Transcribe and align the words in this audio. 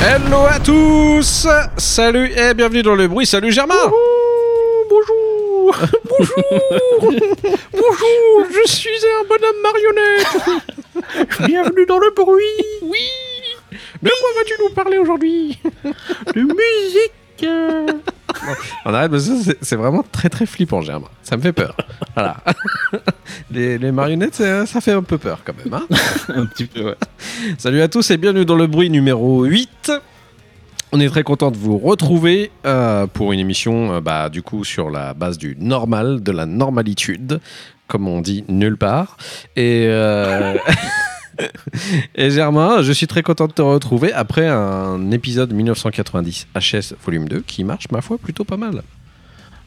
Hello 0.00 0.46
à 0.46 0.58
tous. 0.60 1.46
Salut 1.76 2.30
et 2.36 2.54
bienvenue 2.54 2.82
dans 2.82 2.94
le 2.94 3.08
bruit, 3.08 3.26
salut 3.26 3.52
Germain 3.52 3.74
Bonjour 5.68 5.88
Bonjour 7.00 7.20
Bonjour 7.72 8.46
Je 8.50 8.70
suis 8.70 8.88
un 8.90 9.24
bonhomme 9.28 9.62
marionnette 9.62 10.66
Bienvenue 11.46 11.86
dans 11.86 11.98
le 11.98 12.10
bruit 12.14 12.64
Oui 12.82 12.98
De 14.02 14.08
quoi 14.08 14.28
vas-tu 14.36 14.54
nous 14.62 14.70
parler 14.74 14.98
aujourd'hui? 14.98 15.58
De 16.34 16.40
musique 16.40 17.46
On 18.84 18.94
arrête 18.94 19.10
parce 19.10 19.28
que 19.28 19.42
c'est- 19.42 19.58
c'est 19.60 19.76
vraiment 19.76 20.02
très 20.10 20.28
très 20.30 20.46
flippant 20.46 20.80
Germain, 20.80 21.08
ça 21.22 21.36
me 21.36 21.42
fait 21.42 21.52
peur. 21.52 21.76
Voilà. 22.14 22.36
les, 23.50 23.78
les 23.78 23.92
marionnettes, 23.92 24.34
ça, 24.36 24.64
ça 24.66 24.80
fait 24.80 24.92
un 24.92 25.02
peu 25.02 25.18
peur 25.18 25.40
quand 25.44 25.52
même. 25.56 25.72
hein. 25.74 25.86
Un 26.28 26.46
petit 26.46 26.64
peu, 26.66 26.82
ouais. 26.84 26.96
Salut 27.58 27.80
à 27.82 27.88
tous 27.88 28.10
et 28.10 28.16
bienvenue 28.16 28.44
dans 28.44 28.56
le 28.56 28.66
bruit 28.66 28.90
numéro 28.90 29.44
8. 29.44 29.92
On 30.90 31.00
est 31.00 31.08
très 31.08 31.22
content 31.22 31.50
de 31.50 31.56
vous 31.56 31.76
retrouver 31.76 32.50
euh, 32.64 33.06
pour 33.06 33.32
une 33.32 33.40
émission 33.40 33.92
euh, 33.92 34.00
bah, 34.00 34.30
du 34.30 34.40
coup 34.40 34.64
sur 34.64 34.88
la 34.88 35.12
base 35.12 35.36
du 35.36 35.54
normal, 35.60 36.22
de 36.22 36.32
la 36.32 36.46
normalitude, 36.46 37.40
comme 37.88 38.08
on 38.08 38.22
dit 38.22 38.44
nulle 38.48 38.78
part. 38.78 39.18
Et, 39.54 39.84
euh, 39.88 40.56
et 42.14 42.30
Germain, 42.30 42.80
je 42.80 42.92
suis 42.92 43.06
très 43.06 43.22
content 43.22 43.48
de 43.48 43.52
te 43.52 43.60
retrouver 43.60 44.14
après 44.14 44.48
un 44.48 45.10
épisode 45.10 45.52
1990 45.52 46.46
HS 46.54 46.94
volume 47.04 47.28
2 47.28 47.40
qui 47.40 47.64
marche 47.64 47.90
ma 47.90 48.00
foi 48.00 48.16
plutôt 48.16 48.44
pas 48.44 48.56
mal. 48.56 48.82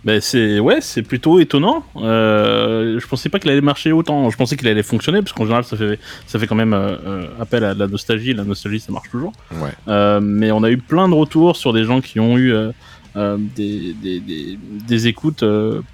Ben 0.04 0.20
c'est 0.20 0.60
ouais, 0.60 0.82
c'est 0.82 1.04
plutôt 1.04 1.40
étonnant. 1.40 1.84
Euh, 1.96 3.00
je 3.00 3.06
pensais 3.06 3.30
pas 3.30 3.38
qu'il 3.38 3.52
allait 3.52 3.62
marcher 3.62 3.92
autant. 3.92 4.32
Je 4.32 4.38
pensais 4.38 4.58
qu'il 4.58 4.68
allait 4.68 4.82
fonctionner 4.82 5.22
parce 5.22 5.32
qu'en 5.34 5.44
général 5.44 5.64
ça 5.64 5.78
fait 5.78 6.00
ça 6.26 6.40
fait 6.40 6.48
quand 6.48 6.56
même 6.56 6.74
euh, 6.74 6.96
euh, 7.06 7.28
appel 7.40 7.64
à 7.64 7.76
de 7.76 7.80
la 7.80 7.88
nostalgie. 7.88 8.34
La 8.34 8.44
nostalgie 8.44 8.80
ça 8.80 8.92
marche 8.92 9.12
toujours. 9.12 9.32
Ouais. 9.52 9.70
Euh, 9.88 10.20
mais 10.20 10.52
on 10.52 10.64
a 10.64 10.72
eu 10.72 10.78
plein 10.78 11.08
de 11.08 11.14
retours 11.14 11.56
sur 11.56 11.72
des 11.72 11.84
gens 11.84 12.02
qui 12.02 12.20
ont 12.20 12.36
eu 12.38 12.52
euh, 12.52 12.72
euh, 13.16 13.38
des, 13.38 13.94
des, 14.02 14.20
des, 14.20 14.58
des 14.88 15.08
écoutes 15.08 15.44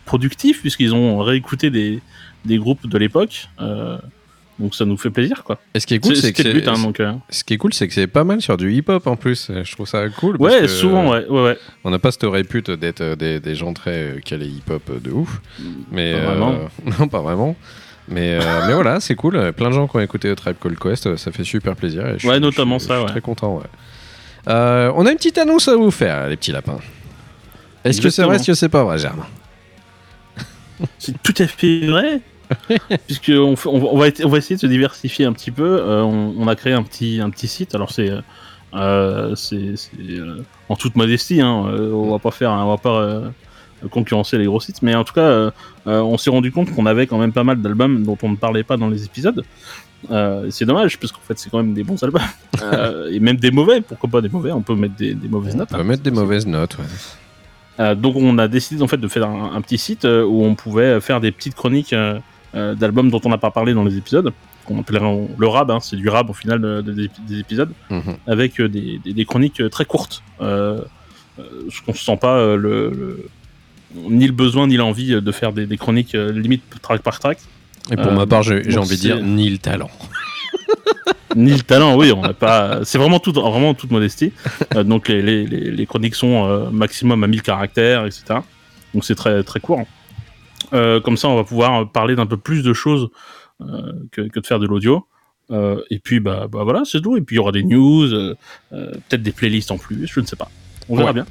productives 0.06 0.62
puisqu'ils 0.62 0.94
ont 0.94 1.18
réécouté 1.18 1.70
des, 1.70 2.00
des 2.46 2.58
groupes 2.58 2.88
de 2.88 2.98
l'époque. 2.98 3.50
Donc 4.60 4.74
ça 4.74 4.86
nous 4.86 4.98
fait 4.98 5.12
plaisir 5.12 5.44
quoi. 5.44 5.60
Et 5.76 5.80
ce 5.80 5.86
qui 5.86 5.94
est 5.94 6.00
cool, 6.00 6.16
C'est- 6.16 6.34
que 6.34 6.42
c'est- 6.42 6.68
hein, 6.68 6.80
donc. 6.82 7.00
euh, 7.00 7.14
ce 7.30 7.44
qui 7.44 7.54
est 7.54 7.58
cool, 7.58 7.74
c'est 7.74 7.88
que 7.88 7.94
c'est 7.94 8.08
pas 8.08 8.24
mal 8.24 8.42
sur 8.42 8.58
du 8.58 8.74
hip-hop 8.74 9.06
en 9.06 9.16
plus. 9.16 9.52
Je 9.64 9.72
trouve 9.74 9.88
ça 9.88 10.10
cool. 10.10 10.38
parce 10.40 10.54
Ouais, 10.54 10.62
que- 10.62 10.68
souvent 10.68 11.12
ouais, 11.12 11.26
ouais, 11.28 11.44
ouais. 11.44 11.58
On 11.84 11.92
n'a 11.92 12.00
pas 12.00 12.12
cette 12.12 12.24
répute 12.24 12.72
d'être 12.72 13.02
euh, 13.02 13.16
des, 13.16 13.40
des 13.40 13.54
gens 13.56 13.74
très 13.74 14.16
calés 14.26 14.48
hip-hop 14.48 14.82
euh, 14.90 15.00
de 15.00 15.12
ouf. 15.12 15.42
Mais, 15.92 16.14
Pas 16.14 16.18
euh, 16.20 16.26
vraiment. 16.26 16.56
non, 17.00 17.08
pas 17.08 17.22
vraiment. 17.22 17.56
Mais, 18.10 18.40
euh, 18.42 18.68
mais 18.68 18.74
voilà, 18.74 19.00
c'est 19.00 19.16
cool. 19.16 19.52
Plein 19.54 19.68
de 19.70 19.74
gens 19.76 19.88
qui 19.88 19.98
ont 19.98 20.00
écouté 20.00 20.34
Tribe 20.36 20.56
Called 20.60 20.80
Quest, 20.80 21.16
ça 21.18 21.32
fait 21.32 21.44
super 21.44 21.76
plaisir. 21.76 22.08
et 22.08 22.14
je 22.14 22.20
suis- 22.20 22.28
Ouais, 22.30 22.40
notamment 22.40 22.80
je 22.80 22.86
ça, 22.86 22.94
Je 22.94 23.00
suis 23.00 23.06
ouais. 23.06 23.12
très 23.12 23.22
content, 23.22 23.58
ouais. 23.58 23.64
Euh, 24.50 24.92
on 24.96 25.06
a 25.06 25.12
une 25.12 25.18
petite 25.18 25.38
annonce 25.38 25.68
à 25.68 25.76
vous 25.76 25.92
faire, 25.92 26.28
les 26.30 26.38
petits 26.38 26.54
lapins. 26.54 26.80
Est-ce 27.84 28.02
que 28.02 28.10
c'est 28.10 28.24
vrai, 28.24 28.38
est-ce 28.38 28.48
que 28.48 28.54
c'est 28.54 28.70
pas 28.70 28.84
vrai, 28.84 28.98
Germain? 28.98 29.28
C'est 31.00 31.22
tout 31.22 31.34
à 31.40 31.48
fait 31.48 31.86
vrai. 31.88 32.22
Puisque 33.08 33.32
on, 33.36 33.56
on 33.66 33.98
va- 33.98 34.08
on 34.24 34.30
on 34.32 34.36
essayer 34.36 34.56
de 34.56 34.62
se 34.62 34.68
diversifier 34.68 35.26
un 35.26 35.34
petit 35.34 35.52
peu. 35.52 35.80
Euh, 35.82 36.02
on, 36.04 36.34
on 36.38 36.48
a 36.48 36.56
créé 36.56 36.74
un 36.74 36.84
petit, 36.84 37.20
un 37.22 37.30
petit 37.30 37.48
site. 37.48 37.76
Alors 37.76 37.92
c'est, 37.92 38.10
euh, 38.10 38.22
euh, 38.74 40.42
en 40.70 40.76
toute 40.76 40.96
modestie. 40.96 41.42
Hein, 41.42 41.66
on 41.94 42.12
va 42.12 42.20
pas 42.20 42.32
faire, 42.32 42.52
on 42.52 42.70
va 42.70 42.78
pas 42.78 43.02
euh, 43.02 43.30
concurrencer 43.90 44.38
les 44.38 44.46
gros 44.46 44.60
sites. 44.60 44.82
Mais 44.82 44.96
en 44.96 45.04
tout 45.04 45.14
cas, 45.14 45.52
on 45.86 46.18
s'est 46.18 46.30
rendu 46.30 46.52
compte 46.52 46.74
qu'on 46.74 46.86
avait 46.86 47.08
quand 47.08 47.18
même 47.18 47.34
pas 47.34 47.44
mal 47.44 47.62
d'albums 47.62 48.04
dont 48.04 48.18
on 48.24 48.30
ne 48.30 48.36
parlait 48.36 48.64
pas 48.64 48.78
dans 48.78 48.90
les 48.90 49.06
épisodes. 49.06 49.44
C'est 50.50 50.66
dommage 50.66 51.00
parce 51.00 51.12
qu'en 51.12 51.22
fait 51.28 51.38
c'est 51.40 51.50
quand 51.50 51.58
même 51.58 51.74
des 51.74 51.84
bons 51.84 52.02
albums 52.04 52.22
Euh, 52.62 53.10
et 53.12 53.20
même 53.20 53.38
des 53.38 53.52
mauvais. 53.52 53.82
Pourquoi 53.82 54.10
pas 54.10 54.22
des 54.22 54.30
mauvais 54.30 54.52
On 54.52 54.62
peut 54.62 54.76
mettre 54.76 54.96
des, 54.96 55.14
des 55.14 55.28
mauvaises 55.28 55.56
On 55.56 55.60
notes. 55.60 55.70
peut 55.70 55.76
hein. 55.76 55.84
mettre 55.84 56.04
des 56.04 56.12
mauvaises 56.12 56.46
notes. 56.48 56.78
ouais. 56.78 56.86
Euh, 57.80 57.94
donc 57.94 58.16
on 58.16 58.38
a 58.40 58.48
décidé 58.48 58.82
en 58.82 58.88
fait 58.88 58.98
de 58.98 59.08
faire 59.08 59.28
un, 59.30 59.54
un 59.56 59.62
petit 59.62 59.78
site 59.78 60.06
euh, 60.06 60.24
où 60.24 60.44
on 60.44 60.56
pouvait 60.56 61.00
faire 61.00 61.22
des 61.22 61.32
petites 61.32 61.54
chroniques 61.54 61.94
euh, 61.94 62.18
d'albums 62.54 63.10
dont 63.12 63.22
on 63.26 63.30
n'a 63.30 63.38
pas 63.38 63.52
parlé 63.52 63.74
dans 63.74 63.84
les 63.84 63.98
épisodes, 63.98 64.32
qu'on 64.66 64.80
appellerait 64.80 65.28
le 65.38 65.48
rab, 65.48 65.72
hein, 65.72 65.80
c'est 65.80 65.96
du 65.96 66.10
rab 66.10 66.30
au 66.30 66.34
final 66.34 66.60
de- 66.62 66.82
de- 66.82 66.94
des, 66.94 67.10
des 67.28 67.40
épisodes, 67.40 67.72
Mhm. 67.90 68.16
avec 68.28 68.60
euh, 68.60 68.68
des, 68.68 69.00
des- 69.04 69.14
des 69.14 69.26
chroniques 69.26 69.62
euh, 69.62 69.70
très 69.70 69.86
courtes. 69.86 70.24
Euh, 70.42 70.80
euh, 71.40 71.44
ce 71.72 71.82
qu'on 71.82 71.92
ne 71.94 71.98
sent 71.98 72.18
pas 72.18 72.38
euh, 72.38 72.56
le, 72.58 72.90
le- 72.92 73.30
ni 74.10 74.26
le 74.28 74.34
besoin 74.34 74.68
ni 74.68 74.76
l'envie 74.76 75.14
euh, 75.14 75.22
de 75.22 75.32
faire 75.32 75.54
des, 75.54 75.66
des 75.66 75.78
chroniques 75.78 76.16
euh, 76.16 76.32
limite 76.32 76.64
track 76.82 77.02
par 77.02 77.20
track, 77.20 77.38
Et 77.92 77.96
pour 77.96 78.08
Euh, 78.08 78.16
ma 78.16 78.26
part, 78.26 78.44
j'ai 78.44 78.78
envie 78.78 78.96
de 78.98 79.02
dire 79.02 79.22
ni 79.22 79.50
le 79.50 79.58
talent. 79.60 79.90
ni 81.36 81.52
le 81.54 81.62
talent. 81.62 81.96
Oui, 81.96 82.12
on 82.12 82.22
n'a 82.22 82.34
pas. 82.34 82.80
C'est 82.84 82.98
vraiment 82.98 83.20
tout, 83.20 83.32
vraiment 83.32 83.70
en 83.70 83.74
toute 83.74 83.92
modestie. 83.92 84.32
Euh, 84.76 84.84
donc 84.84 85.08
les, 85.08 85.22
les, 85.46 85.86
chroniques 85.86 86.16
sont 86.16 86.46
euh, 86.48 86.70
maximum 86.72 87.24
à 87.24 87.28
1000 87.28 87.42
caractères, 87.42 88.06
etc. 88.06 88.24
Donc 88.94 89.06
c'est 89.06 89.16
très 89.16 89.44
très 89.44 89.60
court. 89.60 89.86
Euh, 90.74 91.00
comme 91.00 91.18
ça, 91.18 91.28
on 91.30 91.36
va 91.36 91.44
pouvoir 91.44 91.92
parler 91.92 92.16
d'un 92.16 92.26
peu 92.26 92.38
plus 92.38 92.64
de 92.64 92.74
choses 92.74 93.10
euh, 93.62 93.94
que, 94.12 94.22
que 94.22 94.40
de 94.40 94.46
faire 94.46 94.60
de 94.60 94.68
l'audio. 94.68 95.06
Euh, 95.50 95.82
et 95.90 96.00
puis 96.00 96.20
bah, 96.20 96.48
bah 96.52 96.64
voilà, 96.64 96.84
c'est 96.86 97.02
tout. 97.02 97.16
Et 97.18 97.22
puis 97.22 97.36
il 97.36 97.38
y 97.38 97.40
aura 97.40 97.52
des 97.52 97.64
news, 97.64 98.08
peut-être 98.70 99.24
des 99.24 99.32
playlists 99.32 99.72
en 99.72 99.78
plus, 99.78 100.08
je 100.08 100.20
ne 100.20 100.26
sais 100.26 100.36
pas. 100.36 100.50
On 100.90 100.96
verra 100.96 101.10
Ouais. 101.10 101.14
bien. 101.14 101.26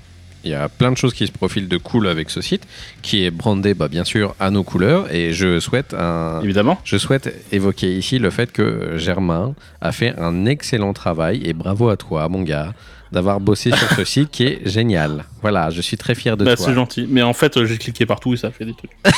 Il 0.45 0.51
y 0.51 0.55
a 0.55 0.69
plein 0.69 0.93
de 0.93 0.97
choses 0.97 1.13
qui 1.13 1.27
se 1.27 1.33
profilent 1.33 1.67
de 1.67 1.77
cool 1.77 2.07
avec 2.07 2.31
ce 2.31 2.41
site, 2.41 2.69
qui 3.03 3.25
est 3.25 3.33
brandé 3.33 3.75
bah, 3.75 3.89
bien 3.89 4.05
sûr 4.05 4.37
à 4.39 4.53
nos 4.53 4.63
couleurs. 4.63 5.13
Et 5.13 5.33
je 5.33 5.59
souhaite 5.59 5.93
un, 5.93 6.41
Évidemment. 6.41 6.79
Je 6.85 6.97
souhaite 6.99 7.35
évoquer 7.51 7.97
ici 7.97 8.21
le 8.21 8.31
fait 8.31 8.53
que 8.53 8.97
Germain 8.97 9.57
a 9.81 9.91
fait 9.91 10.15
un 10.19 10.47
excellent 10.47 10.93
travail 10.93 11.43
et 11.45 11.53
bravo 11.53 11.89
à 11.89 11.97
toi, 11.97 12.29
mon 12.29 12.43
gars, 12.43 12.75
d'avoir 13.13 13.41
bossé 13.41 13.71
sur 13.71 13.89
ce 13.91 14.05
site 14.05 14.31
qui 14.31 14.45
est 14.45 14.61
génial. 14.69 15.25
Voilà, 15.43 15.71
je 15.71 15.81
suis 15.81 15.97
très 15.97 16.15
fier 16.15 16.37
de 16.37 16.45
Bah, 16.45 16.57
toi. 16.57 16.67
c'est 16.67 16.75
gentil. 16.75 17.07
Mais 17.09 17.23
en 17.23 17.33
fait, 17.33 17.57
euh, 17.57 17.65
j'ai 17.65 17.79
cliqué 17.79 18.05
partout 18.07 18.35
et 18.35 18.37
ça 18.37 18.51
fait 18.51 18.65
des 18.65 18.75
trucs. 18.75 18.91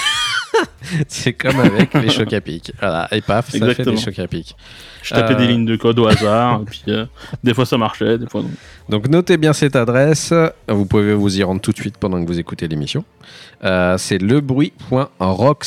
C'est 1.07 1.35
comme 1.35 1.61
avec 1.61 1.93
les 1.95 2.09
chocs 2.09 2.33
à 2.33 2.41
pic. 2.41 2.73
Voilà, 2.81 3.07
et 3.13 3.21
paf, 3.21 3.47
ça 3.47 3.53
fait 3.53 3.59
Exactement. 3.59 3.95
des 3.97 4.01
chocs 4.03 4.19
à 4.19 4.27
pic. 4.27 4.57
Je 5.03 5.15
tapais 5.15 5.35
Euh. 5.35 5.37
des 5.37 5.47
lignes 5.47 5.67
de 5.67 5.77
code 5.77 5.99
au 5.99 6.07
hasard. 6.07 6.63
et 6.63 6.65
puis 6.65 6.83
euh, 6.89 7.05
des 7.45 7.53
fois 7.55 7.67
ça 7.67 7.77
marchait, 7.77 8.17
des 8.19 8.27
fois 8.27 8.43
non. 8.43 8.51
Donc 8.89 9.07
notez 9.09 9.37
bien 9.37 9.53
cette 9.53 9.77
adresse. 9.77 10.33
Vous 10.69 10.87
pouvez 10.87 11.13
vous 11.15 11.39
y 11.39 11.43
rendre 11.43 11.61
tout 11.61 11.73
de 11.73 11.77
suite 11.77 11.99
pendant 11.99 12.21
que 12.23 12.27
vous 12.27 12.39
écoutez 12.39 12.67
l'émission. 12.69 13.05
Euh, 13.65 13.99
c'est 13.99 14.19
lebruit.rocks, 14.19 15.67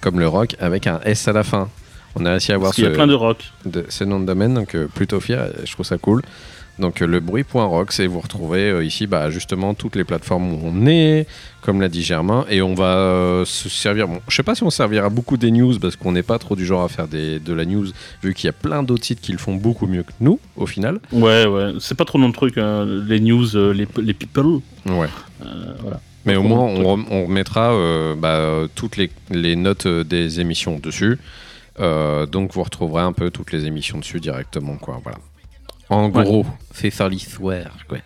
comme 0.00 0.20
le 0.20 0.28
rock 0.28 0.54
avec 0.60 0.86
un 0.86 1.00
S 1.04 1.26
à 1.28 1.32
la 1.32 1.42
fin. 1.42 1.68
On 2.16 2.24
a 2.26 2.30
réussi 2.30 2.52
à 2.52 2.56
avoir 2.56 2.68
Parce 2.68 2.76
qu'il 2.76 2.84
y 2.84 2.88
a 2.88 2.90
ce- 2.90 2.94
plein 2.94 3.06
de 3.08 3.14
rock. 3.14 3.38
de 3.64 3.86
ce 3.88 4.04
nom 4.04 4.20
de 4.20 4.26
domaine, 4.26 4.54
donc 4.54 4.74
euh, 4.74 4.86
plutôt 4.86 5.18
fier, 5.20 5.48
je 5.64 5.72
trouve 5.72 5.86
ça 5.86 5.98
cool. 5.98 6.22
Donc 6.78 7.02
euh, 7.02 7.06
le 7.06 7.20
bruit.rocks 7.20 8.00
et 8.00 8.06
vous 8.08 8.18
retrouvez 8.20 8.68
euh, 8.70 8.84
ici 8.84 9.06
bah, 9.06 9.30
justement 9.30 9.74
toutes 9.74 9.94
les 9.94 10.02
plateformes 10.02 10.52
où 10.52 10.60
on 10.64 10.86
est, 10.86 11.26
comme 11.62 11.80
l'a 11.80 11.88
dit 11.88 12.02
Germain, 12.02 12.44
et 12.50 12.62
on 12.62 12.74
va 12.74 12.96
euh, 12.96 13.44
se 13.44 13.68
servir. 13.68 14.08
Bon, 14.08 14.20
je 14.28 14.34
sais 14.34 14.42
pas 14.42 14.56
si 14.56 14.64
on 14.64 14.70
servira 14.70 15.08
beaucoup 15.08 15.36
des 15.36 15.52
news 15.52 15.78
parce 15.78 15.94
qu'on 15.94 16.10
n'est 16.10 16.24
pas 16.24 16.38
trop 16.40 16.56
du 16.56 16.66
genre 16.66 16.82
à 16.82 16.88
faire 16.88 17.06
des, 17.06 17.38
de 17.38 17.52
la 17.52 17.64
news, 17.64 17.86
vu 18.22 18.34
qu'il 18.34 18.46
y 18.46 18.50
a 18.50 18.52
plein 18.52 18.82
d'autres 18.82 19.04
sites 19.04 19.20
qui 19.20 19.30
le 19.30 19.38
font 19.38 19.54
beaucoup 19.54 19.86
mieux 19.86 20.02
que 20.02 20.10
nous 20.20 20.40
au 20.56 20.66
final. 20.66 20.98
Ouais, 21.12 21.46
ouais, 21.46 21.74
c'est 21.78 21.96
pas 21.96 22.04
trop 22.04 22.18
le 22.18 22.32
truc, 22.32 22.58
hein, 22.58 22.84
les 23.06 23.20
news, 23.20 23.54
euh, 23.56 23.72
les, 23.72 23.86
les 24.02 24.14
people. 24.14 24.60
Ouais. 24.86 25.06
euh, 25.44 25.74
voilà. 25.80 26.00
Mais 26.26 26.36
au 26.36 26.42
moins, 26.42 26.60
on, 26.60 26.82
rem- 26.84 27.04
on 27.10 27.26
remettra 27.26 27.70
bah, 28.16 28.66
toutes 28.74 28.96
les, 28.96 29.10
les 29.30 29.56
notes 29.56 29.86
des 29.86 30.40
émissions 30.40 30.78
dessus. 30.78 31.18
Donc, 31.78 32.54
vous 32.54 32.62
retrouverez 32.62 33.02
un 33.02 33.12
peu 33.12 33.30
toutes 33.30 33.52
les 33.52 33.66
émissions 33.66 33.98
dessus 33.98 34.20
directement, 34.20 34.76
quoi. 34.76 35.00
Voilà. 35.02 35.18
En 35.90 36.10
Ouais. 36.10 36.24
gros, 36.24 36.46
c'est 36.72 36.90
ça 36.90 37.08
l'histoire, 37.08 37.76
quoi. 37.88 37.98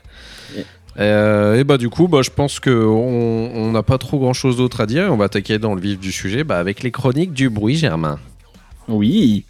Euh, 0.99 1.55
et 1.61 1.63
bah 1.65 1.79
du 1.79 1.89
coup, 1.91 2.09
bah, 2.09 2.23
je 2.23 2.31
pense 2.31 2.59
que 2.59 2.71
on 2.71 3.53
on 3.55 3.71
n'a 3.71 3.85
pas 3.85 3.99
trop 3.99 4.19
grand 4.19 4.33
chose 4.33 4.57
d'autre 4.57 4.81
à 4.81 4.87
dire. 4.87 5.13
On 5.13 5.17
va 5.17 5.27
attaquer 5.27 5.59
dans 5.61 5.75
le 5.77 5.81
vif 5.81 6.01
du 6.01 6.11
sujet 6.11 6.43
bah, 6.43 6.59
avec 6.59 6.83
les 6.83 6.91
chroniques 6.91 7.33
du 7.33 7.51
bruit, 7.51 7.77
Germain. 7.77 8.19
Oui, 8.89 9.45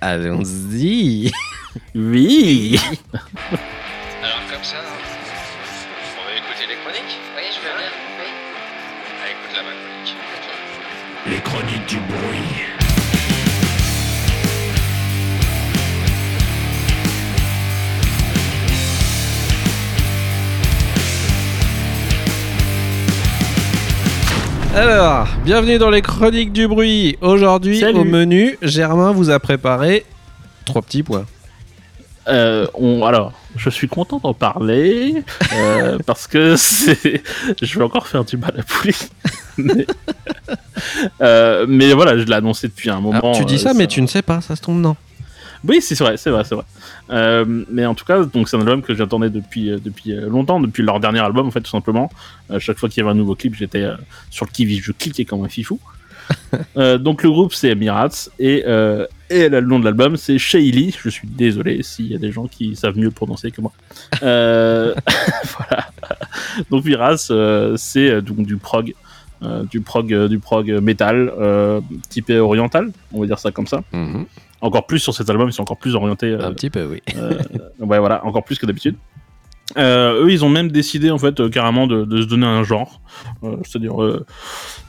Allons-y. 0.00 1.30
oui. 1.94 2.80
Alors 3.12 4.40
comme 4.50 4.64
ça, 4.64 4.76
on 4.80 6.24
va 6.26 6.36
écouter 6.36 6.66
les 6.68 6.76
chroniques. 6.82 7.18
Oui, 7.36 7.42
je 7.52 7.60
veux 7.60 7.76
bien. 7.76 7.92
Oui. 8.18 8.30
Ah, 9.22 9.30
écoute 9.30 9.54
la 9.54 9.62
chronique. 9.62 10.16
Les 11.28 11.40
chroniques 11.42 11.86
du 11.88 11.96
bruit. 12.00 12.57
Alors, 24.78 25.26
bienvenue 25.44 25.76
dans 25.76 25.90
les 25.90 26.02
chroniques 26.02 26.52
du 26.52 26.68
bruit. 26.68 27.18
Aujourd'hui, 27.20 27.80
Salut. 27.80 27.98
au 27.98 28.04
menu, 28.04 28.56
Germain 28.62 29.10
vous 29.10 29.28
a 29.28 29.40
préparé 29.40 30.06
trois 30.64 30.82
petits 30.82 31.02
points. 31.02 31.26
Euh, 32.28 32.64
on, 32.74 33.04
alors, 33.04 33.32
je 33.56 33.70
suis 33.70 33.88
content 33.88 34.20
d'en 34.22 34.34
parler 34.34 35.24
euh, 35.52 35.98
parce 36.06 36.28
que 36.28 36.54
c'est, 36.54 37.24
je 37.60 37.76
vais 37.76 37.84
encore 37.84 38.06
faire 38.06 38.24
du 38.24 38.36
mal 38.36 38.54
à 38.56 38.62
poulet. 38.62 38.94
mais, 39.58 39.84
euh, 41.22 41.66
mais 41.68 41.92
voilà, 41.92 42.16
je 42.16 42.22
l'ai 42.22 42.36
annoncé 42.36 42.68
depuis 42.68 42.88
un 42.88 43.00
moment. 43.00 43.18
Alors, 43.18 43.36
tu 43.36 43.44
dis 43.44 43.58
ça, 43.58 43.74
mais 43.74 43.88
tu 43.88 44.00
ne 44.00 44.06
sais 44.06 44.22
pas, 44.22 44.40
ça 44.40 44.54
se 44.54 44.62
tombe 44.62 44.80
non. 44.80 44.94
Oui, 45.66 45.80
c'est 45.80 45.98
vrai, 45.98 46.16
c'est 46.16 46.30
vrai, 46.30 46.44
c'est 46.44 46.54
vrai. 46.54 46.64
Euh, 47.10 47.44
mais 47.70 47.84
en 47.86 47.94
tout 47.94 48.04
cas, 48.04 48.24
donc 48.24 48.48
c'est 48.48 48.56
un 48.56 48.60
album 48.60 48.82
que 48.82 48.94
j'attendais 48.94 49.30
depuis 49.30 49.70
euh, 49.70 49.78
depuis 49.82 50.12
euh, 50.12 50.28
longtemps, 50.28 50.60
depuis 50.60 50.82
leur 50.82 51.00
dernier 51.00 51.20
album 51.20 51.48
en 51.48 51.50
fait, 51.50 51.60
tout 51.60 51.70
simplement. 51.70 52.10
Euh, 52.50 52.58
chaque 52.60 52.78
fois 52.78 52.88
qu'il 52.88 53.00
y 53.00 53.02
avait 53.02 53.10
un 53.10 53.16
nouveau 53.16 53.34
clip, 53.34 53.54
j'étais 53.54 53.82
euh, 53.82 53.96
sur 54.30 54.46
le 54.46 54.50
qui 54.52 54.78
je 54.80 54.92
cliquais 54.92 55.24
comme 55.24 55.44
un 55.44 55.48
fifou. 55.48 55.80
Donc 56.76 57.22
le 57.22 57.30
groupe 57.30 57.54
c'est 57.54 57.74
Mirats 57.74 58.28
et 58.38 58.62
et 59.30 59.48
le 59.48 59.60
nom 59.62 59.78
de 59.78 59.84
l'album 59.86 60.16
c'est 60.18 60.36
Shaili. 60.38 60.94
Je 61.02 61.08
suis 61.08 61.26
désolé 61.26 61.82
s'il 61.82 62.06
y 62.08 62.14
a 62.14 62.18
des 62.18 62.30
gens 62.32 62.46
qui 62.46 62.76
savent 62.76 62.96
mieux 62.98 63.04
le 63.06 63.10
prononcer 63.10 63.50
que 63.50 63.60
moi. 63.62 63.72
Voilà. 64.22 65.86
Donc 66.70 66.84
Mirats, 66.84 67.16
c'est 67.76 68.20
donc 68.22 68.44
du 68.46 68.56
prog. 68.58 68.92
du 69.70 69.80
prog 69.80 70.26
du 70.28 70.38
prog 70.38 70.70
métal 70.82 71.32
typé 72.10 72.38
oriental 72.38 72.90
on 73.12 73.20
va 73.20 73.26
dire 73.26 73.38
ça 73.38 73.50
comme 73.50 73.66
ça 73.66 73.82
Mhm. 73.92 74.26
Encore 74.60 74.86
plus 74.86 74.98
sur 74.98 75.14
cet 75.14 75.28
album, 75.30 75.48
ils 75.48 75.52
sont 75.52 75.62
encore 75.62 75.76
plus 75.78 75.94
orientés. 75.94 76.26
euh, 76.32 76.46
Un 76.48 76.52
petit 76.52 76.70
peu, 76.70 76.84
oui. 76.84 77.02
euh, 77.16 77.38
ouais, 77.80 77.98
voilà, 77.98 78.24
encore 78.24 78.44
plus 78.44 78.58
que 78.58 78.66
d'habitude. 78.66 78.96
Euh, 79.76 80.24
eux, 80.24 80.32
ils 80.32 80.44
ont 80.44 80.48
même 80.48 80.70
décidé 80.70 81.10
en 81.10 81.18
fait 81.18 81.40
euh, 81.40 81.48
carrément 81.50 81.86
de, 81.86 82.04
de 82.04 82.22
se 82.22 82.26
donner 82.26 82.46
un 82.46 82.62
genre, 82.64 83.00
euh, 83.44 83.56
c'est-à-dire 83.64 84.02
euh, 84.02 84.24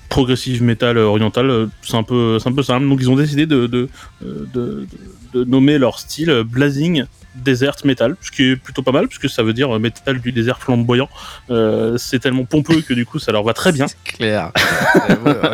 progressive 0.08 0.64
metal 0.64 0.98
euh, 0.98 1.04
oriental. 1.06 1.50
euh, 1.50 1.68
c'est 1.82 1.98
un 1.98 2.04
peu, 2.04 2.40
c'est 2.40 2.48
un 2.50 2.54
peu 2.54 2.64
simple. 2.64 2.88
Donc 2.88 3.00
ils 3.02 3.10
ont 3.10 3.16
décidé 3.18 3.46
de 3.46 3.68
de, 3.68 3.90
euh, 4.26 4.46
de, 4.54 4.88
de- 5.34 5.44
nommer 5.44 5.78
leur 5.78 6.00
style 6.00 6.30
euh, 6.30 6.44
Blazing 6.44 7.06
Desert 7.36 7.76
Metal, 7.86 8.16
ce 8.22 8.32
qui 8.32 8.44
est 8.44 8.56
plutôt 8.56 8.82
pas 8.82 8.92
mal, 8.92 9.08
puisque 9.08 9.30
ça 9.30 9.44
veut 9.44 9.54
dire 9.54 9.74
euh, 9.74 9.80
métal 9.80 10.20
du 10.20 10.32
désert 10.32 10.60
flamboyant. 10.60 11.08
Euh, 11.52 11.96
c'est 11.98 12.20
tellement 12.20 12.44
pompeux 12.44 12.82
que 12.82 12.94
du 12.94 13.06
coup 13.06 13.20
ça 13.20 13.32
leur 13.32 13.44
va 13.44 13.54
très 13.54 13.72
bien. 13.72 13.88
C'est 13.88 14.04
clair. 14.04 14.52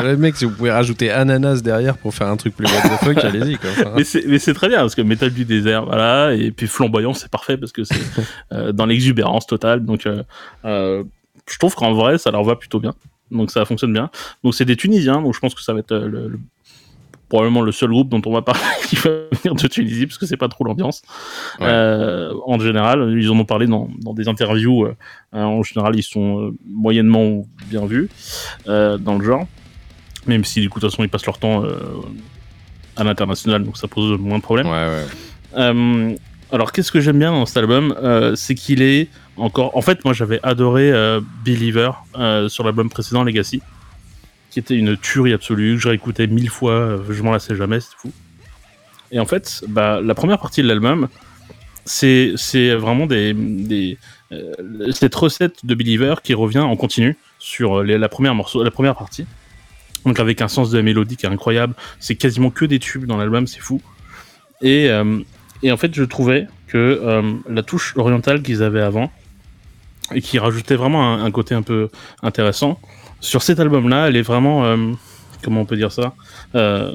Le 0.04 0.16
mec, 0.16 0.38
si 0.38 0.46
vous 0.46 0.52
pouvez 0.52 0.72
rajouter 0.72 1.12
ananas 1.12 1.62
derrière 1.62 1.98
pour 1.98 2.14
faire 2.14 2.28
un 2.28 2.38
truc 2.38 2.56
plus 2.56 2.66
what 2.66 2.82
the 2.82 3.04
fuck, 3.04 3.18
allez-y. 3.24 3.58
Quoi. 3.58 3.70
Enfin, 3.72 3.92
mais 4.28 4.40
c'est 4.40 4.54
très 4.54 4.70
bien 4.70 4.80
parce 4.80 4.96
que 4.96 5.02
métal 5.02 5.32
du 5.32 5.46
désert 5.46 5.86
voilà 5.86 6.34
et 6.34 6.52
puis 6.52 6.68
flamboyant 6.68 7.14
c'est 7.14 7.30
parfait 7.30 7.58
parce 7.58 7.72
que 7.72 7.84
c'est 7.84 7.96
euh, 8.54 8.72
dans 8.72 8.86
l'exubérance 8.86 9.46
totale 9.46 9.84
donc 9.86 10.08
euh, 10.08 11.04
je 11.50 11.58
trouve 11.60 11.76
qu'en 11.76 11.94
vrai 11.94 12.18
ça 12.18 12.32
leur 12.32 12.44
va 12.44 12.56
plutôt 12.56 12.80
bien 12.80 12.94
donc 13.32 13.52
ça 13.52 13.66
fonctionne 13.66 13.94
bien 13.94 14.10
donc 14.44 14.56
c'est 14.56 14.66
des 14.66 14.76
Tunisiens 14.76 15.22
donc 15.22 15.34
je 15.34 15.40
pense 15.40 15.54
que 15.56 15.62
ça 15.62 15.74
va 15.74 15.80
être 15.80 15.94
le, 15.96 16.28
le- 16.30 16.40
probablement 17.30 17.62
le 17.62 17.72
seul 17.72 17.90
groupe 17.90 18.10
dont 18.10 18.22
on 18.26 18.32
va 18.32 18.42
parler 18.42 18.62
qui 18.88 18.96
va 18.98 19.10
venir 19.32 19.56
de 19.56 19.68
Tunisie 19.68 20.06
parce 20.06 20.18
que 20.18 20.26
c'est 20.26 20.38
pas 20.38 20.48
trop 20.48 20.64
l'ambiance 20.64 21.02
Ouais. 21.60 21.68
Euh, 21.68 22.34
en 22.46 22.60
général 22.60 23.16
ils 23.18 23.30
en 23.30 23.40
ont 23.40 23.46
parlé 23.46 23.68
dans, 23.68 23.90
dans 24.02 24.14
des 24.14 24.28
interviews 24.28 24.86
euh, 24.86 24.96
euh, 25.34 25.42
en 25.42 25.64
général 25.64 25.96
ils 25.96 26.04
sont 26.04 26.42
euh, 26.42 26.52
moyennement 26.68 27.46
bien 27.68 27.86
vus 27.86 28.10
dans 28.66 29.18
le 29.18 29.24
genre 29.24 29.48
même 30.28 30.44
si 30.44 30.62
du 30.62 30.70
coup 30.70 30.80
de 30.80 30.86
toute 30.86 30.92
façon 30.92 31.04
ils 31.04 31.10
passent 31.10 31.26
leur 31.26 31.38
temps 31.38 31.64
à 32.98 33.04
l'international 33.04 33.64
donc 33.64 33.78
ça 33.78 33.88
pose 33.88 34.20
moins 34.20 34.38
de 34.38 34.44
problèmes 34.44 34.68
ouais, 34.68 35.06
ouais. 35.56 36.18
alors, 36.52 36.72
qu'est-ce 36.72 36.92
que 36.92 37.00
j'aime 37.00 37.20
bien 37.20 37.32
dans 37.32 37.46
cet 37.46 37.58
album 37.58 37.96
C'est 38.36 38.56
qu'il 38.56 38.82
est 38.82 39.10
encore. 39.38 39.76
En 39.78 39.82
fait, 39.82 40.04
moi, 40.06 40.14
j'avais 40.14 40.40
adoré 40.42 40.92
Believer 41.46 41.92
sur 42.48 42.64
l'album 42.64 42.90
précédent, 42.90 43.24
Legacy, 43.24 43.62
qui 44.56 44.60
était 44.62 44.76
une 44.78 44.96
tuerie 44.96 45.34
absolue, 45.34 45.76
que 45.76 45.82
je 45.82 45.90
réécoutais 45.90 46.28
mille 46.28 46.50
fois, 46.50 46.72
euh, 46.72 47.00
je 47.10 47.22
m'en 47.22 47.34
lassais 47.34 47.58
jamais, 47.58 47.82
c'est 47.82 47.94
fou. 47.98 48.10
Et 49.12 49.20
en 49.20 49.26
fait, 49.26 49.66
bah, 49.68 50.00
la 50.02 50.16
première 50.16 50.40
partie 50.40 50.62
de 50.64 50.68
l'album, 50.70 51.10
c'est 51.84 52.32
c'est 52.38 52.74
vraiment 52.74 53.06
des, 53.06 53.98
euh, 54.32 54.54
cette 54.94 55.14
recette 55.14 55.66
de 55.66 55.76
Believer 55.76 56.16
qui 56.24 56.34
revient 56.34 56.60
en 56.60 56.78
continu 56.78 57.18
sur 57.38 57.84
les- 57.84 57.98
la 57.98 58.08
première 58.08 58.34
morceau, 58.34 58.64
la 58.64 58.72
première 58.72 58.96
partie. 58.96 59.26
Donc 60.06 60.22
avec 60.22 60.42
un 60.42 60.48
sens 60.48 60.72
de 60.72 60.78
la 60.78 60.84
mélodie 60.84 61.18
qui 61.18 61.26
est 61.26 61.30
incroyable, 61.30 61.74
c'est 62.00 62.16
quasiment 62.16 62.50
que 62.50 62.64
des 62.64 62.80
tubes 62.80 63.06
dans 63.06 63.18
l'album, 63.18 63.48
c'est 63.48 63.60
fou. 63.60 63.82
Et, 64.62 64.90
euh, 64.90 65.20
et 65.64 65.72
en 65.74 65.76
fait, 65.76 65.94
je 65.94 66.06
trouvais 66.06 66.48
que 66.68 66.78
euh, 66.78 67.34
la 67.50 67.62
touche 67.62 67.94
orientale 67.98 68.42
qu'ils 68.42 68.64
avaient 68.64 68.82
avant, 68.82 69.12
et 70.14 70.22
qui 70.22 70.40
rajoutait 70.40 70.78
vraiment 70.78 71.16
un 71.16 71.32
côté 71.32 71.56
un 71.56 71.62
peu 71.62 71.90
intéressant, 72.24 72.80
sur 73.26 73.44
cet 73.44 73.60
album-là, 73.60 74.08
elle 74.08 74.16
est 74.16 74.22
vraiment. 74.22 74.66
euh, 74.66 74.78
comment 75.44 75.62
on 75.62 75.66
peut 75.66 75.76
dire 75.78 75.92
ça 75.92 76.14
Euh, 76.56 76.92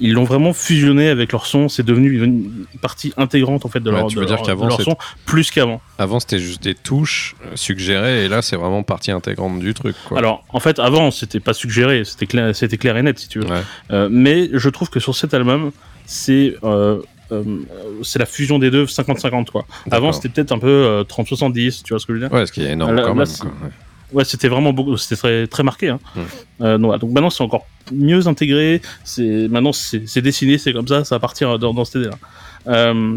Ils 0.00 0.14
l'ont 0.14 0.24
vraiment 0.24 0.52
fusionné 0.52 1.08
avec 1.08 1.30
leur 1.30 1.46
son, 1.46 1.68
c'est 1.68 1.84
devenu 1.84 2.24
une 2.24 2.64
partie 2.80 3.12
intégrante 3.16 3.64
en 3.64 3.68
fait 3.68 3.78
de 3.80 3.90
Ouais, 3.90 3.98
leur, 3.98 4.06
tu 4.08 4.16
de 4.16 4.20
veux 4.20 4.26
dire 4.26 4.42
leur- 4.42 4.76
de 4.78 4.82
son, 4.82 4.96
plus 5.26 5.50
qu'avant. 5.50 5.80
Avant, 5.98 6.18
c'était 6.18 6.40
juste 6.40 6.62
des 6.62 6.74
touches 6.74 7.36
euh, 7.44 7.50
suggérées, 7.54 8.24
et 8.24 8.28
là, 8.28 8.42
c'est 8.42 8.56
vraiment 8.56 8.82
partie 8.82 9.12
intégrante 9.12 9.60
du 9.60 9.74
truc. 9.74 9.94
Quoi. 10.08 10.18
Alors, 10.18 10.44
en 10.48 10.58
fait, 10.60 10.78
avant, 10.80 11.10
c'était 11.12 11.38
pas 11.40 11.52
suggéré, 11.52 12.04
c'était 12.04 12.26
clair, 12.26 12.56
c'était 12.56 12.78
clair 12.78 12.96
et 12.96 13.02
net, 13.02 13.18
si 13.18 13.28
tu 13.28 13.38
veux. 13.40 13.46
Ouais. 13.46 13.60
Euh, 13.92 14.08
mais 14.10 14.48
je 14.52 14.68
trouve 14.70 14.88
que 14.90 14.98
sur 14.98 15.14
cet 15.14 15.34
album, 15.34 15.70
c'est 16.06 16.56
c'est 18.02 18.18
la 18.18 18.26
fusion 18.26 18.58
des 18.58 18.70
deux 18.70 18.84
50-50 18.84 19.50
quoi. 19.50 19.64
Avant 19.90 20.12
c'était 20.12 20.28
peut-être 20.28 20.52
un 20.52 20.58
peu 20.58 20.66
euh, 20.68 21.04
30-70, 21.04 21.82
tu 21.82 21.92
vois 21.94 21.98
ce 21.98 22.04
que 22.06 22.14
je 22.14 22.18
veux 22.18 22.28
dire? 22.28 22.32
Ouais, 22.36 22.44
ce 22.44 22.52
qui 22.52 22.62
est 22.62 22.72
énorme 22.72 22.94
Là- 22.94 23.04
quand 23.04 23.14
même. 23.14 23.24
c'est- 23.24 23.40
quoi. 23.42 23.50
Ouais. 23.62 23.70
Ouais, 24.12 24.24
c'était 24.24 24.48
vraiment 24.48 24.72
beaucoup, 24.72 24.96
c'était 24.96 25.16
très 25.16 25.46
très 25.46 25.62
marqué. 25.62 25.88
Hein. 25.88 25.98
Euh, 26.60 26.78
donc, 26.78 27.10
maintenant 27.10 27.30
c'est 27.30 27.42
encore 27.42 27.66
mieux 27.92 28.26
intégré. 28.26 28.80
C'est 29.04 29.48
maintenant 29.48 29.72
c'est 29.72 30.20
dessiné, 30.20 30.58
c'est 30.58 30.72
comme 30.72 30.88
ça, 30.88 31.04
ça 31.04 31.14
va 31.16 31.20
partir 31.20 31.58
dans, 31.58 31.72
dans 31.72 31.84
cette 31.84 32.02
idée-là. 32.02 32.18
Euh, 32.68 33.16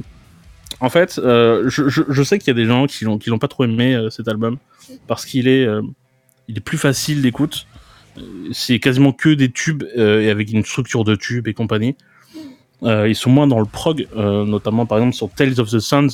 en 0.80 0.90
fait, 0.90 1.20
euh, 1.20 1.70
je, 1.70 1.88
je, 1.90 2.04
je 2.08 2.24
sais 2.24 2.40
qu'il 2.40 2.48
y 2.48 2.52
a 2.52 2.56
des 2.56 2.66
gens 2.66 2.88
qui 2.88 3.06
l'ont 3.06 3.18
qui 3.18 3.30
l'ont 3.30 3.40
pas 3.40 3.48
trop 3.48 3.66
aimé 3.66 4.08
cet 4.10 4.28
album 4.28 4.58
parce 5.08 5.26
qu'il 5.26 5.48
est 5.48 5.68
il 6.48 6.58
est 6.58 6.62
plus 6.62 6.78
facile 6.78 7.22
d'écoute. 7.22 7.68
C'est 8.54 8.80
quasiment 8.80 9.12
que 9.12 9.30
des 9.30 9.52
tubes 9.52 9.84
et 9.96 10.30
avec 10.30 10.52
une 10.52 10.64
structure 10.64 11.04
de 11.04 11.16
tubes 11.16 11.48
et 11.48 11.54
compagnie. 11.54 11.96
Ils 12.82 13.16
sont 13.16 13.30
moins 13.30 13.48
dans 13.48 13.60
le 13.60 13.66
prog, 13.66 14.08
notamment 14.16 14.86
par 14.86 15.00
exemple 15.00 15.16
sur 15.16 15.30
Tales 15.30 15.60
of 15.60 15.70
the 15.70 15.80
Suns, 15.80 16.10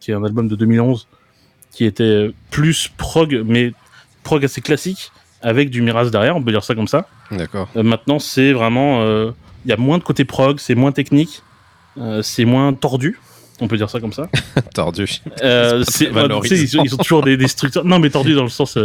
qui 0.00 0.10
est 0.10 0.14
un 0.14 0.24
album 0.24 0.48
de 0.48 0.56
2011, 0.56 1.06
qui 1.70 1.84
était 1.84 2.30
plus 2.50 2.88
prog, 2.96 3.42
mais 3.46 3.72
prog 4.24 4.44
assez 4.44 4.60
classique, 4.60 5.12
avec 5.40 5.70
du 5.70 5.82
Miraz 5.82 6.10
derrière, 6.10 6.36
on 6.36 6.42
peut 6.42 6.50
dire 6.50 6.64
ça 6.64 6.74
comme 6.74 6.88
ça. 6.88 7.06
D'accord. 7.30 7.68
Euh, 7.76 7.82
maintenant, 7.82 8.18
c'est 8.18 8.52
vraiment. 8.52 9.02
euh, 9.02 9.30
Il 9.64 9.70
y 9.70 9.72
a 9.72 9.76
moins 9.76 9.98
de 9.98 10.02
côté 10.02 10.24
prog, 10.24 10.58
c'est 10.58 10.74
moins 10.74 10.90
technique, 10.90 11.42
euh, 11.98 12.22
c'est 12.22 12.44
moins 12.44 12.72
tordu, 12.72 13.20
on 13.60 13.68
peut 13.68 13.76
dire 13.76 13.88
ça 13.90 14.00
comme 14.00 14.12
ça. 14.12 14.28
Tordu. 14.74 15.06
C'est 15.06 16.10
ils, 16.10 16.68
sont 16.90 16.96
toujours 16.96 17.22
des, 17.22 17.36
des 17.36 17.46
structures. 17.48 17.84
Non, 17.84 17.98
mais 17.98 18.10
tordu 18.10 18.34
dans 18.34 18.42
le 18.42 18.48
sens 18.48 18.76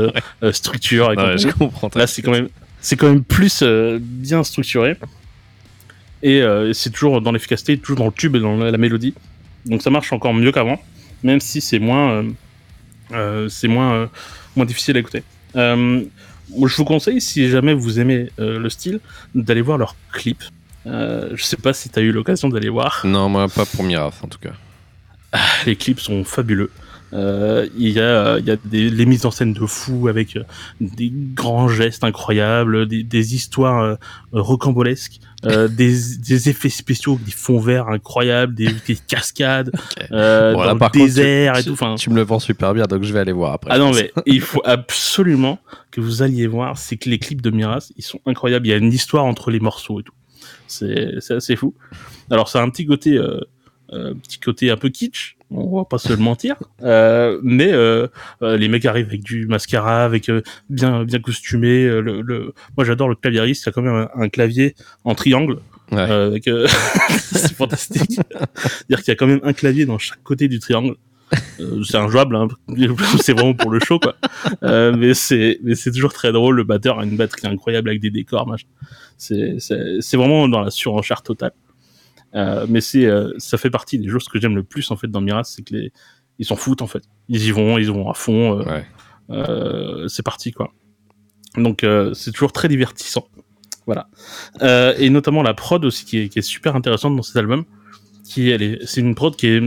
structure. 0.52 1.12
Et 1.14 1.16
Ouais, 1.16 1.38
je 1.38 1.48
comprends. 1.48 1.90
Là, 1.96 2.06
c'est 2.08 2.22
quand 2.22 2.32
même, 2.32 2.50
c'est 2.82 2.98
quand 2.98 3.08
même 3.08 3.24
plus 3.24 3.64
bien 4.00 4.44
structuré. 4.44 4.98
Et 6.22 6.44
c'est 6.74 6.92
toujours 6.92 7.22
dans 7.22 7.32
l'efficacité, 7.32 7.78
toujours 7.78 8.00
dans 8.00 8.06
le 8.08 8.12
tube 8.12 8.36
et 8.36 8.40
dans 8.40 8.58
la, 8.58 8.70
la 8.72 8.78
mélodie. 8.78 9.14
Donc 9.66 9.82
ça 9.82 9.90
marche 9.90 10.12
encore 10.14 10.34
mieux 10.34 10.52
qu'avant, 10.52 10.80
même 11.24 11.40
si 11.40 11.62
c'est 11.62 11.80
moins, 11.80 12.26
c'est 13.50 13.68
moins, 13.70 14.10
moins 14.56 14.66
difficile 14.66 14.98
à 14.98 15.00
écouter. 15.00 15.24
Euh, 15.56 16.04
je 16.66 16.76
vous 16.76 16.86
conseille, 16.86 17.22
si 17.22 17.50
jamais 17.50 17.74
vous 17.74 18.00
aimez 18.00 18.32
euh, 18.40 18.60
le 18.60 18.70
style, 18.70 19.00
d'aller 19.36 19.62
voir 19.62 19.78
leurs 19.78 19.96
clips. 20.12 20.44
Euh, 20.86 21.30
je 21.36 21.44
sais 21.44 21.58
pas 21.58 21.74
si 21.74 21.90
tu 21.90 22.00
as 22.00 22.02
eu 22.02 22.12
l'occasion 22.12 22.50
d'aller 22.50 22.70
voir. 22.70 23.02
Non, 23.04 23.30
moi, 23.30 23.48
pas 23.48 23.66
pour 23.66 23.84
Miraf, 23.84 24.24
en 24.24 24.28
tout 24.28 24.40
cas. 24.40 24.54
Les 25.66 25.76
clips 25.76 26.00
sont 26.00 26.24
fabuleux. 26.24 26.72
Euh, 27.14 27.68
Il 27.78 27.90
y 27.90 28.00
a, 28.00 28.40
y 28.40 28.52
a 28.52 28.56
des, 28.66 28.90
les 28.90 29.06
mises 29.06 29.26
en 29.26 29.32
scène 29.32 29.54
de 29.54 29.66
fou 29.66 30.08
avec 30.08 30.38
des 30.80 31.12
grands 31.14 31.68
gestes 31.68 32.04
incroyables, 32.04 32.88
des, 32.88 33.04
des 33.04 33.36
histoires 33.36 33.98
rocambolesques, 34.32 35.20
euh, 35.46 35.68
des, 35.68 35.94
des 36.18 36.50
effets 36.50 36.70
spéciaux, 36.70 37.18
des 37.24 37.32
fonds 37.32 37.60
verts 37.60 37.88
incroyables, 37.88 38.54
des, 38.54 38.70
des 38.88 38.96
cascades 38.96 39.72
euh, 40.12 40.54
Bon, 40.54 40.62
là, 40.62 40.74
dans 40.74 40.86
le 40.86 40.92
désert 40.92 41.54
tu, 41.54 41.60
et 41.60 41.64
tout. 41.64 41.74
Enfin, 41.74 41.96
tu 41.96 42.10
me 42.10 42.16
le 42.16 42.24
vends 42.24 42.40
super 42.40 42.74
bien, 42.74 42.86
donc 42.86 43.04
je 43.04 43.14
vais 43.14 43.20
aller 43.20 43.32
voir 43.32 43.54
après. 43.54 43.72
ah 43.74 43.78
non 43.78 43.92
mais 43.94 44.12
il 44.26 44.42
faut 44.42 44.62
absolument 44.66 45.60
que 45.92 46.02
vous 46.02 46.22
alliez 46.22 46.48
voir, 46.48 46.78
c'est 46.78 46.98
que 46.98 47.10
les 47.10 47.20
clips 47.20 47.42
de 47.42 47.52
Miras, 47.52 47.92
ils 47.96 48.04
sont 48.04 48.20
incroyables. 48.26 48.68
Il 48.68 48.70
y 48.70 48.74
a 48.74 48.78
une 48.78 48.92
histoire 48.92 49.26
entre 49.26 49.50
les 49.50 49.60
morceaux 49.60 50.02
et 50.02 50.04
tout. 50.04 50.14
C'est 50.68 51.18
assez 51.30 51.56
fou. 51.56 51.74
Alors 52.30 52.50
c'est 52.50 52.60
un 52.60 52.70
petit 52.70 52.86
côté, 52.86 53.18
euh, 53.18 53.40
euh, 53.94 54.14
petit 54.14 54.40
côté 54.40 54.70
un 54.72 54.78
peu 54.78 54.90
kitsch. 54.90 55.36
On 55.52 55.78
va 55.78 55.84
pas 55.86 55.98
se 55.98 56.10
le 56.10 56.18
mentir, 56.18 56.58
euh, 56.84 57.40
mais 57.44 57.72
euh, 57.74 58.08
euh, 58.44 58.56
les 58.56 58.68
mecs 58.68 58.86
arrivent 58.86 59.08
avec 59.08 59.24
du 59.24 59.48
mascara, 59.48 60.06
avec 60.06 60.30
euh, 60.30 60.42
bien 60.70 61.04
bien 61.06 61.20
costumé. 61.20 61.86
euh, 61.86 62.02
Le, 62.02 62.22
le... 62.22 62.54
Moi 62.78 62.86
j'adore 62.86 63.10
le 63.10 63.16
claviériste, 63.16 63.64
il 63.64 63.66
y 63.66 63.70
a 63.70 63.72
quand 63.72 63.82
même 63.82 63.96
un, 63.96 64.10
un 64.22 64.30
clavier 64.30 64.76
en 65.06 65.16
triangle 65.16 65.58
Ouais. 65.92 65.98
euh, 66.08 66.28
avec, 66.28 66.48
euh, 66.48 66.68
c'est 67.18 67.56
fantastique. 67.56 68.20
C'est-à-dire 68.56 69.00
qu'il 69.00 69.08
y 69.08 69.12
a 69.12 69.16
quand 69.16 69.26
même 69.26 69.40
un 69.42 69.54
clavier 69.54 69.88
dans 69.88 69.98
chaque 69.98 70.22
côté 70.22 70.48
du 70.48 70.60
triangle. 70.60 70.96
Euh, 71.60 71.84
c'est 71.84 71.98
injouable, 71.98 72.36
hein. 72.36 72.48
c'est 73.22 73.34
vraiment 73.34 73.56
pour 73.56 73.72
le 73.72 73.80
show, 73.80 73.98
quoi. 74.00 74.16
Euh, 74.62 74.94
mais 74.96 75.16
c'est, 75.16 75.60
mais 75.64 75.74
c'est 75.74 75.92
toujours 75.92 76.14
très 76.14 76.32
drôle. 76.32 76.58
Le 76.58 76.64
batteur 76.64 77.00
a 77.00 77.06
une 77.06 77.18
batterie 77.18 77.48
incroyable 77.48 77.90
avec 77.90 78.02
des 78.02 78.12
décors, 78.12 78.48
machin. 78.48 78.68
C'est, 79.18 79.56
c'est, 79.58 79.98
c'est 80.00 80.16
vraiment 80.18 80.48
dans 80.48 80.62
la 80.62 80.70
surenchère 80.70 81.24
totale. 81.24 81.54
Euh, 82.36 82.66
mais 82.70 82.82
c'est, 82.82 83.06
euh, 83.06 83.32
ça 83.38 83.58
fait 83.58 83.70
partie 83.70 83.98
des 83.98 84.08
choses 84.10 84.28
que 84.28 84.40
j'aime 84.40 84.56
le 84.56 84.64
plus 84.64 84.92
en 84.92 84.98
fait 84.98 85.08
dans 85.08 85.22
Miraz, 85.22 85.46
c'est 85.46 85.64
que 85.64 85.74
les, 85.74 85.92
ils 86.38 86.46
s'en 86.46 86.56
foutent 86.56 86.82
en 86.82 86.88
fait. 86.88 87.04
Ils 87.28 87.44
y 87.46 87.52
vont, 87.52 87.78
ils 87.78 87.92
vont 87.92 88.10
à 88.10 88.14
fond. 88.14 88.60
euh, 88.62 88.64
Ouais. 89.34 90.08
c'est 90.10 90.24
parti 90.24 90.52
quoi. 90.52 90.72
Donc 91.56 91.86
c'est 92.14 92.32
toujours 92.32 92.52
très 92.52 92.68
divertissant. 92.68 93.28
Voilà. 93.86 94.08
Et 95.00 95.10
notamment 95.10 95.42
la 95.42 95.54
prod 95.54 95.84
aussi 95.84 96.06
qui 96.06 96.20
est, 96.20 96.30
qui 96.30 96.40
est 96.40 96.44
super 96.44 96.76
intéressante 96.76 97.16
dans 97.16 97.24
cet 97.24 97.36
album. 97.38 97.66
Qui 98.24 98.50
elle 98.52 98.62
est, 98.62 98.86
c'est 98.86 99.02
une 99.02 99.16
prod 99.16 99.36
qui 99.36 99.48
est 99.48 99.62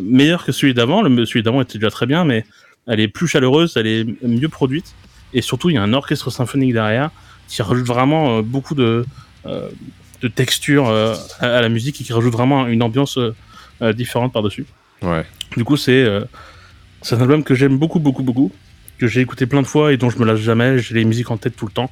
meilleure 0.00 0.44
que 0.44 0.52
celui 0.52 0.74
d'avant. 0.74 1.02
Le 1.02 1.24
celui 1.24 1.42
d'avant 1.42 1.60
était 1.60 1.78
déjà 1.78 1.90
très 1.90 2.06
bien, 2.06 2.24
mais 2.24 2.44
elle 2.86 3.00
est 3.00 3.08
plus 3.08 3.28
chaleureuse, 3.28 3.76
elle 3.76 3.86
est 3.86 4.22
mieux 4.22 4.48
produite. 4.48 4.94
Et 5.32 5.42
surtout, 5.42 5.70
il 5.70 5.74
y 5.74 5.78
a 5.78 5.82
un 5.82 5.92
orchestre 5.92 6.30
symphonique 6.30 6.72
derrière 6.72 7.10
qui 7.48 7.62
rajoute 7.62 7.86
vraiment 7.86 8.38
euh, 8.38 8.42
beaucoup 8.42 8.74
de, 8.74 9.04
euh, 9.46 9.68
de 10.20 10.28
texture 10.28 10.88
euh, 10.88 11.14
à, 11.40 11.58
à 11.58 11.60
la 11.60 11.68
musique 11.68 12.00
et 12.00 12.04
qui 12.04 12.12
rajoute 12.12 12.32
vraiment 12.32 12.66
une 12.66 12.82
ambiance 12.82 13.18
euh, 13.18 13.34
euh, 13.82 13.92
différente 13.92 14.32
par-dessus. 14.32 14.66
Ouais. 15.02 15.24
Du 15.56 15.64
coup, 15.64 15.76
c'est 15.76 16.06
c'est 17.02 17.14
un 17.14 17.20
album 17.20 17.44
que 17.44 17.54
j'aime 17.54 17.78
beaucoup, 17.78 18.00
beaucoup, 18.00 18.24
beaucoup, 18.24 18.52
que 18.98 19.06
j'ai 19.06 19.20
écouté 19.20 19.46
plein 19.46 19.62
de 19.62 19.66
fois 19.66 19.92
et 19.92 19.96
dont 19.96 20.10
je 20.10 20.18
me 20.18 20.24
lâche 20.24 20.40
jamais. 20.40 20.78
J'ai 20.78 20.94
les 20.94 21.04
musiques 21.04 21.30
en 21.30 21.36
tête 21.36 21.56
tout 21.56 21.66
le 21.66 21.72
temps. 21.72 21.90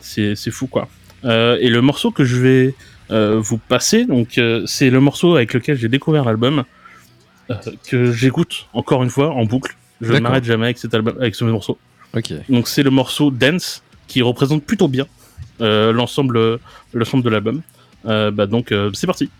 C'est 0.00 0.50
fou, 0.50 0.68
quoi. 0.68 0.88
Et 1.24 1.68
le 1.68 1.80
morceau 1.80 2.12
que 2.12 2.24
je 2.24 2.36
vais 2.36 2.74
vous 3.10 3.58
passer, 3.58 4.04
donc 4.04 4.40
c'est 4.66 4.90
le 4.90 5.00
morceau 5.00 5.34
avec 5.34 5.52
lequel 5.52 5.76
j'ai 5.76 5.88
découvert 5.88 6.24
l'album, 6.24 6.64
que 7.88 8.12
j'écoute 8.12 8.68
encore 8.72 9.02
une 9.02 9.10
fois 9.10 9.30
en 9.32 9.44
boucle. 9.44 9.76
Je 10.00 10.12
ne 10.12 10.20
m'arrête 10.20 10.44
jamais 10.44 10.66
avec 10.66 10.78
cet 10.78 10.94
album, 10.94 11.16
avec 11.18 11.34
ce 11.34 11.44
morceau. 11.44 11.76
Donc 12.48 12.68
c'est 12.68 12.84
le 12.84 12.90
morceau 12.90 13.32
Dance 13.32 13.82
qui 14.06 14.22
représente 14.22 14.62
plutôt 14.64 14.86
bien 14.86 15.06
l'ensemble 15.60 16.58
l'ensemble 16.92 17.22
de 17.24 17.30
l'album. 17.30 17.62
Euh, 18.06 18.30
bah 18.30 18.46
donc 18.46 18.72
euh, 18.72 18.90
c'est 18.92 19.06
parti. 19.06 19.30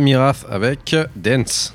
Mirath 0.00 0.44
avec 0.50 0.94
Dance. 1.16 1.74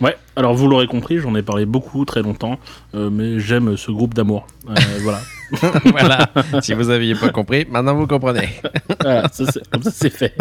Ouais, 0.00 0.16
alors 0.36 0.54
vous 0.54 0.68
l'aurez 0.68 0.86
compris, 0.86 1.18
j'en 1.18 1.34
ai 1.34 1.42
parlé 1.42 1.66
beaucoup, 1.66 2.04
très 2.04 2.22
longtemps, 2.22 2.58
euh, 2.94 3.10
mais 3.10 3.40
j'aime 3.40 3.76
ce 3.76 3.90
groupe 3.90 4.14
d'amour. 4.14 4.46
Euh, 4.70 4.74
voilà. 5.00 5.20
voilà, 5.86 6.28
si 6.60 6.74
vous 6.74 6.90
aviez 6.90 7.14
pas 7.14 7.30
compris, 7.30 7.66
maintenant 7.70 7.94
vous 7.94 8.06
comprenez. 8.06 8.48
Voilà, 9.02 9.28
ça, 9.32 9.44
c'est- 9.50 9.68
comme 9.70 9.82
ça 9.82 9.90
c'est 9.90 10.10
fait. 10.10 10.36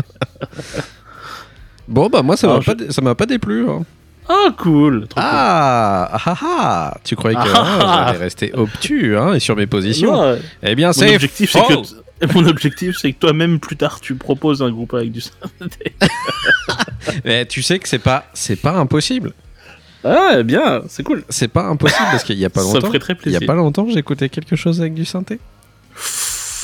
Bon, 1.87 2.09
bah 2.09 2.21
moi 2.21 2.35
ça 2.35 2.47
m'a 2.47 2.53
Alors, 2.53 2.65
pas, 2.65 3.01
m'a 3.01 3.15
pas 3.15 3.25
déplu. 3.25 3.69
hein. 3.69 3.83
Ah, 4.29 4.49
cool 4.57 5.07
Ah, 5.15 6.09
ah, 6.11 6.19
ah, 6.25 6.35
ah, 6.41 6.97
tu 7.05 7.15
croyais 7.15 7.37
que 7.37 7.41
Ah, 7.41 7.59
hein, 7.61 7.79
ah. 7.79 8.05
j'allais 8.07 8.19
rester 8.19 8.51
obtus 8.53 9.15
hein, 9.17 9.33
et 9.33 9.39
sur 9.39 9.55
mes 9.55 9.63
cool. 9.63 9.69
positions 9.69 10.37
Eh 10.63 10.75
bien, 10.75 10.87
mon 10.87 10.93
c'est 10.93 11.15
objectif, 11.15 11.51
c'est 11.51 11.61
que... 11.61 12.33
Mon 12.33 12.45
objectif, 12.47 12.97
c'est 12.99 13.13
que 13.13 13.19
toi-même, 13.19 13.59
plus 13.59 13.77
tard, 13.77 14.01
tu 14.01 14.15
proposes 14.15 14.61
un 14.61 14.71
groupe 14.71 14.93
avec 14.95 15.11
du 15.13 15.21
synthé. 15.21 15.93
Mais 17.25 17.45
tu 17.45 17.61
sais 17.61 17.79
que 17.79 17.87
c'est 17.87 17.99
pas, 17.99 18.25
c'est 18.33 18.55
pas 18.55 18.73
impossible. 18.73 19.33
Ah, 20.03 20.41
bien, 20.43 20.83
c'est 20.87 21.03
cool. 21.03 21.23
C'est 21.29 21.47
pas 21.47 21.63
impossible 21.65 22.07
parce 22.11 22.23
qu'il 22.23 22.37
y 22.37 22.45
a 22.45 22.49
pas 22.49 22.61
Ça 22.63 22.67
me 22.67 22.73
longtemps. 22.73 22.87
ferait 22.87 22.99
très 22.99 23.13
Il 23.13 23.17
y 23.17 23.21
plaisir. 23.21 23.39
a 23.43 23.45
pas 23.45 23.55
longtemps, 23.55 23.87
j'ai 23.89 23.99
écouté 23.99 24.29
quelque 24.29 24.55
chose 24.55 24.79
avec 24.81 24.93
du 24.93 25.05
synthé. 25.05 25.39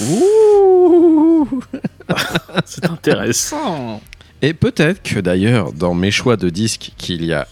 Ouh. 0.01 1.61
C'est 2.65 2.85
intéressant. 2.89 4.01
Et 4.41 4.53
peut-être 4.53 5.01
que 5.03 5.19
d'ailleurs, 5.19 5.71
dans 5.71 5.93
mes 5.93 6.11
choix 6.11 6.35
de 6.37 6.49
disques 6.49 6.91
qu'il 6.97 7.23
y 7.23 7.33
a 7.33 7.47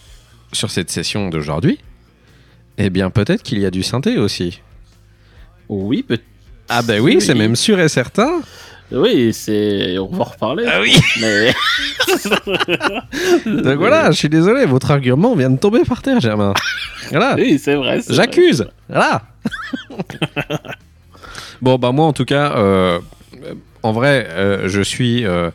sur 0.52 0.70
cette 0.70 0.90
session 0.90 1.28
d'aujourd'hui, 1.30 1.78
eh 2.78 2.90
bien 2.90 3.10
peut-être 3.10 3.42
qu'il 3.42 3.58
y 3.58 3.66
a 3.66 3.70
du 3.70 3.82
synthé 3.82 4.18
aussi. 4.18 4.60
Oui, 5.68 6.02
peut 6.02 6.18
Ah 6.68 6.82
bah 6.82 6.98
oui, 7.00 7.20
c'est 7.20 7.34
même 7.34 7.56
sûr 7.56 7.80
et 7.80 7.88
certain. 7.88 8.42
Oui, 8.92 9.32
c'est. 9.32 9.98
On 9.98 10.06
va 10.08 10.20
en 10.20 10.24
reparler. 10.24 10.64
Ah 10.68 10.80
oui. 10.80 10.94
Mais. 11.20 11.52
Donc 13.62 13.78
voilà, 13.78 14.10
je 14.10 14.16
suis 14.18 14.28
désolé, 14.28 14.66
votre 14.66 14.90
argument 14.90 15.34
vient 15.34 15.50
de 15.50 15.58
tomber 15.58 15.82
par 15.84 16.02
terre, 16.02 16.20
Germain. 16.20 16.52
Voilà. 17.10 17.34
Oui, 17.36 17.58
c'est 17.58 17.74
vrai. 17.74 18.00
J'accuse. 18.08 18.66
Voilà. 18.88 19.22
bon, 21.62 21.76
bah 21.78 21.92
moi, 21.92 22.06
en 22.06 22.12
tout 22.12 22.24
cas, 22.24 22.54
euh, 22.56 22.98
en 23.82 23.92
vrai, 23.92 24.26
euh, 24.30 24.68
je 24.68 24.80
suis... 24.82 25.24
euh, 25.26 25.50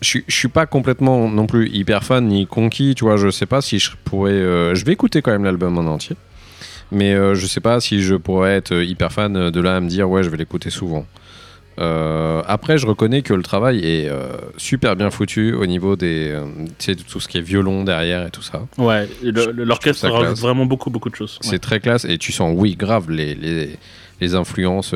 je 0.00 0.08
suis- 0.08 0.24
je 0.28 0.34
suis 0.36 0.48
pas 0.48 0.66
complètement 0.66 1.28
non 1.30 1.46
plus 1.46 1.68
hyper 1.70 2.04
fan 2.04 2.26
ni 2.26 2.46
conquis, 2.46 2.94
tu 2.94 3.04
vois, 3.04 3.16
je 3.16 3.30
sais 3.30 3.46
pas 3.46 3.62
si 3.62 3.78
je 3.78 3.90
pourrais... 4.04 4.32
euh, 4.32 4.74
je 4.74 4.84
vais 4.84 4.92
écouter 4.92 5.22
quand 5.22 5.30
même 5.30 5.44
l'album 5.44 5.78
en 5.78 5.86
entier, 5.90 6.16
mais 6.92 7.14
euh, 7.14 7.34
je 7.34 7.46
sais 7.46 7.60
pas 7.60 7.80
si 7.80 8.02
je 8.02 8.14
pourrais 8.14 8.56
être 8.56 8.74
hyper 8.74 9.12
fan 9.12 9.50
de 9.50 9.60
là 9.60 9.76
à 9.76 9.80
me 9.80 9.88
dire, 9.88 10.10
ouais, 10.10 10.22
je 10.22 10.28
vais 10.28 10.36
l'écouter 10.36 10.68
souvent. 10.68 11.06
Euh, 11.78 12.42
après, 12.46 12.78
je 12.78 12.86
reconnais 12.86 13.22
que 13.22 13.34
le 13.34 13.42
travail 13.42 13.78
est 13.78 14.08
euh, 14.08 14.36
super 14.56 14.96
bien 14.96 15.10
foutu 15.10 15.52
au 15.52 15.66
niveau 15.66 15.96
des, 15.96 16.30
euh, 16.30 16.44
tu 16.78 16.84
sais, 16.84 16.94
tout 16.94 17.20
ce 17.20 17.28
qui 17.28 17.38
est 17.38 17.42
violon 17.42 17.84
derrière 17.84 18.26
et 18.26 18.30
tout 18.30 18.42
ça. 18.42 18.66
Ouais, 18.78 19.08
l'orchestre 19.22 20.08
rajoute 20.08 20.38
vraiment 20.38 20.66
beaucoup, 20.66 20.90
beaucoup 20.90 21.10
de 21.10 21.16
choses. 21.16 21.38
C'est 21.40 21.58
très 21.58 21.80
classe 21.80 22.04
et 22.04 22.18
tu 22.18 22.32
sens, 22.32 22.54
oui, 22.56 22.76
grave, 22.76 23.10
les, 23.10 23.34
les, 23.34 23.76
les 24.20 24.34
influences 24.34 24.94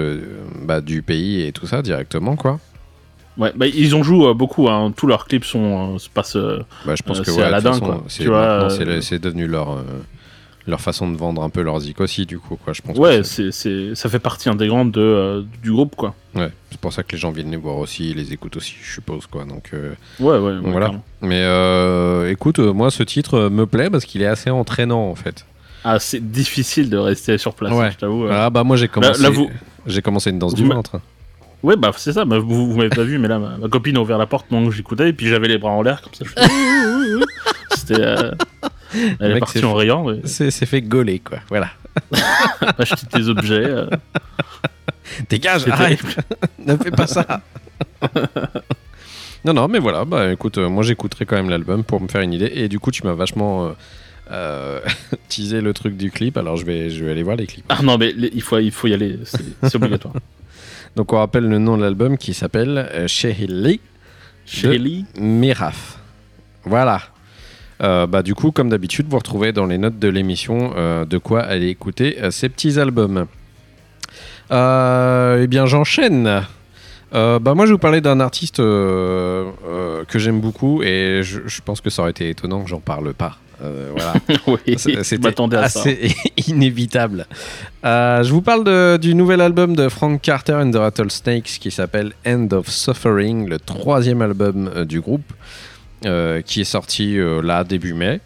bah, 0.62 0.80
du 0.80 1.02
pays 1.02 1.42
et 1.42 1.52
tout 1.52 1.66
ça 1.66 1.82
directement, 1.82 2.36
quoi. 2.36 2.60
Ouais, 3.36 3.52
bah, 3.54 3.66
ils 3.66 3.94
en 3.94 4.02
jouent 4.02 4.34
beaucoup. 4.34 4.68
Hein. 4.68 4.92
Tous 4.96 5.06
leurs 5.06 5.26
clips 5.26 5.44
sont, 5.44 5.98
se 5.98 6.08
passent. 6.08 6.36
Bah, 6.84 6.94
je 6.96 7.02
pense 7.02 7.20
que 7.20 7.30
c'est 7.30 7.40
ouais, 7.40 7.54
toute 7.54 7.62
façon, 7.62 7.86
quoi. 7.86 8.04
c'est 9.00 9.20
devenu 9.20 9.46
leur, 9.46 9.78
leur 10.68 10.80
façon 10.80 11.10
de 11.10 11.16
vendre 11.16 11.42
un 11.42 11.50
peu 11.50 11.62
leur 11.62 11.80
zik 11.80 12.00
aussi, 12.00 12.26
du 12.26 12.38
coup, 12.38 12.56
quoi. 12.62 12.72
Je 12.72 12.82
pense 12.82 12.96
Ouais, 12.98 13.22
c'est- 13.24 13.50
c'est, 13.52 13.94
ça 13.94 14.08
fait 14.08 14.18
partie 14.18 14.48
intégrante 14.48 14.92
de, 14.92 15.00
euh, 15.00 15.42
du 15.62 15.72
groupe, 15.72 15.96
quoi. 15.96 16.14
ouais, 16.34 16.50
c'est 16.70 16.78
pour 16.80 16.92
ça 16.92 17.02
que 17.02 17.12
les 17.12 17.18
gens 17.18 17.30
viennent 17.30 17.50
les 17.50 17.56
voir 17.56 17.76
aussi, 17.78 18.12
les 18.14 18.32
écoutent 18.32 18.56
aussi, 18.56 18.74
je 18.82 18.92
suppose, 18.94 19.26
quoi. 19.26 19.44
Donc, 19.44 19.70
euh, 19.74 19.94
Ouais, 20.20 20.36
ouais. 20.38 20.52
ouais, 20.58 20.70
voilà. 20.70 20.92
Mais 21.22 21.40
euh, 21.42 22.30
écoute, 22.30 22.58
euh, 22.58 22.72
moi, 22.72 22.90
ce 22.90 23.02
titre 23.02 23.48
me 23.48 23.66
plaît 23.66 23.90
parce 23.90 24.04
qu'il 24.04 24.22
est 24.22 24.26
assez 24.26 24.50
entraînant, 24.50 25.08
en 25.10 25.14
fait. 25.14 25.44
Ah, 25.84 25.98
c'est 25.98 26.20
difficile 26.30 26.90
de 26.90 26.96
rester 26.98 27.38
sur 27.38 27.54
place, 27.54 27.72
Ouais. 27.72 27.90
je 27.92 27.96
t'avoue. 27.98 28.26
Ah, 28.30 28.50
bah, 28.50 28.64
moi, 28.64 28.76
j'ai 28.76 28.88
commencé, 28.88 29.22
là, 29.22 29.30
vous- 29.30 29.50
j'ai 29.86 30.02
commencé 30.02 30.30
une 30.30 30.38
danse 30.38 30.54
du 30.54 30.64
ventre. 30.66 31.00
Ouais, 31.62 31.74
bah 31.76 31.90
c'est 31.96 32.12
ça. 32.12 32.24
bah, 32.24 32.38
vous, 32.38 32.70
vous 32.70 32.76
m'avez 32.76 32.88
pas 32.88 33.02
vu, 33.02 33.18
mais 33.18 33.26
là, 33.26 33.40
ma, 33.40 33.56
ma 33.56 33.68
copine 33.68 33.96
a 33.96 34.00
ouvert 34.00 34.16
la 34.18 34.26
porte 34.26 34.46
pendant 34.48 34.68
que 34.68 34.74
j'écoutais, 34.74 35.08
et 35.08 35.12
puis 35.12 35.26
j'avais 35.26 35.48
les 35.48 35.58
bras 35.58 35.70
en 35.72 35.82
l'air 35.82 36.02
comme 36.02 36.14
ça. 36.14 36.24
je. 36.24 37.24
C'était. 37.76 37.94
euh, 38.00 38.30
Elle 39.20 39.32
est 39.36 39.38
partie 39.38 39.58
c'est 39.58 39.64
en 39.64 39.74
riant. 39.74 40.04
mais 40.04 40.20
C'est 40.24 40.50
fait 40.66 40.82
gauler, 40.82 41.18
quoi. 41.20 41.38
Voilà. 41.48 41.70
Acheter 42.78 43.06
des 43.18 43.28
objets. 43.28 43.64
euh, 43.64 43.86
Dégage, 45.28 45.66
arrête 45.68 46.00
ne 46.64 46.76
fais 46.76 46.90
pas 46.90 47.06
ça. 47.06 47.42
non, 49.44 49.52
non, 49.54 49.68
mais 49.68 49.78
voilà, 49.78 50.04
bah 50.04 50.32
écoute, 50.32 50.58
euh, 50.58 50.68
moi 50.68 50.82
j'écouterai 50.82 51.24
quand 51.26 51.36
même 51.36 51.50
l'album 51.50 51.84
pour 51.84 52.00
me 52.00 52.08
faire 52.08 52.20
une 52.20 52.32
idée. 52.32 52.50
Et 52.54 52.68
du 52.68 52.78
coup, 52.78 52.90
tu 52.90 53.04
m'as 53.04 53.14
vachement 53.14 53.66
euh, 53.66 53.70
euh, 54.30 54.80
teasé 55.28 55.60
le 55.60 55.72
truc 55.72 55.96
du 55.96 56.10
clip, 56.10 56.36
alors 56.36 56.56
je 56.56 56.64
vais, 56.66 56.90
je 56.90 57.04
vais 57.04 57.12
aller 57.12 57.22
voir 57.22 57.36
les 57.36 57.46
clips. 57.46 57.64
Ah 57.68 57.80
non, 57.82 57.98
mais 57.98 58.12
les- 58.16 58.30
il 58.34 58.42
faut, 58.42 58.58
il 58.58 58.70
faut 58.72 58.86
y 58.88 58.94
aller. 58.94 59.18
C'est 59.24 59.74
obligatoire. 59.74 60.14
Donc 60.96 61.12
on 61.12 61.18
rappelle 61.18 61.48
le 61.48 61.58
nom 61.58 61.76
de 61.76 61.82
l'album 61.82 62.16
qui 62.18 62.34
s'appelle 62.34 62.78
euh, 62.92 63.06
Shehili 63.08 63.80
Shelly. 64.46 65.04
Miraf. 65.18 65.98
Voilà. 66.64 67.00
Euh, 67.80 68.06
bah, 68.06 68.22
du 68.22 68.34
coup, 68.34 68.50
comme 68.50 68.68
d'habitude, 68.70 69.06
vous 69.08 69.18
retrouvez 69.18 69.52
dans 69.52 69.66
les 69.66 69.78
notes 69.78 69.98
de 69.98 70.08
l'émission 70.08 70.72
euh, 70.76 71.04
de 71.04 71.16
quoi 71.18 71.42
aller 71.42 71.68
écouter 71.68 72.16
euh, 72.20 72.30
ces 72.30 72.48
petits 72.48 72.78
albums. 72.80 73.26
Eh 74.50 75.46
bien, 75.46 75.66
j'enchaîne. 75.66 76.42
Euh, 77.14 77.38
bah, 77.38 77.54
moi, 77.54 77.64
je 77.66 77.70
vais 77.70 77.74
vous 77.74 77.78
parler 77.78 78.00
d'un 78.00 78.20
artiste 78.20 78.60
euh, 78.60 79.50
euh, 79.66 80.04
que 80.06 80.18
j'aime 80.18 80.40
beaucoup 80.40 80.82
et 80.82 81.20
je, 81.22 81.40
je 81.46 81.60
pense 81.64 81.80
que 81.80 81.90
ça 81.90 82.02
aurait 82.02 82.10
été 82.10 82.28
étonnant 82.28 82.62
que 82.62 82.68
j'en 82.68 82.80
parle 82.80 83.14
pas. 83.14 83.38
Voilà. 83.60 84.14
oui, 84.46 84.78
C'était 84.78 85.26
assez 85.56 86.12
inévitable. 86.46 87.26
Je 87.82 88.30
vous 88.30 88.42
parle 88.42 88.62
de- 88.64 88.98
du 88.98 89.14
nouvel 89.16 89.40
album 89.40 89.74
de 89.74 89.88
Frank 89.88 90.20
Carter 90.22 90.52
and 90.54 90.70
the 90.70 90.76
Rattlesnakes 90.76 91.58
qui 91.60 91.70
s'appelle 91.72 92.12
End 92.26 92.48
of 92.52 92.68
Suffering, 92.68 93.48
le 93.48 93.58
troisième 93.58 94.22
album 94.22 94.84
du 94.84 95.00
groupe 95.00 95.32
qui 96.02 96.60
est 96.60 96.64
sorti 96.64 97.18
euh, 97.18 97.42
là 97.42 97.64
début 97.64 97.94
mai. 97.94 98.20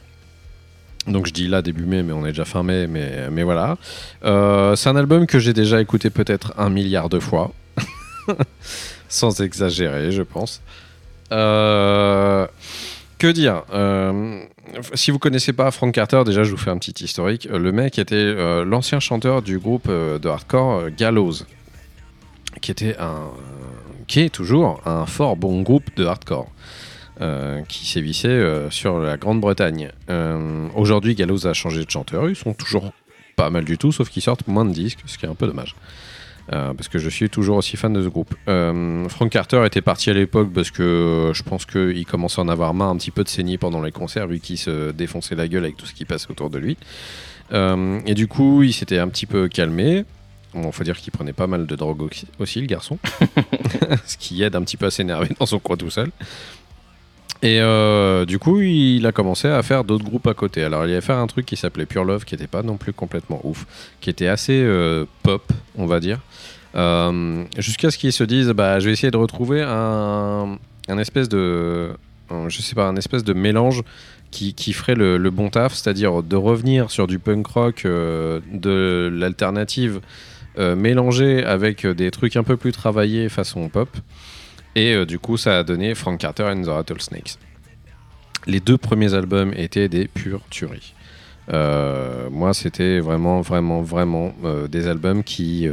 Donc 1.06 1.26
je 1.26 1.32
dis 1.32 1.48
là 1.48 1.62
début 1.62 1.84
mai, 1.84 2.02
mais 2.02 2.12
on 2.12 2.24
est 2.24 2.30
déjà 2.30 2.44
fin 2.44 2.62
mai, 2.62 2.86
mais, 2.86 3.28
mais 3.30 3.42
voilà. 3.42 3.76
Euh, 4.24 4.76
c'est 4.76 4.88
un 4.88 4.96
album 4.96 5.26
que 5.26 5.38
j'ai 5.40 5.52
déjà 5.52 5.80
écouté 5.80 6.10
peut-être 6.10 6.52
un 6.58 6.70
milliard 6.70 7.08
de 7.08 7.18
fois, 7.18 7.50
sans 9.08 9.40
exagérer, 9.40 10.12
je 10.12 10.22
pense. 10.22 10.62
Euh, 11.32 12.46
que 13.18 13.26
dire 13.26 13.62
Euh, 13.72 14.42
Si 14.94 15.10
vous 15.10 15.18
connaissez 15.18 15.52
pas 15.52 15.70
Frank 15.70 15.92
Carter, 15.92 16.22
déjà 16.24 16.44
je 16.44 16.50
vous 16.50 16.56
fais 16.56 16.70
un 16.70 16.78
petit 16.78 17.04
historique. 17.04 17.48
Euh, 17.50 17.58
Le 17.58 17.72
mec 17.72 17.98
était 17.98 18.14
euh, 18.16 18.64
l'ancien 18.64 19.00
chanteur 19.00 19.42
du 19.42 19.58
groupe 19.58 19.86
euh, 19.88 20.18
de 20.18 20.28
hardcore 20.28 20.72
euh, 20.72 20.90
Gallows, 20.96 21.44
qui 22.60 22.70
était 22.70 22.96
un, 22.98 23.30
qui 24.06 24.20
est 24.20 24.30
toujours 24.30 24.80
un 24.86 25.06
fort 25.06 25.36
bon 25.36 25.62
groupe 25.62 25.94
de 25.96 26.04
hardcore. 26.04 26.48
Euh, 27.20 27.60
qui 27.68 27.86
sévissait 27.86 28.28
euh, 28.28 28.70
sur 28.70 28.98
la 28.98 29.18
Grande-Bretagne. 29.18 29.90
Euh, 30.08 30.68
Aujourd'hui, 30.74 31.14
Gallows 31.14 31.46
a 31.46 31.52
changé 31.52 31.84
de 31.84 31.90
chanteur. 31.90 32.28
Ils 32.30 32.36
sont 32.36 32.54
toujours 32.54 32.90
pas 33.36 33.50
mal 33.50 33.64
du 33.64 33.76
tout, 33.76 33.92
sauf 33.92 34.08
qu'ils 34.08 34.22
sortent 34.22 34.48
moins 34.48 34.64
de 34.64 34.72
disques, 34.72 35.00
ce 35.04 35.18
qui 35.18 35.26
est 35.26 35.28
un 35.28 35.34
peu 35.34 35.46
dommage. 35.46 35.76
Parce 36.48 36.88
que 36.88 36.98
je 36.98 37.08
suis 37.08 37.30
toujours 37.30 37.56
aussi 37.56 37.78
fan 37.78 37.94
de 37.94 38.02
ce 38.02 38.08
groupe. 38.08 38.34
Euh, 38.46 39.08
Frank 39.08 39.30
Carter 39.30 39.64
était 39.64 39.80
parti 39.80 40.10
à 40.10 40.12
l'époque 40.12 40.52
parce 40.52 40.70
que 40.70 41.30
je 41.34 41.42
pense 41.42 41.64
qu'il 41.64 42.04
commençait 42.04 42.40
à 42.40 42.44
en 42.44 42.48
avoir 42.48 42.74
marre 42.74 42.90
un 42.90 42.96
petit 42.96 43.10
peu 43.10 43.24
de 43.24 43.28
saigner 43.28 43.56
pendant 43.56 43.80
les 43.80 43.92
concerts, 43.92 44.26
vu 44.26 44.38
qu'il 44.38 44.58
se 44.58 44.90
défonçait 44.90 45.34
la 45.34 45.48
gueule 45.48 45.64
avec 45.64 45.78
tout 45.78 45.86
ce 45.86 45.94
qui 45.94 46.04
passait 46.04 46.30
autour 46.30 46.50
de 46.50 46.58
lui. 46.58 46.76
Et 47.52 48.14
du 48.14 48.26
coup, 48.26 48.62
il 48.62 48.74
s'était 48.74 48.98
un 48.98 49.08
petit 49.08 49.24
peu 49.24 49.48
calmé. 49.48 50.04
Bon, 50.54 50.70
faut 50.70 50.84
dire 50.84 50.98
qu'il 50.98 51.12
prenait 51.12 51.32
pas 51.32 51.46
mal 51.46 51.66
de 51.66 51.76
drogue 51.76 52.02
aussi, 52.38 52.60
le 52.60 52.66
garçon. 52.66 52.98
ce 54.04 54.18
qui 54.18 54.42
aide 54.42 54.54
un 54.54 54.62
petit 54.62 54.76
peu 54.76 54.86
à 54.86 54.90
s'énerver 54.90 55.30
dans 55.38 55.46
son 55.46 55.58
coin 55.58 55.76
tout 55.76 55.90
seul. 55.90 56.10
Et 57.42 57.60
euh, 57.60 58.24
du 58.24 58.38
coup, 58.38 58.60
il 58.60 59.04
a 59.04 59.10
commencé 59.10 59.48
à 59.48 59.60
faire 59.64 59.82
d'autres 59.82 60.04
groupes 60.04 60.28
à 60.28 60.34
côté. 60.34 60.62
Alors, 60.62 60.86
il 60.86 60.92
allait 60.92 61.00
faire 61.00 61.18
un 61.18 61.26
truc 61.26 61.44
qui 61.44 61.56
s'appelait 61.56 61.86
Pure 61.86 62.04
Love, 62.04 62.24
qui 62.24 62.36
n'était 62.36 62.46
pas 62.46 62.62
non 62.62 62.76
plus 62.76 62.92
complètement 62.92 63.40
ouf, 63.42 63.66
qui 64.00 64.10
était 64.10 64.28
assez 64.28 64.62
euh, 64.62 65.06
pop, 65.24 65.52
on 65.76 65.86
va 65.86 65.98
dire. 65.98 66.20
Euh, 66.76 67.44
Jusqu'à 67.58 67.90
ce 67.90 67.98
qu'ils 67.98 68.12
se 68.12 68.22
disent, 68.22 68.50
bah, 68.50 68.78
je 68.78 68.86
vais 68.86 68.92
essayer 68.92 69.10
de 69.10 69.16
retrouver 69.16 69.60
un, 69.60 70.56
espèce 70.98 71.28
de, 71.28 71.90
je 72.46 72.62
sais 72.62 72.76
pas, 72.76 72.86
un 72.86 72.96
espèce 72.96 73.24
de 73.24 73.32
mélange 73.32 73.82
qui, 74.30 74.72
ferait 74.72 74.94
le, 74.94 75.18
bon 75.30 75.50
taf, 75.50 75.74
c'est-à-dire 75.74 76.22
de 76.22 76.36
revenir 76.36 76.92
sur 76.92 77.08
du 77.08 77.18
punk 77.18 77.46
rock, 77.48 77.82
de 77.84 79.10
l'alternative 79.12 80.00
mélangée 80.56 81.44
avec 81.44 81.86
des 81.86 82.10
trucs 82.10 82.36
un 82.36 82.44
peu 82.44 82.56
plus 82.56 82.72
travaillés 82.72 83.28
façon 83.28 83.68
pop. 83.68 83.88
Et 84.74 84.94
euh, 84.94 85.06
du 85.06 85.18
coup, 85.18 85.36
ça 85.36 85.58
a 85.58 85.62
donné 85.62 85.94
Frank 85.94 86.18
Carter 86.18 86.44
and 86.44 86.62
the 86.62 86.68
Rattlesnakes. 86.68 87.38
Les 88.46 88.60
deux 88.60 88.78
premiers 88.78 89.14
albums 89.14 89.52
étaient 89.56 89.88
des 89.88 90.08
pures 90.08 90.42
tueries. 90.50 90.94
Euh, 91.52 92.28
moi, 92.30 92.54
c'était 92.54 93.00
vraiment, 93.00 93.40
vraiment, 93.40 93.82
vraiment 93.82 94.34
euh, 94.44 94.68
des 94.68 94.88
albums 94.88 95.22
qui, 95.22 95.68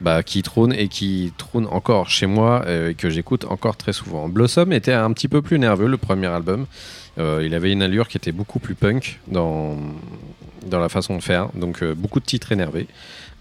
bah, 0.00 0.22
qui 0.22 0.42
trône 0.42 0.72
et 0.72 0.88
qui 0.88 1.32
trône 1.36 1.66
encore 1.66 2.08
chez 2.08 2.26
moi 2.26 2.64
et 2.70 2.94
que 2.94 3.10
j'écoute 3.10 3.44
encore 3.44 3.76
très 3.76 3.92
souvent. 3.92 4.28
Blossom 4.28 4.72
était 4.72 4.92
un 4.92 5.12
petit 5.12 5.28
peu 5.28 5.42
plus 5.42 5.58
nerveux, 5.58 5.88
le 5.88 5.98
premier 5.98 6.28
album. 6.28 6.66
Il 7.18 7.54
avait 7.54 7.70
une 7.70 7.82
allure 7.82 8.08
qui 8.08 8.16
était 8.16 8.32
beaucoup 8.32 8.58
plus 8.58 8.74
punk 8.74 9.20
dans, 9.28 9.76
dans 10.66 10.80
la 10.80 10.88
façon 10.88 11.16
de 11.16 11.22
faire, 11.22 11.48
donc 11.54 11.84
beaucoup 11.84 12.18
de 12.18 12.24
titres 12.24 12.50
énervés. 12.50 12.86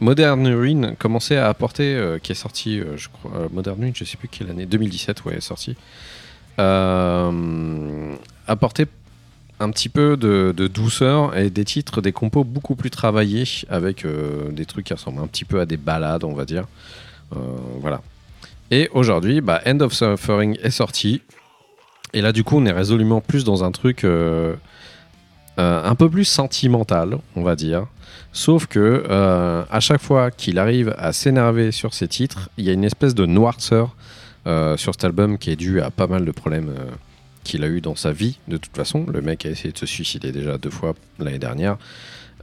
Modern 0.03 0.45
Ruin 0.45 0.95
commençait 0.95 1.37
à 1.37 1.47
apporter, 1.47 1.95
euh, 1.95 2.19
qui 2.19 2.33
est 2.33 2.35
sorti, 2.35 2.77
euh, 2.77 2.97
je 2.97 3.07
crois, 3.07 3.31
euh, 3.35 3.47
Modern 3.53 3.79
Ruin, 3.79 3.91
je 3.95 4.03
sais 4.03 4.17
plus 4.17 4.27
quelle 4.27 4.49
année, 4.49 4.65
2017, 4.65 5.23
ouais, 5.23 5.35
est 5.35 5.41
sorti, 5.41 5.77
apportait 8.47 8.87
un 9.61 9.69
petit 9.69 9.87
peu 9.87 10.17
de, 10.17 10.51
douceur 10.67 11.37
et 11.37 11.49
des 11.49 11.63
titres, 11.63 12.01
des 12.01 12.11
compos 12.11 12.43
beaucoup 12.43 12.75
plus 12.75 12.89
travaillés 12.89 13.45
avec 13.69 14.05
des 14.51 14.65
trucs 14.65 14.87
qui 14.87 14.93
ressemblent 14.93 15.21
un 15.21 15.27
petit 15.27 15.45
peu 15.45 15.61
à 15.61 15.65
des 15.65 15.77
balades, 15.77 16.25
on 16.25 16.33
va 16.33 16.45
dire. 16.45 16.65
Voilà. 17.79 18.01
Et 18.69 18.89
aujourd'hui, 18.93 19.41
bah, 19.41 19.61
End 19.65 19.79
of 19.79 19.93
Suffering 19.93 20.57
est 20.61 20.69
sorti. 20.69 21.21
Et 22.13 22.21
là, 22.21 22.31
du 22.31 22.43
coup, 22.43 22.57
on 22.57 22.65
est 22.65 22.71
résolument 22.71 23.21
plus 23.21 23.43
dans 23.43 23.63
un 23.63 23.71
truc 23.71 24.05
un 25.57 25.95
peu 25.95 26.09
plus 26.09 26.25
sentimental, 26.25 27.17
on 27.35 27.41
va 27.41 27.55
dire. 27.55 27.87
Sauf 28.33 28.65
que 28.65 29.03
euh, 29.07 29.63
à 29.69 29.79
chaque 29.79 30.01
fois 30.01 30.31
qu'il 30.31 30.57
arrive 30.57 30.95
à 30.97 31.13
s'énerver 31.13 31.71
sur 31.71 31.93
ses 31.93 32.07
titres, 32.07 32.49
il 32.57 32.65
y 32.65 32.69
a 32.69 32.73
une 32.73 32.83
espèce 32.83 33.13
de 33.13 33.27
noirceur 33.27 33.95
euh, 34.47 34.75
sur 34.75 34.93
cet 34.93 35.03
album 35.03 35.37
qui 35.37 35.51
est 35.51 35.55
due 35.55 35.81
à 35.81 35.91
pas 35.91 36.07
mal 36.07 36.25
de 36.25 36.31
problèmes 36.31 36.69
euh, 36.69 36.91
qu'il 37.43 37.63
a 37.63 37.67
eu 37.67 37.79
dans 37.79 37.95
sa 37.95 38.11
vie. 38.11 38.39
De 38.47 38.57
toute 38.57 38.75
façon, 38.75 39.05
le 39.07 39.21
mec 39.21 39.45
a 39.45 39.49
essayé 39.49 39.71
de 39.71 39.77
se 39.77 39.85
suicider 39.85 40.31
déjà 40.31 40.57
deux 40.57 40.71
fois 40.71 40.95
l'année 41.19 41.39
dernière. 41.39 41.77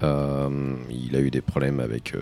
Il 0.02 1.14
a 1.14 1.18
eu 1.18 1.30
des 1.30 1.42
problèmes 1.42 1.78
avec 1.78 2.14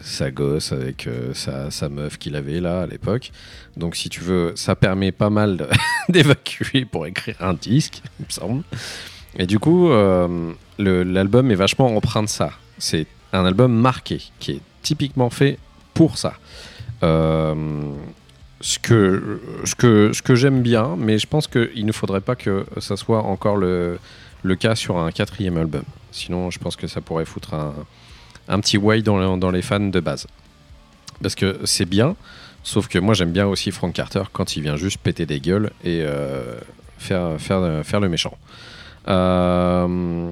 sa 0.00 0.30
gosse, 0.30 0.72
avec 0.72 1.06
sa, 1.34 1.70
sa 1.70 1.90
meuf 1.90 2.16
qu'il 2.16 2.34
avait 2.34 2.60
là 2.60 2.80
à 2.80 2.86
l'époque. 2.86 3.30
Donc, 3.76 3.94
si 3.94 4.08
tu 4.08 4.20
veux, 4.22 4.52
ça 4.56 4.74
permet 4.74 5.12
pas 5.12 5.28
mal 5.28 5.68
d'évacuer 6.08 6.86
pour 6.86 7.06
écrire 7.06 7.36
un 7.40 7.52
disque, 7.52 8.00
il 8.20 8.24
me 8.24 8.30
semble. 8.30 8.62
Et 9.36 9.46
du 9.46 9.58
coup, 9.58 9.90
l'album 10.78 11.50
est 11.50 11.56
vachement 11.56 11.94
empreint 11.94 12.22
de 12.22 12.28
ça. 12.28 12.52
C'est 12.80 13.06
un 13.32 13.44
album 13.44 13.72
marqué, 13.72 14.20
qui 14.40 14.52
est 14.52 14.60
typiquement 14.82 15.30
fait 15.30 15.58
pour 15.94 16.18
ça. 16.18 16.34
Euh, 17.02 17.54
ce 18.60 18.78
que, 18.78 20.34
j'aime 20.34 20.62
bien, 20.62 20.96
mais 20.98 21.18
je 21.18 21.26
pense 21.26 21.46
qu'il 21.46 21.86
ne 21.86 21.92
faudrait 21.92 22.20
pas 22.20 22.34
que 22.34 22.66
ça 22.78 22.96
soit 22.96 23.22
encore 23.22 23.56
le, 23.56 23.98
cas 24.58 24.74
sur 24.74 24.98
un 24.98 25.12
quatrième 25.12 25.56
album. 25.56 25.84
Sinon, 26.10 26.50
je 26.50 26.58
pense 26.58 26.76
que 26.76 26.86
ça 26.86 27.00
pourrait 27.00 27.24
foutre 27.24 27.54
un, 28.48 28.60
petit 28.60 28.78
way 28.78 29.02
dans, 29.02 29.18
le- 29.18 29.38
dans 29.38 29.50
les 29.50 29.62
fans 29.62 29.78
de 29.80 30.00
base. 30.00 30.26
Parce 31.22 31.34
que 31.34 31.60
c'est 31.64 31.84
bien, 31.84 32.16
sauf 32.62 32.88
que 32.88 32.98
moi 32.98 33.14
j'aime 33.14 33.30
bien 33.30 33.46
aussi 33.46 33.70
Frank 33.70 33.92
Carter 33.92 34.22
quand 34.32 34.56
il 34.56 34.62
vient 34.62 34.76
juste 34.76 34.98
péter 34.98 35.26
des 35.26 35.38
gueules 35.38 35.70
et 35.84 36.00
euh, 36.02 36.58
faire, 36.98 37.38
faire, 37.38 37.84
faire 37.84 38.00
le 38.00 38.08
méchant. 38.08 38.36
Euh, 39.08 40.30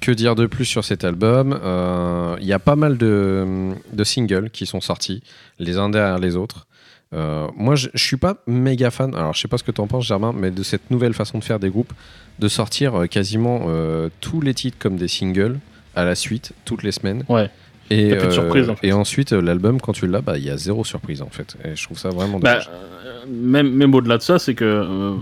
que 0.00 0.12
dire 0.12 0.34
de 0.34 0.46
plus 0.46 0.64
sur 0.64 0.84
cet 0.84 1.04
album? 1.04 1.58
Euh, 1.62 2.36
Il 2.40 2.46
y 2.46 2.52
a 2.52 2.58
pas 2.58 2.76
mal 2.76 2.96
de, 2.98 3.72
de 3.92 4.04
singles 4.04 4.50
qui 4.50 4.66
sont 4.66 4.80
sortis, 4.80 5.22
les 5.58 5.78
uns 5.78 5.88
derrière 5.90 6.18
les 6.18 6.36
autres. 6.36 6.66
Euh, 7.14 7.46
moi, 7.56 7.74
je, 7.74 7.88
je 7.94 8.04
suis 8.04 8.16
pas 8.18 8.36
méga 8.46 8.90
fan. 8.90 9.14
Alors, 9.14 9.32
je 9.34 9.40
sais 9.40 9.48
pas 9.48 9.56
ce 9.58 9.64
que 9.64 9.70
tu 9.72 9.80
en 9.80 9.86
penses, 9.86 10.06
Germain, 10.06 10.32
mais 10.36 10.50
de 10.50 10.62
cette 10.62 10.90
nouvelle 10.90 11.14
façon 11.14 11.38
de 11.38 11.44
faire 11.44 11.58
des 11.58 11.70
groupes, 11.70 11.92
de 12.38 12.48
sortir 12.48 12.94
euh, 13.02 13.06
quasiment 13.06 13.62
euh, 13.68 14.10
tous 14.20 14.40
les 14.42 14.52
titres 14.54 14.76
comme 14.78 14.96
des 14.96 15.08
singles 15.08 15.58
à 15.96 16.04
la 16.04 16.14
suite, 16.14 16.52
toutes 16.66 16.82
les 16.82 16.92
semaines. 16.92 17.24
Ouais. 17.28 17.50
Et, 17.90 18.14
plus 18.14 18.26
de 18.26 18.30
surprise, 18.32 18.68
en 18.68 18.76
fait. 18.76 18.86
et 18.86 18.92
ensuite, 18.92 19.32
euh, 19.32 19.40
l'album, 19.40 19.80
quand 19.80 19.94
tu 19.94 20.06
l'as, 20.06 20.20
bah, 20.20 20.36
il 20.36 20.44
y 20.44 20.50
a 20.50 20.58
zéro 20.58 20.84
surprise 20.84 21.22
en 21.22 21.30
fait. 21.30 21.56
Et 21.64 21.74
je 21.74 21.82
trouve 21.82 21.98
ça 21.98 22.10
vraiment 22.10 22.38
Bah, 22.38 22.58
dommage. 22.58 22.70
euh, 22.70 23.24
même, 23.30 23.72
même 23.72 23.94
au-delà 23.94 24.18
de 24.18 24.22
ça, 24.22 24.38
c'est 24.38 24.54
que 24.54 24.64
euh, 24.66 25.14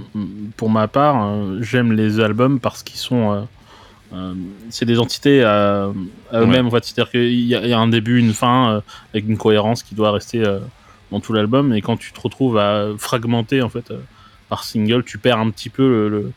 pour 0.56 0.68
ma 0.68 0.88
part, 0.88 1.24
euh, 1.24 1.58
j'aime 1.62 1.92
les 1.92 2.18
albums 2.18 2.58
parce 2.58 2.82
qu'ils 2.82 2.98
sont. 2.98 3.46
Euh, 4.12 4.34
c'est 4.70 4.84
des 4.86 4.98
entités 4.98 5.42
à, 5.42 5.90
à 6.32 6.40
eux-mêmes, 6.40 6.66
en 6.66 6.70
fait. 6.70 6.84
C'est-à-dire 6.84 7.10
qu'il 7.10 7.40
y, 7.40 7.54
a- 7.54 7.62
il 7.62 7.68
y 7.68 7.72
a 7.72 7.78
un 7.78 7.88
début, 7.88 8.18
une 8.18 8.32
fin, 8.32 8.70
euh, 8.76 8.80
avec 9.12 9.28
une 9.28 9.36
cohérence 9.36 9.82
qui 9.82 9.94
doit 9.94 10.12
rester 10.12 10.44
euh, 10.46 10.58
dans 11.10 11.20
tout 11.20 11.32
l'album. 11.32 11.72
Et 11.74 11.80
quand 11.82 11.96
tu 11.96 12.12
te 12.12 12.20
retrouves 12.20 12.56
à 12.58 12.88
fragmenter, 12.98 13.62
en 13.62 13.68
fait, 13.68 13.92
par 14.48 14.62
single, 14.64 15.02
tu 15.04 15.18
perds 15.18 15.38
un 15.38 15.50
petit 15.50 15.70
peu 15.70 16.30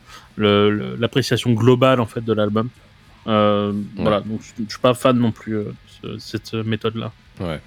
l'appréciation 0.98 1.52
globale, 1.52 2.00
en 2.00 2.06
fait, 2.06 2.24
de 2.24 2.32
l'album. 2.32 2.68
Voilà, 3.96 4.20
donc 4.20 4.40
je, 4.42 4.64
je 4.64 4.70
suis 4.70 4.80
pas 4.80 4.94
fan 4.94 5.16
non 5.18 5.30
plus 5.30 5.52
de 5.52 5.74
ce- 6.02 6.18
cette 6.18 6.54
méthode-là. 6.54 7.12
Ouais. 7.40 7.60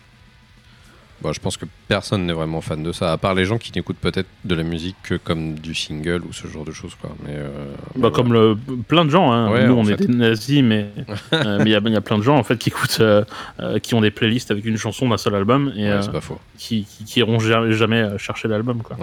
Bon, 1.23 1.31
je 1.33 1.39
pense 1.39 1.55
que 1.55 1.65
personne 1.87 2.25
n'est 2.25 2.33
vraiment 2.33 2.59
fan 2.59 2.83
de 2.83 2.91
ça, 2.91 3.13
à 3.13 3.17
part 3.17 3.33
les 3.33 3.45
gens 3.45 3.57
qui 3.57 3.71
n'écoutent 3.73 3.97
peut-être 3.97 4.27
de 4.43 4.55
la 4.55 4.63
musique 4.63 4.97
que 5.03 5.15
comme 5.15 5.53
du 5.55 5.73
single 5.73 6.21
ou 6.27 6.33
ce 6.33 6.47
genre 6.47 6.65
de 6.65 6.73
choses. 6.73 6.95
Quoi. 6.99 7.11
Mais, 7.25 7.31
euh, 7.35 7.47
mais 7.95 8.01
Bah, 8.01 8.11
comme 8.13 8.33
le, 8.33 8.57
plein 8.87 9.05
de 9.05 9.09
gens, 9.09 9.31
hein. 9.31 9.49
Ouais, 9.49 9.65
nous 9.65 9.73
on 9.73 9.85
fait. 9.85 9.93
est 9.93 10.05
des 10.05 10.13
nazis, 10.13 10.61
mais 10.61 10.87
euh, 11.33 11.59
il 11.65 11.71
y, 11.71 11.75
a- 11.75 11.81
il 11.85 11.91
y 11.93 11.95
a 11.95 12.01
plein 12.01 12.17
de 12.17 12.23
gens 12.23 12.35
en 12.37 12.43
fait 12.43 12.57
qui 12.57 12.69
écoutent, 12.69 12.97
euh, 12.99 13.23
euh, 13.61 13.79
qui 13.79 13.95
ont 13.95 14.01
des 14.01 14.11
playlists 14.11 14.51
avec 14.51 14.65
une 14.65 14.75
chanson 14.77 15.07
d'un 15.07 15.17
seul 15.17 15.33
album 15.35 15.71
et 15.77 15.89
Ouais, 15.89 16.01
c'est 16.01 16.11
pas 16.11 16.19
faux. 16.21 16.39
qui, 16.57 16.83
qui, 16.83 17.05
qui 17.05 17.19
iront 17.19 17.39
jamais, 17.39 18.17
chercher 18.17 18.49
l'album 18.49 18.81
quoi. 18.83 18.97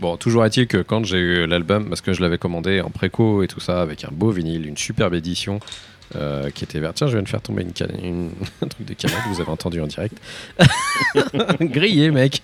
Bon, 0.00 0.16
toujours 0.16 0.44
est-il 0.44 0.66
que 0.66 0.78
quand 0.78 1.04
j'ai 1.04 1.18
eu 1.18 1.46
l'album, 1.46 1.88
parce 1.88 2.00
que 2.00 2.12
je 2.12 2.20
l'avais 2.20 2.36
commandé 2.36 2.80
en 2.80 2.90
préco 2.90 3.44
et 3.44 3.46
tout 3.46 3.60
ça, 3.60 3.80
avec 3.80 4.04
un 4.04 4.08
beau 4.10 4.30
vinyle, 4.30 4.66
une 4.66 4.76
superbe 4.76 5.14
édition 5.14 5.60
euh, 6.16 6.50
qui 6.50 6.64
était 6.64 6.80
verte. 6.80 6.96
Tiens, 6.96 7.06
je 7.06 7.12
viens 7.12 7.22
de 7.22 7.28
faire 7.28 7.40
tomber 7.42 7.62
une 7.62 7.72
can- 7.72 7.86
une- 8.02 8.30
un 8.62 8.66
truc 8.68 8.86
de 8.86 8.94
canette, 8.94 9.18
vous 9.28 9.40
avez 9.40 9.50
entendu 9.50 9.80
en 9.80 9.86
direct. 9.86 10.16
Grillé, 11.60 12.10
mec 12.10 12.42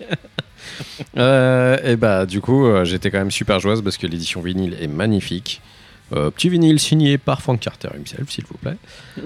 Euh, 1.16 1.78
Et 1.84 1.96
bah, 1.96 2.26
du 2.26 2.40
coup, 2.40 2.66
euh, 2.66 2.84
j'étais 2.84 3.10
quand 3.10 3.18
même 3.18 3.30
super 3.30 3.60
joyeuse 3.60 3.82
parce 3.82 3.96
que 3.98 4.06
l'édition 4.06 4.40
vinyle 4.40 4.76
est 4.80 4.86
magnifique. 4.88 5.60
Euh, 6.12 6.30
petit 6.30 6.48
vinyle 6.48 6.80
signé 6.80 7.18
par 7.18 7.40
Frank 7.40 7.60
Carter 7.60 7.88
himself, 7.96 8.28
s'il 8.30 8.44
vous 8.44 8.58
plaît. 8.58 8.76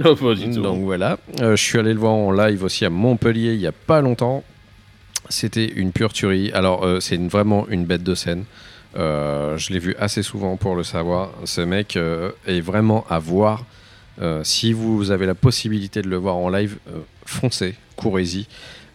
Oh, 0.05 0.15
pas 0.15 0.35
du 0.35 0.51
tout. 0.51 0.61
Donc 0.63 0.85
voilà, 0.85 1.19
Euh, 1.41 1.57
je 1.57 1.63
suis 1.63 1.79
allé 1.79 1.95
le 1.95 1.99
voir 1.99 2.13
en 2.13 2.31
live 2.31 2.63
aussi 2.63 2.85
à 2.85 2.91
Montpellier 2.91 3.55
il 3.55 3.61
y 3.61 3.67
a 3.67 3.73
pas 3.73 4.01
longtemps. 4.03 4.45
C'était 5.31 5.65
une 5.67 5.93
pure 5.93 6.13
tuerie. 6.13 6.51
Alors 6.53 6.85
euh, 6.85 7.01
c'est 7.01 7.15
une- 7.17 7.29
vraiment 7.29 7.67
une 7.69 7.87
bête 7.87 8.03
de 8.03 8.15
scène. 8.15 8.45
Euh, 8.97 9.57
je 9.57 9.73
l'ai 9.73 9.79
vu 9.79 9.97
assez 9.99 10.23
souvent 10.23 10.57
pour 10.57 10.77
le 10.77 10.83
savoir. 10.85 11.31
Ce 11.47 11.63
mec 11.63 11.97
euh, 11.97 12.31
est 12.47 12.61
vraiment 12.61 13.05
à 13.09 13.19
voir. 13.19 13.65
Euh, 14.21 14.43
si 14.45 14.73
vous 14.73 15.11
avez 15.11 15.27
la 15.27 15.35
possibilité 15.35 16.03
de 16.03 16.09
le 16.09 16.17
voir 16.17 16.37
en 16.37 16.49
live, 16.49 16.79
euh, 16.89 17.01
foncez, 17.25 17.75
courez-y. 17.97 18.47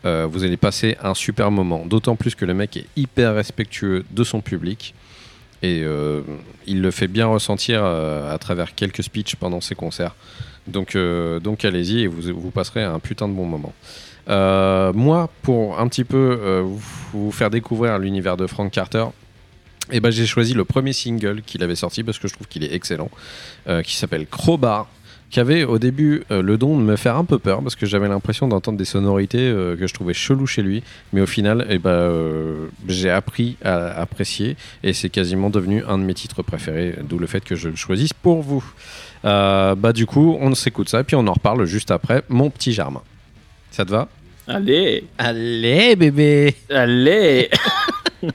Euh, 0.05 0.27
vous 0.29 0.43
allez 0.43 0.58
passer 0.58 0.95
un 1.03 1.13
super 1.13 1.51
moment. 1.51 1.86
D'autant 1.86 2.15
plus 2.15 2.36
que 2.36 2.45
le 2.45 2.53
mec 2.53 2.77
est 2.77 2.86
hyper 2.95 3.36
respectueux 3.36 4.05
de 4.12 4.23
son 4.23 4.41
public. 4.41 4.93
Et 5.62 5.84
il 6.67 6.82
le 6.82 6.89
fait 6.89 7.10
bien 7.10 7.25
ressentir 7.27 7.84
à 7.84 8.38
travers 8.38 8.75
quelques 8.75 9.03
speeches 9.03 9.36
pendant 9.36 9.60
ses 9.60 9.75
concerts. 9.75 10.15
Donc, 10.67 10.95
donc 10.95 11.65
allez-y 11.65 12.03
et 12.03 12.08
vous, 12.08 12.49
passerez 12.49 12.82
un 12.82 12.99
putain 12.99 13.27
de 13.27 13.34
bon 13.34 13.45
moment. 13.45 13.73
Moi, 14.93 15.29
pour 15.41 15.77
un 15.77 15.89
petit 15.89 16.05
peu 16.05 16.63
vous, 17.12 17.32
faire 17.34 17.49
découvrir 17.49 17.99
l'univers 17.99 18.38
de 18.38 18.47
Frank 18.47 18.71
Carter, 18.71 19.03
eh 19.91 19.99
ben, 19.99 20.12
j'ai 20.12 20.25
choisi 20.25 20.53
le 20.53 20.63
premier 20.63 20.93
single 20.93 21.41
qu'il 21.41 21.62
avait 21.62 21.75
sorti 21.75 22.05
parce 22.05 22.19
que 22.19 22.29
je 22.29 22.36
trouve 22.36 22.47
qu'il 22.47 22.63
est 22.63 22.73
excellent, 22.73 23.10
qui 23.84 23.97
s'appelle 23.97 24.27
Crowbar, 24.27 24.88
qui 25.30 25.39
avait 25.39 25.63
au 25.63 25.78
début 25.78 26.24
euh, 26.32 26.42
le 26.42 26.58
don 26.58 26.78
de 26.78 26.84
me 26.84 26.96
faire 26.96 27.15
un 27.15 27.26
peu 27.26 27.38
peur 27.39 27.62
parce 27.62 27.76
que 27.76 27.86
j'avais 27.86 28.08
l'impression 28.08 28.48
d'entendre 28.48 28.78
des 28.78 28.86
sonorités 28.86 29.38
euh, 29.39 29.76
que 29.76 29.88
je 29.88 29.94
trouvais 29.94 30.13
chelou 30.13 30.48
chez 30.48 30.62
lui, 30.62 30.84
mais 31.13 31.22
au 31.22 31.28
final, 31.28 31.65
eh 31.70 31.78
ben, 31.78 31.89
euh, 31.89 32.68
j'ai 32.88 33.10
appris 33.10 33.58
à 33.63 34.00
apprécier 34.00 34.58
et 34.84 34.94
c'est 34.94 35.10
quasiment 35.10 35.50
devenu 35.50 35.84
un 35.88 35.98
de 35.98 36.04
mes 36.04 36.13
titres 36.13 36.42
préférés, 36.42 36.96
d'où 37.04 37.20
le 37.20 37.28
fait 37.28 37.44
que 37.44 37.56
je 37.56 37.70
le 37.70 37.76
choisisse 37.76 38.13
pour 38.13 38.42
vous. 38.42 38.63
Euh, 39.26 39.76
bah 39.76 39.94
du 39.94 40.06
coup, 40.06 40.38
on 40.39 40.54
s'écoute 40.56 40.89
ça 40.89 41.02
et 41.02 41.04
puis 41.04 41.15
on 41.15 41.28
en 41.28 41.34
reparle 41.34 41.65
juste 41.65 41.92
après. 41.92 42.24
Mon 42.30 42.50
petit 42.50 42.72
Germain, 42.72 43.02
ça 43.72 43.86
te 43.86 43.92
va? 43.92 44.08
Allez, 44.48 45.04
Allez 45.20 45.96
bébé 45.96 46.56
allez. 46.70 47.50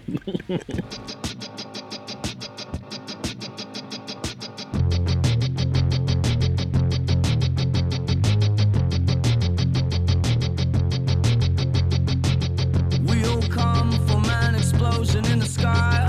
explosion 14.84 15.24
in 15.32 15.38
the 15.38 15.46
sky. 15.46 16.03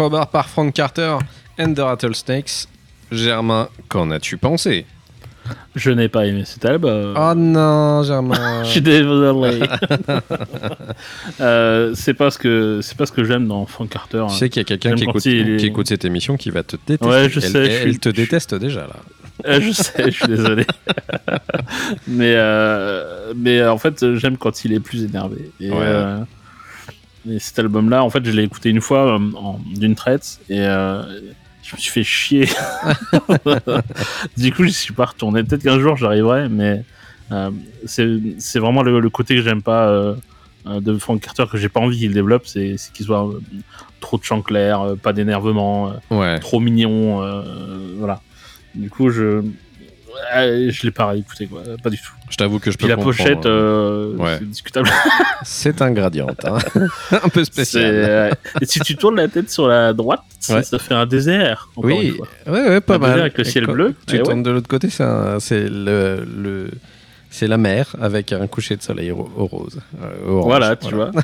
Crowbar 0.00 0.28
par 0.28 0.48
Frank 0.48 0.72
Carter 0.72 1.18
and 1.58 1.74
the 1.74 1.80
Rattlesnakes. 1.80 2.66
Germain, 3.12 3.68
qu'en 3.88 4.10
as-tu 4.10 4.38
pensé? 4.38 4.86
Je 5.74 5.90
n'ai 5.90 6.08
pas 6.08 6.24
aimé 6.24 6.44
cet 6.46 6.64
album. 6.64 7.12
Oh 7.18 7.34
non, 7.36 8.02
Germain. 8.02 8.62
Je 8.64 8.68
suis 8.70 8.80
désolé. 8.80 9.60
Euh, 11.40 11.92
c'est 11.94 12.14
pas 12.14 12.30
ce 12.30 12.38
que 12.38 12.80
c'est 12.82 12.96
pas 12.96 13.04
ce 13.06 13.12
que 13.12 13.24
j'aime 13.24 13.46
dans 13.46 13.64
Frank 13.66 13.88
Carter. 13.90 14.24
Tu 14.30 14.36
sais 14.36 14.48
qu'il 14.48 14.60
y 14.60 14.62
a 14.62 14.64
quelqu'un 14.64 14.94
qui 14.94 15.04
écoute, 15.04 15.24
il 15.26 15.50
est- 15.50 15.56
qui 15.58 15.66
écoute 15.66 15.88
cette 15.88 16.04
émission 16.04 16.36
qui 16.36 16.50
va 16.50 16.62
te 16.62 16.76
détester. 16.86 17.06
Ouais, 17.06 17.28
je 17.30 17.40
elle, 17.40 17.50
sais, 17.50 17.58
Elle, 17.58 17.70
je 17.70 17.76
suis- 17.76 17.90
elle 17.90 17.98
te 17.98 18.08
je 18.10 18.14
déteste 18.14 18.54
déjà 18.54 18.80
là. 18.82 18.96
Euh, 19.46 19.60
je 19.60 19.70
sais, 19.72 20.04
je 20.06 20.10
suis 20.10 20.26
désolé. 20.28 20.66
mais 22.06 22.34
euh, 22.36 23.32
mais 23.36 23.64
en 23.66 23.78
fait, 23.78 24.14
j'aime 24.16 24.36
quand 24.36 24.64
il 24.64 24.72
est 24.74 24.80
plus 24.80 25.04
énervé. 25.04 25.50
Et, 25.60 25.70
Ouais. 25.70 25.76
Et 27.28 27.38
cet 27.38 27.58
album-là, 27.58 28.02
en 28.02 28.10
fait, 28.10 28.24
je 28.24 28.30
l'ai 28.30 28.44
écouté 28.44 28.70
une 28.70 28.80
fois 28.80 29.16
euh, 29.16 29.18
d'une 29.76 29.94
traite 29.94 30.40
et 30.48 30.60
euh, 30.60 31.02
je 31.62 31.76
me 31.76 31.80
suis 31.80 31.90
fait 31.90 32.04
chier. 32.04 32.48
du 34.36 34.52
coup, 34.52 34.64
je 34.64 34.70
suis 34.70 34.94
pas 34.94 35.06
retourné. 35.06 35.42
Peut-être 35.44 35.62
qu'un 35.62 35.78
jour 35.78 35.96
j'arriverai, 35.96 36.48
mais 36.48 36.82
euh, 37.32 37.50
c'est 37.84 38.58
vraiment 38.58 38.82
le, 38.82 39.00
le 39.00 39.10
côté 39.10 39.36
que 39.36 39.42
j'aime 39.42 39.62
pas 39.62 39.88
euh, 39.88 40.14
de 40.66 40.96
Frank 40.98 41.20
Carter 41.20 41.44
que 41.50 41.58
j'ai 41.58 41.68
pas 41.68 41.80
envie 41.80 41.98
qu'il 41.98 42.12
développe, 42.12 42.46
c'est 42.46 42.76
qu'il 42.94 43.06
soit 43.06 43.28
trop 44.00 44.16
de 44.16 44.24
chant 44.24 44.40
clair, 44.40 44.94
pas 45.02 45.12
d'énervement. 45.12 45.92
Ouais. 46.10 46.38
trop 46.38 46.60
mignon, 46.60 47.20
voilà. 47.98 48.20
Du 48.74 48.88
coup, 48.88 49.10
je 49.10 49.42
euh, 50.36 50.70
je 50.70 50.82
l'ai 50.84 50.90
pas 50.90 51.06
réécouté 51.06 51.46
quoi, 51.46 51.62
pas 51.82 51.90
du 51.90 51.96
tout. 51.98 52.12
Je 52.30 52.36
t'avoue 52.36 52.58
que 52.60 52.70
je 52.70 52.76
peux 52.76 52.82
Puis 52.86 52.88
la 52.88 52.96
comprendre. 52.96 53.16
pochette, 53.16 53.46
euh, 53.46 54.14
Ouais. 54.16 54.36
c'est 54.38 54.48
discutable. 54.48 54.88
C'est 55.42 55.82
un 55.82 55.90
gradient. 55.90 56.28
hein. 56.44 56.58
un 57.24 57.28
peu 57.28 57.44
spécial. 57.44 57.84
euh, 57.86 58.30
Et 58.60 58.66
si 58.66 58.78
tu 58.80 58.94
tournes 58.96 59.16
la 59.16 59.28
tête 59.28 59.50
sur 59.50 59.66
la 59.66 59.92
droite, 59.92 60.20
ça- 60.38 60.56
Ouais. 60.56 60.62
ça 60.62 60.78
fait 60.78 60.94
un 60.94 61.06
désert. 61.06 61.68
Oui, 61.76 62.08
une 62.08 62.14
fois. 62.16 62.28
ouais, 62.46 62.68
ouais, 62.68 62.80
pas 62.80 62.94
Un 62.94 62.98
mal. 62.98 63.10
désert 63.10 63.22
avec 63.24 63.38
le 63.38 63.44
ciel 63.44 63.66
bleu. 63.66 63.94
Tu 64.06 64.16
ouais. 64.16 64.22
tournes 64.22 64.42
de 64.42 64.50
l'autre 64.50 64.68
côté, 64.68 64.88
c'est 64.90 65.02
le, 65.68 66.24
le- 66.24 66.70
c'est 67.30 67.46
la 67.46 67.58
mer 67.58 67.94
avec 68.00 68.32
un 68.32 68.46
coucher 68.46 68.76
de 68.76 68.82
soleil 68.82 69.10
au, 69.12 69.22
rose. 69.36 69.78
euh, 70.02 70.28
orange. 70.28 70.44
Voilà, 70.46 70.76
tu 70.76 70.94
vois. 70.94 71.10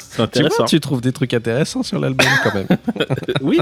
C'est 0.00 0.16
Tu 0.16 0.22
intéressant. 0.22 0.56
vois, 0.58 0.66
tu 0.66 0.80
trouves 0.80 1.00
des 1.00 1.12
trucs 1.12 1.32
intéressants 1.34 1.82
sur 1.82 1.98
l'album 1.98 2.26
quand 2.42 2.54
même. 2.54 2.66
oui. 3.40 3.58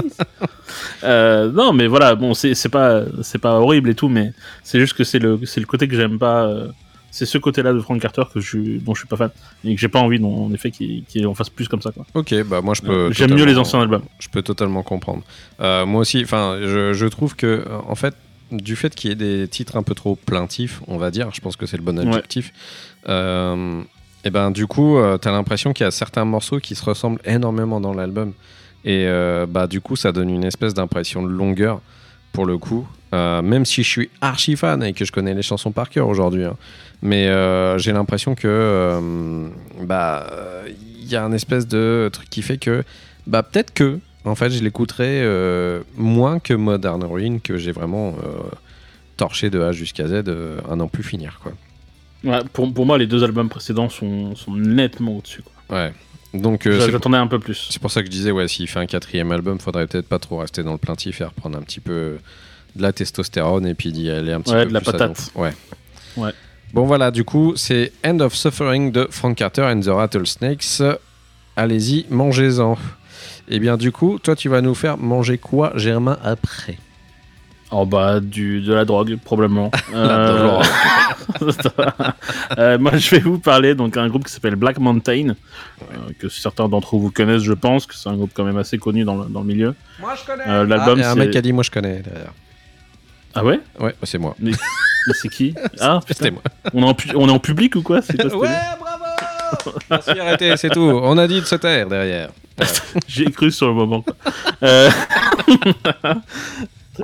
Euh, 1.03 1.51
non, 1.51 1.73
mais 1.73 1.87
voilà, 1.87 2.15
bon, 2.15 2.33
c'est 2.33 2.53
pas, 2.69 3.03
c'est 3.21 3.39
pas 3.39 3.59
horrible 3.59 3.89
et 3.89 3.95
tout, 3.95 4.09
mais 4.09 4.33
c'est 4.63 4.79
juste 4.79 4.93
que 4.93 5.03
c'est 5.03 5.19
le, 5.19 5.39
c'est 5.45 5.59
le 5.59 5.65
côté 5.65 5.87
que 5.87 5.95
j'aime 5.95 6.19
pas. 6.19 6.45
euh, 6.47 6.67
c'est 7.11 7.25
ce 7.25 7.39
côté-là 7.39 7.73
de 7.73 7.79
Frank 7.79 7.99
Carter 7.99 8.21
que 8.31 8.39
je, 8.39 8.77
dont 8.79 8.93
je 8.93 8.99
suis 8.99 9.07
pas 9.07 9.17
fan 9.17 9.31
et 9.63 9.73
que 9.73 9.81
j'ai 9.81 9.87
pas 9.87 9.97
envie, 9.99 10.23
en 10.23 10.53
effet, 10.53 10.69
qu'il 10.69 11.03
qu'il 11.05 11.25
en 11.25 11.33
fasse 11.33 11.49
plus 11.49 11.67
comme 11.67 11.81
ça. 11.81 11.91
Quoi. 11.91 12.05
ok, 12.13 12.43
bah 12.43 12.61
moi 12.61 12.75
je 12.75 12.83
peux. 12.83 13.11
J'aime 13.11 13.33
mieux 13.33 13.45
les 13.45 13.57
anciens 13.57 13.81
albums. 13.81 14.03
Je 14.19 14.27
peux 14.29 14.43
totalement 14.43 14.83
comprendre. 14.83 15.23
Euh, 15.59 15.87
moi 15.87 16.01
aussi, 16.01 16.21
enfin, 16.23 16.59
je, 16.61 16.93
je 16.93 17.05
trouve 17.07 17.35
que, 17.35 17.65
en 17.87 17.95
fait, 17.95 18.13
du 18.51 18.75
fait 18.75 18.93
qu'il 18.93 19.09
y 19.09 19.13
ait 19.13 19.15
des 19.15 19.47
titres 19.47 19.75
un 19.75 19.81
peu 19.81 19.95
trop 19.95 20.15
plaintifs, 20.17 20.81
on 20.87 20.97
va 20.97 21.09
dire, 21.09 21.29
je 21.33 21.41
pense 21.41 21.55
que 21.55 21.65
c'est 21.65 21.77
le 21.77 21.83
bon 21.83 21.97
adjectif. 21.97 22.53
euh, 23.09 23.81
et 24.25 24.29
ben, 24.29 24.51
du 24.51 24.67
coup, 24.67 24.97
euh, 24.97 25.17
t'as 25.17 25.31
l'impression 25.31 25.73
qu'il 25.73 25.85
y 25.85 25.87
a 25.87 25.91
certains 25.91 26.25
morceaux 26.25 26.59
qui 26.59 26.75
se 26.75 26.83
ressemblent 26.83 27.21
énormément 27.25 27.79
dans 27.79 27.93
l'album. 27.93 28.33
Et 28.85 29.05
euh, 29.07 29.45
bah, 29.45 29.67
du 29.67 29.81
coup, 29.81 29.95
ça 29.95 30.11
donne 30.11 30.29
une 30.29 30.43
espèce 30.43 30.73
d'impression 30.73 31.23
de 31.23 31.29
longueur 31.29 31.81
pour 32.33 32.45
le 32.45 32.57
coup. 32.57 32.87
Euh, 33.13 33.41
même 33.41 33.65
si 33.65 33.81
je 33.83 33.89
suis 33.89 34.09
archi 34.21 34.55
fan 34.55 34.83
et 34.83 34.93
que 34.93 35.03
je 35.03 35.11
connais 35.11 35.33
les 35.33 35.41
chansons 35.41 35.71
par 35.71 35.89
cœur 35.89 36.07
aujourd'hui, 36.07 36.43
hein. 36.45 36.55
mais 37.01 37.27
euh, 37.27 37.79
j'ai 37.79 37.91
l'impression 37.91 38.35
que 38.35 39.49
bah 39.81 40.27
il 40.77 41.09
y 41.09 41.15
a 41.15 41.23
un 41.23 41.31
espèce 41.31 41.67
de 41.67 42.11
truc 42.13 42.29
qui 42.29 42.43
fait 42.43 42.59
que 42.59 42.83
bah 43.25 43.41
peut-être 43.41 43.73
que 43.73 43.97
en 44.25 44.35
fait 44.35 44.51
je 44.51 44.63
l'écouterai 44.63 45.25
moins 45.97 46.37
que 46.37 46.53
Modern 46.53 47.03
Ruin 47.03 47.39
que 47.39 47.57
j'ai 47.57 47.71
vraiment 47.71 48.13
torché 49.17 49.49
de 49.49 49.59
A 49.59 49.71
jusqu'à 49.71 50.05
Z 50.05 50.25
un 50.69 50.79
an 50.79 50.87
plus 50.87 51.01
finir 51.01 51.39
quoi. 51.41 51.53
Ouais, 52.23 52.39
pour, 52.53 52.73
pour 52.73 52.85
moi, 52.85 52.97
les 52.97 53.07
deux 53.07 53.23
albums 53.23 53.49
précédents 53.49 53.89
sont, 53.89 54.35
sont 54.35 54.53
nettement 54.55 55.17
au-dessus. 55.17 55.41
quoi. 55.41 55.77
Ouais. 55.77 55.93
Donc 56.33 56.67
euh, 56.67 56.71
J'a- 56.73 56.77
c'est 56.79 56.85
pour- 56.85 56.91
J'attendais 56.93 57.17
un 57.17 57.27
peu 57.27 57.39
plus. 57.39 57.67
c'est 57.71 57.81
pour 57.81 57.89
ça 57.91 58.01
que 58.01 58.05
je 58.05 58.11
disais 58.11 58.29
ouais 58.31 58.47
s'il 58.47 58.67
fait 58.67 58.77
un 58.79 58.85
quatrième 58.85 59.31
album 59.31 59.57
faudrait 59.59 59.87
peut-être 59.87 60.07
pas 60.07 60.19
trop 60.19 60.37
rester 60.37 60.61
dans 60.61 60.73
le 60.73 60.77
plaintif 60.77 61.21
et 61.21 61.23
reprendre 61.23 61.57
un 61.57 61.61
petit 61.61 61.79
peu 61.79 62.19
de 62.75 62.81
la 62.83 62.93
testostérone 62.93 63.65
et 63.65 63.73
puis 63.73 63.91
d'y 63.91 64.11
aller 64.11 64.31
un 64.33 64.41
petit 64.41 64.53
Ouais, 64.53 64.63
peu 64.63 64.69
de 64.69 64.73
la 64.75 64.81
plus 64.81 64.91
patate. 64.91 65.31
Ouais. 65.33 65.53
Ouais. 66.17 66.31
Bon 66.71 66.85
voilà, 66.85 67.09
du 67.09 67.23
coup, 67.23 67.53
c'est 67.55 67.93
End 68.05 68.19
of 68.19 68.35
Suffering 68.35 68.91
de 68.91 69.07
Frank 69.09 69.35
Carter 69.37 69.63
and 69.63 69.79
the 69.79 69.87
Rattlesnakes. 69.87 70.83
Allez-y, 71.55 72.05
mangez-en. 72.11 72.77
Et 73.47 73.59
bien 73.59 73.75
du 73.75 73.91
coup, 73.91 74.19
toi 74.19 74.35
tu 74.35 74.49
vas 74.49 74.61
nous 74.61 74.75
faire 74.75 74.97
manger 74.99 75.39
quoi, 75.39 75.71
Germain, 75.77 76.19
après? 76.23 76.77
Oh 77.71 77.85
bah, 77.85 78.19
du, 78.19 78.61
de 78.61 78.73
la 78.73 78.83
drogue, 78.85 79.17
probablement. 79.23 79.71
Drogue. 79.93 80.65
Euh, 82.57 82.79
moi, 82.79 82.97
je 82.97 83.11
vais 83.11 83.19
vous 83.19 83.37
parler 83.37 83.75
donc 83.75 83.93
d'un 83.93 84.07
groupe 84.09 84.25
qui 84.25 84.33
s'appelle 84.33 84.55
Black 84.55 84.79
Mountain, 84.79 85.29
euh, 85.29 85.95
que 86.17 86.27
certains 86.27 86.67
d'entre 86.67 86.97
vous 86.97 87.11
connaissent, 87.11 87.43
je 87.43 87.53
pense, 87.53 87.85
que 87.85 87.93
c'est 87.95 88.09
un 88.09 88.15
groupe 88.15 88.31
quand 88.33 88.43
même 88.43 88.57
assez 88.57 88.79
connu 88.79 89.03
dans 89.03 89.15
le, 89.15 89.25
dans 89.29 89.41
le 89.41 89.45
milieu. 89.45 89.75
Moi 89.99 90.15
je 90.19 90.25
connais 90.25 90.43
Euh, 90.47 90.65
L'album, 90.65 90.97
Il 90.97 91.01
y 91.01 91.03
a 91.03 91.11
un 91.11 91.13
c'est- 91.13 91.19
mec 91.19 91.29
qui 91.31 91.37
a 91.37 91.41
dit 91.41 91.53
moi 91.53 91.63
je 91.63 91.69
connais 91.69 91.99
derrière. 92.01 92.33
Ah 93.35 93.45
ouais? 93.45 93.59
Ouais, 93.79 93.91
bah, 93.91 93.95
c'est 94.03 94.17
moi. 94.17 94.35
Mais 94.39 94.51
c'est 95.13 95.29
qui? 95.29 95.53
Ah, 95.79 95.99
C'était 96.07 96.31
moi. 96.31 96.41
On 96.73 96.81
est, 96.81 96.85
en 96.85 96.93
pu- 96.95 97.11
on 97.15 97.27
est 97.29 97.31
en 97.31 97.39
public 97.39 97.75
ou 97.75 97.83
quoi? 97.83 97.97
Ouais, 97.99 98.57
bravo 98.79 99.03
Merci, 99.91 100.09
arrêtez, 100.19 100.57
c'est 100.57 100.69
tout. 100.69 100.81
On 100.81 101.17
a 101.17 101.27
dit 101.27 101.39
de 101.39 101.45
se 101.45 101.55
taire 101.55 101.87
derrière. 101.87 102.29
J'ai 103.07 103.25
cru 103.31 103.51
sur 103.51 103.67
le 103.67 103.73
moment. 103.75 104.01
quoi. 104.01 104.15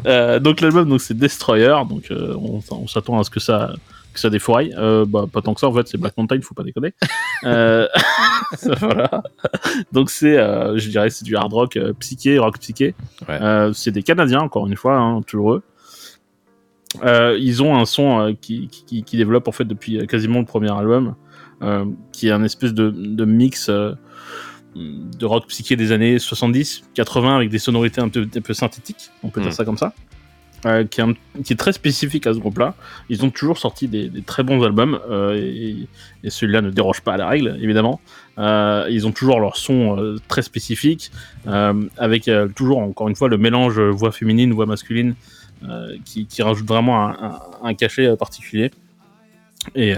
Euh, 0.06 0.40
donc 0.40 0.62
l'album 0.62 0.90
donc 0.90 1.02
c'est 1.02 1.16
Destroyer, 1.16 1.76
donc 1.90 2.12
euh, 2.12 2.36
on, 2.36 2.62
on 2.72 2.88
s'attend 2.88 3.20
à 3.20 3.24
ce 3.24 3.30
que 3.30 3.40
ça 3.40 3.74
que 4.16 4.20
ça 4.20 4.32
défouraille. 4.32 4.74
Euh, 4.78 5.06
bah, 5.06 5.26
pas 5.32 5.42
tant 5.42 5.54
que 5.54 5.60
ça 5.60 5.68
en 5.68 5.74
fait, 5.74 5.88
c'est 5.88 6.00
Black 6.00 6.18
Mountain, 6.18 6.40
faut 6.42 6.56
pas 6.56 6.64
déconner. 6.64 6.96
Euh, 7.44 7.88
voilà. 8.80 9.22
Donc 9.92 10.10
c'est, 10.10 10.38
euh, 10.38 10.78
je 10.78 10.90
dirais, 10.90 11.10
c'est 11.10 11.26
du 11.26 11.36
hard 11.36 11.52
rock 11.52 11.78
psyché, 12.00 12.40
rock 12.40 12.58
psyché. 12.60 12.96
Ouais. 13.28 13.70
C'est 13.74 13.92
des 13.92 14.02
Canadiens 14.02 14.40
encore 14.40 14.66
une 14.66 14.78
fois, 14.78 14.96
hein, 14.96 15.22
toujours 15.22 15.54
eux. 15.54 15.64
Ils 17.38 17.62
ont 17.62 17.78
un 17.78 17.86
son 17.86 18.36
qui, 18.42 18.70
qui, 18.70 19.04
qui 19.04 19.18
développe 19.18 19.48
en 19.48 19.52
fait 19.52 19.66
depuis 19.66 20.08
quasiment 20.08 20.40
le 20.40 20.46
premier 20.46 20.72
album, 20.72 21.16
qui 22.14 22.30
est 22.30 22.32
un 22.32 22.44
espèce 22.44 22.74
de, 22.74 22.90
de 22.90 23.26
mix 23.26 23.70
de 24.76 25.26
rock 25.26 25.48
psyché 25.48 25.76
des 25.76 25.92
années 25.92 26.20
70, 26.20 26.84
80 26.94 27.36
avec 27.38 27.50
des 27.50 27.60
sonorités 27.60 28.02
un 28.02 28.10
peu, 28.10 28.28
un 28.36 28.42
peu 28.42 28.54
synthétiques, 28.54 29.10
on 29.24 29.30
peut 29.30 29.40
Mm. 29.40 29.44
dire 29.44 29.54
ça 29.54 29.64
comme 29.66 29.78
ça, 29.78 29.94
euh, 30.66 30.84
qui, 30.84 31.00
est 31.00 31.04
un- 31.04 31.14
qui 31.44 31.54
est 31.54 31.56
très 31.56 31.72
spécifique 31.72 32.28
à 32.28 32.34
ce 32.34 32.40
groupe-là. 32.40 32.76
Ils 33.10 33.24
ont 33.24 33.30
toujours 33.30 33.58
sorti 33.58 33.88
des, 33.88 34.10
des 34.10 34.22
très 34.22 34.44
bons 34.44 34.62
albums 34.64 35.00
euh, 35.10 35.36
et, 35.36 35.88
et 36.24 36.30
celui-là 36.30 36.62
ne 36.62 36.72
déroge 36.72 37.02
pas 37.02 37.14
à 37.14 37.18
la 37.18 37.28
règle, 37.28 37.58
évidemment. 37.62 38.02
Euh, 38.38 38.86
ils 38.90 39.08
ont 39.08 39.12
toujours 39.14 39.40
leur 39.40 39.56
son 39.56 40.18
très 40.28 40.42
spécifique, 40.42 41.10
avec 41.98 42.30
toujours 42.56 42.80
encore 42.80 43.08
une 43.08 43.16
fois 43.16 43.30
le 43.30 43.38
mélange 43.38 43.80
voix 43.80 44.12
féminine, 44.12 44.52
voix 44.54 44.66
masculine, 44.66 45.16
qui, 46.04 46.26
qui 46.26 46.42
rajoute 46.44 46.68
vraiment 46.68 47.08
un, 47.08 47.12
un- 47.12 47.40
un 47.64 47.74
cachet 47.76 48.14
particulier. 48.18 48.72
Et, 49.74 49.94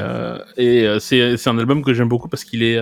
et 0.58 0.88
c'est 1.00 1.48
un 1.48 1.58
album 1.58 1.84
que 1.84 1.94
j'aime 1.96 2.08
beaucoup 2.08 2.30
parce 2.30 2.44
qu'il 2.44 2.62
est, 2.62 2.78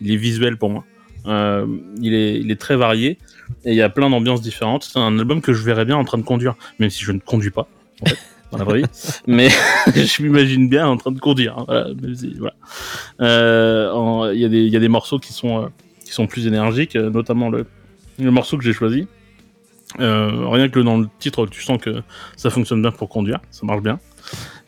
il 0.00 0.12
est 0.12 0.16
visuel 0.16 0.56
pour 0.56 0.70
moi. 0.70 0.84
Euh, 1.26 1.66
il, 2.00 2.14
est, 2.14 2.60
très 2.60 2.76
varié 2.76 3.18
et 3.64 3.70
il 3.70 3.74
y 3.74 3.82
a 3.82 3.88
plein 3.88 4.10
d'ambiances 4.10 4.42
différentes. 4.42 4.84
C'est 4.84 4.98
un 4.98 5.18
album 5.18 5.40
que 5.40 5.52
je 5.52 5.62
verrais 5.62 5.84
bien 5.84 5.96
en 5.96 6.04
train 6.04 6.18
de 6.18 6.24
conduire, 6.24 6.54
même 6.78 6.90
si 6.90 7.04
je 7.04 7.12
ne 7.12 7.20
conduis 7.20 7.50
pas, 7.50 7.68
en 8.02 8.06
fait, 8.06 8.18
dans 8.52 8.58
la 8.58 8.64
vraie 8.64 8.78
vie. 8.78 8.86
Mais 9.26 9.48
je 9.94 10.22
m'imagine 10.22 10.68
bien 10.68 10.86
en 10.86 10.96
train 10.96 11.12
de 11.12 11.20
conduire. 11.20 11.58
hein. 11.58 11.66
Euh, 13.20 14.32
Il 14.34 14.40
y, 14.40 14.76
a 14.76 14.80
des- 14.80 14.88
morceaux 14.88 15.18
qui 15.18 15.32
sont, 15.32 15.68
euh, 16.18 16.26
plus 16.26 16.46
énergiques, 16.46 16.96
notamment 16.96 17.50
le, 17.50 17.66
morceau 18.18 18.58
que 18.58 18.64
j'ai 18.64 18.72
choisi. 18.72 19.06
Rien 19.98 20.68
que 20.68 20.80
dans 20.80 20.98
le 20.98 21.08
titre, 21.18 21.46
tu 21.46 21.62
sens 21.62 21.78
que 21.80 22.02
ça 22.36 22.50
fonctionne 22.50 22.82
bien 22.82 22.92
pour 22.92 23.08
conduire, 23.08 23.40
ça 23.50 23.66
marche 23.66 23.82
bien. 23.82 23.98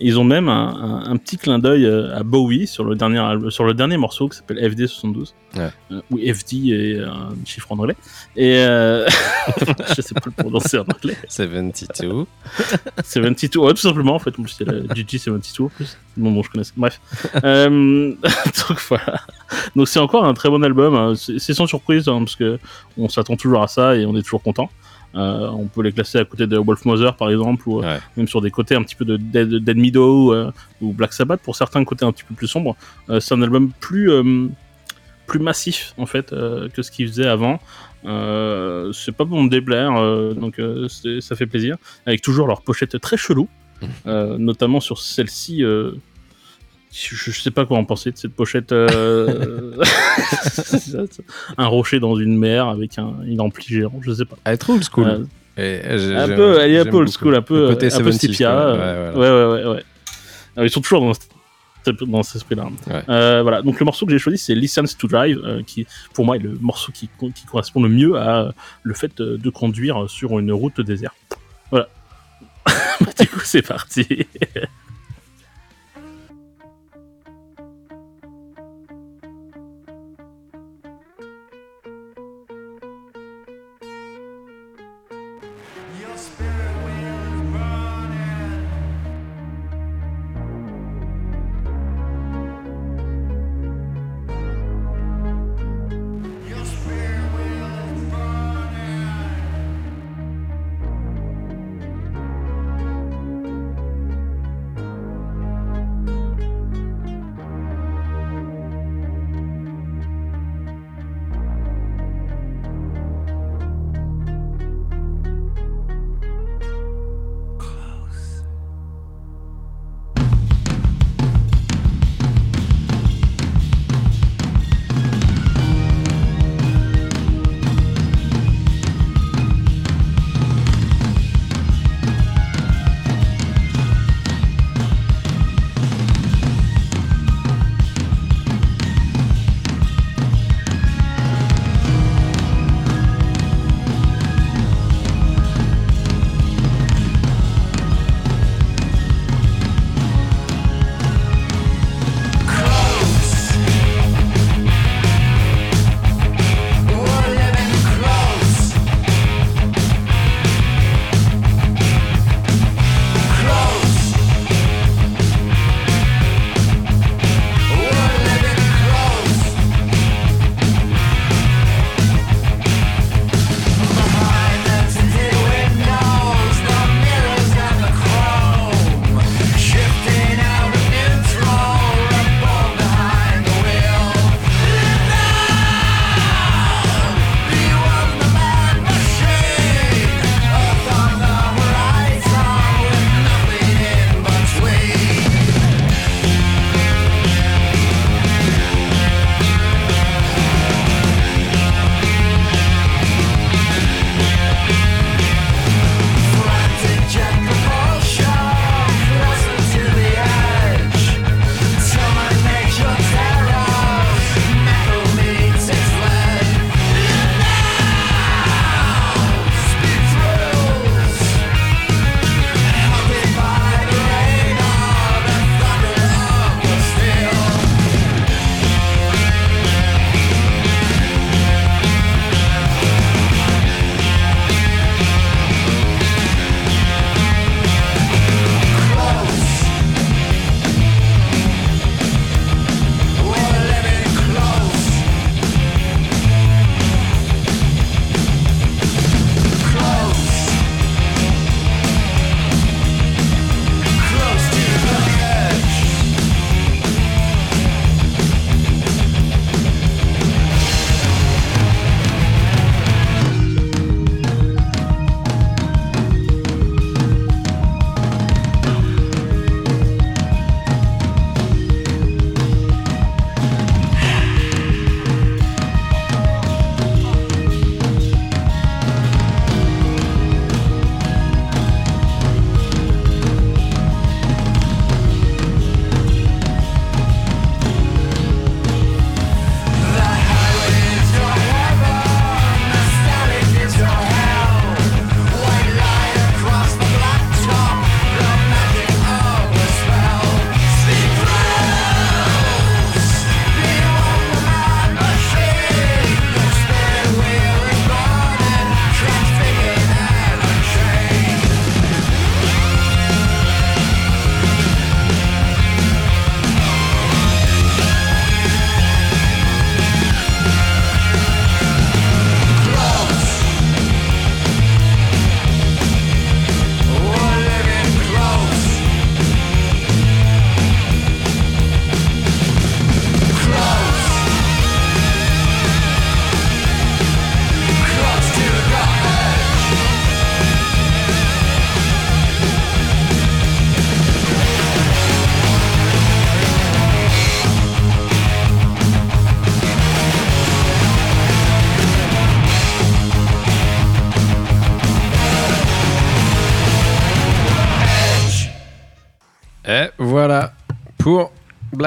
Ils 0.00 0.18
ont 0.18 0.24
même 0.24 0.48
un, 0.48 0.68
un- 1.06 1.10
un 1.12 1.16
petit 1.16 1.38
clin 1.38 1.58
d'œil 1.58 1.86
euh, 1.86 2.16
à 2.16 2.22
Bowie 2.24 2.66
sur 2.66 2.84
le 2.84 2.94
dernier, 2.96 3.22
sur 3.50 3.64
le 3.64 3.74
dernier 3.74 3.96
morceau 3.96 4.28
qui 4.28 4.36
s'appelle 4.38 4.58
FD72, 4.58 5.32
Ouais. 5.56 5.70
Euh, 5.92 6.34
FD 6.34 6.70
est 6.72 6.98
un 6.98 7.28
chiffre 7.44 7.70
en 7.70 7.78
anglais. 7.78 7.94
Et 8.34 8.56
euh... 8.58 9.06
je 9.96 10.02
sais 10.02 10.12
pas 10.14 10.20
le 10.26 10.32
prononcer 10.32 10.78
en 10.78 10.82
anglais. 10.82 11.16
72. 11.28 12.26
72, 13.04 13.56
ouais, 13.64 13.70
tout 13.74 13.76
simplement 13.80 14.16
en 14.16 14.18
fait. 14.18 14.30
En 14.38 14.42
plus, 14.42 14.56
il 14.60 14.66
y 14.66 14.70
a 14.70 14.72
la 14.72 14.80
GG72 14.94 15.62
en 15.62 15.68
plus. 15.68 15.96
Non, 16.16 16.32
bon, 16.32 16.42
je 16.42 16.50
connais. 16.50 16.64
Bref. 16.76 17.00
Euh, 17.44 18.14
donc 18.68 18.78
voilà. 18.88 19.20
Donc 19.76 19.86
c'est 19.88 20.00
encore 20.00 20.24
un 20.24 20.34
très 20.34 20.48
bon 20.48 20.62
album. 20.64 20.94
hein. 20.96 21.14
C'est 21.16 21.38
c'est 21.38 21.54
sans 21.54 21.66
surprise 21.66 22.08
hein, 22.08 22.18
parce 22.18 22.36
que 22.36 22.58
on 22.98 23.08
s'attend 23.08 23.36
toujours 23.36 23.62
à 23.62 23.68
ça 23.68 23.94
et 23.96 24.06
on 24.06 24.16
est 24.16 24.22
toujours 24.22 24.42
content. 24.42 24.70
Euh, 25.16 25.48
on 25.50 25.66
peut 25.66 25.82
les 25.82 25.92
classer 25.92 26.18
à 26.18 26.24
côté 26.24 26.46
de 26.48 26.56
Wolf 26.58 26.84
Mother 26.86 27.14
par 27.16 27.30
exemple 27.30 27.68
ou 27.68 27.78
euh, 27.78 27.82
Ouais. 27.82 28.00
même 28.16 28.26
sur 28.26 28.40
des 28.40 28.50
côtés 28.50 28.74
un 28.74 28.82
petit 28.82 28.96
peu 28.96 29.04
de 29.04 29.16
Dead, 29.16 29.48
Dead 29.48 29.76
Meadow 29.76 30.32
euh, 30.34 30.50
ou 30.80 30.92
Black 30.92 31.12
Sabbath 31.12 31.40
pour 31.40 31.54
certains 31.54 31.84
côtés 31.84 32.04
un 32.04 32.10
petit 32.12 32.24
peu 32.24 32.34
plus 32.34 32.48
sombres. 32.48 32.76
Euh, 33.10 33.20
c'est 33.20 33.32
un 33.34 33.42
album 33.42 33.70
plus 33.78 34.10
plus 35.26 35.38
massif 35.38 35.94
en 35.98 36.06
fait 36.06 36.30
que 36.30 36.82
ce 36.82 36.90
qu'il 36.90 37.06
faisait 37.08 37.26
avant. 37.28 37.60
C'est 38.04 39.12
pas 39.16 39.24
pour 39.24 39.40
me 39.42 39.48
déplaire, 39.48 39.92
donc 40.34 40.60
ça 41.20 41.36
fait 41.36 41.46
plaisir. 41.46 41.76
Avec 42.06 42.20
toujours 42.20 42.46
leur 42.46 42.60
pochette 42.62 43.00
très 43.00 43.16
chelou, 43.16 43.48
euh, 44.06 44.36
notamment 44.38 44.80
sur 44.80 44.98
celle-ci. 44.98 45.62
Euh, 46.94 47.16
je, 47.26 47.30
sais 47.32 47.50
pas 47.50 47.66
quoi 47.66 47.78
en 47.78 47.84
penser 47.84 48.10
de 48.12 48.16
cette 48.16 48.34
pochette. 48.34 48.72
euh, 48.72 49.72
un 51.58 51.66
rocher 51.66 52.00
dans 52.00 52.16
une 52.16 52.36
mer 52.38 52.68
avec 52.68 52.98
un, 52.98 53.14
une 53.26 53.40
ampli 53.40 53.66
géant, 53.74 53.92
je 54.00 54.12
sais 54.12 54.24
pas. 54.24 54.36
Elle 54.44 54.54
est 54.54 54.58
trop 54.58 54.74
old 54.74 54.84
school. 54.84 55.06
Euh, 55.08 55.24
Et 55.56 55.98
j'ai- 55.98 56.14
un 56.16 56.28
peu, 56.28 56.58
elle 56.60 56.70
est 56.72 56.78
un 56.78 56.84
peu 56.84 56.96
old 56.98 57.10
school, 57.10 57.34
un 57.34 57.42
peu, 57.42 57.70
un 57.70 57.74
peu 57.74 57.86
70s, 57.88 58.12
sepia. 58.20 58.50
quoi. 58.50 58.56
euh, 58.60 59.12
Ouais, 59.14 59.18
ouais, 59.18 59.62
ouais, 59.68 59.74
ouais. 59.76 59.84
Alors, 60.56 60.66
ils 60.66 60.70
sont 60.70 60.80
toujours 60.80 61.00
dans, 61.00 61.12
dans 62.06 62.22
cet 62.22 62.36
esprit-là. 62.36 62.68
Ouais. 62.86 63.02
Euh, 63.08 63.42
voilà. 63.42 63.60
Donc 63.62 63.78
le 63.80 63.84
morceau 63.84 64.06
que 64.06 64.12
j'ai 64.12 64.18
choisi, 64.18 64.38
c'est 64.38 64.54
License 64.54 64.96
to 64.96 65.08
Drive, 65.08 65.40
euh, 65.44 65.62
qui 65.66 65.86
pour 66.14 66.24
moi 66.24 66.36
est 66.36 66.40
le 66.40 66.56
morceau 66.60 66.92
qui, 66.92 67.08
qui 67.34 67.44
correspond 67.46 67.82
le 67.82 67.88
mieux 67.88 68.16
à 68.16 68.42
euh, 68.46 68.52
le 68.84 68.94
fait 68.94 69.20
euh, 69.20 69.36
de 69.36 69.50
conduire 69.50 70.08
sur 70.08 70.38
une 70.38 70.52
route 70.52 70.80
déserte. 70.80 71.14
Voilà. 71.70 71.88
du 73.20 73.26
coup, 73.26 73.40
c'est 73.42 73.62
parti. 73.62 74.06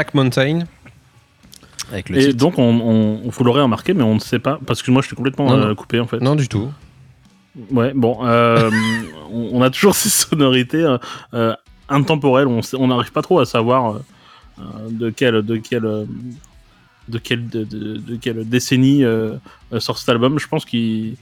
Black 0.08 0.14
Mountain. 0.14 0.66
Avec 1.92 2.10
le 2.10 2.18
Et 2.18 2.22
titre. 2.28 2.38
donc, 2.38 2.58
on, 2.60 2.64
on, 2.64 3.30
vous 3.30 3.44
l'aurez 3.44 3.62
remarqué, 3.62 3.94
mais 3.94 4.04
on 4.04 4.16
ne 4.16 4.20
sait 4.20 4.40
pas, 4.40 4.60
parce 4.66 4.82
que 4.82 4.92
moi, 4.92 5.02
je 5.02 5.08
suis 5.08 5.16
complètement 5.16 5.48
Non, 5.50 5.58
euh, 5.64 5.68
non. 5.70 5.76
coupé 5.76 6.00
en 6.00 6.08
fait. 6.08 6.20
Non, 6.20 6.36
du 6.36 6.48
tout. 6.50 6.70
Ouais, 7.72 7.92
bon, 7.96 8.20
euh, 8.26 8.70
on, 9.32 9.50
on 9.54 9.62
a 9.62 9.70
toujours 9.70 9.96
ces 9.96 10.10
sonorités 10.10 10.86
euh, 11.34 11.54
intemporelles. 11.90 12.48
On 12.48 12.60
on 12.78 12.88
n'arrive 12.88 13.12
pas 13.12 13.22
trop 13.22 13.40
à 13.40 13.46
savoir 13.46 14.02
euh, 14.60 14.62
de 14.90 15.10
quelle, 15.10 15.42
de 15.42 15.56
quelle, 15.58 15.86
euh, 15.86 16.06
de 17.08 17.18
quelle, 17.20 17.48
de, 17.48 17.64
de- 17.64 17.98
de 17.98 18.16
quelle 18.18 18.48
décennie 18.48 19.04
sort 19.80 19.98
cet 19.98 20.10
album. 20.10 20.40
Je 20.40 20.48
pense 20.48 20.66
qu'il 20.66 21.16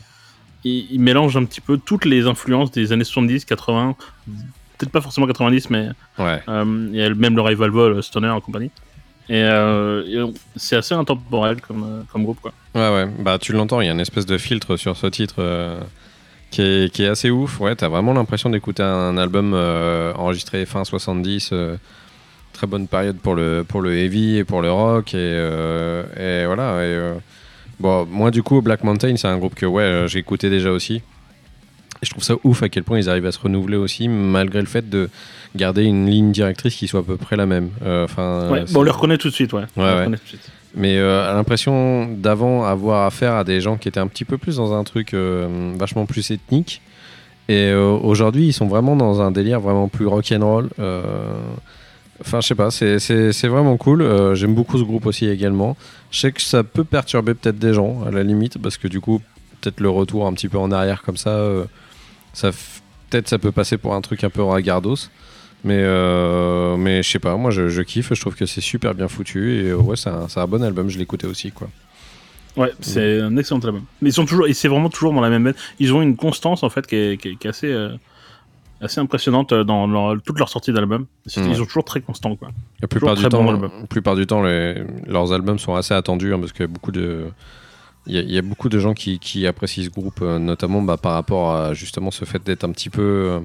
il, 0.64 0.88
il 0.92 1.00
mélange 1.00 1.38
un 1.38 1.46
petit 1.46 1.62
peu 1.62 1.78
toutes 1.78 2.06
les 2.06 2.26
influences 2.26 2.72
des 2.72 2.92
années 2.92 3.04
70, 3.04 3.46
80, 3.46 3.96
peut-être 4.78 4.92
pas 4.92 5.02
forcément 5.02 5.28
90, 5.28 5.70
mais 5.70 5.90
Ouais. 6.20 6.42
euh, 6.48 6.88
il 6.92 6.96
y 6.96 7.04
a 7.04 7.10
même 7.14 7.36
le 7.36 7.42
Rival 7.42 7.70
Vol, 7.70 8.02
Stoner 8.04 8.34
et 8.38 8.42
compagnie. 8.42 8.72
Et, 9.28 9.42
euh, 9.44 10.28
c'est 10.56 10.76
assez 10.76 10.94
intemporel 10.94 11.60
comme, 11.62 11.84
euh, 11.84 12.02
comme 12.12 12.24
groupe, 12.24 12.40
quoi. 12.42 12.54
Ouais, 12.76 12.90
ouais. 12.94 13.08
Bah, 13.20 13.38
tu 13.40 13.54
l'entends, 13.54 13.82
il 13.82 13.88
y 13.88 13.90
a 13.90 13.94
une 13.94 14.00
espèce 14.00 14.26
de 14.28 14.38
filtre 14.38 14.78
sur 14.78 14.96
ce 14.98 15.08
titre 15.08 15.36
euh, 15.40 15.80
qui, 16.52 16.62
est, 16.62 16.94
qui 16.94 17.04
est 17.04 17.08
assez 17.08 17.32
ouf. 17.32 17.60
Ouais, 17.60 17.76
t'as 17.76 17.88
vraiment 17.88 18.14
l'impression 18.14 18.50
d'écouter 18.52 18.84
un 18.84 19.18
album 19.18 19.54
euh, 19.56 20.14
enregistré 20.14 20.66
fin 20.66 20.84
70. 20.84 21.50
euh, 21.54 21.76
très 22.54 22.68
bonne 22.68 22.88
période 22.88 23.18
pour 23.18 23.36
le, 23.36 23.66
pour 23.68 23.82
le 23.82 23.98
heavy 23.98 24.38
et 24.38 24.44
pour 24.46 24.62
le 24.62 24.72
rock. 24.72 25.14
Et, 25.14 25.18
euh, 25.18 26.04
et 26.44 26.46
voilà. 26.46 26.76
Et, 26.84 26.94
euh, 26.94 27.14
bon, 27.80 28.06
moi, 28.06 28.30
du 28.32 28.44
coup, 28.44 28.62
Black 28.62 28.84
Mountain, 28.84 29.16
c'est 29.18 29.28
un 29.28 29.38
groupe 29.38 29.56
que 29.56 29.66
ouais, 29.66 29.82
euh, 29.84 30.08
j'ai 30.08 30.20
écouté 30.20 30.50
déjà 30.52 30.70
aussi. 30.72 31.02
Et 32.06 32.08
je 32.08 32.12
trouve 32.12 32.24
ça 32.24 32.36
ouf 32.44 32.62
à 32.62 32.70
quel 32.70 32.84
point 32.84 33.00
ils 33.00 33.10
arrivent 33.10 33.26
à 33.26 33.32
se 33.32 33.40
renouveler 33.40 33.78
aussi, 33.78 34.08
malgré 34.08 34.60
le 34.62 34.68
fait 34.68 34.88
de 34.88 35.10
garder 35.56 35.84
une 35.86 36.06
ligne 36.08 36.32
directrice 36.32 36.76
qui 36.76 36.88
soit 36.88 37.00
à 37.00 37.04
peu 37.04 37.18
près 37.18 37.36
la 37.36 37.48
même. 37.48 37.70
Euh, 37.84 38.04
Enfin, 38.06 38.48
Ouais, 38.52 38.64
bon, 38.72 38.82
on 38.82 38.84
le 38.84 38.92
reconnaît 38.92 39.18
tout 39.18 39.30
de 39.30 39.34
suite, 39.34 39.54
ouais. 39.54 39.64
On 39.76 39.84
ouais. 39.84 40.00
reconnaît 40.02 40.18
tout 40.18 40.24
de 40.24 40.28
suite. 40.30 40.52
mais 40.76 40.98
euh, 40.98 41.34
l'impression 41.34 42.08
d'avant 42.16 42.64
avoir 42.64 43.06
affaire 43.08 43.34
à 43.34 43.44
des 43.44 43.60
gens 43.60 43.78
qui 43.78 43.88
étaient 43.88 44.00
un 44.00 44.08
petit 44.08 44.26
peu 44.26 44.38
plus 44.38 44.58
dans 44.58 44.74
un 44.74 44.84
truc 44.84 45.14
euh, 45.16 45.74
vachement 45.80 46.06
plus 46.06 46.30
ethnique. 46.32 46.82
Et 47.48 47.70
euh, 47.72 47.90
aujourd'hui, 47.92 48.48
ils 48.48 48.54
sont 48.54 48.68
vraiment 48.68 48.96
dans 48.96 49.22
un 49.22 49.32
délire 49.32 49.60
vraiment 49.60 49.88
plus 49.88 50.06
rock'n'roll. 50.06 50.70
Euh, 50.80 51.02
Enfin, 52.22 52.40
je 52.40 52.48
sais 52.48 52.56
pas, 52.56 52.72
c'est- 52.72 53.48
vraiment 53.48 53.76
cool. 53.76 54.02
Euh, 54.02 54.36
J'aime 54.36 54.56
beaucoup 54.56 54.78
ce 54.78 54.84
groupe 54.84 55.06
aussi 55.06 55.28
également. 55.28 55.76
Je 56.12 56.20
sais 56.22 56.32
que 56.32 56.42
ça 56.42 56.64
peut 56.64 56.86
perturber 56.86 57.34
peut-être 57.34 57.60
des 57.60 57.74
gens, 57.74 58.04
à 58.08 58.12
la 58.12 58.24
limite, 58.24 58.58
parce 58.58 58.78
que 58.78 58.88
du 58.88 59.02
coup, 59.02 59.22
peut-être 59.60 59.82
le 59.82 59.90
retour 59.90 60.26
un 60.26 60.32
petit 60.34 60.48
peu 60.48 60.58
en 60.58 60.72
arrière 60.72 61.02
comme 61.02 61.18
ça, 61.18 61.32
euh, 61.32 61.66
ça 62.36 62.50
f- 62.52 62.82
peut-être 63.10 63.28
ça 63.28 63.40
peut 63.40 63.52
passer 63.52 63.78
pour 63.78 63.96
un 63.96 64.02
truc 64.02 64.24
un 64.24 64.30
peu 64.30 64.44
ragardos. 64.44 65.10
Mais, 65.64 65.80
euh, 65.82 66.78
mais 66.78 67.02
je 67.02 67.10
sais 67.10 67.18
pas, 67.18 67.36
moi 67.38 67.50
je, 67.50 67.70
je 67.70 67.82
kiffe, 67.82 68.14
je 68.14 68.22
trouve 68.22 68.36
que 68.36 68.46
c'est 68.46 68.62
super 68.62 68.94
bien 68.94 69.08
foutu 69.08 69.56
et 69.56 69.70
euh, 69.72 69.78
ouais, 69.78 69.96
c'est 69.96 70.10
un, 70.12 70.28
un 70.36 70.46
bon 70.48 70.62
album, 70.62 70.90
je 70.90 71.00
l'écoutais 71.00 71.26
aussi 71.26 71.52
quoi. 71.52 71.70
Ouais, 72.56 72.72
c'est 72.82 73.20
un 73.20 73.36
excellent 73.36 73.60
album. 73.62 73.84
Mais 74.02 74.10
ils 74.10 74.14
sont 74.14 74.26
toujours, 74.26 74.46
et 74.48 74.54
c'est 74.54 74.68
vraiment 74.68 74.90
toujours 74.90 75.12
dans 75.12 75.22
la 75.22 75.30
même 75.32 75.44
veine. 75.44 75.56
Ils 75.80 75.92
ont 75.92 76.04
une 76.04 76.16
constance 76.16 76.62
en 76.62 76.70
fait 76.70 76.86
qui 76.86 76.96
est, 76.96 77.18
qui 77.20 77.30
est- 77.30 77.36
qui 77.36 77.48
est 77.48 77.50
assez, 77.50 77.72
euh, 77.72 77.90
assez 78.80 79.00
impressionnante 79.02 79.54
dans 79.56 79.88
leur- 79.88 80.22
toutes 80.22 80.38
leurs 80.38 80.50
sorties 80.50 80.72
d'albums. 80.72 81.08
C'est- 81.26 81.42
Ouais. 81.42 81.48
Ils 81.50 81.56
sont 81.58 81.66
toujours 81.66 81.84
très 81.86 82.02
constants 82.02 82.36
quoi. 82.36 82.50
La 82.82 82.88
plupart 82.88 83.16
du, 83.16 83.24
bon 83.24 83.30
temps, 83.30 83.52
la 83.52 83.88
plupart 83.90 84.16
du 84.16 84.28
temps, 84.28 84.44
les- 84.44 84.84
leurs 85.08 85.34
albums 85.34 85.58
sont 85.58 85.74
assez 85.74 85.96
attendus 85.96 86.32
hein, 86.34 86.40
parce 86.40 86.52
qu'il 86.52 86.62
y 86.62 86.66
a 86.66 86.68
beaucoup 86.68 86.92
de, 86.92 87.26
il 88.08 88.16
y, 88.16 88.18
a- 88.18 88.22
il 88.22 88.32
y 88.32 88.38
a 88.38 88.42
beaucoup 88.42 88.70
de 88.70 88.80
gens 88.80 88.94
qui, 88.94 89.20
qui 89.20 89.46
apprécient 89.48 89.84
ce 89.84 89.90
groupe, 89.90 90.20
euh, 90.22 90.40
notamment 90.40 90.82
bah, 90.82 90.98
par 90.98 91.14
rapport 91.14 91.54
à 91.56 91.74
justement 91.74 92.12
ce 92.12 92.26
fait 92.26 92.44
d'être 92.44 92.64
un 92.64 92.72
petit 92.72 92.90
peu, 92.90 93.02
euh, 93.02 93.40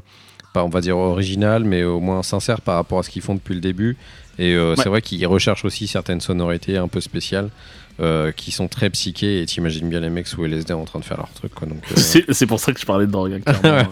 pas 0.52 0.64
on 0.64 0.68
va 0.68 0.80
dire 0.80 0.96
original, 0.98 1.64
mais 1.64 1.84
au 1.84 2.00
moins 2.00 2.22
sincère 2.22 2.60
par 2.60 2.74
rapport 2.76 2.98
à 2.98 3.02
ce 3.02 3.10
qu'ils 3.10 3.22
font 3.22 3.34
depuis 3.34 3.54
le 3.54 3.60
début. 3.60 3.96
Et 4.38 4.54
euh, 4.54 4.70
Ouais. 4.70 4.76
c'est 4.82 4.88
vrai 4.88 5.02
qu'ils 5.02 5.24
recherchent 5.26 5.64
aussi 5.64 5.86
certaines 5.86 6.20
sonorités 6.20 6.76
un 6.76 6.88
peu 6.88 7.00
spéciales. 7.00 7.50
euh, 8.00 8.32
qui 8.32 8.50
sont 8.50 8.66
très 8.66 8.88
psychées 8.88 9.42
et 9.42 9.46
t'imagines 9.46 9.86
bien 9.90 10.00
les 10.00 10.08
mecs 10.08 10.26
sous 10.26 10.42
LSD 10.46 10.72
en 10.72 10.84
train 10.86 11.00
de 11.00 11.04
faire 11.04 11.18
leur 11.18 11.28
truc 11.34 11.52
quoi 11.54 11.68
donc 11.68 11.82
C'est 11.96 12.46
pour 12.46 12.58
ça 12.58 12.72
que 12.72 12.80
je 12.80 12.86
parlais 12.86 13.04
de 13.06 13.12
drogue. 13.12 13.42
clairement. 13.44 13.90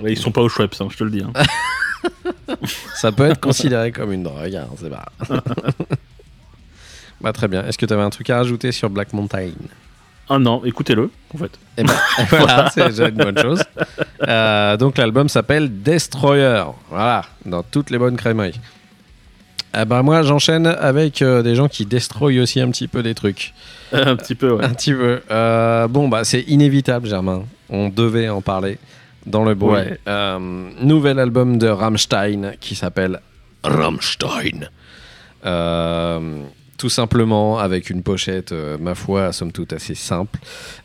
Ouais, 0.00 0.12
ils 0.12 0.16
sont 0.18 0.32
pas 0.32 0.40
au 0.40 0.48
Schweppes, 0.48 0.74
hein, 0.80 0.88
je 0.90 0.96
te 0.96 1.04
le 1.04 1.10
dis. 1.10 1.22
hein. 1.22 1.32
ça 2.96 3.12
peut 3.12 3.26
être 3.26 3.38
considéré 3.48 3.92
comme 3.92 4.12
une 4.12 4.24
drogue 4.24 4.56
hein, 4.56 4.66
c'est 4.76 4.90
pas 4.90 5.06
bah 7.20 7.32
très 7.32 7.48
bien 7.48 7.64
est-ce 7.64 7.78
que 7.78 7.86
tu 7.86 7.92
avais 7.92 8.02
un 8.02 8.10
truc 8.10 8.30
à 8.30 8.36
rajouter 8.36 8.72
sur 8.72 8.90
Black 8.90 9.12
Mountain? 9.12 9.50
Ah 10.30 10.38
non, 10.38 10.62
écoutez-le 10.64 11.10
en 11.34 11.38
fait. 11.38 11.50
Eh 11.78 11.84
ben, 11.84 11.94
voilà, 12.30 12.70
c'est 12.70 12.88
déjà 12.88 13.08
une 13.08 13.16
bonne 13.16 13.38
chose. 13.38 13.62
Euh, 14.26 14.76
donc 14.76 14.98
l'album 14.98 15.28
s'appelle 15.28 15.82
Destroyer. 15.82 16.64
Voilà, 16.90 17.24
dans 17.46 17.62
toutes 17.62 17.90
les 17.90 17.98
bonnes 17.98 18.16
crémeilles. 18.16 18.60
Eh 19.78 19.84
ben 19.84 20.02
moi 20.02 20.22
j'enchaîne 20.22 20.66
avec 20.66 21.22
euh, 21.22 21.42
des 21.42 21.54
gens 21.54 21.68
qui 21.68 21.86
destroyent 21.86 22.40
aussi 22.40 22.60
un 22.60 22.70
petit 22.70 22.88
peu 22.88 23.02
des 23.02 23.14
trucs. 23.14 23.54
un 23.92 24.16
petit 24.16 24.34
peu, 24.34 24.50
ouais. 24.52 24.64
Un 24.64 24.70
petit 24.70 24.92
peu. 24.92 25.20
Euh, 25.30 25.88
bon 25.88 26.08
bah 26.08 26.24
c'est 26.24 26.42
inévitable 26.42 27.08
Germain. 27.08 27.44
On 27.70 27.88
devait 27.88 28.28
en 28.28 28.40
parler 28.40 28.78
dans 29.26 29.44
le 29.44 29.54
bruit. 29.54 29.76
Ouais. 30.06 30.38
Nouvel 30.80 31.18
album 31.18 31.58
de 31.58 31.68
Rammstein 31.68 32.54
qui 32.60 32.74
s'appelle 32.74 33.20
Rammstein. 33.62 34.68
Euh, 35.44 36.42
tout 36.78 36.88
simplement 36.88 37.58
avec 37.58 37.90
une 37.90 38.02
pochette, 38.02 38.52
euh, 38.52 38.78
ma 38.78 38.94
foi, 38.94 39.32
somme 39.32 39.52
toute 39.52 39.72
assez 39.72 39.94
simple. 39.94 40.38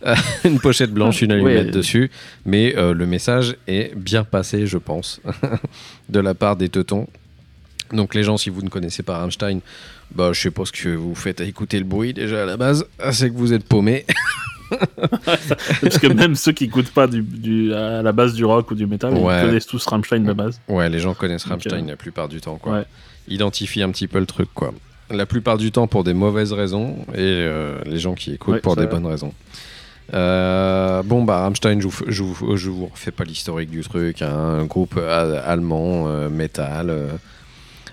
Euh, 0.06 0.16
une 0.44 0.60
pochette 0.60 0.92
blanche, 0.92 1.22
une 1.22 1.32
allumette 1.32 1.66
Ouais. 1.68 1.72
dessus. 1.72 2.12
Mais 2.46 2.76
euh, 2.76 2.94
le 2.94 3.06
message 3.06 3.56
est 3.68 3.96
bien 3.96 4.24
passé, 4.24 4.68
je 4.68 4.78
pense, 4.80 5.22
de 6.10 6.20
la 6.20 6.34
part 6.34 6.56
des 6.56 6.68
teutons. 6.70 7.08
Donc 7.92 8.16
les 8.16 8.24
gens, 8.24 8.38
si 8.38 8.50
vous 8.50 8.62
ne 8.64 8.70
connaissez 8.70 9.04
pas 9.04 9.20
Rammstein, 9.20 9.60
bah, 10.16 10.32
je 10.34 10.42
sais 10.42 10.52
pas 10.52 10.66
ce 10.66 10.72
que 10.72 10.90
vous 10.90 11.16
faites 11.16 11.42
à 11.42 11.44
écouter 11.46 11.78
le 11.78 11.86
bruit 11.86 12.14
déjà 12.14 12.44
à 12.44 12.46
la 12.46 12.58
base, 12.58 12.86
c'est 13.12 13.30
que 13.30 13.36
vous 13.36 13.54
êtes 13.54 13.64
paumé. 13.66 14.06
Parce 15.82 16.00
que 16.00 16.08
même 16.08 16.36
ceux 16.36 16.52
qui 16.52 16.64
écoutent 16.66 16.90
pas 16.92 17.06
du, 17.08 17.22
du- 17.22 17.74
à 17.74 18.02
la 18.02 18.12
base 18.12 18.34
du 18.34 18.44
rock 18.46 18.72
ou 18.72 18.76
du 18.76 18.88
métal, 18.88 19.14
Ouais. 19.14 19.38
ils 19.44 19.46
connaissent 19.48 19.68
tous 19.68 19.86
Rammstein 19.86 20.24
de 20.24 20.34
base. 20.34 20.60
Ouais, 20.68 20.90
les 20.90 21.00
gens 21.00 21.14
connaissent 21.14 21.46
Rammstein 21.46 21.86
la 21.88 21.96
plupart 21.96 22.28
du 22.30 22.42
temps, 22.42 22.58
quoi. 22.58 22.74
Ouais. 22.80 22.84
Identifient 23.28 23.84
un 23.84 23.92
petit 23.92 24.08
peu 24.08 24.20
le 24.20 24.26
truc, 24.26 24.50
quoi. 24.56 24.74
La 25.12 25.26
plupart 25.26 25.58
du 25.58 25.72
temps 25.72 25.88
pour 25.88 26.04
des 26.04 26.14
mauvaises 26.14 26.54
raisons 26.54 26.98
et 27.14 27.20
euh, 27.20 27.80
les 27.86 28.00
gens 28.00 28.14
qui 28.14 28.34
écoutent 28.34 28.56
Ouais, 28.56 28.60
pour 28.62 28.76
des 28.76 28.84
va. 28.86 28.92
bonnes 28.92 29.06
raisons. 29.06 29.34
Euh, 30.14 31.02
bon, 31.04 31.24
bah, 31.24 31.40
Rammstein, 31.42 31.80
je 31.80 31.88
vous, 31.88 32.04
je 32.08 32.24
vous, 32.24 32.58
je 32.58 32.70
vous 32.70 32.88
refais 32.88 33.12
pas 33.12 33.24
l'historique 33.24 33.70
du 33.70 33.82
truc. 33.82 34.22
hein. 34.22 34.60
Un 34.62 34.66
groupe 34.66 34.96
euh, 34.98 35.42
allemand, 35.46 36.06
euh, 36.08 36.30
métal, 36.30 36.90
euh, 36.90 37.08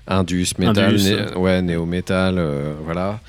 indus, 0.07 0.55
né- 0.59 0.67
euh. 0.77 1.35
ouais, 1.37 1.63
néo-métal, 1.63 2.37
euh, 2.39 2.75
voilà. 2.85 3.21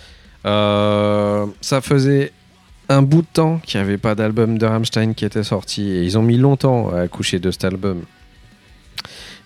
Ça 1.62 1.82
faisait 1.82 2.32
un 2.90 3.02
bout 3.02 3.22
de 3.22 3.28
temps 3.32 3.60
qu'il 3.64 3.80
n'y 3.80 3.86
avait 3.88 3.98
pas 3.98 4.16
d'album 4.16 4.58
de 4.58 4.66
Rammstein 4.66 5.14
qui 5.14 5.26
était 5.26 5.44
sorti 5.44 5.90
et 5.90 6.04
ils 6.04 6.18
ont 6.18 6.24
mis 6.24 6.38
longtemps 6.38 6.90
à 6.94 7.02
accoucher 7.02 7.40
de 7.40 7.52
cet 7.52 7.64
album. 7.66 8.02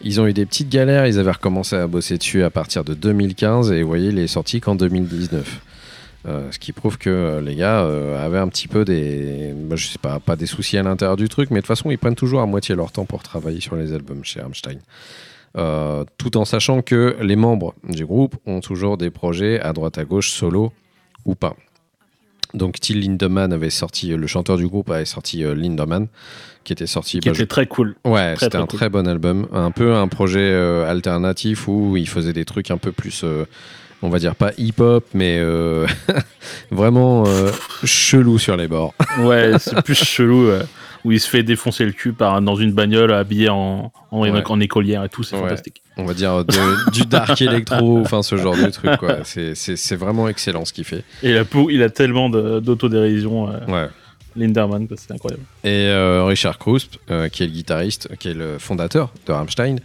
Ils 0.02 0.22
ont 0.22 0.28
eu 0.28 0.34
des 0.34 0.46
petites 0.46 0.70
galères, 0.70 1.08
ils 1.08 1.20
avaient 1.20 1.32
recommencé 1.32 1.76
à 1.76 1.88
bosser 1.88 2.18
dessus 2.18 2.44
à 2.44 2.50
partir 2.50 2.84
de 2.84 2.94
2015 2.94 3.72
et 3.72 3.82
vous 3.82 3.88
voyez, 3.88 4.10
il 4.10 4.20
est 4.20 4.28
sorti 4.28 4.62
qu'en 4.62 4.76
2019. 4.76 5.62
Euh, 6.28 6.52
ce 6.52 6.58
qui 6.58 6.72
prouve 6.72 6.98
que 6.98 7.10
euh, 7.10 7.42
les 7.42 7.56
gars 7.56 7.82
euh, 7.82 8.24
avaient 8.24 8.40
un 8.40 8.48
petit 8.48 8.68
peu 8.68 8.84
des. 8.84 9.54
bah, 9.56 9.76
je 9.76 9.86
sais 9.86 10.00
pas, 10.00 10.20
pas 10.20 10.36
des 10.36 10.48
soucis 10.48 10.78
à 10.78 10.84
l'intérieur 10.84 11.18
du 11.18 11.30
truc, 11.30 11.52
mais 11.52 11.58
de 11.58 11.62
toute 11.62 11.68
façon, 11.68 11.92
ils 11.92 12.00
prennent 12.00 12.16
toujours 12.16 12.42
à 12.42 12.48
moitié 12.48 12.74
leur 12.74 12.92
temps 12.92 13.06
pour 13.06 13.22
travailler 13.22 13.62
sur 13.62 13.76
les 13.76 13.94
albums 13.94 14.24
chez 14.24 14.42
Rammstein. 14.42 14.80
Tout 16.18 16.38
en 16.38 16.44
sachant 16.44 16.82
que 16.82 17.16
les 17.22 17.38
membres 17.38 17.76
du 17.88 18.06
groupe 18.06 18.36
ont 18.46 18.60
toujours 18.60 18.98
des 18.98 19.10
projets 19.10 19.60
à 19.62 19.72
droite 19.72 19.98
à 19.98 20.04
gauche, 20.04 20.32
solo 20.32 20.74
ou 21.26 21.36
pas. 21.36 21.56
Donc 22.56 22.80
Till 22.80 23.02
Lindemann 23.02 23.54
avait 23.54 23.70
sorti, 23.70 24.10
le 24.16 24.28
chanteur 24.28 24.58
du 24.58 24.68
groupe 24.68 24.90
avait 24.90 25.06
sorti 25.06 25.44
euh, 25.44 25.54
Lindemann, 25.54 26.08
qui 26.64 26.74
était 26.74 26.88
sorti. 26.88 27.20
Qui 27.20 27.30
bah, 27.30 27.34
je- 27.34 27.42
était 27.44 27.48
très 27.50 27.68
cool. 27.68 27.96
Ouais, 28.06 28.34
c'était 28.40 28.56
un 28.58 28.66
cool. 28.66 28.80
très 28.80 28.90
bon 28.90 29.08
album. 29.08 29.48
Un 29.54 29.72
peu 29.72 29.94
un 29.94 30.08
projet 30.08 30.40
euh, 30.52 30.90
alternatif 30.90 31.68
où 31.68 31.98
il 31.98 32.08
faisait 32.10 32.34
des 32.34 32.46
trucs 32.46 32.72
un 32.72 32.78
peu 32.78 32.92
plus, 32.92 33.22
euh, 33.24 33.46
on 34.02 34.10
va 34.10 34.20
dire 34.20 34.36
pas 34.36 34.52
hip-hop, 34.58 35.06
mais 35.14 35.38
euh, 35.40 35.86
vraiment 36.72 37.26
euh, 37.28 37.52
chelou 37.84 38.40
sur 38.40 38.58
les 38.58 38.68
bords. 38.68 38.94
Ouais, 39.20 39.54
c'est 39.60 39.82
plus 39.84 39.96
chelou. 40.04 40.48
euh, 40.48 40.64
où 41.06 41.12
il 41.14 41.20
se 41.22 41.30
fait 41.30 41.44
défoncer 41.44 41.86
le 41.86 41.94
cul 41.94 42.12
par, 42.12 42.42
dans 42.42 42.56
une 42.58 42.74
bagnole 42.74 43.14
habillé 43.14 43.48
en, 43.48 43.94
en, 44.12 44.22
Ouais. 44.22 44.44
en 44.46 44.60
écolière 44.60 45.04
et 45.06 45.10
tout, 45.10 45.24
c'est 45.24 45.36
Ouais. 45.38 45.44
fantastique. 45.44 45.82
On 45.96 46.04
va 46.04 46.14
dire 46.14 46.44
de- 46.44 46.92
du 46.92 47.06
dark 47.06 47.42
électro, 47.42 48.00
enfin 48.02 48.22
ce 48.24 48.36
genre 48.36 48.58
de 48.58 48.70
truc. 48.70 48.98
quoi. 48.98 49.20
C'est- 49.24 49.96
vraiment 49.96 50.28
excellent 50.28 50.66
ce 50.66 50.74
qu'il 50.74 50.84
fait. 50.84 51.04
Et 51.24 51.30
il 51.30 51.38
a, 51.38 51.46
pou- 51.46 51.70
il 51.70 51.82
a 51.84 51.90
tellement 51.90 52.30
d'autodérision, 52.30 53.50
euh, 53.50 53.60
Ouais. 53.68 53.90
Linderman, 54.36 54.88
c'est 54.98 55.14
incroyable. 55.14 55.44
Et 55.64 55.70
euh, 55.88 56.26
Richard 56.26 56.58
Krusp, 56.58 56.96
euh, 57.10 57.30
qui 57.30 57.44
est 57.44 57.46
le 57.46 57.54
guitariste, 57.54 58.10
qui 58.20 58.30
est 58.30 58.34
le 58.34 58.58
fondateur 58.60 59.14
de 59.28 59.32
Rammstein, 59.32 59.78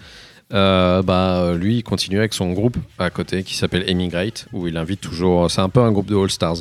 euh, 0.53 1.03
bah, 1.03 1.53
lui, 1.55 1.77
il 1.77 1.83
continue 1.85 2.19
avec 2.19 2.35
son 2.35 2.51
groupe 2.53 2.77
à 2.99 3.11
côté 3.11 3.45
qui 3.45 3.55
s'appelle 3.55 3.85
Emigrate, 3.89 4.47
où 4.53 4.67
il 4.67 4.77
invite 4.77 5.01
toujours. 5.01 5.49
C'est 5.51 5.61
un 5.61 5.69
peu 5.69 5.81
un 5.81 5.93
groupe 5.93 6.07
de 6.09 6.17
All 6.17 6.31
Stars, 6.31 6.57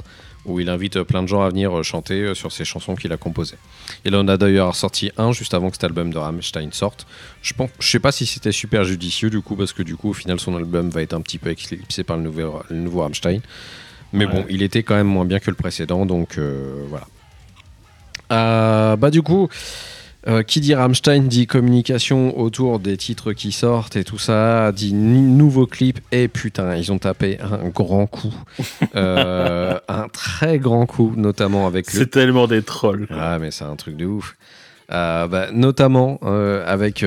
où 0.45 0.59
il 0.59 0.69
invite 0.69 1.03
plein 1.03 1.21
de 1.21 1.27
gens 1.27 1.41
à 1.41 1.49
venir 1.49 1.77
euh, 1.77 1.83
chanter 1.83 2.21
euh, 2.21 2.33
sur 2.33 2.51
ses 2.51 2.65
chansons 2.65 2.95
qu'il 2.95 3.11
a 3.11 3.17
composées. 3.17 3.57
Il 4.05 4.15
en 4.15 4.27
a 4.27 4.37
d'ailleurs 4.37 4.75
sorti 4.75 5.11
un 5.17 5.31
juste 5.31 5.53
avant 5.53 5.67
que 5.69 5.75
cet 5.75 5.83
album 5.83 6.11
de 6.13 6.17
Rammstein 6.17 6.71
sorte. 6.71 7.05
Je 7.41 7.53
pense, 7.53 7.69
je 7.79 7.89
sais 7.89 7.99
pas 7.99 8.11
si 8.11 8.25
c'était 8.25 8.51
super 8.51 8.83
judicieux 8.83 9.29
du 9.29 9.41
coup, 9.41 9.55
parce 9.55 9.73
que 9.73 9.83
du 9.83 9.95
coup, 9.95 10.09
au 10.09 10.13
final, 10.13 10.39
son 10.39 10.55
album 10.55 10.89
va 10.89 11.01
être 11.01 11.13
un 11.13 11.21
petit 11.21 11.37
peu 11.37 11.49
éclipsé 11.49 12.03
par 12.03 12.17
le 12.17 12.23
nouveau, 12.23 12.61
le 12.69 12.75
nouveau 12.77 13.01
Rammstein. 13.01 13.41
Mais 14.13 14.25
Ouais. 14.25 14.31
bon, 14.31 14.45
il 14.49 14.63
était 14.63 14.81
quand 14.81 14.95
même 14.95 15.07
moins 15.07 15.25
bien 15.25 15.39
que 15.39 15.51
le 15.51 15.55
précédent, 15.55 16.05
donc 16.05 16.37
euh, 16.37 16.83
voilà. 16.87 17.05
Euh, 18.31 18.95
bah 18.95 19.09
du 19.09 19.21
coup, 19.21 19.49
euh, 20.27 20.43
qui 20.43 20.59
dit 20.59 20.75
Rammstein 20.75 21.27
dit 21.27 21.47
communication 21.47 22.37
autour 22.37 22.79
des 22.79 22.97
titres 22.97 23.31
qui 23.31 23.53
sortent 23.53 23.95
et 23.95 24.03
tout 24.03 24.17
ça, 24.17 24.71
dit 24.73 24.93
nouveau 24.93 25.65
clip 25.65 25.99
et 26.11 26.27
putain, 26.27 26.75
ils 26.75 26.91
ont 26.91 26.99
tapé 26.99 27.37
un 27.39 27.69
grand 27.69 28.05
coup, 28.05 28.33
Euh, 28.95 29.79
un 29.87 30.07
très 30.09 30.59
grand 30.59 30.85
coup, 30.85 31.13
notamment 31.15 31.67
avec 31.67 31.93
le 31.93 31.99
C'est 31.99 32.07
tellement 32.11 32.47
des 32.47 32.63
trolls. 32.63 33.07
quoi. 33.07 33.17
ah, 33.17 33.39
mais 33.39 33.51
c'est 33.51 33.63
un 33.63 33.75
truc 33.77 33.95
de 33.95 34.05
ouf. 34.05 34.35
Euh, 34.91 35.27
bah, 35.27 35.47
notamment 35.53 36.19
avec, 36.65 37.05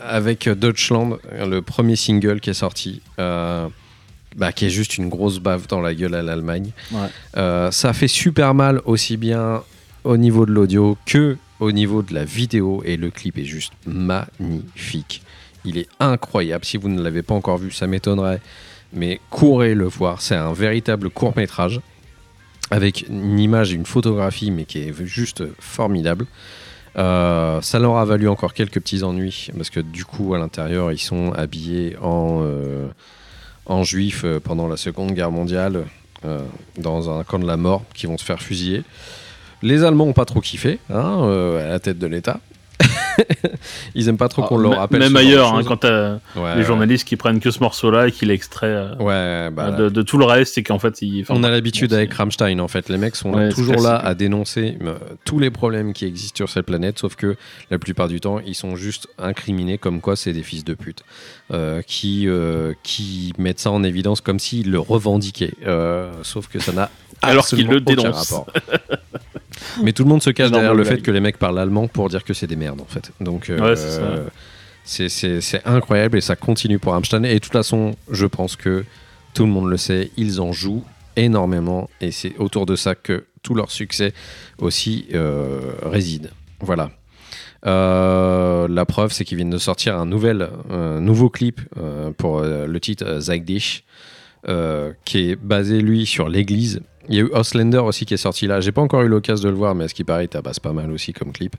avec 0.00 0.48
Deutschland, 0.48 1.18
le 1.32 1.60
premier 1.62 1.96
single 1.96 2.40
qui 2.40 2.50
est 2.50 2.54
sorti, 2.54 3.00
bah, 3.18 4.52
qui 4.54 4.66
est 4.66 4.70
juste 4.70 4.98
une 4.98 5.08
grosse 5.08 5.40
baffe 5.40 5.66
dans 5.66 5.80
la 5.80 5.94
gueule 5.94 6.14
à 6.14 6.22
l'Allemagne. 6.22 6.70
Ouais. 6.92 7.70
Ça 7.72 7.92
fait 7.92 8.08
super 8.08 8.54
mal 8.54 8.80
aussi 8.84 9.16
bien 9.16 9.62
au 10.04 10.16
niveau 10.16 10.46
de 10.46 10.52
l'audio 10.52 10.96
que 11.06 11.36
au 11.60 11.72
niveau 11.72 12.02
de 12.02 12.14
la 12.14 12.24
vidéo 12.24 12.82
et 12.84 12.96
le 12.96 13.10
clip 13.10 13.38
est 13.38 13.44
juste 13.44 13.72
magnifique. 13.86 15.22
Il 15.64 15.78
est 15.78 15.88
incroyable. 16.00 16.64
Si 16.64 16.76
vous 16.76 16.88
ne 16.88 17.02
l'avez 17.02 17.22
pas 17.22 17.34
encore 17.34 17.58
vu, 17.58 17.70
ça 17.70 17.86
m'étonnerait. 17.86 18.40
Mais 18.92 19.20
courez 19.30 19.74
le 19.74 19.86
voir. 19.86 20.22
C'est 20.22 20.36
un 20.36 20.52
véritable 20.52 21.10
court 21.10 21.36
métrage 21.36 21.80
avec 22.70 23.06
une 23.08 23.38
image 23.38 23.72
et 23.72 23.76
une 23.76 23.86
photographie, 23.86 24.50
mais 24.50 24.64
qui 24.64 24.78
est 24.78 25.06
juste 25.06 25.42
formidable. 25.58 26.26
Euh, 26.96 27.60
ça 27.60 27.78
leur 27.78 27.96
a 27.96 28.04
valu 28.04 28.28
encore 28.28 28.54
quelques 28.54 28.80
petits 28.80 29.02
ennuis 29.02 29.50
parce 29.54 29.68
que 29.68 29.80
du 29.80 30.06
coup 30.06 30.34
à 30.34 30.38
l'intérieur 30.38 30.90
ils 30.92 30.98
sont 30.98 31.30
habillés 31.32 31.94
en, 32.00 32.40
euh, 32.42 32.88
juifs 33.82 34.22
euh, 34.24 34.40
pendant 34.40 34.66
la 34.66 34.78
Seconde 34.78 35.12
Guerre 35.12 35.30
mondiale 35.30 35.84
dans 36.76 37.16
un 37.16 37.22
camp 37.22 37.38
de 37.38 37.46
la 37.46 37.56
mort 37.56 37.84
qui 37.94 38.06
vont 38.06 38.18
se 38.18 38.24
faire 38.24 38.42
fusiller. 38.42 38.82
Les 39.62 39.84
Allemands 39.84 40.04
ont 40.04 40.12
pas 40.12 40.24
trop 40.24 40.40
kiffé 40.40 40.78
hein, 40.90 41.20
euh, 41.22 41.66
à 41.66 41.68
la 41.68 41.78
tête 41.78 41.98
de 41.98 42.06
l'État. 42.06 42.40
ils 43.94 44.08
aiment 44.08 44.16
pas 44.18 44.28
trop 44.28 44.42
qu'on 44.42 44.58
Ah, 44.58 44.62
leur 44.62 44.72
m- 44.74 44.78
rappelle. 44.78 45.00
Même 45.00 45.16
ailleurs, 45.16 45.54
hein, 45.54 45.62
quand 45.64 45.78
t'as 45.78 46.14
Ouais, 46.36 46.56
les 46.56 46.62
journalistes 46.64 47.06
qui 47.08 47.16
prennent 47.16 47.40
que 47.40 47.50
ce 47.50 47.60
morceau-là 47.60 48.08
et 48.08 48.12
qui 48.12 48.26
l'extraient 48.26 48.66
euh, 48.66 48.94
Ouais, 48.96 49.50
bah, 49.50 49.70
de, 49.70 49.88
de 49.88 50.02
tout 50.02 50.18
le 50.18 50.24
reste, 50.24 50.54
c'est 50.54 50.62
qu'en 50.62 50.78
fait, 50.78 51.00
ils. 51.02 51.24
On 51.30 51.42
a 51.44 51.50
l'habitude 51.50 51.92
avec 51.94 52.12
Rammstein 52.12 52.60
en 52.60 52.68
fait. 52.68 52.88
Les 52.88 52.98
mecs 52.98 53.16
sont 53.16 53.48
toujours 53.50 53.80
là 53.80 53.96
à 53.96 54.14
dénoncer 54.14 54.76
euh, 54.82 54.96
tous 55.24 55.38
les 55.38 55.50
problèmes 55.50 55.92
qui 55.92 56.04
existent 56.04 56.36
sur 56.36 56.48
cette 56.50 56.66
planète, 56.66 56.98
sauf 56.98 57.16
que 57.16 57.36
la 57.70 57.78
plupart 57.78 58.08
du 58.08 58.20
temps, 58.20 58.40
ils 58.46 58.54
sont 58.54 58.76
juste 58.76 59.08
incriminés 59.18 59.78
comme 59.78 60.00
quoi 60.00 60.16
c'est 60.16 60.32
des 60.32 60.42
fils 60.42 60.64
de 60.64 60.74
pute 60.74 61.02
euh, 61.52 61.80
qui, 61.86 62.28
qui 62.82 63.32
mettent 63.38 63.60
ça 63.60 63.70
en 63.70 63.82
évidence 63.82 64.20
comme 64.20 64.38
s'ils 64.38 64.70
le 64.70 64.78
revendiquaient. 64.80 65.54
Sauf 66.22 66.48
que 66.48 66.58
ça 66.58 66.72
n'a 66.72 66.90
Alors 67.22 67.46
qu'ils 67.46 67.66
le 67.68 67.80
dénoncent. 67.80 68.34
Mais 69.82 69.92
tout 69.92 70.04
le 70.04 70.08
monde 70.10 70.22
se 70.22 70.30
cache 70.30 70.50
derrière 70.50 70.74
le 70.74 70.84
fait 70.84 70.98
que 70.98 71.10
les 71.10 71.20
mecs 71.20 71.38
parlent 71.38 71.58
allemand 71.58 71.88
pour 71.88 72.08
dire 72.08 72.24
que 72.24 72.34
c'est 72.34 72.46
des 72.46 72.56
en 72.70 72.86
fait. 72.86 73.10
Donc 73.20 73.50
euh, 73.50 73.60
Ouais, 73.60 73.76
c'est 74.84 75.66
incroyable 75.66 76.18
et 76.18 76.20
ça 76.20 76.36
continue 76.36 76.78
pour 76.78 76.92
Rammstein. 76.92 77.24
Et 77.24 77.34
de 77.34 77.38
toute 77.38 77.52
façon, 77.52 77.96
je 78.10 78.26
pense 78.26 78.56
que 78.56 78.84
tout 79.34 79.44
le 79.44 79.50
monde 79.50 79.68
le 79.68 79.76
sait, 79.76 80.10
ils 80.16 80.40
en 80.40 80.52
jouent 80.52 80.84
énormément 81.16 81.88
et 82.00 82.10
c'est 82.10 82.36
autour 82.38 82.66
de 82.66 82.76
ça 82.76 82.94
que 82.94 83.24
tout 83.42 83.54
leur 83.54 83.70
succès 83.70 84.12
aussi 84.58 85.06
euh, 85.14 85.72
réside. 85.82 86.30
Voilà. 86.60 86.90
Euh, 87.64 88.68
la 88.68 88.84
preuve, 88.84 89.12
c'est 89.12 89.24
qu'ils 89.24 89.36
viennent 89.36 89.50
de 89.50 89.58
sortir 89.58 89.98
un 89.98 90.06
nouvel, 90.06 90.48
nouveau 90.70 91.30
clip 91.30 91.60
pour 92.16 92.42
le 92.42 92.78
titre 92.78 93.18
Zagdish, 93.18 93.84
euh, 94.48 94.92
qui 95.04 95.30
est 95.30 95.34
basé 95.34 95.80
lui 95.80 96.06
sur 96.06 96.28
l'église. 96.28 96.80
Il 97.08 97.16
y 97.16 97.18
a 97.18 97.22
eu 97.22 97.30
Auslander 97.32 97.78
aussi 97.78 98.06
qui 98.06 98.14
est 98.14 98.16
sorti 98.16 98.46
là. 98.46 98.60
J'ai 98.60 98.70
pas 98.70 98.80
encore 98.80 99.02
eu 99.02 99.08
l'occasion 99.08 99.48
de 99.48 99.50
le 99.50 99.56
voir, 99.56 99.74
mais 99.74 99.84
à 99.84 99.88
ce 99.88 99.94
qui 99.94 100.04
paraît, 100.04 100.26
il 100.26 100.28
tabasse 100.28 100.60
pas 100.60 100.72
mal 100.72 100.92
aussi 100.92 101.12
comme 101.12 101.32
clip. 101.32 101.56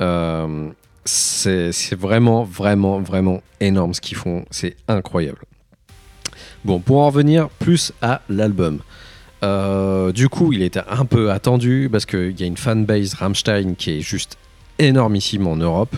Euh, 0.00 0.68
c'est 1.04 1.94
vraiment, 1.94 2.44
vraiment, 2.44 3.00
vraiment 3.00 3.42
énorme 3.60 3.94
ce 3.94 4.00
qu'ils 4.00 4.16
font. 4.16 4.44
C'est 4.50 4.76
incroyable. 4.88 5.38
Bon, 6.64 6.80
pour 6.80 6.98
en 6.98 7.06
revenir 7.06 7.48
plus 7.48 7.92
à 8.02 8.22
l'album. 8.28 8.80
Euh, 9.44 10.12
du 10.12 10.28
coup, 10.28 10.52
il 10.52 10.62
était 10.62 10.82
un 10.88 11.04
peu 11.04 11.30
attendu 11.30 11.88
parce 11.90 12.06
qu'il 12.06 12.38
y 12.40 12.42
a 12.42 12.46
une 12.46 12.56
fanbase 12.56 13.14
Rammstein 13.14 13.76
qui 13.76 13.98
est 13.98 14.00
juste 14.00 14.36
énormissime 14.78 15.46
en 15.46 15.56
Europe, 15.56 15.94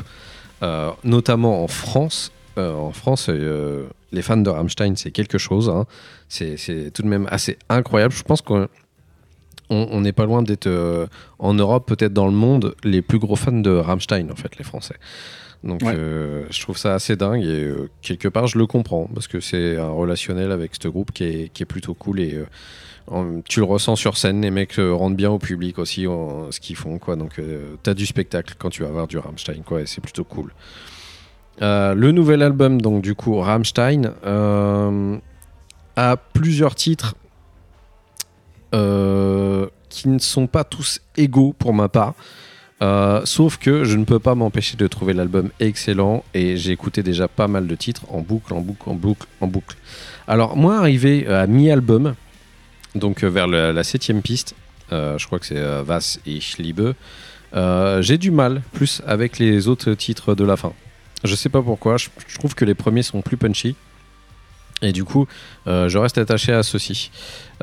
euh, 0.63 0.91
notamment 1.05 1.65
en 1.65 1.69
France. 1.69 2.33
En 2.57 2.91
France, 2.91 3.31
les 3.31 4.23
fans 4.23 4.37
de 4.37 4.51
Rammstein, 4.51 4.97
c'est 4.97 5.13
quelque 5.13 5.39
chose. 5.39 5.69
hein. 5.71 5.87
C'est 6.29 6.91
tout 6.93 7.03
de 7.03 7.07
même 7.07 7.29
assez 7.31 7.57
incroyable. 7.69 8.13
Je 8.13 8.25
pense 8.25 8.43
qu'on 8.43 8.67
on- 9.71 10.01
n'est 10.01 10.13
pas 10.13 10.25
loin 10.25 10.43
d'être 10.43 10.67
euh, 10.67 11.07
en 11.39 11.55
Europe, 11.55 11.87
peut-être 11.87 12.13
dans 12.13 12.27
le 12.27 12.33
monde, 12.33 12.75
les 12.85 13.03
plus 13.03 13.19
gros 13.19 13.37
fans 13.37 13.53
de 13.53 13.71
Rammstein, 13.71 14.31
en 14.31 14.37
fait, 14.37 14.57
les 14.59 14.65
Français. 14.65 14.97
Donc 15.65 15.83
Ouais. 15.83 15.93
euh, 15.95 16.45
je 16.51 16.61
trouve 16.61 16.79
ça 16.79 16.95
assez 16.95 17.17
dingue 17.17 17.43
et 17.43 17.65
euh, 17.65 17.91
quelque 18.01 18.29
part 18.29 18.47
je 18.47 18.59
le 18.59 18.67
comprends 18.69 19.09
parce 19.13 19.27
que 19.27 19.41
c'est 19.41 19.77
un 19.77 19.91
relationnel 19.91 20.53
avec 20.53 20.71
ce 20.81 20.87
groupe 20.87 21.11
qui 21.11 21.25
est, 21.25 21.53
qui 21.53 21.65
est 21.65 21.67
plutôt 21.67 21.95
cool 21.95 22.21
et 22.21 22.39
en- 23.09 23.41
tu 23.41 23.59
le 23.59 23.67
ressens 23.67 23.97
sur 23.97 24.17
scène, 24.17 24.41
les 24.43 24.53
mecs 24.53 24.77
rendent 24.79 25.17
bien 25.17 25.31
au 25.33 25.41
public 25.41 25.81
aussi 25.81 26.07
en- 26.07 26.53
ce 26.53 26.61
qu'ils 26.61 26.77
font 26.77 26.99
quoi. 26.99 27.17
Donc 27.17 27.41
t'as 27.83 27.95
du 27.95 28.07
spectacle 28.07 28.55
quand 28.57 28.71
tu 28.71 28.85
vas 28.85 28.91
voir 28.91 29.09
du 29.09 29.19
Rammstein 29.19 29.63
quoi 29.67 29.81
et 29.81 29.87
c'est 29.87 30.01
plutôt 30.01 30.23
cool. 30.23 30.53
Le 31.61 32.11
nouvel 32.13 32.43
album 32.43 32.81
donc 32.81 33.03
du 33.03 33.17
coup 33.17 33.35
Rammstein 33.41 34.13
a 35.97 36.17
plusieurs 36.33 36.77
titres 36.77 37.17
qui 38.73 40.09
ne 40.09 40.19
sont 40.19 40.47
pas 40.47 40.65
tous 40.65 41.01
égaux 41.17 41.55
pour 41.59 41.73
ma 41.75 41.89
part. 41.89 42.15
Euh, 42.81 43.23
sauf 43.25 43.57
que 43.57 43.83
je 43.83 43.97
ne 43.97 44.05
peux 44.05 44.21
pas 44.21 44.37
m'empêcher 44.37 44.77
de 44.77 44.87
trouver 44.87 45.13
l'album 45.13 45.51
excellent 45.59 46.23
et 46.33 46.57
j'ai 46.57 46.71
écouté 46.71 47.03
déjà 47.03 47.27
pas 47.27 47.49
mal 47.49 47.67
de 47.67 47.75
titres 47.75 48.03
en 48.09 48.21
boucle, 48.21 48.55
en 48.55 48.61
boucle, 48.61 48.89
en 48.89 48.95
boucle, 48.95 49.27
en 49.41 49.49
boucle. 49.49 49.77
Alors 50.29 50.57
moi 50.57 50.79
arrivé 50.79 51.27
à 51.27 51.49
mi-album, 51.49 52.15
donc 52.95 53.25
euh, 53.25 53.29
vers 53.29 53.49
le- 53.49 53.73
la 53.73 53.83
septième 53.83 54.23
piste, 54.23 54.55
euh, 54.93 55.19
je 55.19 55.27
crois 55.27 55.41
que 55.41 55.47
c'est 55.47 55.57
euh, 55.59 55.83
Was 55.83 56.21
ich 56.25 56.59
liebe, 56.59 56.93
euh, 57.57 58.01
j'ai 58.01 58.17
du 58.17 58.31
mal 58.31 58.63
plus 58.73 59.03
avec 59.09 59.41
les 59.41 59.67
autres 59.67 59.95
titres 59.95 60.37
de 60.37 60.45
la 60.45 60.57
fin. 60.57 60.73
Je 61.25 61.35
sais 61.35 61.49
pas 61.49 61.63
pourquoi, 61.63 61.97
je 61.97 62.09
trouve 62.39 62.55
que 62.55 62.65
les 62.65 62.75
premiers 62.77 63.03
sont 63.03 63.23
plus 63.23 63.37
punchy. 63.37 63.75
Et 64.83 64.93
du 64.93 65.05
coup, 65.05 65.27
euh, 65.67 65.89
je 65.89 65.99
reste 65.99 66.19
attaché 66.19 66.53
à 66.53 66.63
ceux-ci. 66.63 67.11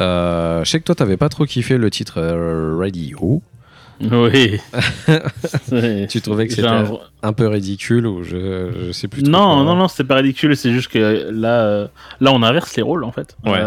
Euh, 0.01 0.63
je 0.63 0.69
sais 0.69 0.79
que 0.79 0.83
toi, 0.85 0.95
t'avais 0.95 1.17
pas 1.17 1.29
trop 1.29 1.45
kiffé 1.45 1.77
le 1.77 1.89
titre 1.89 2.15
euh, 2.17 2.75
Radio. 2.77 3.41
Oui. 4.01 4.59
Tu 6.09 6.21
trouvais 6.21 6.47
que 6.47 6.53
c'était 6.53 6.67
un- 6.67 6.85
un 7.23 7.33
peu 7.33 7.47
ridicule 7.47 8.05
ou 8.07 8.23
je, 8.23 8.71
je 8.87 8.91
sais 8.91 9.07
plus 9.07 9.23
Non, 9.23 9.63
non, 9.63 9.75
non, 9.75 9.87
c'était 9.87 10.03
pas 10.03 10.15
ridicule. 10.15 10.55
C'est 10.57 10.73
juste 10.73 10.89
que 10.89 11.29
là, 11.31 11.61
euh, 11.65 11.87
là, 12.19 12.31
on 12.33 12.43
inverse 12.43 12.75
les 12.75 12.83
rôles 12.83 13.03
en 13.03 13.11
fait. 13.11 13.35
Ouais. 13.45 13.61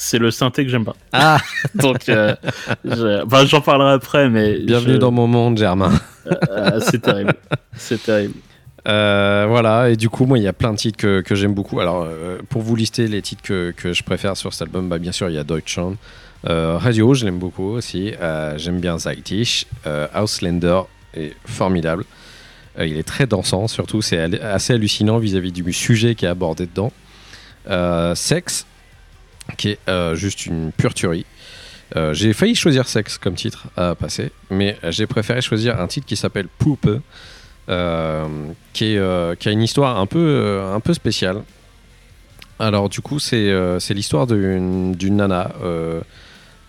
C'est 0.00 0.18
le 0.18 0.30
synthé 0.30 0.64
que 0.64 0.70
j'aime 0.70 0.84
pas. 0.84 0.94
Ah, 1.12 1.38
Donc, 1.74 2.02
je- 2.06 3.24
enfin, 3.24 3.46
j'en 3.46 3.60
parlerai 3.60 3.92
après, 3.92 4.28
mais 4.28 4.58
bienvenue 4.60 4.94
je- 4.94 4.98
dans 4.98 5.10
mon 5.10 5.26
monde, 5.26 5.58
Germain. 5.58 5.92
c'est 6.80 7.02
terrible. 7.02 7.34
C'est 7.76 8.02
terrible. 8.02 8.34
Euh, 8.88 9.44
voilà, 9.48 9.90
et 9.90 9.96
du 9.96 10.08
coup, 10.08 10.24
moi, 10.24 10.38
il 10.38 10.44
y 10.44 10.48
a 10.48 10.52
plein 10.52 10.72
de 10.72 10.78
titres 10.78 10.98
que, 10.98 11.34
j'aime 11.34 11.54
beaucoup. 11.54 11.80
Alors, 11.80 12.06
euh, 12.08 12.38
pour 12.48 12.62
vous 12.62 12.74
lister 12.74 13.06
les 13.06 13.20
titres 13.20 13.42
que, 13.42 13.74
je 13.92 14.02
préfère 14.02 14.36
sur 14.36 14.52
cet 14.52 14.62
album, 14.62 14.88
bah, 14.88 14.98
bien 14.98 15.12
sûr, 15.12 15.28
il 15.28 15.34
y 15.34 15.38
a 15.38 15.44
Deutschland. 15.44 15.96
Euh, 16.48 16.78
Radio, 16.78 17.14
je 17.14 17.24
l'aime 17.24 17.38
beaucoup 17.38 17.70
aussi. 17.70 18.12
J'aime 18.56 18.80
bien 18.80 18.98
Zeitish. 18.98 19.66
Euh, 19.86 20.06
Auslander 20.14 20.82
est 21.14 21.34
formidable. 21.44 22.04
Il 22.78 22.96
est 22.96 23.06
très 23.06 23.26
dansant, 23.26 23.66
surtout. 23.66 24.02
C'est 24.02 24.40
assez 24.40 24.72
hallucinant 24.72 25.18
vis-à-vis 25.18 25.52
du 25.52 25.72
sujet 25.72 26.14
qui 26.14 26.24
est 26.24 26.28
abordé 26.28 26.66
dedans. 26.66 26.92
Sex, 28.14 28.66
qui 29.56 29.70
est 29.70 30.14
juste 30.14 30.46
une 30.46 30.70
pure 30.70 30.94
tuerie. 30.94 31.26
J'ai 32.12 32.32
failli 32.32 32.54
choisir 32.54 32.86
Sex 32.86 33.18
comme 33.18 33.34
titre 33.34 33.66
à 33.76 33.96
passer, 33.96 34.30
mais 34.50 34.76
j'ai 34.90 35.08
préféré 35.08 35.40
choisir 35.40 35.80
un 35.80 35.88
titre 35.88 36.06
qui 36.06 36.14
s'appelle 36.14 36.46
Poupe, 36.46 36.88
qui, 38.72 38.94
est, 38.94 38.98
euh, 38.98 39.34
qui 39.34 39.48
a 39.48 39.52
une 39.52 39.62
histoire 39.62 39.98
un 39.98 40.06
peu, 40.06 40.18
euh, 40.18 40.74
un 40.74 40.80
peu 40.80 40.94
spéciale. 40.94 41.42
Alors 42.58 42.88
du 42.88 43.00
coup, 43.00 43.18
c'est 43.18 43.50
euh, 43.50 43.78
l'histoire 43.90 44.26
d'une 44.26 44.96
nana, 44.98 45.52
euh, 45.62 46.00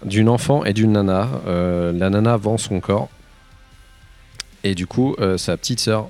d'une 0.03 0.29
enfant 0.29 0.65
et 0.65 0.73
d'une 0.73 0.91
nana. 0.91 1.29
Euh, 1.47 1.91
la 1.93 2.09
nana 2.09 2.37
vend 2.37 2.57
son 2.57 2.79
corps. 2.79 3.09
Et 4.63 4.75
du 4.75 4.87
coup, 4.87 5.15
euh, 5.19 5.37
sa 5.37 5.55
petite 5.55 5.79
sœur 5.79 6.09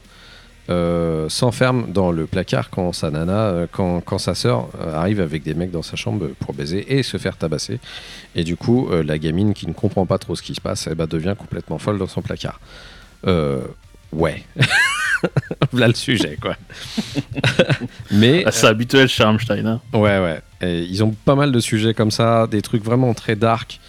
euh, 0.70 1.30
s'enferme 1.30 1.92
dans 1.92 2.12
le 2.12 2.26
placard 2.26 2.70
quand 2.70 2.92
sa 2.94 3.10
nana, 3.12 3.40
euh, 3.42 3.68
quand, 3.72 4.02
quand 4.02 4.18
sa 4.18 4.36
sœur 4.36 4.70
euh, 4.82 4.96
arrive 4.96 5.22
avec 5.22 5.44
des 5.44 5.54
mecs 5.54 5.72
dans 5.72 5.82
sa 5.84 5.96
chambre 5.96 6.28
pour 6.40 6.54
baiser 6.54 6.98
et 6.98 7.04
se 7.04 7.18
faire 7.18 7.38
tabasser. 7.38 7.80
Et 8.36 8.44
du 8.44 8.56
coup, 8.56 8.90
euh, 8.92 9.04
la 9.04 9.18
gamine 9.18 9.54
qui 9.54 9.68
ne 9.68 9.74
comprend 9.74 10.06
pas 10.06 10.18
trop 10.18 10.36
ce 10.36 10.42
qui 10.42 10.56
se 10.56 10.62
passe, 10.62 10.88
eh 10.92 10.96
ben, 10.96 11.06
devient 11.06 11.36
complètement 11.38 11.78
folle 11.78 12.00
dans 12.00 12.08
son 12.08 12.22
placard. 12.22 12.60
Euh, 13.28 13.62
ouais. 14.12 14.44
voilà 15.72 15.88
le 15.88 15.94
sujet, 15.94 16.38
quoi. 16.42 16.56
Mais 18.12 18.44
Ah, 18.46 18.52
C'est 18.52 18.68
habituel 18.68 19.08
chez 19.08 19.24
Rammstein. 19.24 19.66
hein. 19.66 19.82
Ouais, 19.94 20.20
ouais. 20.20 20.42
Et 20.62 20.82
ils 20.84 21.04
ont 21.04 21.12
pas 21.12 21.36
mal 21.36 21.52
de 21.52 21.60
sujets 21.60 21.94
comme 21.94 22.12
ça, 22.12 22.48
des 22.48 22.62
trucs 22.62 22.84
vraiment 22.84 23.14
très 23.14 23.36
dark. 23.36 23.80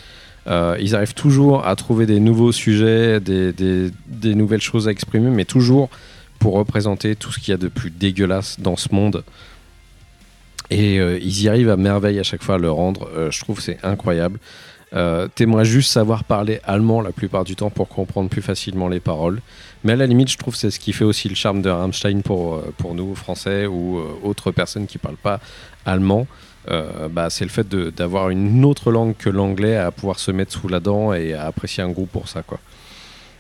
Euh, 0.47 0.77
ils 0.81 0.95
arrivent 0.95 1.15
toujours 1.15 1.67
à 1.67 1.77
trouver 1.77 2.07
des 2.07 2.19
nouveaux 2.21 2.53
sujets, 2.53 3.21
des, 3.21 3.53
des- 3.53 3.91
des 4.07 4.35
nouvelles 4.35 4.61
choses 4.63 4.89
à 4.89 4.91
exprimer, 4.91 5.31
mais 5.31 5.45
toujours 5.45 5.91
pour 6.39 6.55
représenter 6.55 7.15
tout 7.17 7.31
ce 7.31 7.39
qu'il 7.39 7.53
y 7.53 7.55
a 7.55 7.59
de 7.59 7.69
plus 7.69 7.91
dégueulasse 7.91 8.59
dans 8.59 8.77
ce 8.77 8.89
monde. 8.95 9.23
Et 10.71 10.99
euh, 11.01 11.19
ils 11.21 11.43
y 11.43 11.49
arrivent 11.49 11.69
à 11.71 11.77
merveille 11.77 12.19
à 12.19 12.23
chaque 12.23 12.43
fois 12.43 12.55
à 12.55 12.59
le 12.59 12.71
rendre. 12.71 13.09
Euh, 13.17 13.31
je 13.31 13.41
trouve 13.41 13.61
c'est 13.61 13.79
incroyable. 13.83 14.39
Euh, 14.93 15.29
T'aimerais 15.35 15.65
juste 15.65 15.93
savoir 15.93 16.25
parler 16.25 16.61
allemand 16.65 17.01
la 17.01 17.13
plupart 17.13 17.45
du 17.45 17.55
temps 17.55 17.71
pour 17.71 17.89
comprendre 17.89 18.29
plus 18.29 18.43
facilement 18.43 18.89
les 18.89 19.01
paroles. 19.01 19.41
Mais 19.85 19.93
à 19.93 19.97
la 19.97 20.07
limite, 20.07 20.31
je 20.31 20.37
trouve 20.39 20.57
c'est 20.57 20.71
ce 20.71 20.81
qui 20.81 20.93
fait 20.93 21.05
aussi 21.05 21.29
le 21.29 21.35
charme 21.37 21.63
de 21.63 21.71
Rammstein 21.71 22.23
pour, 22.23 22.55
euh, 22.57 22.75
pour 22.77 22.95
nous, 22.95 23.15
Français 23.15 23.67
ou 23.67 23.99
euh, 23.99 24.05
autres 24.25 24.51
personnes 24.51 24.87
qui 24.87 24.99
parlent 24.99 25.17
pas 25.17 25.41
allemand. 25.87 26.27
Euh, 26.71 27.09
bah, 27.09 27.31
c'est 27.31 27.45
le 27.45 27.51
fait 27.51 27.67
d'avoir 27.69 28.29
une 28.31 28.65
autre 28.65 28.91
langue 28.91 29.15
que 29.17 29.31
l'anglais 29.31 29.77
à 29.77 29.91
pouvoir 29.91 30.19
se 30.19 30.31
mettre 30.31 30.53
sous 30.53 30.69
la 30.69 30.81
dent 30.81 31.13
et 31.15 31.33
à 31.35 31.47
apprécier 31.47 31.83
un 31.83 31.89
groupe 31.91 32.11
pour 32.11 32.29
ça. 32.29 32.43
Quoi. 32.43 32.59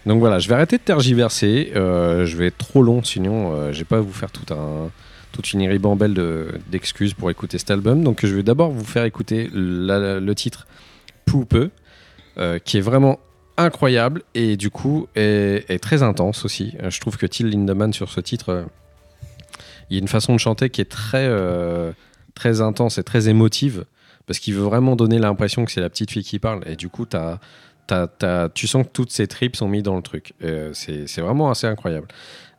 Donc 0.07 0.21
voilà, 0.21 0.39
je 0.39 0.49
vais 0.49 0.55
arrêter 0.55 0.79
de 0.79 0.83
tergiverser. 0.83 1.73
je 1.75 2.37
vais 2.37 2.47
être 2.47 2.57
trop 2.59 2.83
long, 2.83 3.03
sinon 3.05 3.53
euh, 3.53 3.73
je 3.73 3.81
vais 3.81 3.85
pas 3.85 4.01
vous 4.01 4.13
faire 4.13 4.31
tout 4.31 4.55
un, 4.55 4.89
toute 5.33 5.53
une 5.53 5.69
ribambelle 5.69 6.15
de- 6.15 6.49
d'excuses 6.71 7.13
pour 7.13 7.31
écouter 7.31 7.59
cet 7.59 7.71
album. 7.71 8.03
Donc 8.03 8.25
je 8.25 8.35
vais 8.35 8.43
d'abord 8.43 8.71
vous 8.71 8.85
faire 8.87 9.05
écouter 9.05 9.51
le 9.53 10.33
titre 10.35 10.67
Poupe, 11.31 11.71
euh, 12.39 12.59
qui 12.59 12.79
est 12.79 12.81
vraiment 12.81 13.19
incroyable 13.57 14.23
et 14.35 14.57
du 14.57 14.71
coup 14.71 15.07
est, 15.15 15.65
est 15.69 15.79
très 15.79 16.03
intense 16.03 16.45
aussi. 16.45 16.75
Euh, 16.83 16.91
Je 16.91 17.01
trouve 17.01 17.17
que 17.17 17.27
Till 17.27 17.49
Lindemann 17.51 17.93
sur 17.93 18.11
ce 18.11 18.21
titre, 18.21 18.49
euh, 18.51 18.63
il 19.91 19.95
y 19.97 19.97
a 19.99 20.01
une 20.01 20.09
façon 20.09 20.33
de 20.35 20.39
chanter 20.39 20.71
qui 20.71 20.81
est 20.81 20.91
très, 20.91 21.29
très 22.35 22.61
intense 22.61 22.99
et 22.99 23.03
très 23.03 23.29
émotive 23.29 23.85
parce 24.27 24.39
qu'il 24.39 24.55
veut 24.55 24.63
vraiment 24.63 24.95
donner 24.97 25.19
l'impression 25.19 25.65
que 25.65 25.73
c'est 25.73 25.81
la 25.81 25.91
petite 25.91 26.11
fille 26.13 26.23
qui 26.25 26.39
parle 26.39 26.63
et 26.67 26.77
du 26.77 26.89
coup 26.89 27.07
t'as- 27.07 27.39
t'as- 27.89 28.07
t'as- 28.07 28.49
tu 28.51 28.67
sens 28.69 28.85
que 28.87 28.91
toutes 28.93 29.11
ces 29.11 29.27
tripes 29.27 29.57
sont 29.57 29.69
mises 29.69 29.83
dans 29.83 29.97
le 29.97 30.03
truc. 30.03 30.33
Euh, 30.45 30.71
c'est 30.73 31.21
vraiment 31.21 31.51
assez 31.51 31.67
incroyable. 31.67 32.07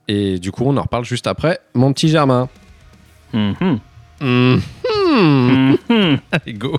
Et 0.10 0.40
du 0.40 0.52
coup 0.52 0.64
on 0.66 0.76
en 0.78 0.82
reparle 0.84 1.06
juste 1.06 1.26
après. 1.28 1.60
Mon 1.74 1.94
petit 1.94 2.10
Germain. 2.10 2.50
Mhm. 3.34 3.80
Allez, 6.32 6.54
go. 6.54 6.78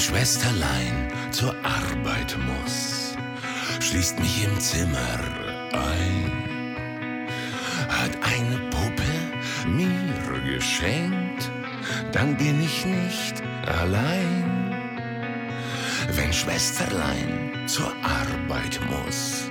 Schwesterlein 0.00 1.12
zur 1.30 1.54
Arbeit 1.62 2.34
muss, 2.46 3.14
schließt 3.80 4.18
mich 4.18 4.44
im 4.44 4.58
Zimmer 4.58 5.20
ein, 5.72 7.26
hat 7.86 8.10
eine 8.22 8.56
Puppe 8.70 9.02
mir 9.68 10.40
geschenkt, 10.54 11.50
dann 12.12 12.34
bin 12.38 12.62
ich 12.62 12.86
nicht 12.86 13.42
allein. 13.66 14.74
Wenn 16.12 16.32
Schwesterlein 16.32 17.64
zur 17.66 17.92
Arbeit 18.02 18.80
muss, 18.88 19.50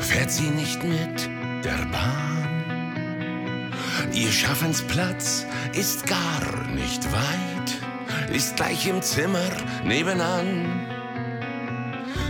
fährt 0.00 0.32
sie 0.32 0.50
nicht 0.50 0.82
mit 0.82 1.30
der 1.64 1.86
Bahn. 1.92 3.72
Ihr 4.12 4.32
Schaffensplatz 4.32 5.46
ist 5.72 6.04
gar 6.06 6.66
nicht 6.74 7.04
weit, 7.12 7.77
ist 8.30 8.56
gleich 8.56 8.86
im 8.86 9.02
Zimmer 9.02 9.50
nebenan. 9.84 10.86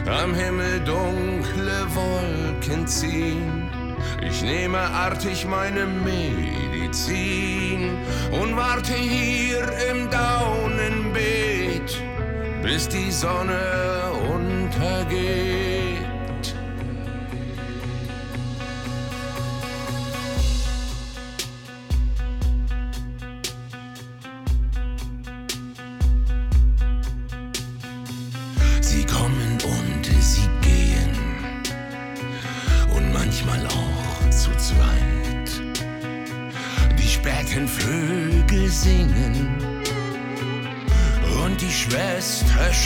Am 0.07 0.35
Himmel 0.35 0.81
dunkle 0.81 1.87
Wolken 1.95 2.87
ziehen, 2.87 3.71
ich 4.27 4.43
nehme 4.43 4.79
artig 4.79 5.47
meine 5.47 5.87
Medizin 5.87 7.19
und 8.31 8.57
warte 8.57 8.95
hier 8.95 9.69
im 9.91 10.09
Daunenbeet, 10.11 12.03
bis 12.63 12.89
die 12.89 13.11
Sonne 13.11 14.11
untergeht. 14.33 15.58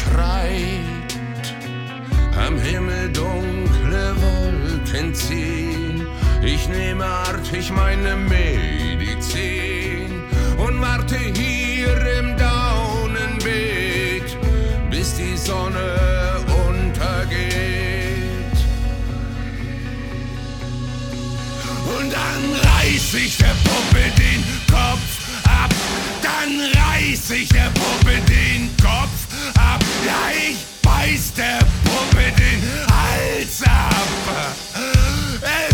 Schreit. 0.03 1.11
Am 2.47 2.59
Himmel 2.59 3.13
dunkle 3.13 4.15
Wolken 4.23 5.15
ziehen. 5.15 6.07
Ich 6.43 6.69
nehme 6.69 7.05
artig 7.05 7.71
meine 7.71 8.17
Medizin 8.17 10.11
und 10.59 10.81
warte 10.81 11.17
hier 11.17 11.95
im 12.19 12.37
Daunenbeet, 12.37 13.17
bis 14.91 15.15
die 15.15 15.37
Sonne 15.37 16.41
untergeht. 16.69 17.53
Und 21.97 22.13
dann 22.13 22.43
reiß 22.71 23.15
ich 23.15 23.37
der 23.37 23.55
Puppe 23.65 24.03
den 24.19 24.43
Kopf 24.69 25.11
ab. 25.45 25.73
Dann 26.23 26.61
reiß 26.83 27.31
ich 27.31 27.49
der 27.51 27.71
Puppe 27.75 28.15
den 28.29 28.69
Kopf 28.83 29.12
Gleich 30.03 30.57
beißt 30.83 31.39
der 31.39 31.59
Puppe 31.85 32.33
den 32.39 32.63
Hals 32.91 33.63
ab. 33.63 33.95
Äh, 35.43 35.72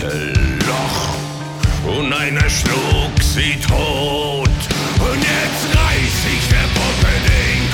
durch 0.00 0.12
Schlüsselloch 0.12 1.08
und 1.86 2.12
einer 2.12 2.48
schlug 2.48 3.22
sie 3.22 3.58
tot. 3.60 4.48
Und 5.00 5.22
jetzt 5.22 5.76
reiß 5.76 6.26
ich 6.34 6.48
der 6.48 6.68
Puppe 6.74 7.12
den 7.26 7.67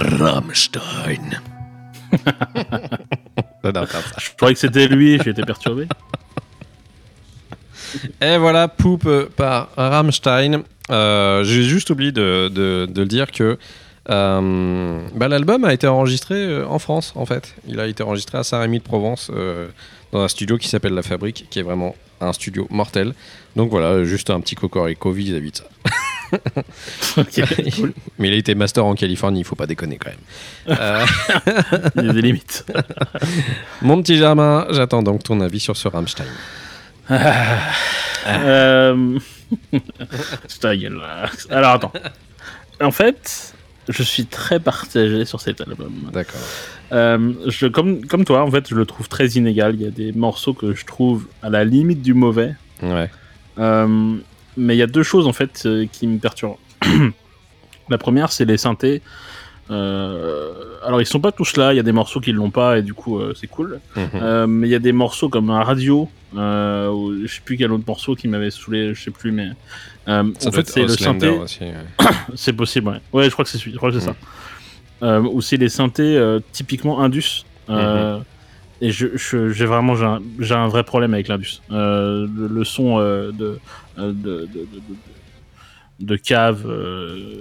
Rammstein. 0.00 1.40
Je 3.62 4.30
croyais 4.36 4.54
que 4.54 4.60
c'était 4.60 4.88
lui, 4.88 5.18
j'ai 5.22 5.30
été 5.30 5.42
perturbé. 5.42 5.86
Et 8.20 8.36
voilà, 8.38 8.68
Poop 8.68 9.04
euh, 9.06 9.26
par 9.36 9.68
Rammstein. 9.76 10.62
Euh, 10.90 11.44
J'ai 11.44 11.62
juste 11.64 11.90
oublié 11.90 12.10
de, 12.12 12.48
de- 12.48 12.86
de 12.90 13.00
le 13.02 13.06
dire 13.06 13.30
que 13.30 13.58
euh, 14.08 15.08
bah, 15.14 15.28
l'album 15.28 15.64
a 15.64 15.72
été 15.72 15.86
enregistré 15.86 16.62
en 16.64 16.78
France, 16.78 17.12
en 17.16 17.26
fait. 17.26 17.54
Il 17.68 17.78
a 17.80 17.86
été 17.86 18.02
enregistré 18.02 18.38
à 18.38 18.44
Saint-Rémy 18.44 18.78
de 18.78 18.84
Provence, 18.84 19.30
euh, 19.34 19.68
dans 20.12 20.20
un 20.22 20.28
studio 20.28 20.56
qui 20.58 20.68
s'appelle 20.68 20.94
La 20.94 21.02
Fabrique, 21.02 21.46
qui 21.50 21.58
est 21.58 21.62
vraiment 21.62 21.94
un 22.20 22.32
studio 22.32 22.66
mortel. 22.70 23.14
Donc 23.56 23.70
voilà, 23.70 24.02
juste 24.04 24.30
un 24.30 24.40
petit 24.40 24.54
cocorico 24.56 25.12
vis-à-vis 25.12 25.52
de 25.52 25.56
ça. 25.58 25.64
Cool. 27.76 27.92
Mais 28.18 28.28
il 28.28 28.34
a 28.34 28.36
été 28.36 28.54
master 28.54 28.84
en 28.84 28.94
Californie, 28.94 29.40
il 29.40 29.44
faut 29.44 29.56
pas 29.56 29.66
déconner 29.66 29.98
quand 29.98 30.10
même. 30.10 30.78
Euh, 30.78 31.04
Il 31.96 32.06
y 32.06 32.10
a 32.10 32.12
des 32.12 32.22
limites. 32.22 32.64
mon 33.82 34.00
petit 34.02 34.16
Germain, 34.16 34.66
j'attends 34.70 35.02
donc 35.02 35.22
ton 35.22 35.40
avis 35.40 35.60
sur 35.60 35.76
ce 35.76 35.88
Rammstein. 35.88 36.26
Euh... 38.26 39.18
gueule. 40.62 41.00
là. 41.00 41.30
Alors 41.50 41.72
attends. 41.72 41.92
En 42.80 42.90
fait, 42.90 43.54
je 43.88 44.02
suis 44.02 44.26
très 44.26 44.60
partagé 44.60 45.24
sur 45.24 45.40
cet 45.40 45.60
album. 45.60 45.92
D'accord. 46.12 46.40
Euh, 46.92 47.32
je, 47.46 47.66
comme, 47.66 48.06
comme 48.06 48.24
toi, 48.24 48.42
en 48.42 48.50
fait, 48.50 48.68
je 48.68 48.74
le 48.74 48.86
trouve 48.86 49.08
très 49.08 49.26
inégal. 49.28 49.74
Il 49.74 49.82
y 49.82 49.86
a 49.86 49.90
des 49.90 50.12
morceaux 50.12 50.54
que 50.54 50.74
je 50.74 50.84
trouve 50.84 51.26
à 51.42 51.50
la 51.50 51.64
limite 51.64 52.02
du 52.02 52.14
mauvais. 52.14 52.54
Ouais. 52.82 53.10
Euh, 53.58 54.16
mais 54.56 54.74
il 54.74 54.78
y 54.78 54.82
a 54.82 54.86
deux 54.86 55.02
choses 55.02 55.26
en 55.26 55.32
fait 55.32 55.62
euh, 55.66 55.86
qui 55.90 56.06
me 56.06 56.18
perturbent. 56.18 56.58
la 57.88 57.98
première, 57.98 58.32
c'est 58.32 58.44
les 58.44 58.56
synthés. 58.56 59.02
Euh, 59.70 60.52
alors 60.84 61.00
ils 61.00 61.06
sont 61.06 61.20
pas 61.20 61.30
tous 61.30 61.56
là, 61.56 61.72
il 61.72 61.76
y 61.76 61.80
a 61.80 61.84
des 61.84 61.92
morceaux 61.92 62.18
qui 62.18 62.32
l'ont 62.32 62.50
pas 62.50 62.78
et 62.78 62.82
du 62.82 62.92
coup 62.92 63.18
euh, 63.18 63.34
c'est 63.38 63.46
cool. 63.46 63.80
Mhm. 63.94 64.08
Euh, 64.14 64.46
mais 64.48 64.66
il 64.66 64.70
y 64.70 64.74
a 64.74 64.80
des 64.80 64.92
morceaux 64.92 65.28
comme 65.28 65.50
un 65.50 65.62
radio, 65.62 66.08
ou 66.34 66.36
je 66.36 67.26
sais 67.26 67.40
plus 67.44 67.56
quel 67.56 67.70
autre 67.72 67.84
morceau 67.86 68.16
qui 68.16 68.26
m'avait 68.26 68.50
saoulé, 68.50 68.94
je 68.94 69.00
sais 69.00 69.10
plus 69.12 69.30
mais 69.30 69.50
en 70.08 70.32
fait 70.34 70.68
c'est 70.68 70.82
le 70.82 70.88
synthé, 70.88 71.28
ouais. 71.28 71.46
c'est 72.34 72.52
possible 72.52 72.88
ouais. 72.88 73.00
Ouais 73.12 73.24
je 73.26 73.30
crois 73.30 73.44
que 73.44 73.50
c'est 73.50 73.58
je 73.58 73.76
crois 73.76 73.92
que 73.92 74.00
c'est 74.00 74.06
ça. 74.06 75.20
Ou 75.20 75.40
c'est 75.40 75.56
les 75.56 75.68
synthés 75.68 76.38
typiquement 76.52 77.00
Indus. 77.00 77.44
Mm-hmm. 77.68 78.22
Et 78.82 78.90
je, 78.92 79.08
j'ai 79.52 79.66
vraiment 79.66 79.94
j'ai 79.94 80.54
un, 80.54 80.68
vrai 80.68 80.82
problème 80.82 81.14
avec 81.14 81.28
l'Indus. 81.28 81.60
Le, 81.70 82.26
le 82.26 82.64
son 82.64 82.98
de, 82.98 83.60
de, 84.08 84.12
de, 84.12 84.46
de, 84.46 84.64
de- 84.64 84.96
de 86.00 86.16
cave, 86.16 86.64
euh, 86.66 87.38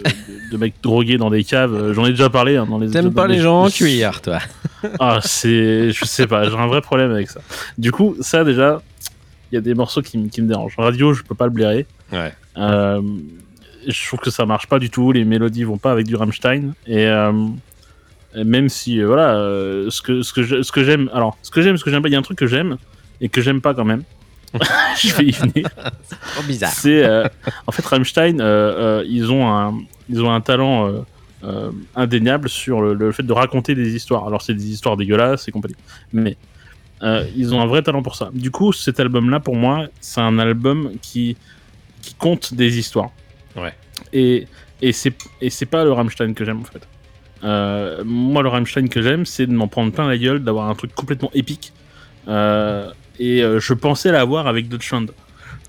de, 0.52 0.58
mecs 0.58 0.74
drogués 0.84 1.18
dans 1.18 1.30
des 1.30 1.46
caves. 1.46 1.74
euh, 1.74 1.94
J'en 1.94 2.06
ai 2.06 2.10
déjà 2.10 2.30
parlé 2.30 2.58
hein, 2.58 2.66
dans 2.70 2.78
les. 2.78 2.90
T'aimes 2.90 3.14
pas 3.14 3.26
des- 3.28 3.36
les 3.36 3.40
gens 3.40 3.64
en 3.64 3.70
cuir, 3.70 4.22
toi 4.22 4.40
Ah, 5.00 5.20
c'est. 5.24 5.92
Je 5.92 6.04
sais 6.06 6.28
pas, 6.28 6.44
j'ai 6.50 6.56
un 6.58 6.68
vrai 6.68 6.82
problème 6.82 7.12
avec 7.12 7.30
ça. 7.30 7.40
Du 7.78 7.92
coup, 7.94 8.18
ça 8.20 8.44
déjà, 8.44 8.82
il 9.52 9.56
y 9.56 9.58
a 9.58 9.62
des 9.62 9.74
morceaux 9.74 10.02
qui, 10.02 10.18
me- 10.18 10.28
qui 10.28 10.42
me 10.42 10.48
dérangent. 10.50 10.76
Radio, 10.78 11.14
je 11.14 11.24
peux 11.24 11.36
pas 11.36 11.46
le 11.46 11.52
blairer. 11.52 11.86
Ouais. 12.12 12.34
Euh, 12.58 13.02
je 13.88 14.08
trouve 14.08 14.20
que 14.20 14.30
ça 14.30 14.46
marche 14.46 14.68
pas 14.68 14.78
du 14.80 14.90
tout. 14.90 15.14
Les 15.14 15.24
mélodies 15.24 15.64
vont 15.64 15.78
pas 15.78 15.92
avec 15.94 16.06
du 16.06 16.16
Rammstein. 16.18 16.74
Et. 16.86 17.06
euh, 17.08 17.32
et 18.36 18.44
même 18.44 18.68
si, 18.70 19.02
euh, 19.02 19.08
voilà, 19.08 19.36
euh, 19.38 19.90
ce 19.90 20.02
que, 20.04 20.22
ce 20.22 20.34
que 20.34 20.44
je- 20.44 20.62
ce 20.64 20.72
que 20.74 20.84
j'aime. 20.84 21.10
Alors, 21.14 21.38
ce 21.44 21.50
que 21.50 21.62
j'aime, 21.62 21.78
ce 21.78 21.84
que 21.86 21.90
j'aime 21.92 22.02
pas, 22.04 22.10
il 22.10 22.12
y 22.12 22.16
a 22.16 22.20
un 22.20 22.24
truc 22.24 22.38
que 22.38 22.46
j'aime 22.46 22.78
et 23.22 23.30
que 23.30 23.42
j'aime 23.42 23.60
pas 23.62 23.74
quand 23.74 23.86
même. 23.86 24.04
je 25.02 25.14
vais 25.16 25.26
y 25.26 25.32
venir. 25.32 25.70
Trop 26.34 26.44
bizarre. 26.44 26.72
C'est 26.72 27.04
euh, 27.04 27.28
en 27.68 27.72
fait 27.72 27.86
Rammstein, 27.86 28.40
euh, 28.40 28.44
euh, 29.02 29.06
ils 29.08 29.32
ont 29.32 29.48
un 29.48 29.80
ils 30.10 30.22
ont 30.22 30.32
un 30.32 30.42
talent 30.42 31.06
indéniable 31.96 32.50
sur 32.50 32.82
le, 32.82 32.94
le 32.94 33.12
fait 33.12 33.24
de 33.24 33.34
raconter 33.34 33.76
des 33.76 33.96
histoires. 33.96 34.28
Alors 34.28 34.42
c'est 34.42 34.54
des 34.54 34.72
histoires 34.72 34.98
dégueulasses 34.98 35.48
et 35.48 35.52
compagnie, 35.52 35.76
mais 36.14 36.38
ils 37.36 37.54
ont 37.54 37.62
un 37.62 37.68
vrai 37.68 37.82
talent 37.82 38.02
pour 38.02 38.16
ça. 38.16 38.30
Du 38.34 38.52
coup, 38.52 38.74
cet 38.74 39.00
album-là, 39.00 39.40
pour 39.40 39.56
moi, 39.56 39.88
c'est 40.02 40.22
un 40.22 40.40
album 40.40 40.92
qui 41.02 41.38
qui 42.02 42.14
compte 42.16 42.54
des 42.54 42.78
histoires. 42.78 43.12
Ouais. 43.56 43.74
Et 44.14 44.48
et 44.82 44.92
c'est 44.92 45.14
et 45.42 45.50
c'est 45.50 45.66
pas 45.66 45.84
le 45.84 45.92
Rammstein 45.92 46.34
que 46.34 46.44
j'aime 46.44 46.62
en 46.62 46.66
fait. 46.66 46.88
Euh, 47.44 48.04
moi, 48.06 48.44
le 48.44 48.50
Rammstein 48.50 48.90
que 48.90 49.02
j'aime, 49.02 49.26
c'est 49.26 49.48
de 49.48 49.54
m'en 49.54 49.68
prendre 49.68 49.92
plein 49.92 50.08
la 50.08 50.18
gueule, 50.18 50.44
d'avoir 50.44 50.70
un 50.70 50.76
truc 50.76 50.94
complètement 50.94 51.32
épique. 51.34 51.74
Euh, 52.28 52.92
et 53.20 53.44
euh, 53.44 53.60
je 53.60 53.74
pensais 53.74 54.12
l'avoir 54.12 54.48
avec 54.48 54.68
Deutschland. 54.70 55.08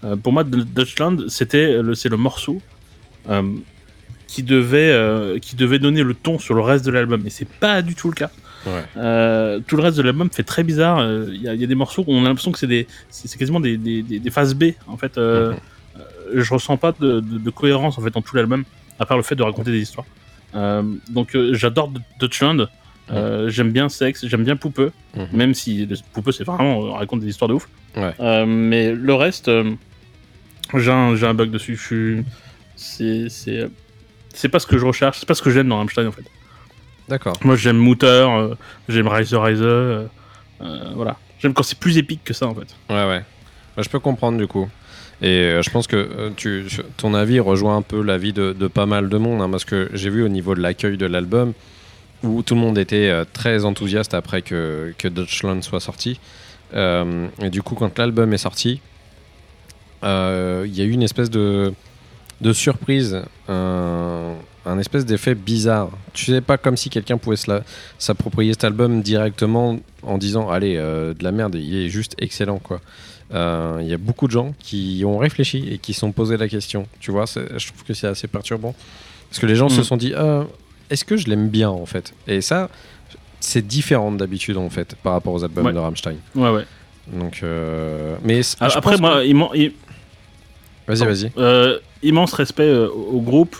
Euh, 0.04 0.16
pour 0.16 0.32
moi, 0.32 0.44
D- 0.44 0.62
Deutschland, 0.64 1.28
c'était 1.28 1.82
le, 1.82 1.94
c'est 1.94 2.08
le 2.08 2.16
morceau 2.16 2.62
euh, 3.28 3.42
qui 4.26 4.42
devait 4.42 5.38
qui 5.40 5.56
devait 5.56 5.78
donner 5.78 6.02
le 6.02 6.14
ton 6.14 6.38
sur 6.38 6.54
le 6.54 6.60
reste 6.62 6.84
de 6.86 6.90
l'album. 6.90 7.22
Et 7.26 7.30
c'est 7.30 7.48
pas 7.48 7.82
du 7.82 7.94
tout 7.94 8.08
le 8.08 8.14
cas. 8.14 8.30
Ouais. 8.66 8.84
Euh, 8.98 9.58
tout 9.66 9.76
le 9.76 9.82
reste 9.82 9.96
de 9.96 10.02
l'album 10.02 10.28
fait 10.30 10.42
très 10.42 10.62
bizarre. 10.62 10.98
Euh, 11.00 11.26
Il 11.32 11.42
y, 11.42 11.48
a- 11.48 11.54
il 11.54 11.60
y 11.60 11.64
a 11.64 11.66
des 11.66 11.74
morceaux 11.74 12.04
où 12.06 12.12
on 12.14 12.24
a 12.24 12.28
l'impression 12.28 12.52
que 12.52 12.58
c'est 12.58 12.66
des 12.66 12.86
c'est 13.10 13.36
quasiment 13.38 13.60
des, 13.60 13.76
des, 13.76 14.30
phases 14.30 14.54
B. 14.54 14.72
En 14.86 14.96
fait, 14.96 15.16
euh, 15.18 15.52
Mhm. 15.52 16.42
je 16.42 16.54
ressens 16.54 16.76
pas 16.76 16.92
de, 16.92 17.20
de- 17.20 17.38
de 17.38 17.50
cohérence 17.50 17.98
en 17.98 18.02
fait 18.02 18.10
dans 18.14 18.22
tout 18.22 18.36
l'album, 18.36 18.64
à 18.98 19.06
part 19.06 19.16
le 19.16 19.22
fait 19.22 19.34
de 19.34 19.42
raconter 19.42 19.70
des 19.72 19.80
histoires. 19.80 20.06
Donc 21.10 21.36
j'adore 21.52 21.88
D- 21.88 22.00
Deutschland. 22.20 22.66
Euh, 23.12 23.48
J'aime 23.48 23.70
bien 23.72 23.88
Sex, 23.88 24.24
j'aime 24.26 24.44
bien 24.44 24.56
Poupeux, 24.56 24.92
Mhm. 25.16 25.26
même 25.32 25.54
si 25.54 25.88
Poupeux 26.12 26.32
c'est 26.32 26.44
vraiment 26.44 26.84
euh, 26.86 26.90
raconte 26.92 27.20
des 27.20 27.28
histoires 27.28 27.48
de 27.48 27.54
ouf. 27.54 27.68
Ouais. 27.96 28.14
Euh, 28.20 28.46
mais 28.46 28.92
le 28.92 29.14
reste, 29.14 29.48
euh, 29.48 29.72
j'ai 30.76 30.92
un, 30.92 31.20
un 31.22 31.34
bug 31.34 31.50
dessus. 31.50 31.76
Je 31.76 32.24
suis, 32.76 33.30
c'est, 34.32 34.48
pas 34.48 34.58
ce 34.58 34.66
que 34.66 34.78
je 34.78 34.86
recherche, 34.86 35.18
c'est 35.18 35.26
pas 35.28 35.34
ce 35.34 35.42
que 35.42 35.50
j'aime 35.50 35.68
dans 35.68 35.78
Rammstein 35.78 36.06
en 36.06 36.12
fait. 36.12 36.24
D'accord. 37.08 37.36
Moi 37.42 37.56
j'aime 37.56 37.78
Mutter, 37.78 38.26
j'aime 38.88 39.08
Riser 39.08 39.36
Riser, 39.36 40.06
voilà. 40.94 41.16
J'aime 41.40 41.54
quand 41.54 41.62
c'est 41.62 41.78
plus 41.78 41.98
épique 41.98 42.20
que 42.24 42.32
ça 42.34 42.46
en 42.46 42.54
fait. 42.54 42.68
Ouais, 42.88 43.06
ouais. 43.08 43.24
Bah, 43.76 43.82
je 43.82 43.88
peux 43.88 43.98
comprendre 43.98 44.38
du 44.38 44.46
coup. 44.46 44.68
Et 45.22 45.58
je 45.62 45.68
pense 45.70 45.86
que 45.86 46.30
tu, 46.36 46.64
ton 46.96 47.12
avis 47.14 47.40
rejoint 47.40 47.76
un 47.76 47.82
peu 47.82 48.00
l'avis 48.02 48.32
de, 48.32 48.52
de 48.58 48.66
pas 48.68 48.86
mal 48.86 49.08
de 49.10 49.18
monde, 49.18 49.42
hein, 49.42 49.50
parce 49.50 49.64
que 49.66 49.90
j'ai 49.92 50.08
vu 50.08 50.22
au 50.22 50.28
niveau 50.28 50.54
de 50.54 50.60
l'accueil 50.60 50.96
de 50.96 51.04
l'album, 51.06 51.52
où 52.22 52.42
tout 52.42 52.54
le 52.54 52.60
monde 52.60 52.78
était 52.78 53.08
euh, 53.10 53.24
très 53.32 53.64
enthousiaste 53.64 54.14
après 54.14 54.42
que, 54.42 54.94
que 54.98 55.08
Deutschland 55.08 55.62
soit 55.62 55.80
sorti. 55.80 56.20
Euh, 56.74 57.26
et 57.42 57.50
du 57.50 57.62
coup, 57.62 57.74
quand 57.74 57.98
l'album 57.98 58.32
est 58.32 58.38
sorti, 58.38 58.80
euh, 60.02 60.64
il 60.66 60.76
y 60.76 60.80
a 60.80 60.84
eu 60.84 60.90
une 60.90 61.02
espèce 61.02 61.30
de, 61.30 61.72
de 62.40 62.52
surprise, 62.52 63.22
un, 63.48 64.34
un 64.66 64.78
espèce 64.78 65.04
d'effet 65.04 65.34
bizarre. 65.34 65.90
Tu 66.12 66.26
sais, 66.26 66.40
pas 66.40 66.58
comme 66.58 66.76
si 66.76 66.90
quelqu'un 66.90 67.18
pouvait 67.18 67.36
s'approprier 67.98 68.52
cet 68.52 68.64
album 68.64 69.02
directement 69.02 69.78
en 70.02 70.18
disant 70.18 70.48
Allez, 70.50 70.76
euh, 70.76 71.14
de 71.14 71.24
la 71.24 71.32
merde, 71.32 71.54
il 71.56 71.74
est 71.76 71.88
juste 71.88 72.14
excellent, 72.18 72.58
quoi. 72.58 72.80
Euh, 73.32 73.78
Il 73.80 73.88
y 73.88 73.94
a 73.94 73.98
beaucoup 73.98 74.26
de 74.26 74.32
gens 74.32 74.54
qui 74.58 75.02
ont 75.06 75.18
réfléchi 75.18 75.68
et 75.70 75.78
qui 75.78 75.92
se 75.94 76.00
sont 76.00 76.12
posé 76.12 76.36
la 76.36 76.48
question. 76.48 76.86
Tu 76.98 77.10
vois, 77.10 77.26
je 77.26 77.66
trouve 77.66 77.84
que 77.84 77.94
c'est 77.94 78.08
assez 78.08 78.26
perturbant. 78.26 78.74
Parce 79.28 79.38
que 79.38 79.46
les 79.46 79.54
gens 79.54 79.68
se 79.68 79.80
Mm. 79.80 79.84
sont 79.84 79.96
dit 79.96 80.12
Ah, 80.16 80.44
Est-ce 80.90 81.04
que 81.04 81.16
je 81.16 81.28
l'aime 81.28 81.48
bien, 81.48 81.70
en 81.70 81.86
fait? 81.86 82.12
Et 82.26 82.40
ça, 82.40 82.68
c'est 83.40 83.66
différent 83.66 84.12
d'habitude, 84.12 84.56
en 84.56 84.68
fait, 84.70 84.94
par 85.02 85.12
rapport 85.14 85.32
aux 85.32 85.44
albums 85.44 85.66
Ouais. 85.66 85.72
de 85.72 85.78
Rammstein. 85.78 86.16
Ouais 86.34 86.50
ouais. 86.50 86.64
Donc, 87.12 87.40
euh, 87.42 88.16
mais 88.24 88.40
Ah, 88.60 88.68
Après 88.74 88.98
moi, 88.98 89.24
il 89.24 89.34
m'en- 89.34 89.52
il- 89.54 89.70
que- 89.72 89.76
Vas-y, 90.92 91.04
vas-y. 91.06 91.32
Euh, 91.38 91.78
immense 92.02 92.32
respect 92.32 92.64
euh, 92.68 92.88
au 92.88 93.20
groupe 93.20 93.56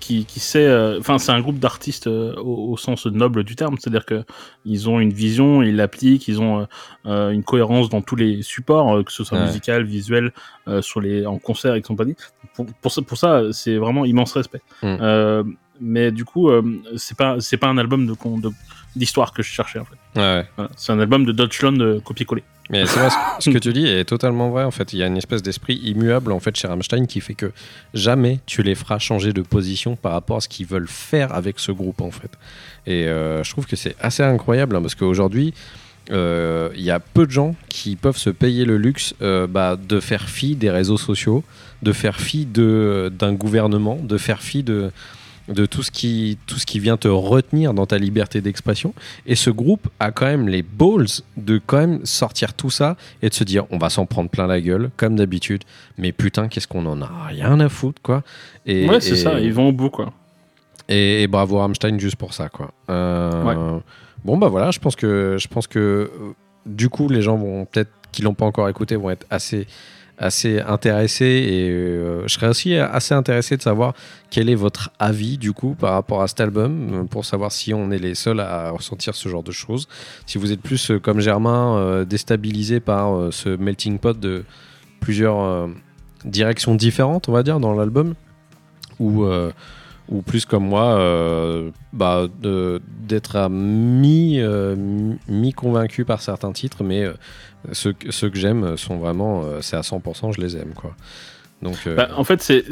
qui, 0.00 0.24
qui 0.26 0.38
sait. 0.40 0.68
Enfin, 1.00 1.18
c'est 1.18 1.32
un 1.32 1.40
groupe 1.40 1.58
d'artistes 1.58 2.06
au, 2.06 2.70
au 2.70 2.76
sens 2.76 3.06
noble 3.06 3.42
du 3.44 3.56
terme, 3.56 3.76
c'est-à-dire 3.80 4.04
que 4.04 4.22
ils 4.64 4.88
ont 4.88 5.00
une 5.00 5.12
vision, 5.12 5.62
ils 5.62 5.74
l'appliquent, 5.74 6.28
ils 6.28 6.40
ont 6.40 6.66
une 7.06 7.42
cohérence 7.42 7.88
dans 7.88 8.02
tous 8.02 8.14
les 8.16 8.42
supports, 8.42 9.04
que 9.04 9.10
ce 9.12 9.24
soit 9.24 9.38
Ouais. 9.38 9.46
musical, 9.46 9.84
visuel, 9.84 10.32
sur 10.80 11.00
les 11.00 11.26
en 11.26 11.38
concert 11.38 11.74
et 11.74 11.82
compagnie. 11.82 12.14
Pour, 12.54 12.66
pour 12.66 12.92
ça, 12.92 13.02
pour 13.02 13.18
ça, 13.18 13.42
c'est 13.52 13.76
vraiment 13.76 14.04
immense 14.04 14.32
respect. 14.32 14.60
Mm. 14.82 15.54
Mais 15.80 16.10
du 16.10 16.24
coup, 16.24 16.50
euh, 16.50 16.62
c'est 16.96 17.16
pas 17.16 17.40
c'est 17.40 17.56
pas 17.56 17.68
un 17.68 17.78
album 17.78 18.06
de 18.06 18.14
d'histoire 18.94 19.32
que 19.32 19.42
je 19.42 19.50
cherchais 19.50 19.78
en 19.78 19.84
fait. 19.84 20.20
Ouais, 20.20 20.22
ouais. 20.22 20.48
Voilà. 20.56 20.70
C'est 20.76 20.92
un 20.92 21.00
album 21.00 21.24
de 21.24 21.32
Deutschland 21.32 22.00
copier-coller. 22.04 22.44
Mais 22.70 22.84
c'est 22.86 22.98
vrai, 22.98 23.10
ce, 23.38 23.50
que 23.50 23.58
tu 23.58 23.72
dis 23.72 23.86
est 23.86 24.04
totalement 24.04 24.50
vrai. 24.50 24.64
En 24.64 24.70
fait, 24.70 24.92
il 24.92 24.98
y 24.98 25.02
a 25.02 25.06
une 25.06 25.16
espèce 25.16 25.42
d'esprit 25.42 25.76
immuable 25.76 26.32
en 26.32 26.40
fait 26.40 26.56
chez 26.56 26.66
Rammstein 26.66 27.06
qui 27.06 27.20
fait 27.20 27.34
que 27.34 27.52
jamais 27.94 28.40
tu 28.46 28.62
les 28.62 28.74
feras 28.74 28.98
changer 28.98 29.32
de 29.32 29.42
position 29.42 29.94
par 29.94 30.12
rapport 30.12 30.38
à 30.38 30.40
ce 30.40 30.48
qu'ils 30.48 30.66
veulent 30.66 30.88
faire 30.88 31.32
avec 31.32 31.60
ce 31.60 31.70
groupe 31.70 32.00
en 32.00 32.10
fait. 32.10 32.30
Et 32.86 33.06
euh, 33.06 33.44
je 33.44 33.50
trouve 33.50 33.66
que 33.66 33.76
c'est 33.76 33.94
assez 34.00 34.22
incroyable 34.22 34.74
hein, 34.76 34.80
parce 34.82 34.96
qu'aujourd'hui, 34.96 35.54
euh, 36.10 36.70
il 36.74 36.82
y 36.82 36.90
a 36.90 37.00
peu 37.00 37.26
de 37.26 37.32
gens 37.32 37.54
qui 37.68 37.96
peuvent 37.96 38.16
se 38.16 38.30
payer 38.30 38.64
le 38.64 38.78
luxe 38.78 39.14
euh, 39.22 39.46
bah, 39.46 39.76
de 39.76 40.00
faire 40.00 40.28
fi 40.28 40.56
des 40.56 40.70
réseaux 40.70 40.98
sociaux, 40.98 41.44
de 41.82 41.92
faire 41.92 42.18
fi 42.18 42.46
d'un 42.46 43.32
gouvernement, 43.32 43.98
de 44.02 44.18
faire 44.18 44.42
fi 44.42 44.62
de, 44.62 44.90
de 45.48 45.64
tout, 45.66 45.82
ce 45.82 45.90
qui, 45.90 46.38
tout 46.46 46.58
ce 46.58 46.66
qui 46.66 46.80
vient 46.80 46.96
te 46.96 47.08
retenir 47.08 47.72
dans 47.74 47.86
ta 47.86 47.98
liberté 47.98 48.40
d'expression. 48.40 48.94
Et 49.26 49.34
ce 49.36 49.50
groupe 49.50 49.88
a 50.00 50.10
quand 50.10 50.26
même 50.26 50.48
les 50.48 50.62
balls 50.62 51.06
de 51.36 51.60
quand 51.64 51.78
même 51.78 52.00
sortir 52.04 52.54
tout 52.54 52.70
ça 52.70 52.96
et 53.22 53.28
de 53.28 53.34
se 53.34 53.44
dire 53.44 53.64
on 53.70 53.78
va 53.78 53.88
s'en 53.90 54.06
prendre 54.06 54.28
plein 54.30 54.46
la 54.46 54.60
gueule, 54.60 54.90
comme 54.96 55.16
d'habitude. 55.16 55.62
Mais 55.98 56.12
putain, 56.12 56.48
qu'est-ce 56.48 56.66
qu'on 56.68 56.84
en 56.86 57.00
a 57.02 57.10
rien 57.28 57.60
à 57.60 57.68
foutre, 57.68 58.02
quoi. 58.02 58.22
Et, 58.66 58.88
ouais, 58.88 59.00
c'est 59.00 59.12
et- 59.12 59.16
ça. 59.16 59.38
Ils 59.40 59.52
vont 59.52 59.68
au 59.68 59.72
bout 59.72 59.90
quoi. 59.90 60.12
Et, 60.88 61.22
et 61.22 61.26
bravo 61.26 61.58
Rammstein 61.58 61.98
juste 61.98 62.16
pour 62.16 62.32
ça, 62.34 62.48
quoi. 62.48 62.72
Euh, 62.90 63.44
Ouais. 63.44 63.80
Bon, 64.24 64.36
bah 64.38 64.48
voilà, 64.48 64.72
je 64.72 64.80
pense 64.80 64.96
que, 64.96 65.36
je 65.38 65.46
pense 65.46 65.68
que 65.68 65.78
euh, 65.78 66.10
du 66.64 66.88
coup, 66.88 67.08
les 67.08 67.22
gens 67.22 67.36
vont 67.36 67.64
peut-être, 67.64 67.90
qui 68.10 68.22
l'ont 68.22 68.34
pas 68.34 68.44
encore 68.46 68.68
écouté, 68.68 68.96
vont 68.96 69.10
être 69.10 69.26
assez, 69.30 69.68
assez 70.18 70.60
intéressés. 70.60 71.24
Et 71.24 71.70
euh, 71.70 72.26
je 72.26 72.34
serais 72.34 72.48
aussi 72.48 72.76
assez 72.76 73.14
intéressé 73.14 73.56
de 73.56 73.62
savoir 73.62 73.94
quel 74.30 74.48
est 74.48 74.54
votre 74.54 74.90
avis, 74.98 75.38
du 75.38 75.52
coup, 75.52 75.74
par 75.74 75.92
rapport 75.92 76.22
à 76.22 76.28
cet 76.28 76.40
album, 76.40 76.90
euh, 76.92 77.04
pour 77.04 77.24
savoir 77.24 77.52
si 77.52 77.74
on 77.74 77.90
est 77.90 77.98
les 77.98 78.14
seuls 78.14 78.40
à 78.40 78.70
ressentir 78.70 79.14
ce 79.14 79.28
genre 79.28 79.42
de 79.42 79.52
choses. 79.52 79.88
Si 80.26 80.38
vous 80.38 80.52
êtes 80.52 80.62
plus, 80.62 80.90
euh, 80.90 80.98
comme 80.98 81.20
Germain, 81.20 82.04
déstabilisé 82.04 82.80
par 82.80 83.32
ce 83.32 83.48
melting 83.48 83.98
pot 83.98 84.18
de 84.18 84.44
plusieurs 85.00 85.68
directions 86.24 86.74
différentes, 86.74 87.28
on 87.28 87.32
va 87.32 87.42
dire, 87.42 87.60
dans 87.60 87.74
l'album, 87.74 88.14
ou, 88.98 89.26
ou 90.08 90.22
plus 90.22 90.44
comme 90.44 90.64
moi, 90.66 90.98
euh, 90.98 91.70
bah, 91.92 92.26
d'être 93.08 93.36
à 93.36 93.48
mi, 93.48 94.38
euh, 94.40 94.76
mi 95.28 95.52
convaincu 95.52 96.04
par 96.04 96.20
certains 96.20 96.52
titres, 96.52 96.84
mais 96.84 97.04
euh, 97.04 97.12
ceux, 97.72 97.92
que- 97.92 98.10
ceux 98.12 98.30
que 98.30 98.38
j'aime 98.38 98.76
sont 98.76 98.98
vraiment, 98.98 99.42
c'est 99.60 99.76
à 99.76 99.82
100%, 99.82 100.32
je 100.32 100.40
les 100.40 100.56
aime, 100.56 100.72
quoi. 100.74 100.94
Donc, 101.62 101.88
Bah, 101.96 102.08
en 102.16 102.22
fait, 102.22 102.42
c'est- 102.42 102.68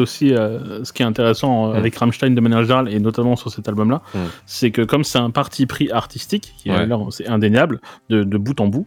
aussi 0.00 0.28
ce 0.30 0.92
qui 0.92 1.02
est 1.02 1.06
intéressant 1.06 1.68
euh, 1.70 1.74
Mm. 1.74 1.76
avec 1.76 1.96
Rammstein 1.96 2.34
de 2.34 2.40
manière 2.40 2.62
générale 2.62 2.92
et 2.92 2.98
notamment 2.98 3.36
sur 3.36 3.50
cet 3.52 3.68
album-là, 3.68 4.02
Mm. 4.14 4.18
c'est 4.46 4.70
que 4.72 4.82
comme 4.82 5.04
c'est 5.04 5.18
un 5.18 5.30
parti 5.30 5.64
pris 5.66 5.90
artistique, 5.92 6.52
qui 6.58 6.70
Ouais. 6.70 6.88
c'est 7.10 7.28
indéniable 7.28 7.80
de, 8.10 8.24
de 8.24 8.36
bout 8.38 8.60
en 8.60 8.66
bout. 8.66 8.86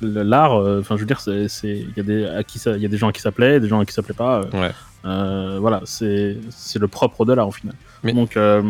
L'art, 0.00 0.52
enfin, 0.54 0.96
je 0.96 1.00
veux 1.00 1.06
dire, 1.06 1.20
il 1.26 1.92
y 1.96 2.00
a 2.00 2.88
des 2.88 2.96
gens 2.96 3.08
à 3.08 3.12
qui 3.12 3.20
ça 3.20 3.32
plaît, 3.32 3.58
des 3.60 3.68
gens 3.68 3.80
à 3.80 3.84
qui 3.84 3.92
ça 3.92 4.02
plaît 4.02 4.14
pas. 4.14 4.40
Ouais. 4.52 4.70
Euh, 5.04 5.58
voilà, 5.60 5.80
c'est 5.84 6.36
c'est 6.50 6.78
le 6.78 6.88
propre 6.88 7.24
de 7.24 7.32
l'art 7.32 7.48
au 7.48 7.52
final. 7.52 7.74
Mais- 8.02 8.12
Donc, 8.12 8.36
euh, 8.36 8.62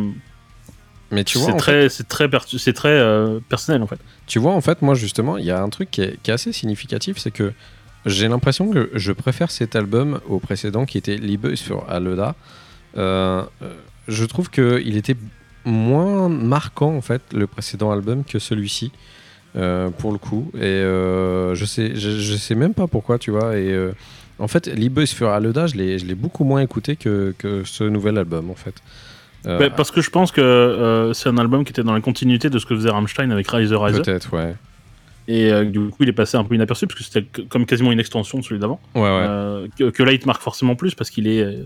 mais 1.10 1.24
tu 1.24 1.38
vois, 1.38 1.52
c'est 1.52 1.56
très, 1.56 1.88
c'est 1.88 2.06
très, 2.08 2.28
c'est 2.58 2.72
très 2.74 2.88
euh, 2.90 3.40
personnel 3.48 3.82
en 3.82 3.86
fait. 3.86 3.98
Tu 4.26 4.38
vois, 4.38 4.52
en 4.52 4.60
fait, 4.60 4.82
moi, 4.82 4.94
justement, 4.94 5.38
il 5.38 5.44
y 5.46 5.50
a 5.50 5.60
un 5.62 5.68
truc 5.70 5.90
qui 5.90 6.02
est, 6.02 6.18
qui 6.22 6.30
est 6.30 6.34
assez 6.34 6.52
significatif, 6.52 7.16
c'est 7.18 7.30
que 7.30 7.52
j'ai 8.06 8.28
l'impression 8.28 8.70
que 8.70 8.90
je 8.94 9.12
préfère 9.12 9.50
cet 9.50 9.74
album 9.74 10.20
au 10.28 10.38
précédent 10.38 10.84
qui 10.84 10.98
était 10.98 11.16
Liebe 11.16 11.54
sur 11.54 11.88
Aleda. 11.90 12.34
Euh, 12.96 13.42
je 14.06 14.24
trouve 14.24 14.50
qu'il 14.50 14.96
était 14.96 15.16
moins 15.64 16.28
marquant, 16.28 16.94
en 16.94 17.00
fait, 17.02 17.22
le 17.32 17.46
précédent 17.46 17.90
album 17.90 18.24
que 18.24 18.38
celui-ci, 18.38 18.92
euh, 19.56 19.88
pour 19.90 20.12
le 20.12 20.18
coup. 20.18 20.50
Et 20.54 20.60
je, 21.54 21.64
sais, 21.66 21.96
je, 21.96 22.18
je 22.18 22.36
sais 22.36 22.54
même 22.54 22.74
pas 22.74 22.86
pourquoi, 22.86 23.18
tu 23.18 23.30
vois. 23.30 23.56
Et 23.56 23.74
en 24.38 24.48
fait, 24.48 24.66
Liebe 24.66 25.04
sur 25.04 25.28
Aleda, 25.28 25.66
je 25.66 25.74
l'ai 25.76 25.98
je 25.98 26.06
l'ai 26.06 26.14
beaucoup 26.14 26.44
moins 26.44 26.60
écouté 26.60 26.96
que, 26.96 27.34
que 27.38 27.64
ce 27.64 27.84
nouvel 27.84 28.18
album, 28.18 28.50
en 28.50 28.54
fait. 28.54 28.74
Euh, 29.46 29.58
Bah, 29.58 29.70
parce 29.70 29.90
que 29.90 30.00
je 30.00 30.10
pense 30.10 30.32
que 30.32 30.40
euh, 30.40 31.12
c'est 31.12 31.28
un 31.28 31.38
album 31.38 31.64
qui 31.64 31.70
était 31.70 31.82
dans 31.84 31.94
la 31.94 32.00
continuité 32.00 32.50
de 32.50 32.58
ce 32.58 32.66
que 32.66 32.74
faisait 32.74 32.90
Rammstein 32.90 33.30
avec 33.30 33.48
Rise 33.50 33.70
the 33.70 33.74
Rise. 33.76 33.96
Peut-être, 34.00 34.32
ouais. 34.34 34.54
Et 35.28 35.52
euh, 35.52 35.64
du 35.64 35.78
coup, 35.90 36.02
il 36.02 36.08
est 36.08 36.12
passé 36.12 36.36
un 36.36 36.44
peu 36.44 36.54
inaperçu 36.54 36.86
parce 36.86 36.98
que 36.98 37.04
c'était 37.04 37.24
comme 37.48 37.66
quasiment 37.66 37.92
une 37.92 38.00
extension 38.00 38.38
de 38.38 38.44
celui 38.44 38.58
d'avant. 38.60 38.80
Ouais, 38.94 39.02
ouais. 39.02 39.68
Que, 39.78 39.90
que 39.90 40.02
là, 40.02 40.12
il 40.12 40.18
te 40.18 40.26
marque 40.26 40.42
forcément 40.42 40.74
plus 40.74 40.94
parce 40.94 41.10
qu'il 41.10 41.26
est. 41.28 41.58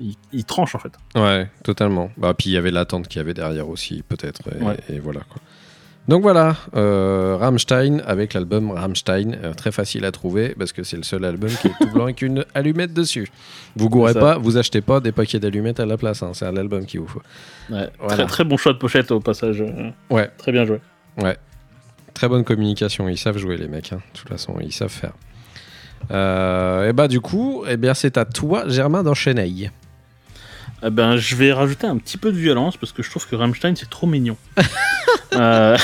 il, 0.00 0.14
il 0.32 0.44
tranche 0.44 0.74
en 0.74 0.78
fait. 0.78 0.92
Ouais, 1.16 1.48
totalement. 1.64 2.10
Bah, 2.18 2.34
puis 2.36 2.50
il 2.50 2.52
y 2.52 2.56
avait 2.58 2.70
l'attente 2.70 3.08
qu'il 3.08 3.18
y 3.18 3.20
avait 3.22 3.34
derrière 3.34 3.68
aussi, 3.68 4.02
peut-être. 4.06 4.42
Et, 4.60 4.62
Ouais. 4.62 4.76
et 4.90 4.98
voilà 4.98 5.20
quoi. 5.28 5.40
Donc 6.08 6.22
voilà, 6.22 6.56
euh, 6.74 7.36
Rammstein 7.38 8.00
avec 8.06 8.32
l'album 8.32 8.70
Rammstein, 8.70 9.36
euh, 9.44 9.52
très 9.52 9.70
facile 9.70 10.06
à 10.06 10.10
trouver 10.10 10.54
parce 10.58 10.72
que 10.72 10.82
c'est 10.82 10.96
le 10.96 11.02
seul 11.02 11.22
album 11.24 11.50
qui 11.50 11.68
est 11.68 11.74
tout 11.78 11.90
blanc 11.92 12.04
avec 12.04 12.22
une 12.22 12.46
allumette 12.54 12.94
dessus. 12.94 13.28
Vous 13.76 13.90
gourrez 13.90 14.14
ça. 14.14 14.20
pas, 14.20 14.38
vous 14.38 14.56
achetez 14.56 14.80
pas 14.80 15.00
des 15.00 15.12
paquets 15.12 15.38
d'allumettes 15.38 15.80
à 15.80 15.86
la 15.86 15.98
place, 15.98 16.22
hein, 16.22 16.30
c'est 16.32 16.46
un 16.46 16.56
album 16.56 16.86
qu'il 16.86 17.00
vous 17.00 17.08
faut. 17.08 17.22
Ouais. 17.70 17.90
Voilà. 17.98 18.14
Très, 18.16 18.26
très 18.26 18.44
bon 18.44 18.56
choix 18.56 18.72
de 18.72 18.78
pochette 18.78 19.10
au 19.10 19.20
passage. 19.20 19.62
Ouais, 20.08 20.30
Très 20.38 20.50
bien 20.50 20.64
joué. 20.64 20.80
très 22.14 22.28
bonne 22.28 22.44
communication, 22.44 23.08
ils 23.08 23.18
savent 23.18 23.36
jouer 23.38 23.58
les 23.58 23.68
mecs, 23.68 23.92
hein. 23.92 24.00
de 24.14 24.18
toute 24.18 24.28
façon, 24.28 24.56
ils 24.60 24.72
savent 24.72 24.88
faire. 24.88 25.12
Euh, 26.10 26.88
et 26.88 26.92
bah 26.92 27.08
du 27.08 27.20
coup, 27.20 27.64
eh 27.68 27.76
bien 27.76 27.92
c'est 27.92 28.16
à 28.16 28.24
toi 28.24 28.64
Germain 28.68 29.02
d'enchaîner. 29.02 29.70
Eh 30.82 30.90
ben, 30.90 31.16
je 31.16 31.34
vais 31.34 31.52
rajouter 31.52 31.86
un 31.86 31.96
petit 31.96 32.16
peu 32.16 32.30
de 32.30 32.36
violence 32.36 32.76
parce 32.76 32.92
que 32.92 33.02
je 33.02 33.10
trouve 33.10 33.26
que 33.26 33.34
Rammstein 33.34 33.74
c'est 33.76 33.90
trop 33.90 34.06
mignon. 34.06 34.36
Euh, 35.34 35.76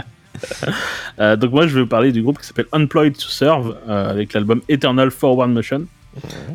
euh, 1.20 1.36
donc 1.36 1.52
moi 1.52 1.66
je 1.66 1.74
vais 1.74 1.82
vous 1.82 1.86
parler 1.86 2.12
du 2.12 2.22
groupe 2.22 2.40
qui 2.40 2.46
s'appelle 2.46 2.66
Unployed 2.72 3.14
to 3.14 3.28
Serve 3.28 3.76
euh, 3.88 4.10
avec 4.10 4.32
l'album 4.32 4.62
Eternal 4.68 5.10
Forward 5.10 5.50
Motion. 5.50 5.86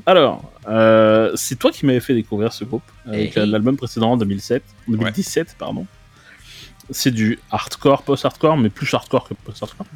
Alors, 0.06 0.52
c'est 1.36 1.58
toi 1.60 1.72
qui 1.72 1.86
m'avais 1.86 2.00
fait 2.00 2.16
découvrir 2.16 2.52
ce 2.52 2.66
groupe 2.66 2.84
avec 3.06 3.38
Eh 3.38 3.46
l'album 3.46 3.78
précédent 3.78 4.14
en 4.14 4.18
2007, 4.18 4.64
2017 4.88 5.56
pardon. 5.58 5.86
C'est 6.90 7.12
du 7.12 7.40
hardcore, 7.52 8.02
post-hardcore, 8.02 8.58
mais 8.58 8.70
plus 8.70 8.92
hardcore 8.94 9.30
que 9.30 9.36
post-hardcore. 9.36 9.88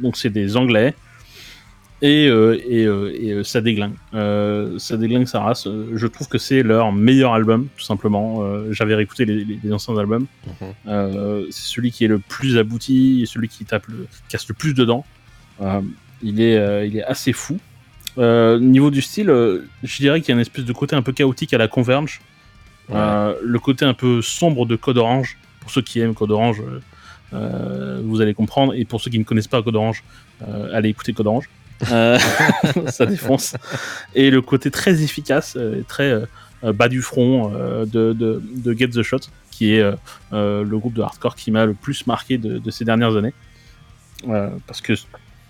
Donc 0.00 0.16
c'est 0.16 0.30
des 0.30 0.56
Anglais 0.56 0.94
et, 2.00 2.28
euh, 2.28 2.58
et, 2.68 2.84
euh, 2.86 3.12
et, 3.20 3.32
euh, 3.32 3.44
ça 3.44 3.60
déglingue. 3.60 3.94
Ça 4.12 4.96
déglingue 4.96 5.26
sa 5.26 5.40
race. 5.40 5.66
Je 5.94 6.06
trouve 6.06 6.28
que 6.28 6.38
c'est 6.38 6.62
leur 6.62 6.92
meilleur 6.92 7.32
album, 7.34 7.66
tout 7.76 7.84
simplement. 7.84 8.42
J'avais 8.70 8.94
réécouté 8.94 9.24
les, 9.24 9.44
les- 9.44 9.58
les 9.62 9.72
anciens 9.72 9.96
albums. 9.98 10.26
Mhm. 10.46 11.46
C'est 11.50 11.64
celui 11.74 11.90
qui 11.90 12.04
est 12.04 12.08
le 12.08 12.18
plus 12.18 12.56
abouti, 12.58 13.24
celui 13.26 13.48
qui 13.48 13.64
tape 13.64 13.86
le, 13.88 14.06
qui 14.10 14.22
casse 14.30 14.48
le 14.48 14.54
plus 14.54 14.74
dedans. 14.74 15.04
Il, 16.22 16.40
est, 16.40 16.86
il 16.88 16.96
est 16.98 17.04
assez 17.04 17.32
fou. 17.32 17.58
Niveau 18.16 18.90
du 18.90 19.00
style, 19.02 19.28
je 19.82 19.96
dirais 19.98 20.20
qu'il 20.20 20.30
y 20.30 20.32
a 20.32 20.34
une 20.34 20.40
espèce 20.40 20.64
de 20.64 20.72
côté 20.72 20.96
un 20.96 21.02
peu 21.02 21.12
chaotique 21.12 21.52
à 21.54 21.58
la 21.58 21.68
Converge. 21.68 22.20
Euh, 22.90 23.34
le 23.42 23.58
côté 23.58 23.84
un 23.84 23.92
peu 23.94 24.22
sombre 24.22 24.64
de 24.64 24.74
Code 24.76 24.98
Orange. 24.98 25.36
Pour 25.60 25.70
ceux 25.70 25.82
qui 25.82 26.00
aiment 26.00 26.14
Code 26.14 26.30
Orange, 26.30 26.62
euh, 27.34 28.00
vous 28.02 28.20
allez 28.20 28.32
comprendre. 28.34 28.72
Et 28.74 28.84
pour 28.84 29.00
ceux 29.00 29.10
qui 29.10 29.18
ne 29.18 29.24
connaissent 29.24 29.46
pas 29.48 29.62
Code 29.62 29.76
Orange, 29.76 30.02
euh, 30.48 30.70
allez 30.72 30.88
écouter 30.88 31.12
Code 31.12 31.26
Orange. 31.26 31.48
Euh, 31.90 32.18
ça 32.88 33.06
défonce. 33.06 33.54
Et 34.14 34.30
le 34.30 34.40
côté 34.42 34.70
très 34.70 35.02
efficace, 35.02 35.54
euh, 35.56 35.82
très 35.86 36.10
euh, 36.64 36.72
bas 36.72 36.88
du 36.88 37.02
front 37.02 37.50
de, 37.50 38.12
de, 38.12 38.42
de 38.42 38.72
Get 38.74 38.88
the 38.88 39.02
Shot, 39.02 39.18
qui 39.50 39.74
est 39.74 39.82
le 40.32 40.78
groupe 40.78 40.94
de 40.94 41.02
hardcore 41.02 41.36
qui 41.36 41.50
m'a 41.50 41.66
le 41.66 41.74
plus 41.74 42.06
marqué 42.06 42.36
de, 42.38 42.58
de 42.58 42.70
ces 42.70 42.84
dernières 42.84 43.16
années. 43.16 43.34
Parce 44.66 44.80
que 44.80 44.94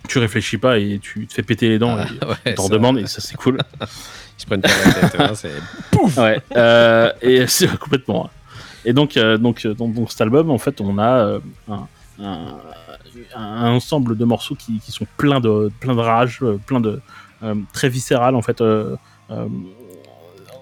tu 0.09 0.19
réfléchis 0.19 0.59
pas 0.59 0.79
et 0.79 0.99
tu 1.03 1.27
te 1.27 1.35
fais 1.35 1.43
péter 1.43 1.69
les 1.69 1.79
dents 1.79 1.97
Ah, 1.99 2.07
et 2.45 2.49
ouais, 2.51 2.55
t'en 2.55 2.69
demandes 2.69 2.99
et 2.99 3.07
ça 3.07 3.21
c'est 3.21 3.37
cool. 3.37 3.59
Ils 3.81 4.43
se 4.43 4.47
prennent 4.47 4.61
pas 4.61 4.69
la 4.69 5.09
tête, 5.09 5.21
hein, 5.21 5.33
c'est- 5.35 6.21
ouais, 6.21 6.41
euh, 6.57 7.11
et 7.23 7.47
c'est 7.47 7.67
complètement. 7.79 8.27
hein. 8.27 8.31
Et 8.85 8.93
donc, 8.93 9.17
euh, 9.17 9.37
donc, 9.39 9.67
donc, 9.67 9.95
donc 9.95 10.11
cet 10.13 10.21
album, 10.21 10.51
en 10.51 10.59
fait, 10.59 10.81
on 10.81 10.97
a 10.99 11.19
euh, 11.27 11.41
un, 11.69 11.89
un- 12.23 12.57
un 13.35 13.71
ensemble 13.71 14.17
de 14.17 14.25
morceaux 14.25 14.55
qui, 14.55 14.79
qui 14.81 14.93
sont 14.93 15.07
pleins 15.17 15.41
de, 15.41 15.71
plein 15.81 15.95
de 15.95 16.01
rage, 16.01 16.41
euh, 16.43 16.59
plein 16.67 16.81
de 16.81 17.01
euh, 17.43 17.55
très 17.73 17.89
viscéral 17.89 18.35
en 18.35 18.43
fait. 18.43 18.61
euh, 18.61 18.97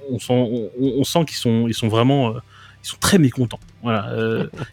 on 0.09 0.19
sent, 0.19 0.71
on, 0.81 1.03
sent 1.05 1.25
qu'ils 1.25 1.37
sont, 1.37 1.67
ils 1.67 1.75
sont 1.75 1.89
vraiment, 1.89 2.35
ils 2.35 2.89
sont 2.89 2.97
très 3.01 3.19
mécontents. 3.19 3.59
Voilà, 3.83 4.12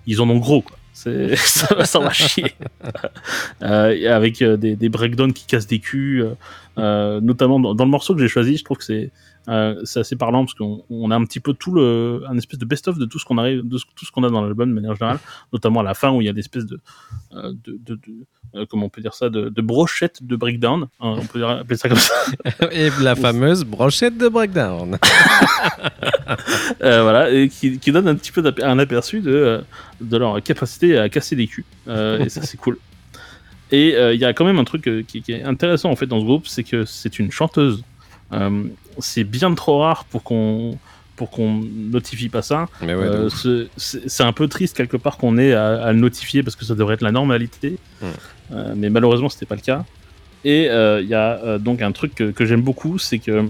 ils 0.06 0.22
en 0.22 0.30
ont 0.30 0.38
gros 0.38 0.62
quoi. 0.62 0.78
Ça, 0.94 2.00
va- 2.00 2.12
chier. 2.12 2.54
Avec 3.62 4.44
des, 4.44 4.90
breakdowns 4.90 5.34
qui 5.34 5.48
cassent 5.48 5.66
des 5.66 5.80
culs, 5.80 6.36
notamment 6.78 7.60
dans 7.60 7.84
le 7.84 7.90
morceau 7.90 8.14
que 8.14 8.22
j'ai 8.22 8.28
choisi, 8.28 8.58
je 8.58 8.64
trouve 8.64 8.78
que 8.78 8.84
c'est 8.84 9.12
euh, 9.50 9.80
c'est 9.84 10.00
assez 10.00 10.16
parlant 10.16 10.46
parce 10.46 10.54
qu'on 10.54 10.84
on 10.90 11.12
a 11.12 11.16
un 11.16 11.24
petit 11.26 11.40
peu 11.42 11.54
tout 11.54 11.72
le 11.74 12.24
un 12.30 12.38
espèce 12.38 12.60
de 12.60 12.66
best-of 12.66 12.98
de 12.98 13.06
tout 13.06 13.20
ce 13.20 13.26
qu'on 13.26 13.38
arrive 13.38 13.68
de 13.68 13.78
ce- 13.78 13.84
tout 13.96 14.06
ce 14.06 14.12
qu'on 14.12 14.24
a 14.24 14.30
dans 14.30 14.42
l'album 14.42 14.70
de 14.70 14.74
manière 14.74 14.96
générale 14.96 15.20
notamment 15.52 15.82
à 15.82 15.84
la 15.84 15.94
fin 15.94 16.12
où 16.12 16.22
il 16.22 16.26
y 16.26 16.30
a 16.30 16.34
des 16.34 16.40
espèces 16.40 16.66
de, 16.66 16.80
euh, 17.36 17.52
de, 17.66 17.78
de- 17.86 17.96
de- 17.96 18.02
euh, 18.56 18.66
comment 18.70 18.86
on 18.86 18.90
peut 18.90 19.02
dire 19.02 19.14
ça 19.16 19.30
de, 19.30 19.50
brochettes 19.62 20.24
de 20.26 20.36
breakdown 20.36 20.84
hein, 21.02 21.16
on 21.20 21.26
peut 21.26 21.44
appeler 21.46 21.76
ça 21.76 21.90
comme 21.90 21.98
ça. 21.98 22.14
Et 22.72 22.90
la 23.02 23.16
fameuse 23.16 23.64
brochette 23.66 24.18
de 24.18 24.28
breakdown. 24.30 24.98
Voilà 26.80 27.32
et 27.32 27.50
qui, 27.50 27.80
qui 27.80 27.92
donne 27.92 28.08
un 28.08 28.16
petit 28.16 28.32
peu 28.32 28.44
un 28.62 28.80
aperçu 28.80 29.22
de 29.22 29.62
de 30.02 30.18
leur 30.18 30.42
capacité 30.44 30.98
à 30.98 31.10
casser 31.10 31.36
des 31.36 31.48
culs 31.48 31.66
et 31.88 32.30
ça 32.30 32.42
c'est 32.42 32.58
cool. 32.58 32.78
Et 33.72 33.96
il 34.14 34.20
y 34.20 34.26
a 34.26 34.34
quand 34.34 34.46
même 34.46 34.60
un 34.60 34.64
truc 34.64 34.84
qui, 35.08 35.22
qui 35.22 35.32
est 35.32 35.44
intéressant 35.44 35.90
en 35.92 35.96
fait 35.96 36.06
dans 36.06 36.20
ce 36.20 36.26
groupe 36.26 36.48
c'est 36.48 36.64
que 36.64 36.86
c'est 36.86 37.20
une 37.20 37.32
chanteuse 37.32 37.84
c'est 39.00 39.24
bien 39.24 39.54
trop 39.56 39.80
rare 39.80 40.06
pour 40.06 40.24
qu'on 40.24 40.78
pour 41.16 41.30
qu'on 41.30 41.62
notifie 41.76 42.28
pas 42.30 42.42
ça 42.42 42.68
ouais, 42.82 43.06
Euh, 43.06 43.30
c'est- 43.78 44.24
un 44.24 44.34
peu 44.34 44.48
triste 44.48 44.76
quelque 44.76 44.98
part 44.98 45.18
qu'on 45.18 45.38
ait 45.38 45.54
à, 45.54 45.84
à 45.84 45.94
le 45.94 46.00
notifier 46.00 46.42
parce 46.44 46.56
que 46.56 46.66
ça 46.66 46.74
devrait 46.76 46.96
être 46.96 47.02
la 47.04 47.12
normalité, 47.12 47.78
Mm. 48.02 48.06
Euh, 48.52 48.74
mais 48.76 48.90
malheureusement 48.90 49.30
c'était 49.30 49.46
pas 49.46 49.56
le 49.56 49.62
cas. 49.62 49.86
Et 50.44 50.70
euh, 50.70 51.02
il 51.02 51.08
y 51.08 51.14
a 51.14 51.40
euh, 51.44 51.58
donc 51.60 51.82
un 51.82 51.92
truc 51.94 52.14
que, 52.16 52.32
que 52.32 52.46
j'aime 52.46 52.62
beaucoup, 52.62 52.98
c'est 53.00 53.20
que 53.20 53.48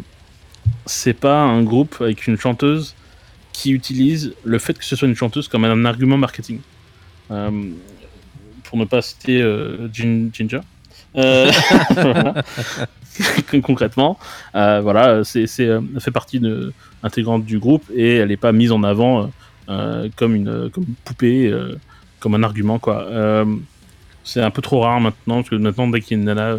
c'est 0.85 1.13
pas 1.15 1.41
un 1.41 1.63
groupe 1.63 1.95
avec 2.01 2.27
une 2.27 2.37
chanteuse 2.37 2.93
qui 3.53 3.71
utilise 3.71 4.33
le 4.43 4.59
fait 4.59 4.77
que 4.77 4.85
ce 4.85 4.95
soit 4.95 5.07
une 5.07 5.15
chanteuse 5.15 5.47
comme 5.47 5.63
un 5.65 5.85
argument 5.85 6.17
marketing. 6.17 6.59
Euh, 7.31 7.49
pour 8.65 8.77
ne 8.77 8.85
pas 8.85 9.01
citer 9.01 9.41
euh, 9.41 9.87
Gin- 9.93 10.29
Ginger. 10.33 10.61
Concrètement. 13.63 14.17
Euh, 14.55 14.81
voilà, 14.81 15.23
c'est, 15.23 15.47
c'est, 15.47 15.67
euh, 15.67 15.81
elle 15.95 16.01
fait 16.01 16.11
partie 16.11 16.39
de, 16.39 16.73
intégrante 17.03 17.45
du 17.45 17.59
groupe 17.59 17.83
et 17.95 18.15
elle 18.17 18.29
n'est 18.29 18.37
pas 18.37 18.51
mise 18.51 18.71
en 18.71 18.83
avant 18.83 19.23
euh, 19.23 19.25
euh, 19.69 20.09
comme, 20.15 20.35
une, 20.35 20.69
comme 20.71 20.83
une 20.87 20.95
poupée, 21.05 21.47
euh, 21.47 21.75
comme 22.19 22.35
un 22.35 22.43
argument. 22.43 22.79
Quoi. 22.79 23.05
Euh, 23.09 23.45
c'est 24.23 24.41
un 24.41 24.51
peu 24.51 24.61
trop 24.61 24.81
rare 24.81 24.99
maintenant, 25.01 25.37
parce 25.37 25.49
que 25.49 25.55
maintenant, 25.55 25.87
dès 25.87 26.01
qu'il 26.01 26.17
y 26.17 26.19
a 26.19 26.21
une 26.21 26.25
nana 26.25 26.47
euh, 26.51 26.57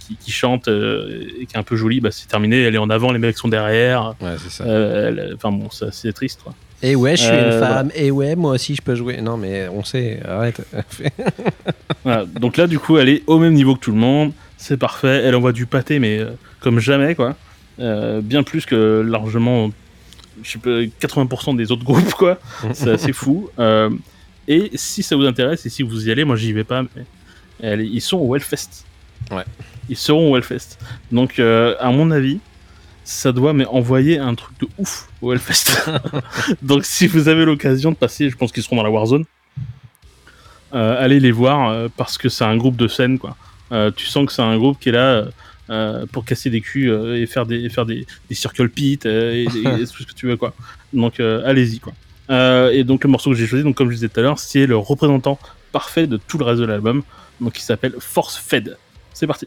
qui, 0.00 0.16
qui 0.16 0.30
chante 0.32 0.68
euh, 0.68 1.20
et 1.40 1.46
qui 1.46 1.54
est 1.54 1.58
un 1.58 1.62
peu 1.62 1.76
jolie, 1.76 2.00
bah, 2.00 2.10
c'est 2.10 2.28
terminé, 2.28 2.62
elle 2.62 2.74
est 2.74 2.78
en 2.78 2.90
avant, 2.90 3.12
les 3.12 3.18
mecs 3.18 3.36
sont 3.36 3.48
derrière. 3.48 4.14
Ouais, 4.20 4.36
c'est 4.42 4.50
ça. 4.50 4.64
Euh, 4.64 5.34
Enfin 5.34 5.52
bon, 5.52 5.68
c'est 5.70 5.86
assez 5.86 6.12
triste. 6.12 6.40
Quoi. 6.42 6.54
Et 6.82 6.96
ouais, 6.96 7.16
je 7.16 7.22
suis 7.22 7.30
Euh, 7.32 7.52
une 7.60 7.64
femme. 7.66 7.90
Et 7.94 8.10
ouais, 8.10 8.34
moi 8.34 8.52
aussi, 8.52 8.74
je 8.74 8.82
peux 8.82 8.94
jouer. 8.94 9.20
Non, 9.20 9.36
mais 9.36 9.68
on 9.68 9.84
sait. 9.84 10.20
Arrête. 10.26 10.62
Voilà, 12.04 12.24
donc 12.24 12.56
là, 12.56 12.66
du 12.66 12.80
coup, 12.80 12.98
elle 12.98 13.08
est 13.08 13.22
au 13.28 13.38
même 13.38 13.52
niveau 13.52 13.76
que 13.76 13.80
tout 13.80 13.92
le 13.92 13.98
monde. 13.98 14.32
C'est 14.62 14.76
parfait. 14.76 15.22
Elle 15.24 15.34
envoie 15.34 15.50
du 15.50 15.66
pâté, 15.66 15.98
mais 15.98 16.20
euh, 16.20 16.30
comme 16.60 16.78
jamais, 16.78 17.16
quoi. 17.16 17.34
Euh, 17.80 18.20
bien 18.20 18.44
plus 18.44 18.64
que 18.64 19.00
largement, 19.04 19.72
je 20.44 20.50
sais 20.52 20.58
pas, 20.60 20.82
80% 21.04 21.56
des 21.56 21.72
autres 21.72 21.82
groupes, 21.90 22.12
quoi. 22.14 22.38
C'est 22.72 22.90
assez 22.92 23.12
fou. 23.22 23.50
Euh, 23.58 23.90
et 24.46 24.70
si 24.74 25.02
ça 25.02 25.16
vous 25.16 25.26
intéresse 25.26 25.66
et 25.66 25.68
si 25.68 25.82
vous 25.82 26.06
y 26.06 26.12
allez, 26.12 26.24
moi 26.24 26.36
j'y 26.36 26.52
vais 26.52 26.62
pas, 26.62 26.82
mais 26.82 27.04
elle- 27.60 27.80
ils 27.80 28.00
sont 28.00 28.18
au 28.18 28.36
Hellfest. 28.36 28.84
Ouais. 29.32 29.42
Ils 29.88 29.96
seront 29.96 30.30
au 30.30 30.36
Hellfest. 30.36 30.78
Donc, 31.10 31.40
à 31.40 31.90
mon 31.90 32.12
avis, 32.12 32.38
ça 33.02 33.32
doit 33.32 33.52
mais 33.54 33.66
envoyer 33.66 34.18
un 34.18 34.36
truc 34.36 34.56
de 34.60 34.68
ouf 34.78 35.08
au 35.22 35.32
Hellfest. 35.32 35.90
Donc, 36.62 36.84
si 36.84 37.08
vous 37.08 37.26
avez 37.26 37.44
l'occasion 37.44 37.90
de 37.90 37.96
passer, 37.96 38.30
je 38.30 38.36
pense 38.36 38.52
qu'ils 38.52 38.62
seront 38.62 38.76
dans 38.76 38.84
la 38.84 38.90
Warzone. 38.90 39.24
Allez 40.70 41.18
les 41.18 41.32
voir 41.32 41.88
parce 41.96 42.16
que 42.16 42.28
c'est 42.28 42.44
un 42.44 42.56
groupe 42.56 42.76
de 42.76 42.86
scène 42.88 43.18
quoi. 43.18 43.36
Euh, 43.72 43.90
tu 43.94 44.06
sens 44.06 44.26
que 44.26 44.32
c'est 44.32 44.42
un 44.42 44.56
groupe 44.58 44.78
qui 44.78 44.90
est 44.90 44.92
là 44.92 45.24
euh, 45.70 46.04
pour 46.12 46.24
casser 46.24 46.50
des 46.50 46.60
culs 46.60 46.90
euh, 46.90 47.16
et 47.20 47.26
faire 47.26 47.46
des 47.46 47.60
et 47.64 47.68
faire 47.68 47.86
des, 47.86 48.06
des 48.28 48.34
circle 48.34 48.68
pits 48.68 48.98
euh, 49.06 49.32
et, 49.32 49.42
et- 49.44 49.82
et 49.82 49.86
tout 49.92 50.02
ce 50.02 50.06
que 50.06 50.12
tu 50.14 50.26
veux 50.26 50.36
quoi. 50.36 50.52
Donc 50.92 51.20
euh, 51.20 51.42
allez-y 51.46 51.78
quoi. 51.80 51.92
Euh, 52.30 52.70
et 52.70 52.84
donc 52.84 53.04
le 53.04 53.10
morceau 53.10 53.30
que 53.30 53.36
j'ai 53.36 53.46
choisi, 53.46 53.64
donc 53.64 53.76
comme 53.76 53.88
je 53.90 53.94
disais 53.94 54.08
tout 54.08 54.20
à 54.20 54.22
l'heure, 54.22 54.38
c'est 54.38 54.66
le 54.66 54.76
représentant 54.76 55.38
parfait 55.72 56.06
de 56.06 56.16
tout 56.18 56.38
le 56.38 56.44
reste 56.44 56.60
de 56.60 56.66
l'album, 56.66 57.02
donc 57.40 57.58
il 57.58 57.62
s'appelle 57.62 57.94
Force 57.98 58.36
Fed. 58.36 58.76
C'est 59.14 59.26
parti. 59.26 59.46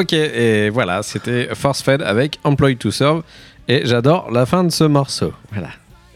Ok, 0.00 0.12
et 0.14 0.70
voilà, 0.70 1.02
c'était 1.02 1.54
Force 1.54 1.82
Fed 1.82 2.00
avec 2.02 2.38
Employed 2.44 2.78
to 2.78 2.90
Serve. 2.90 3.22
Et 3.68 3.82
j'adore 3.84 4.30
la 4.30 4.46
fin 4.46 4.64
de 4.64 4.70
ce 4.70 4.84
morceau. 4.84 5.32
Voilà. 5.52 5.68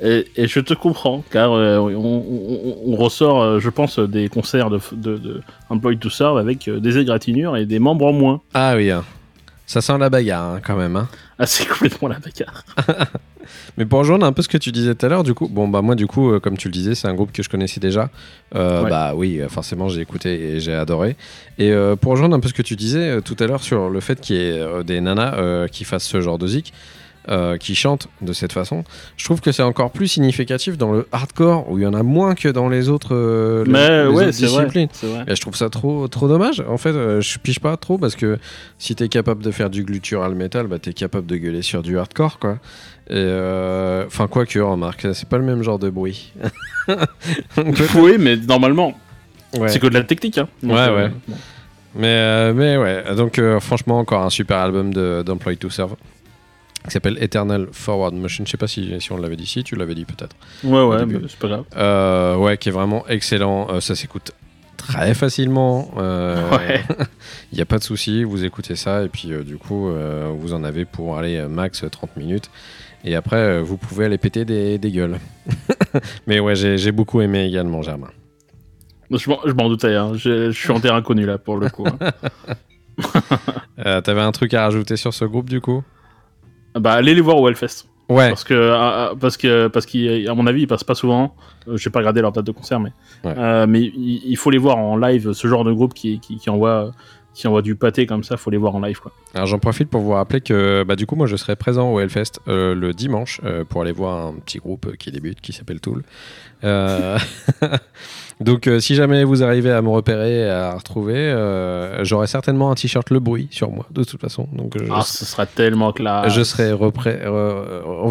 Et, 0.02 0.26
et 0.36 0.48
je 0.48 0.58
te 0.60 0.74
comprends, 0.74 1.22
car 1.30 1.52
euh, 1.52 1.78
on, 1.78 1.88
on- 1.94 2.76
on 2.92 2.96
ressort, 2.96 3.42
euh, 3.42 3.60
je 3.60 3.70
pense, 3.70 3.98
des 3.98 4.28
concerts 4.28 4.70
de, 4.70 4.80
de, 4.92 5.16
de 5.18 5.40
Employed 5.70 6.00
to 6.00 6.10
Serve 6.10 6.36
avec 6.38 6.66
euh, 6.68 6.80
des 6.80 6.98
égratignures 6.98 7.56
et 7.56 7.64
des 7.66 7.78
membres 7.78 8.06
en 8.06 8.12
moins. 8.12 8.40
Ah 8.54 8.74
oui, 8.76 8.90
hein. 8.90 9.04
ça 9.66 9.80
sent 9.80 9.96
la 9.98 10.10
bagarre 10.10 10.50
hein, 10.54 10.60
quand 10.64 10.76
même. 10.76 10.96
Hein. 10.96 11.08
Ah, 11.38 11.46
c'est 11.46 11.66
complètement 11.68 12.08
la 12.08 12.18
bagarre. 12.18 12.64
Mais 13.78 13.84
pour 13.86 13.98
rejoindre 14.00 14.26
un 14.26 14.32
peu 14.32 14.42
ce 14.42 14.48
que 14.48 14.58
tu 14.58 14.72
disais 14.72 14.94
tout 14.94 15.06
à 15.06 15.08
l'heure, 15.08 15.22
du 15.24 15.34
coup, 15.34 15.48
bon 15.48 15.68
bah 15.68 15.82
moi 15.82 15.94
du 15.94 16.06
coup, 16.06 16.30
euh, 16.32 16.40
comme 16.40 16.56
tu 16.56 16.68
le 16.68 16.72
disais, 16.72 16.94
c'est 16.94 17.08
un 17.08 17.14
groupe 17.14 17.32
que 17.32 17.42
je 17.42 17.48
connaissais 17.48 17.80
déjà. 17.80 18.10
Euh, 18.54 18.82
Ouais. 18.84 18.90
Bah 18.90 19.12
oui, 19.14 19.40
euh, 19.40 19.48
forcément 19.48 19.88
j'ai 19.88 20.00
écouté 20.00 20.30
et 20.54 20.60
j'ai 20.60 20.74
adoré. 20.74 21.16
Et 21.58 21.72
pour 22.00 22.12
rejoindre 22.12 22.34
un 22.36 22.40
peu 22.40 22.48
ce 22.48 22.54
que 22.54 22.62
tu 22.62 22.76
disais 22.76 23.20
tout 23.22 23.36
à 23.40 23.46
l'heure 23.46 23.62
sur 23.62 23.88
le 23.90 24.00
fait 24.00 24.20
qu'il 24.20 24.36
y 24.36 24.40
ait 24.40 24.84
des 24.84 25.00
nanas 25.00 25.68
qui 25.68 25.84
fassent 25.84 26.04
ce 26.06 26.20
genre 26.20 26.38
de 26.38 26.46
zik, 26.46 26.72
qui 27.58 27.74
chantent 27.74 28.08
de 28.20 28.32
cette 28.34 28.52
façon, 28.52 28.84
je 29.16 29.24
trouve 29.24 29.40
que 29.40 29.50
c'est 29.50 29.62
encore 29.62 29.90
plus 29.92 30.08
significatif 30.08 30.76
dans 30.76 30.92
le 30.92 31.06
hardcore 31.10 31.70
où 31.70 31.78
il 31.78 31.82
y 31.84 31.86
en 31.86 31.94
a 31.94 32.02
moins 32.02 32.34
que 32.34 32.48
dans 32.50 32.68
les 32.68 32.90
autres, 32.90 33.14
les- 33.64 33.72
Mais 33.72 34.04
les 34.04 34.08
ouais, 34.10 34.24
autres 34.26 34.34
c'est 34.34 34.46
vrai. 34.46 34.66
disciplines. 34.66 34.88
vrai. 35.02 35.24
Et 35.28 35.34
je 35.34 35.40
trouve 35.40 35.56
ça 35.56 35.70
trop, 35.70 36.06
trop 36.08 36.28
dommage. 36.28 36.62
En 36.68 36.76
fait, 36.76 36.92
je 36.92 37.38
pige 37.38 37.60
pas 37.60 37.76
trop 37.78 37.96
parce 37.96 38.14
que 38.14 38.38
si 38.78 38.94
t'es 38.94 39.08
capable 39.08 39.42
de 39.42 39.50
faire 39.52 39.70
du 39.70 39.84
glutural 39.84 40.34
metal, 40.34 40.66
bah 40.66 40.78
t'es 40.78 40.92
capable 40.92 41.26
de 41.26 41.36
gueuler 41.36 41.62
sur 41.62 41.82
du 41.82 41.96
hardcore, 41.98 42.38
quoi. 42.38 42.58
Euh, 43.10 44.04
enfin, 44.06 44.26
quoi 44.28 44.46
que, 44.46 44.58
remarque, 44.58 45.06
c'est 45.12 45.28
pas 45.28 45.38
le 45.38 45.44
même 45.44 45.62
genre 45.62 45.78
de 45.78 45.90
bruit. 45.90 46.32
Oui, 47.96 48.16
mais 48.18 48.36
normalement, 48.36 48.94
ouais. 49.56 49.68
c'est 49.68 49.78
que 49.78 49.86
de 49.86 49.94
la 49.94 50.02
technique. 50.04 50.38
Hein. 50.38 50.48
Donc, 50.62 50.72
Ouais, 50.72 50.78
euh, 50.88 51.06
ouais. 51.06 51.12
Mais, 51.94 52.06
euh, 52.08 52.52
mais 52.54 52.76
ouais, 52.76 53.14
donc 53.14 53.40
franchement, 53.60 53.98
encore 53.98 54.22
un 54.22 54.30
super 54.30 54.58
album 54.58 54.92
de- 54.92 55.22
d'Employed 55.24 55.58
to 55.58 55.70
Serve 55.70 55.94
qui 56.84 56.90
s'appelle 56.90 57.16
Eternal 57.22 57.68
Forward 57.72 58.12
Motion. 58.14 58.44
Je 58.44 58.50
sais 58.50 58.56
pas 58.58 58.66
si, 58.66 58.92
si 59.00 59.12
on 59.12 59.16
l'avait 59.16 59.36
dit, 59.36 59.46
si 59.46 59.64
tu 59.64 59.76
l'avais 59.76 59.94
dit 59.94 60.04
peut-être. 60.04 60.36
Ouais, 60.64 60.82
ouais, 60.84 60.98
c'est 61.28 61.38
pas 61.38 61.48
grave. 61.48 61.64
Euh, 61.76 62.36
ouais, 62.36 62.58
qui 62.58 62.68
est 62.68 62.72
vraiment 62.72 63.06
excellent. 63.08 63.68
Euh, 63.70 63.80
ça 63.80 63.94
s'écoute 63.94 64.32
très 64.76 65.14
facilement. 65.14 65.90
Euh, 65.96 66.50
Ouais. 66.50 66.82
Il 67.52 67.56
n'y 67.56 67.62
a 67.62 67.64
pas 67.64 67.78
de 67.78 67.84
souci, 67.84 68.24
vous 68.24 68.44
écoutez 68.44 68.76
ça 68.76 69.02
et 69.04 69.08
puis 69.08 69.28
du 69.46 69.56
coup, 69.56 69.88
vous 70.38 70.52
en 70.52 70.64
avez 70.64 70.84
pour 70.84 71.16
aller 71.16 71.40
max 71.48 71.84
30 71.90 72.16
minutes. 72.16 72.50
Et 73.04 73.14
après, 73.14 73.36
euh, 73.36 73.62
vous 73.62 73.76
pouvez 73.76 74.06
aller 74.06 74.18
péter 74.18 74.44
des, 74.44 74.78
des 74.78 74.90
gueules. 74.90 75.18
Mais 76.26 76.40
ouais, 76.40 76.54
j'ai 76.56 76.90
beaucoup 76.92 77.20
aimé 77.20 77.44
également, 77.44 77.82
Germain. 77.82 78.08
Je 79.10 79.28
m'en- 79.52 79.68
doutais, 79.68 79.94
hein. 79.94 80.12
je, 80.14 80.50
je 80.50 80.58
suis 80.58 80.70
en 80.72 80.80
terrain 80.80 81.02
connu 81.02 81.26
là 81.26 81.36
pour 81.38 81.56
le 81.58 81.68
coup. 81.68 81.86
hein. 81.86 82.10
Euh, 83.84 84.00
T'avais 84.00 84.20
un 84.20 84.30
truc 84.32 84.54
à 84.54 84.62
rajouter 84.62 84.96
sur 84.96 85.12
ce 85.12 85.24
groupe 85.24 85.50
du 85.50 85.60
coup? 85.60 85.82
Bah, 86.78 86.92
allez 86.92 87.12
les 87.14 87.20
voir 87.20 87.36
au 87.38 87.48
Hellfest. 87.48 87.86
Ouais, 88.08 88.28
Parce 88.28 88.44
que, 88.44 88.70
ah, 88.72 89.08
ah, 89.10 89.14
parce 89.18 89.36
que, 89.36 89.66
parce 89.68 89.84
qu'à 89.86 90.34
mon 90.34 90.46
avis, 90.46 90.62
ils 90.62 90.66
passent 90.66 90.84
pas 90.84 90.94
souvent. 90.94 91.34
Euh, 91.68 91.76
J'ai 91.76 91.90
pas 91.90 91.98
regardé 92.00 92.20
leur 92.20 92.32
date 92.32 92.44
de 92.46 92.52
concert, 92.52 92.78
mais, 92.78 92.92
Ouais. 93.24 93.34
euh, 93.36 93.66
mais 93.66 93.80
il, 93.80 94.22
il 94.26 94.36
faut 94.36 94.50
les 94.50 94.58
voir 94.58 94.76
en 94.78 94.96
live. 94.96 95.32
Ce 95.32 95.48
genre 95.48 95.64
de 95.64 95.72
groupe 95.72 95.94
qui, 95.94 96.20
qui, 96.20 96.36
qui 96.36 96.50
envoie, 96.50 96.92
qui 97.34 97.48
envoie 97.48 97.62
du 97.62 97.74
pâté 97.74 98.06
comme 98.06 98.22
ça, 98.22 98.36
faut 98.36 98.50
les 98.50 98.56
voir 98.56 98.74
en 98.76 98.80
live, 98.80 99.00
quoi. 99.00 99.12
alors 99.34 99.46
j'en 99.46 99.58
profite 99.58 99.90
pour 99.90 100.00
vous 100.00 100.12
rappeler 100.12 100.40
que 100.40 100.84
bah, 100.86 100.96
du 100.96 101.06
coup, 101.06 101.16
moi 101.16 101.26
je 101.26 101.36
serai 101.36 101.56
présent 101.56 101.92
au 101.92 102.00
Hellfest 102.00 102.40
euh, 102.48 102.74
le 102.74 102.92
dimanche 102.92 103.40
euh, 103.44 103.64
pour 103.64 103.82
aller 103.82 103.92
voir 103.92 104.28
un 104.28 104.34
petit 104.34 104.58
groupe 104.58 104.96
qui 104.96 105.10
débute 105.10 105.40
qui 105.40 105.52
s'appelle 105.52 105.80
Tool. 105.80 106.04
Euh, 106.62 107.18
Donc, 108.40 108.66
euh, 108.66 108.80
si 108.80 108.94
jamais 108.94 109.22
vous 109.24 109.42
arrivez 109.42 109.70
à 109.70 109.80
me 109.80 109.88
repérer 109.88 110.40
et 110.40 110.48
à 110.50 110.74
retrouver, 110.74 111.14
euh, 111.16 112.02
j'aurai 112.04 112.26
certainement 112.26 112.70
un 112.70 112.74
t-shirt 112.74 113.08
Le 113.10 113.20
Bruit 113.20 113.48
sur 113.50 113.70
moi, 113.70 113.86
de 113.90 114.02
toute 114.04 114.20
façon. 114.20 114.48
Donc, 114.52 114.76
euh, 114.76 114.84
je, 114.86 114.92
Ah, 114.92 115.02
ce 115.02 115.24
sera 115.24 115.46
tellement 115.46 115.92
classe. 115.92 116.32
je 116.32 116.42
serai 116.42 116.72
repré- 116.72 117.20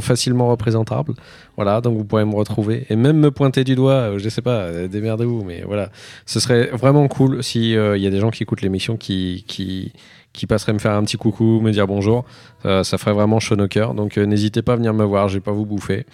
facilement 0.01 0.47
représentable. 0.49 1.13
Voilà, 1.55 1.81
donc 1.81 1.97
vous 1.97 2.05
pourrez 2.05 2.25
me 2.25 2.35
retrouver 2.35 2.85
et 2.89 2.95
même 2.95 3.17
me 3.17 3.31
pointer 3.31 3.63
du 3.63 3.75
doigt. 3.75 4.17
Je 4.17 4.29
sais 4.29 4.41
pas, 4.41 4.71
démerdez-vous, 4.87 5.43
mais 5.43 5.63
voilà. 5.65 5.89
Ce 6.25 6.39
serait 6.39 6.67
vraiment 6.73 7.07
cool 7.07 7.43
si 7.43 7.71
il 7.73 8.01
y 8.01 8.07
a 8.07 8.09
des 8.09 8.19
gens 8.19 8.31
qui 8.31 8.43
écoutent 8.43 8.61
l'émission 8.61 8.97
qui, 8.97 9.43
qui, 9.47 9.91
qui 10.31 10.47
passeraient 10.47 10.73
me 10.73 10.79
faire 10.79 10.93
un 10.93 11.03
petit 11.03 11.17
coucou, 11.17 11.59
me 11.61 11.71
dire 11.71 11.85
bonjour. 11.85 12.25
Euh, 12.65 12.83
ça 12.83 12.97
ferait 12.97 13.13
vraiment 13.13 13.39
chaud 13.39 13.55
au 13.59 13.67
cœur. 13.67 13.93
Donc, 13.93 14.17
euh, 14.17 14.25
n'hésitez 14.25 14.61
pas 14.61 14.73
à 14.73 14.75
venir 14.77 14.93
me 14.93 15.03
voir, 15.03 15.27
je 15.29 15.35
vais 15.35 15.41
pas 15.41 15.51
vous 15.51 15.65
bouffer. 15.65 16.05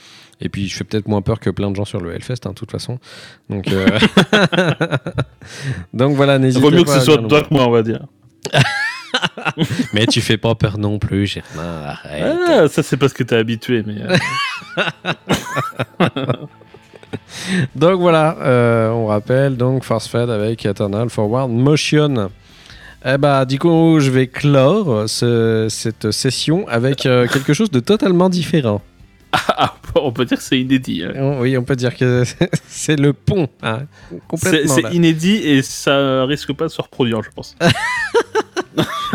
Et 0.42 0.50
puis, 0.50 0.68
je 0.70 0.76
fais 0.76 0.84
peut-être 0.86 1.08
moins 1.08 1.22
peur 1.22 1.40
que 1.40 1.50
plein 1.50 1.70
de 1.70 1.76
gens 1.76 1.86
sur 1.86 2.00
le 2.00 2.14
Hellfest, 2.14 2.46
hein, 2.46 2.50
de 2.52 2.56
toute 2.56 2.72
façon. 2.72 2.98
Donc, 3.50 3.68
euh, 3.72 3.86
donc 5.94 6.16
voilà, 6.16 6.40
n'hésitez 6.40 6.62
vaut 6.64 6.70
pas. 6.72 6.78
mieux 6.78 6.84
que 6.84 6.92
ce 6.92 7.00
soit 7.02 7.18
toi 7.28 7.42
que 7.44 7.54
moi, 7.54 7.68
on 7.68 7.72
va 7.72 7.84
dire. 7.84 8.06
mais 9.94 10.06
tu 10.08 10.22
fais 10.22 10.38
pas 10.38 10.56
peur 10.56 10.78
non 10.78 10.98
plus, 11.00 11.28
Germain. 11.28 11.84
Arrête. 11.88 12.38
Ah, 12.48 12.68
ça, 12.70 12.84
c'est 12.84 12.96
parce 12.98 13.12
que 13.14 13.24
t'es 13.24 13.36
habitué, 13.36 13.84
mais. 13.86 13.98
euh, 14.02 14.16
Donc 17.76 18.00
voilà, 18.00 18.38
euh, 18.42 18.90
on 18.92 19.08
rappelle 19.08 19.58
donc 19.58 19.84
Force 19.84 20.08
Fed 20.08 20.30
avec 20.30 20.66
Eternal 20.66 21.10
Forward 21.10 21.50
Motion. 21.50 22.30
Eh 23.06 23.18
bah, 23.18 23.46
du 23.46 23.58
coup, 23.58 23.98
je 24.00 24.12
vais 24.12 24.28
clore 24.28 25.10
ce- 25.10 25.68
cette 25.70 26.12
session 26.12 26.68
avec 26.68 27.06
euh, 27.06 27.28
quelque 27.28 27.54
chose 27.54 27.72
de 27.72 27.80
totalement 27.80 28.30
différent. 28.30 28.82
Ah, 29.32 29.76
on 29.96 30.12
peut 30.12 30.26
dire 30.26 30.38
que 30.38 30.44
c'est 30.44 30.60
inédit. 30.60 31.04
hein. 31.04 31.38
Oui, 31.40 31.58
on 31.58 31.64
peut 31.64 31.76
dire 31.76 31.96
que 31.96 32.24
c'est 32.68 32.96
le 33.00 33.14
pont, 33.14 33.48
hein, 33.62 33.82
complètement. 34.28 34.74
c'est 34.74 34.94
inédit 34.96 35.36
et 35.36 35.62
ça 35.62 36.26
risque 36.26 36.54
pas 36.54 36.66
de 36.66 36.70
se 36.72 36.82
reproduire, 36.82 37.22
je 37.24 37.30
pense. 37.36 37.56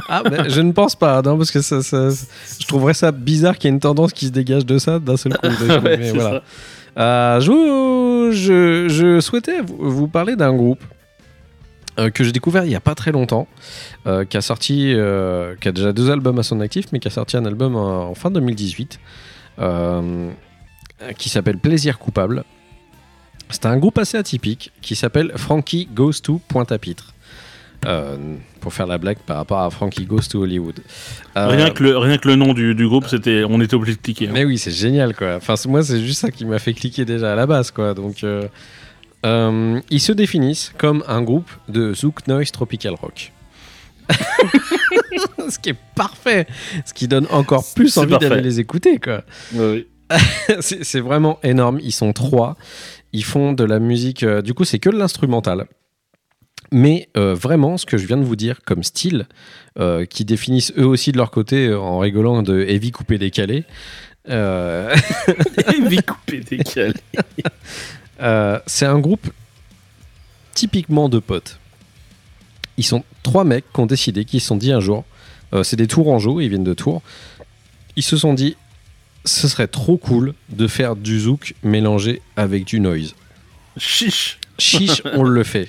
Ah, 0.08 0.22
ben, 0.22 0.48
je 0.50 0.60
ne 0.60 0.72
pense 0.72 0.94
pas, 0.96 1.22
non, 1.22 1.38
parce 1.38 1.50
que 1.50 1.62
ça, 1.62 1.82
ça- 1.82 2.08
je 2.10 2.66
trouverais 2.66 2.92
ça 2.94 3.10
bizarre 3.10 3.56
qu'il 3.56 3.68
y 3.68 3.72
ait 3.72 3.74
une 3.74 3.80
tendance 3.80 4.12
qui 4.12 4.26
se 4.26 4.30
dégage 4.32 4.66
de 4.66 4.76
ça 4.78 4.98
d'un 4.98 5.16
seul 5.16 5.32
coup. 5.38 5.46
Ouais, 5.60 5.80
mais 5.82 6.10
voilà. 6.12 6.42
Euh, 6.98 7.40
je, 7.40 8.30
je, 8.36 8.88
je 8.88 9.20
souhaitais 9.20 9.60
vous, 9.66 10.06
parler 10.08 10.36
d'un 10.36 10.52
groupe 10.54 10.82
euh, 11.98 12.10
que 12.10 12.22
j'ai 12.22 12.32
découvert 12.32 12.64
il 12.64 12.68
n'y 12.68 12.74
a 12.76 12.80
pas 12.80 12.94
très 12.94 13.12
longtemps, 13.12 13.46
euh, 14.06 14.24
qui 14.24 14.36
a 14.36 14.40
sorti, 14.42 14.94
qui 15.60 15.68
a 15.68 15.72
déjà 15.72 15.92
deux 15.92 16.10
albums 16.10 16.38
à 16.38 16.42
son 16.42 16.60
actif, 16.60 16.86
mais 16.92 16.98
qui 16.98 17.08
a 17.08 17.12
sorti 17.12 17.36
un 17.36 17.46
album 17.46 17.74
en, 17.74 18.10
en 18.10 18.14
fin 18.14 18.30
2018, 18.30 18.98
euh, 18.98 18.98
qui 21.18 21.28
s'appelle 21.28 21.58
Plaisir 21.58 21.98
coupable. 21.98 22.44
C'est 23.50 23.66
un 23.66 23.76
groupe 23.76 23.98
assez 23.98 24.16
atypique 24.16 24.72
qui 24.80 24.96
s'appelle 24.96 25.32
Frankie 25.36 25.86
Goes 25.92 26.14
to 26.22 26.40
Pointe-à-Pitre. 26.48 27.12
Euh, 27.86 28.16
pour 28.60 28.72
faire 28.72 28.86
la 28.86 28.96
blague 28.96 29.18
par 29.18 29.36
rapport 29.36 29.60
à 29.60 29.68
Frankie 29.68 30.06
Goes 30.06 30.22
to 30.30 30.40
Hollywood. 30.42 30.80
Euh, 31.36 31.48
Rien, 31.48 31.68
que 31.70 31.82
le, 31.84 31.98
rien 31.98 32.16
que 32.16 32.26
le 32.28 32.34
nom 32.36 32.54
du, 32.54 32.74
du 32.74 32.88
groupe, 32.88 33.06
c'était, 33.06 33.44
on 33.46 33.60
était 33.60 33.74
obligé 33.74 33.94
de 33.96 34.00
cliquer. 34.00 34.28
hein. 34.28 34.30
mais 34.32 34.46
oui, 34.46 34.56
c'est 34.56 34.70
génial 34.70 35.14
quoi. 35.14 35.34
Enfin, 35.36 35.54
moi, 35.68 35.82
c'est 35.82 36.00
juste 36.00 36.20
ça 36.22 36.30
qui 36.30 36.46
m'a 36.46 36.58
fait 36.58 36.72
cliquer 36.72 37.04
déjà 37.04 37.34
à 37.34 37.36
la 37.36 37.46
base 37.46 37.70
quoi. 37.70 37.92
Donc, 37.92 38.24
euh, 38.24 38.48
euh, 39.26 39.78
ils 39.90 40.00
se 40.00 40.12
définissent 40.12 40.72
comme 40.78 41.04
un 41.08 41.20
groupe 41.20 41.50
de 41.68 41.92
Zouk 41.92 42.26
Noise 42.26 42.52
Tropical 42.52 42.94
Rock. 42.94 43.32
ce 45.48 45.58
qui 45.58 45.70
est 45.70 45.78
parfait, 45.94 46.46
ce 46.84 46.92
qui 46.92 47.08
donne 47.08 47.26
encore 47.30 47.64
plus 47.74 47.96
envie 47.96 48.18
d'aller 48.18 48.42
les 48.42 48.60
écouter 48.60 48.98
quoi. 48.98 49.22
C'est 50.60 51.00
vraiment 51.00 51.38
énorme. 51.42 51.78
Ils 51.82 51.92
sont 51.92 52.12
trois. 52.12 52.56
Ils 53.12 53.24
font 53.24 53.52
de 53.52 53.64
la 53.64 53.78
musique. 53.78 54.22
euh, 54.22 54.42
du 54.42 54.54
coup, 54.54 54.64
c'est 54.64 54.78
que 54.78 54.90
de 54.90 54.96
l'instrumental. 54.96 55.66
Mais 56.72 57.08
euh, 57.16 57.34
vraiment, 57.34 57.76
ce 57.76 57.86
que 57.86 57.96
je 57.96 58.06
viens 58.06 58.16
de 58.16 58.24
vous 58.24 58.36
dire 58.36 58.60
comme 58.64 58.82
style, 58.82 59.26
euh, 59.78 60.04
qui 60.04 60.24
définissent 60.24 60.72
eux 60.78 60.86
aussi 60.86 61.12
de 61.12 61.16
leur 61.16 61.30
côté 61.30 61.72
en 61.72 61.98
rigolant 61.98 62.42
de 62.42 62.62
heavy 62.62 62.90
coupé 62.90 63.18
décalé. 63.18 63.64
euh, 64.30 64.94
coupée, 66.06 66.40
décalée. 66.40 66.94
Euh, 68.20 68.58
c'est 68.66 68.86
un 68.86 68.98
groupe 68.98 69.28
typiquement 70.54 71.08
de 71.08 71.18
potes. 71.18 71.58
Ils 72.76 72.84
sont 72.84 73.04
trois 73.22 73.44
mecs 73.44 73.64
qui 73.72 73.80
ont 73.80 73.86
décidé, 73.86 74.24
qui 74.24 74.40
se 74.40 74.48
sont 74.48 74.56
dit 74.56 74.72
un 74.72 74.80
jour, 74.80 75.04
euh, 75.52 75.62
c'est 75.62 75.76
des 75.76 75.86
Tourangeaux, 75.86 76.40
ils 76.40 76.48
viennent 76.48 76.64
de 76.64 76.74
Tours, 76.74 77.02
ils 77.96 78.02
se 78.02 78.16
sont 78.16 78.34
dit, 78.34 78.56
ce 79.24 79.48
serait 79.48 79.68
trop 79.68 79.96
cool 79.96 80.34
de 80.50 80.66
faire 80.66 80.96
du 80.96 81.20
zouk 81.20 81.54
mélangé 81.62 82.20
avec 82.36 82.64
du 82.64 82.80
noise. 82.80 83.14
Chiche. 83.76 84.38
Chiche, 84.58 85.02
on 85.14 85.22
le 85.22 85.44
fait. 85.44 85.68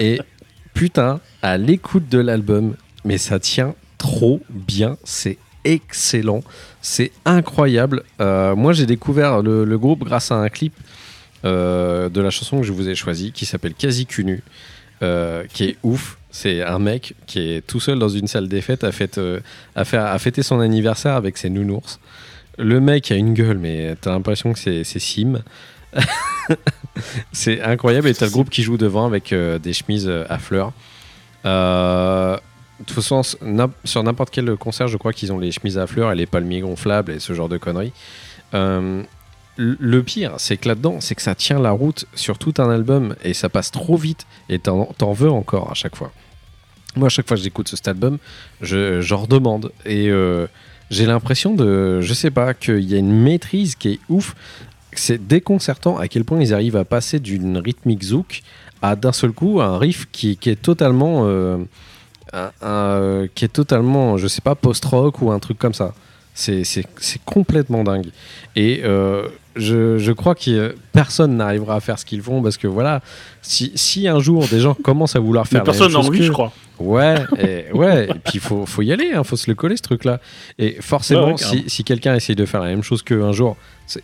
Et 0.00 0.20
putain, 0.74 1.20
à 1.42 1.58
l'écoute 1.58 2.08
de 2.08 2.18
l'album, 2.18 2.74
mais 3.04 3.18
ça 3.18 3.38
tient 3.38 3.74
trop 3.98 4.40
bien, 4.50 4.96
c'est 5.04 5.38
excellent, 5.64 6.42
c'est 6.80 7.12
incroyable. 7.24 8.02
Euh, 8.20 8.54
moi, 8.56 8.72
j'ai 8.72 8.86
découvert 8.86 9.42
le, 9.42 9.64
le 9.64 9.78
groupe 9.78 10.04
grâce 10.04 10.30
à 10.30 10.36
un 10.36 10.48
clip 10.48 10.72
euh, 11.44 12.08
de 12.10 12.20
la 12.20 12.30
chanson 12.30 12.60
que 12.60 12.66
je 12.66 12.72
vous 12.72 12.88
ai 12.88 12.94
choisi, 12.94 13.32
qui 13.32 13.46
s'appelle 13.46 13.74
Quasi 13.74 14.06
Cunu, 14.06 14.42
euh, 15.02 15.44
qui 15.52 15.64
est 15.64 15.76
ouf. 15.82 16.18
C'est 16.30 16.62
un 16.62 16.78
mec 16.78 17.14
qui 17.26 17.40
est 17.40 17.66
tout 17.66 17.80
seul 17.80 17.98
dans 17.98 18.08
une 18.08 18.26
salle 18.26 18.48
des 18.48 18.60
fêtes 18.60 18.84
à, 18.84 18.92
fête, 18.92 19.18
euh, 19.18 19.40
fêter 20.18 20.42
son 20.42 20.60
anniversaire 20.60 21.14
avec 21.14 21.38
ses 21.38 21.50
nounours. 21.50 21.98
Le 22.58 22.80
mec 22.80 23.10
a 23.10 23.16
une 23.16 23.34
gueule, 23.34 23.58
mais 23.58 23.96
t'as 24.00 24.10
l'impression 24.10 24.52
que 24.52 24.58
c'est 24.58 24.84
Sim. 24.84 25.42
c'est 27.32 27.60
incroyable. 27.62 28.08
Et 28.08 28.14
t'as 28.14 28.26
le 28.26 28.30
groupe 28.30 28.50
qui 28.50 28.62
joue 28.62 28.76
devant 28.76 29.06
avec 29.06 29.32
euh, 29.32 29.58
des 29.58 29.72
chemises 29.72 30.08
à 30.28 30.38
fleurs. 30.38 30.72
De 31.44 32.38
toute 32.84 32.94
façon, 32.94 33.22
sur 33.84 34.02
n'importe 34.02 34.30
quel 34.30 34.54
concert, 34.56 34.86
je 34.86 34.96
crois 34.98 35.12
qu'ils 35.12 35.32
ont 35.32 35.38
les 35.38 35.50
chemises 35.50 35.78
à 35.78 35.86
fleurs 35.86 36.12
et 36.12 36.14
les 36.14 36.26
palmiers 36.26 36.60
gonflables 36.60 37.12
et 37.12 37.18
ce 37.18 37.32
genre 37.32 37.48
de 37.48 37.56
conneries. 37.56 37.92
Euh, 39.60 39.76
le 39.78 40.02
pire, 40.02 40.32
c'est 40.38 40.56
que 40.56 40.68
là-dedans, 40.68 40.96
c'est 41.00 41.14
que 41.14 41.22
ça 41.22 41.34
tient 41.34 41.58
la 41.60 41.70
route 41.70 42.06
sur 42.14 42.38
tout 42.38 42.54
un 42.58 42.70
album 42.70 43.14
et 43.22 43.34
ça 43.34 43.48
passe 43.48 43.70
trop 43.70 43.96
vite 43.96 44.26
et 44.48 44.58
t'en 44.58 45.12
veux 45.12 45.30
encore 45.30 45.70
à 45.70 45.74
chaque 45.74 45.96
fois. 45.96 46.12
Moi, 46.96 47.06
à 47.06 47.10
chaque 47.10 47.28
fois 47.28 47.36
que 47.36 47.42
j'écoute 47.42 47.68
cet 47.68 47.86
album, 47.86 48.18
je, 48.60 49.00
j'en 49.00 49.18
redemande 49.18 49.70
et 49.86 50.08
euh, 50.10 50.46
j'ai 50.90 51.06
l'impression 51.06 51.54
de, 51.54 52.00
je 52.00 52.14
sais 52.14 52.30
pas, 52.32 52.52
qu'il 52.54 52.80
y 52.80 52.94
a 52.94 52.98
une 52.98 53.12
maîtrise 53.12 53.76
qui 53.76 53.90
est 53.90 53.98
ouf. 54.08 54.34
C'est 54.92 55.24
déconcertant 55.24 55.98
à 55.98 56.08
quel 56.08 56.24
point 56.24 56.40
ils 56.40 56.52
arrivent 56.52 56.76
à 56.76 56.84
passer 56.84 57.20
d'une 57.20 57.58
rythmique 57.58 58.02
zouk 58.02 58.42
à 58.82 58.96
d'un 58.96 59.12
seul 59.12 59.30
coup 59.32 59.60
un 59.60 59.78
riff 59.78 60.08
qui, 60.10 60.36
est 60.46 60.60
totalement, 60.60 61.22
euh, 61.26 61.58
un- 62.32 62.50
un- 62.62 63.26
qui 63.34 63.44
est 63.44 63.48
totalement, 63.52 64.16
je 64.16 64.26
sais 64.26 64.40
pas, 64.40 64.56
post-rock 64.56 65.22
ou 65.22 65.30
un 65.30 65.38
truc 65.38 65.58
comme 65.58 65.74
ça. 65.74 65.94
C'est 66.34 66.64
complètement 67.24 67.84
dingue. 67.84 68.08
Et 68.56 68.80
euh, 68.82 69.28
je, 69.56 69.98
je 69.98 70.12
crois 70.12 70.34
que 70.34 70.74
personne 70.92 71.36
n'arrivera 71.36 71.76
à 71.76 71.80
faire 71.80 71.98
ce 71.98 72.04
qu'ils 72.04 72.22
font 72.22 72.42
parce 72.42 72.56
que 72.56 72.66
voilà, 72.68 73.00
si, 73.42 73.72
si 73.74 74.06
un 74.08 74.20
jour 74.20 74.46
des 74.48 74.60
gens 74.60 74.74
commencent 74.74 75.16
à 75.16 75.20
vouloir 75.20 75.46
faire 75.46 75.64
personne 75.64 75.94
envie, 75.96 76.18
qu'eux- 76.18 76.24
je 76.26 76.32
crois. 76.32 76.52
Ouais, 76.78 77.16
et, 77.38 77.70
ouais, 77.74 78.04
et 78.08 78.14
puis 78.14 78.34
il 78.34 78.40
faut, 78.40 78.64
faut 78.64 78.80
y 78.80 78.90
aller, 78.90 79.12
il 79.14 79.24
faut 79.24 79.36
se 79.36 79.50
le 79.50 79.54
coller 79.54 79.76
ce 79.76 79.82
truc-là. 79.82 80.18
Et 80.58 80.78
forcément, 80.80 81.26
Ouais, 81.26 81.32
ouais, 81.32 81.36
si, 81.36 81.64
si 81.68 81.84
quelqu'un 81.84 82.14
essaye 82.14 82.34
de 82.36 82.46
faire 82.46 82.60
la 82.62 82.68
même 82.68 82.82
chose 82.82 83.02
qu'eux 83.02 83.22
un 83.22 83.32
jour, 83.32 83.56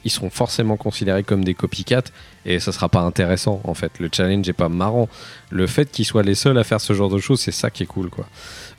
ils 0.05 0.11
seront 0.11 0.29
forcément 0.29 0.77
considérés 0.77 1.23
comme 1.23 1.43
des 1.43 1.55
copycats 1.55 2.03
et 2.45 2.59
ça 2.61 2.73
sera 2.73 2.91
pas 2.91 3.01
intéressant 3.01 3.61
en 3.65 3.73
fait. 3.73 3.93
Le 3.99 4.11
challenge 4.13 4.47
est 4.49 4.53
pas 4.53 4.69
marrant. 4.69 5.09
Le 5.51 5.67
fait 5.67 5.91
qu'ils 5.91 6.05
soient 6.05 6.23
les 6.25 6.35
seuls 6.35 6.59
à 6.59 6.65
faire 6.65 6.81
ce 6.83 6.93
genre 6.93 7.09
de 7.09 7.19
choses, 7.19 7.41
c'est 7.41 7.51
ça 7.53 7.71
qui 7.71 7.85
est 7.85 7.87
cool 7.87 8.11
quoi. 8.11 8.27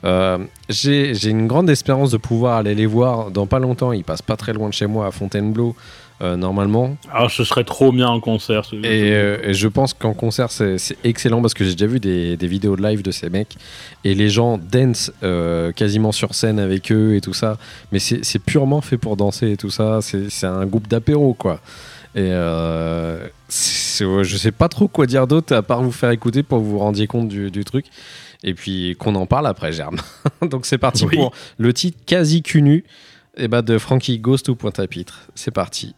Euh, 0.04 0.38
J'ai 0.68 1.14
j'ai 1.14 1.30
une 1.30 1.46
grande 1.48 1.68
espérance 1.68 2.10
de 2.12 2.18
pouvoir 2.18 2.58
aller 2.58 2.74
les 2.76 2.86
voir 2.86 3.30
dans 3.32 3.46
pas 3.46 3.58
longtemps. 3.58 3.92
Ils 3.92 4.04
passent 4.04 4.22
pas 4.22 4.36
très 4.36 4.52
loin 4.52 4.68
de 4.68 4.74
chez 4.74 4.86
moi 4.86 5.06
à 5.06 5.10
Fontainebleau. 5.10 5.74
Euh, 6.20 6.36
normalement 6.36 6.96
Ah, 7.12 7.26
ce 7.30 7.44
serait 7.44 7.64
trop 7.64 7.92
bien 7.92 8.08
en 8.08 8.18
concert. 8.20 8.64
ce- 8.64 8.74
et, 8.76 9.12
euh, 9.14 9.38
et 9.42 9.54
je 9.54 9.68
pense 9.68 9.94
qu'en 9.94 10.14
concert, 10.14 10.50
c'est 10.50 10.76
excellent 11.04 11.40
parce 11.40 11.54
que 11.54 11.64
j'ai 11.64 11.72
déjà 11.74 11.86
vu 11.86 12.00
des, 12.00 12.36
des 12.36 12.46
vidéos 12.46 12.74
de 12.76 12.82
live 12.82 13.02
de 13.02 13.10
ces 13.10 13.30
mecs 13.30 13.56
et 14.04 14.14
les 14.14 14.28
gens 14.28 14.58
dansent 14.58 15.12
euh, 15.22 15.70
quasiment 15.72 16.10
sur 16.12 16.34
scène 16.34 16.58
avec 16.58 16.90
eux 16.90 17.14
et 17.14 17.20
tout 17.20 17.34
ça. 17.34 17.56
Mais 17.92 17.98
c'est 18.00 18.38
purement 18.40 18.80
fait 18.80 18.98
pour 18.98 19.16
danser 19.16 19.52
et 19.52 19.56
tout 19.56 19.70
ça. 19.70 20.00
C'est 20.02 20.46
un 20.46 20.66
groupe 20.66 20.88
d'apéro, 20.88 21.34
quoi. 21.34 21.60
Et 22.14 22.30
je 23.50 24.36
sais 24.36 24.52
pas 24.52 24.68
trop 24.68 24.88
quoi 24.88 25.06
dire 25.06 25.26
d'autre 25.26 25.54
à 25.54 25.62
part 25.62 25.82
vous 25.82 25.92
faire 25.92 26.10
écouter 26.10 26.42
pour 26.42 26.58
que 26.58 26.64
vous 26.64 26.70
vous 26.72 26.78
rendiez 26.78 27.06
compte 27.06 27.28
du, 27.28 27.50
du 27.50 27.64
truc. 27.64 27.86
Et 28.44 28.54
puis 28.54 28.94
qu'on 28.98 29.14
en 29.16 29.26
parle 29.26 29.46
après, 29.46 29.72
Germe. 29.72 29.98
Donc 30.42 30.64
c'est 30.66 30.78
parti 30.78 31.04
Oui. 31.06 31.16
pour 31.16 31.32
le 31.58 31.72
titre 31.72 31.98
quasi 32.06 32.42
cunu 32.42 32.84
et 33.36 33.48
bah, 33.48 33.62
de 33.62 33.78
Frankie 33.78 34.18
Ghost 34.18 34.48
ou 34.48 34.54
Pointe-à-Pitre. 34.56 35.28
C'est 35.34 35.50
parti. 35.50 35.94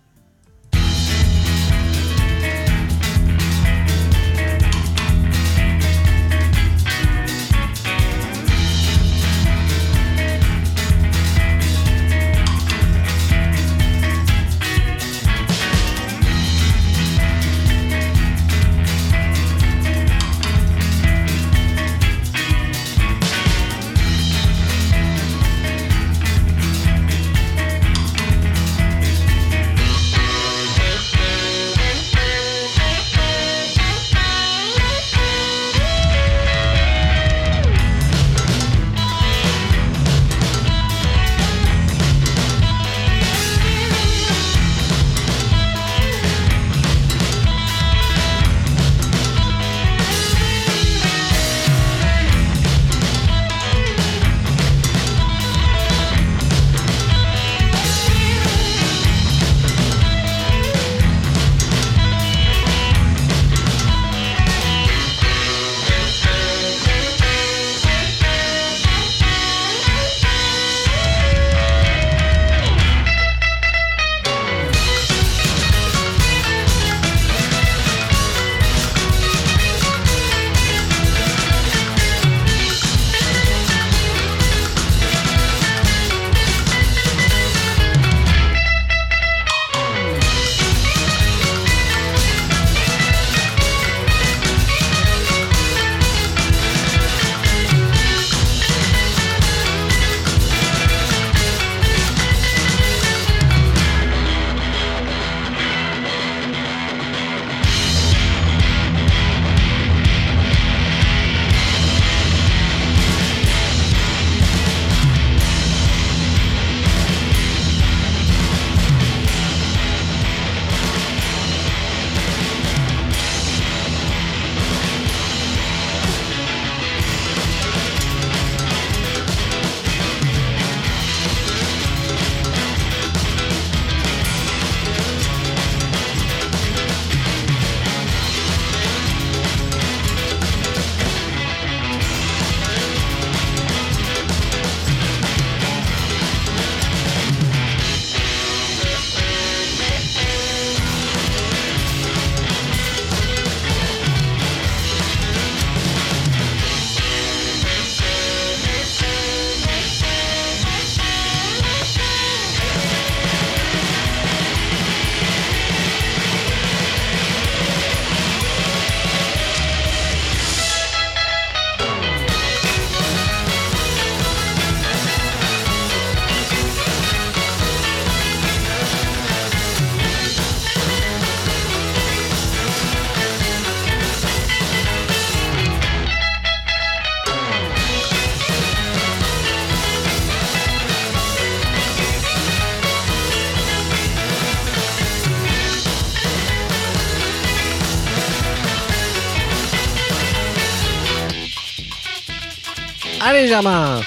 Allez, 203.50 203.56
Germain 203.56 204.00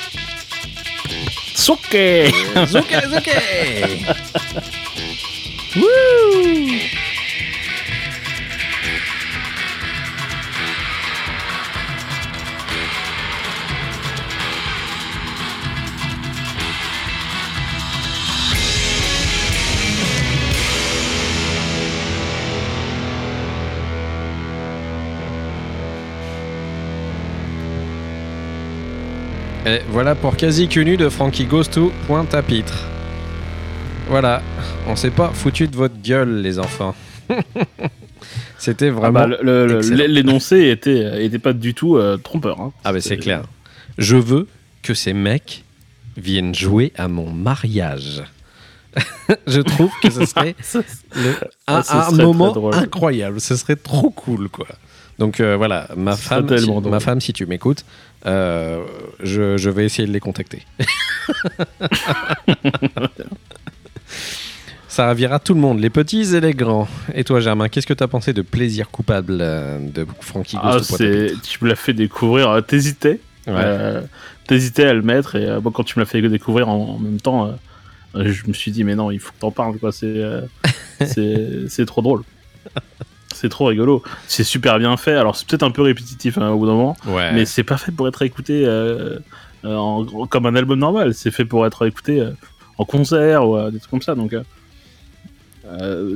Souké 1.55 2.31
Zouké, 2.65 4.05
voilà 29.93 30.15
pour 30.15 30.35
quasi 30.35 30.67
nu 30.83 30.97
de 30.97 31.07
Frankie 31.09 31.45
Goes 31.45 31.65
to 31.65 31.91
Pointe 32.07 32.33
à 32.33 32.41
Pitre. 32.41 32.87
Voilà, 34.09 34.41
on 34.87 34.95
s'est 34.95 35.11
pas 35.11 35.29
foutu 35.33 35.67
de 35.67 35.75
votre 35.75 35.95
gueule, 36.03 36.41
les 36.41 36.59
enfants. 36.59 36.95
C'était 38.57 38.89
Ah 38.89 38.91
vraiment. 38.91 39.11
bah, 39.27 39.27
le- 39.27 39.67
le-. 39.67 40.07
L'énoncé 40.07 40.69
était, 40.69 41.25
était 41.25 41.39
pas 41.39 41.53
du 41.53 41.73
tout 41.73 41.97
euh, 41.97 42.17
trompeur. 42.17 42.59
hein. 42.59 42.71
Ah, 42.83 42.91
mais 42.91 43.01
c'est 43.01 43.17
clair. 43.17 43.43
Je 43.97 44.15
veux 44.15 44.47
que 44.81 44.93
ces 44.93 45.13
mecs 45.13 45.63
viennent 46.17 46.55
jouer 46.55 46.91
à 46.97 47.07
mon 47.07 47.31
mariage. 47.31 48.23
Je 49.47 49.61
trouve 49.61 49.91
que 50.01 50.09
ce 50.11 50.25
serait 50.25 50.55
le- 51.15 51.35
Ah, 51.67 51.77
un, 51.77 51.83
ce 51.83 51.93
un 51.93 52.01
serait 52.03 52.13
très 52.15 52.23
moment 52.23 52.71
incroyable. 52.73 53.39
Ce 53.41 53.55
serait 53.55 53.75
trop 53.75 54.09
cool, 54.11 54.49
quoi. 54.49 54.67
Donc 55.19 55.39
euh, 55.39 55.55
voilà, 55.55 55.87
ma 55.95 56.15
femme, 56.15 56.57
si, 56.57 56.71
ma 56.71 56.99
femme, 56.99 57.21
si 57.21 57.33
tu 57.33 57.45
m'écoutes, 57.45 57.85
euh, 58.25 58.83
je, 59.21 59.57
je 59.57 59.69
vais 59.69 59.85
essayer 59.85 60.07
de 60.07 60.13
les 60.13 60.19
contacter. 60.19 60.63
Ça 64.87 65.05
ravira 65.07 65.39
tout 65.39 65.55
le 65.55 65.59
monde, 65.59 65.79
les 65.79 65.89
petits 65.89 66.35
et 66.35 66.39
les 66.39 66.53
grands. 66.53 66.87
Et 67.15 67.23
toi, 67.23 67.39
Germain, 67.39 67.67
qu'est-ce 67.67 67.87
que 67.87 67.93
tu 67.95 68.03
as 68.03 68.07
pensé 68.07 68.31
de 68.31 68.43
Plaisir 68.43 68.91
coupable 68.91 69.39
euh, 69.41 69.79
de 69.79 70.05
Frankie 70.21 70.55
Ah, 70.61 70.77
tu 70.79 71.63
me 71.63 71.69
l'as 71.69 71.75
fait 71.75 71.93
découvrir. 71.93 72.61
T'hésitais. 72.65 73.19
Ouais. 73.47 73.53
Euh, 73.55 74.01
T'hésitais 74.47 74.85
à 74.85 74.93
le 74.93 75.01
mettre 75.01 75.35
et 75.35 75.47
euh, 75.47 75.59
bon, 75.59 75.71
quand 75.71 75.83
tu 75.83 75.97
me 75.97 76.03
l'as 76.03 76.09
fait 76.09 76.21
découvrir 76.21 76.69
en, 76.69 76.95
en 76.95 76.99
même 76.99 77.19
temps, 77.19 77.57
je 78.13 78.47
me 78.47 78.53
suis 78.53 78.71
dit 78.71 78.83
mais 78.83 78.93
non, 78.95 79.09
il 79.09 79.19
faut 79.19 79.31
que 79.31 79.39
t'en 79.39 79.51
parles 79.51 79.77
quoi. 79.79 79.91
C'est, 79.91 80.05
euh, 80.05 80.41
c'est, 81.05 81.69
c'est 81.69 81.85
trop 81.85 82.01
drôle. 82.01 82.21
C'est 83.33 83.49
trop 83.49 83.65
rigolo. 83.65 84.01
C'est 84.27 84.43
super 84.43 84.79
bien 84.79 84.95
fait. 84.97 85.13
Alors 85.15 85.35
c'est 85.35 85.47
peut-être 85.47 85.63
un 85.63 85.71
peu 85.71 85.81
répétitif 85.81 86.37
hein, 86.37 86.49
au 86.51 86.57
bout 86.59 86.65
d'un 86.67 86.73
moment, 86.73 86.95
Ouais. 87.07 87.31
mais 87.33 87.45
c'est 87.45 87.63
pas 87.63 87.77
fait 87.77 87.91
pour 87.91 88.07
être 88.07 88.21
écouté 88.21 88.63
euh, 88.65 89.17
euh, 89.65 89.75
en- 89.75 90.05
comme 90.27 90.45
un 90.45 90.55
album 90.55 90.79
normal. 90.79 91.13
C'est 91.13 91.31
fait 91.31 91.45
pour 91.45 91.65
être 91.65 91.85
écouté 91.87 92.19
euh, 92.21 92.31
en 92.77 92.85
concert 92.85 93.47
ou 93.47 93.57
euh, 93.57 93.71
des 93.71 93.79
trucs 93.79 93.91
comme 93.91 94.01
ça. 94.01 94.15
Donc 94.15 94.33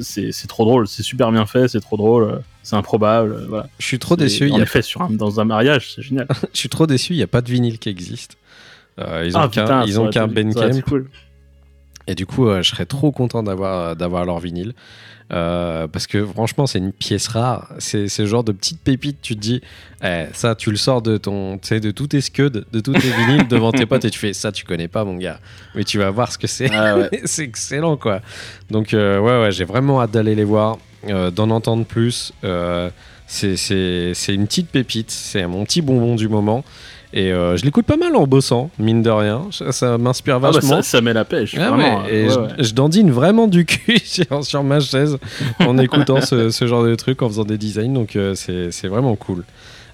c'est, 0.01 0.47
trop 0.47 0.65
drôle. 0.65 0.87
C'est 0.87 1.03
super 1.03 1.31
bien 1.31 1.45
fait. 1.45 1.67
C'est 1.67 1.79
trop 1.79 1.97
drôle. 1.97 2.41
C'est 2.63 2.75
improbable. 2.75 3.45
voilà. 3.47 3.67
Je 3.79 3.85
suis 3.85 3.99
trop 3.99 4.15
déçu. 4.15 4.47
Il 4.47 4.55
y 4.55 4.59
a 4.59 4.63
effet, 4.63 4.81
sur 4.81 5.01
un- 5.01 5.09
dans 5.09 5.39
un 5.39 5.45
mariage, 5.45 5.93
c'est 5.95 6.01
génial. 6.01 6.27
Je 6.53 6.57
suis 6.59 6.69
trop 6.69 6.85
déçu, 6.85 7.13
il 7.13 7.17
n'y 7.17 7.23
a 7.23 7.27
pas 7.27 7.41
de 7.41 7.49
vinyle 7.49 7.79
qui 7.79 7.89
existe. 7.89 8.37
Euh, 8.99 9.23
ils 9.25 9.37
ont 9.37 9.41
Ah, 9.41 9.47
qu'un 9.47 9.61
putain, 9.63 9.83
ils 9.85 9.93
ça 9.93 9.99
ont 9.99 10.03
aurait 10.03 10.11
qu'un 10.11 10.25
été- 10.25 10.33
Ben 10.33 10.51
ça 10.51 10.59
aurait 10.59 10.69
été 10.69 10.81
Camp. 10.81 10.89
cool. 10.89 11.09
Et 12.07 12.15
du 12.15 12.25
coup, 12.25 12.47
euh, 12.47 12.61
je 12.61 12.69
serais 12.69 12.85
trop 12.85 13.11
content 13.11 13.43
d'avoir 13.43 13.95
d'avoir 13.95 14.25
leur 14.25 14.39
vinyle. 14.39 14.73
Euh, 15.33 15.87
parce 15.87 16.07
que 16.07 16.25
franchement, 16.25 16.67
c'est 16.67 16.77
une 16.79 16.93
pièce 16.93 17.27
rare. 17.27 17.67
C'est 17.79 18.07
le 18.19 18.25
genre 18.25 18.45
de 18.45 18.53
petite 18.53 18.79
pépite. 18.81 19.17
Tu 19.21 19.35
te 19.35 19.41
dis, 19.41 19.61
eh, 20.03 20.25
ça, 20.31 20.55
tu 20.55 20.71
le 20.71 20.77
sors 20.77 21.01
de 21.01 21.17
ton, 21.17 21.55
de 21.57 21.91
tous 21.91 22.07
tes 22.07 22.21
scuds, 22.21 22.49
de 22.71 22.79
tous 22.79 22.93
tes 22.93 23.09
vinyles 23.09 23.47
devant 23.49 23.73
tes 23.73 23.85
potes 23.85 24.05
et 24.05 24.09
tu 24.09 24.19
fais 24.19 24.31
ça, 24.31 24.53
tu 24.53 24.63
connais 24.63 24.87
pas, 24.87 25.03
mon 25.03 25.15
gars. 25.17 25.39
Mais 25.75 25.83
tu 25.83 25.97
vas 25.97 26.09
voir 26.11 26.31
ce 26.31 26.37
que 26.37 26.47
c'est. 26.47 26.69
Ah 26.73 26.97
ouais. 26.97 27.09
c'est 27.25 27.43
excellent, 27.43 27.97
quoi. 27.97 28.21
Donc, 28.71 28.93
euh, 28.93 29.19
ouais, 29.19 29.41
ouais, 29.41 29.51
j'ai 29.51 29.65
vraiment 29.65 30.01
hâte 30.01 30.11
d'aller 30.11 30.33
les 30.35 30.45
voir, 30.45 30.77
euh, 31.09 31.29
d'en 31.29 31.49
entendre 31.49 31.83
plus. 31.85 32.31
Euh, 32.45 32.89
c'est 33.29 33.57
c'est- 33.57 34.13
c'est 34.13 34.33
une 34.33 34.47
petite 34.47 34.69
pépite. 34.69 35.11
C'est 35.11 35.45
mon 35.45 35.65
petit 35.65 35.81
bonbon 35.81 36.15
du 36.15 36.29
moment. 36.29 36.63
Et 37.13 37.31
euh, 37.31 37.55
je 37.55 37.63
l'écoute 37.63 37.85
pas 37.85 37.95
mal 37.95 38.15
en 38.15 38.27
bossant, 38.27 38.69
mine 38.79 39.01
de 39.01 39.09
rien. 39.09 39.43
Ça, 39.51 39.71
ça 39.71 39.97
m'inspire 39.97 40.35
Ah 40.35 40.39
bah, 40.39 40.51
vachement. 40.51 40.69
ça, 40.77 40.81
ça 40.81 41.01
met 41.01 41.13
la 41.13 41.23
pêche. 41.25 41.55
Ah 41.57 41.69
vraiment. 41.69 42.03
ouais, 42.03 42.13
et 42.13 42.23
Ouais, 42.27 42.33
je, 42.33 42.39
ouais. 42.39 42.47
je 42.59 42.73
dandine 42.73 43.11
vraiment 43.11 43.47
du 43.47 43.65
cul 43.65 43.99
sur, 44.03 44.43
sur 44.43 44.63
ma 44.63 44.79
chaise 44.81 45.17
en 45.59 45.77
écoutant 45.77 46.19
ce, 46.21 46.49
ce 46.49 46.67
genre 46.67 46.83
de 46.83 46.93
truc, 46.95 47.21
en 47.21 47.29
faisant 47.29 47.45
des 47.45 47.57
designs, 47.57 47.93
donc 47.93 48.15
euh, 48.15 48.35
c'est 48.35 48.87
vraiment 48.87 49.15
cool. 49.15 49.43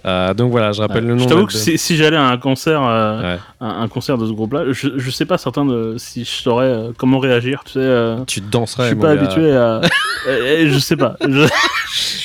Euh, 0.05 0.33
donc 0.33 0.51
voilà, 0.51 0.73
je 0.73 0.81
rappelle 0.81 1.05
le 1.05 1.15
nom. 1.15 1.23
Je 1.23 1.29
t'avoue 1.29 1.41
de- 1.43 1.47
que 1.47 1.53
si, 1.53 1.77
si 1.77 1.95
j'allais 1.95 2.17
à 2.17 2.25
un 2.27 2.37
concert, 2.37 2.83
euh, 2.83 3.37
un, 3.61 3.69
un 3.83 3.87
concert 3.87 4.17
de 4.17 4.25
ce 4.27 4.31
groupe-là, 4.33 4.65
je, 4.71 4.89
je 4.97 5.11
sais 5.11 5.25
pas 5.25 5.37
certain 5.37 5.63
de 5.65 5.95
si 5.97 6.25
je 6.25 6.29
saurais 6.31 6.89
comment 6.97 7.19
réagir. 7.19 7.61
Tu 7.63 7.73
sais, 7.73 8.15
Tu 8.27 8.41
je 8.41 8.49
danserais, 8.51 8.87
suis 8.87 8.95
mon 8.95 9.01
pas 9.01 9.11
habitué 9.11 9.55
à. 9.55 9.79
je 10.27 10.77
sais 10.79 10.97
pas. 10.97 11.15
Je, 11.25 11.47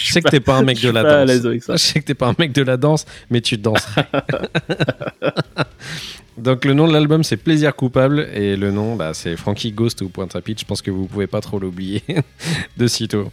Je 0.08 0.14
sais 0.14 0.22
que 0.22 0.30
t'es 0.30 0.40
pas 0.40 0.56
un 0.56 0.62
mec 0.62 0.80
de 0.80 0.90
la 0.90 1.02
danse. 1.02 1.30
Je 1.68 1.76
sais 1.76 2.00
que 2.00 2.06
t'es 2.06 2.14
pas 2.14 2.28
un 2.28 2.34
mec 2.38 2.52
de 2.52 2.62
la 2.62 2.76
danse, 2.76 3.04
mais 3.30 3.40
tu 3.40 3.56
danserais. 3.58 4.06
Donc 6.38 6.64
le 6.64 6.72
nom 6.72 6.86
de 6.86 6.92
l'album 6.92 7.24
c'est 7.24 7.36
Plaisir 7.36 7.74
coupable 7.74 8.28
et 8.32 8.56
le 8.56 8.70
nom 8.70 8.94
bah, 8.94 9.10
c'est 9.12 9.36
Frankie 9.36 9.72
Ghost 9.72 10.02
ou 10.02 10.08
Pointe 10.08 10.36
à. 10.36 10.40
Je 10.46 10.64
pense 10.64 10.82
que 10.82 10.90
vous 10.90 11.06
pouvez 11.06 11.26
pas 11.26 11.40
trop 11.40 11.58
l'oublier 11.58 12.02
de 12.76 12.86
sitôt. 12.86 13.30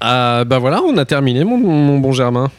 Ah, 0.00 0.44
bah 0.44 0.58
voilà, 0.58 0.82
on 0.82 0.96
a 0.96 1.04
terminé 1.04 1.44
mon, 1.44 1.58
mon 1.58 1.98
bon 1.98 2.12
Germain. 2.12 2.50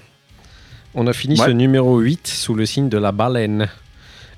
On 0.94 1.08
a 1.08 1.14
fini 1.14 1.40
Ouais. 1.40 1.48
ce 1.48 1.52
numéro 1.52 2.00
8 2.00 2.28
sous 2.28 2.54
le 2.54 2.66
signe 2.66 2.90
de 2.90 2.98
la 2.98 3.12
baleine. 3.12 3.68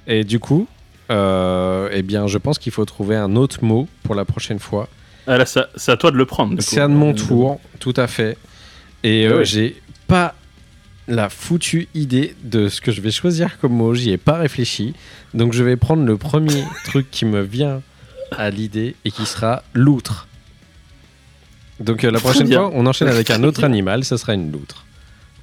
Et 0.07 0.23
du 0.23 0.39
coup, 0.39 0.67
euh, 1.11 1.89
eh 1.91 2.01
bien, 2.01 2.27
je 2.27 2.37
pense 2.37 2.59
qu'il 2.59 2.71
faut 2.71 2.85
trouver 2.85 3.15
un 3.15 3.35
autre 3.35 3.63
mot 3.63 3.87
pour 4.03 4.15
la 4.15 4.25
prochaine 4.25 4.59
fois. 4.59 4.87
Ah, 5.27 5.37
c'est 5.45 5.91
à 5.91 5.97
toi 5.97 6.11
de 6.11 6.17
le 6.17 6.25
prendre. 6.25 6.55
C'est 6.59 6.81
à 6.81 6.87
mon 6.87 7.13
tour, 7.13 7.59
tout 7.79 7.93
à 7.95 8.07
fait. 8.07 8.37
Et 9.03 9.25
euh, 9.27 9.31
Ah 9.35 9.37
oui. 9.39 9.45
j'ai 9.45 9.81
pas 10.07 10.35
la 11.07 11.29
foutue 11.29 11.87
idée 11.93 12.35
de 12.43 12.69
ce 12.69 12.79
que 12.81 12.91
je 12.91 13.01
vais 13.01 13.11
choisir 13.11 13.59
comme 13.59 13.73
mot. 13.73 13.93
J'y 13.93 14.11
ai 14.11 14.17
pas 14.17 14.37
réfléchi. 14.37 14.93
Donc 15.33 15.53
je 15.53 15.63
vais 15.63 15.75
prendre 15.75 16.05
le 16.05 16.17
premier 16.17 16.63
truc 16.85 17.09
qui 17.11 17.25
me 17.25 17.41
vient 17.41 17.81
à 18.31 18.49
l'idée 18.49 18.95
et 19.05 19.11
qui 19.11 19.25
sera 19.25 19.63
loutre. 19.73 20.27
Donc 21.79 22.03
euh, 22.03 22.11
la 22.11 22.19
prochaine 22.19 22.47
fois, 22.51 22.71
on 22.73 22.85
enchaîne 22.85 23.09
avec 23.09 23.29
un 23.31 23.43
autre 23.47 23.63
animal. 23.63 24.03
Ce 24.05 24.15
sera 24.17 24.33
une 24.33 24.51
loutre. 24.51 24.85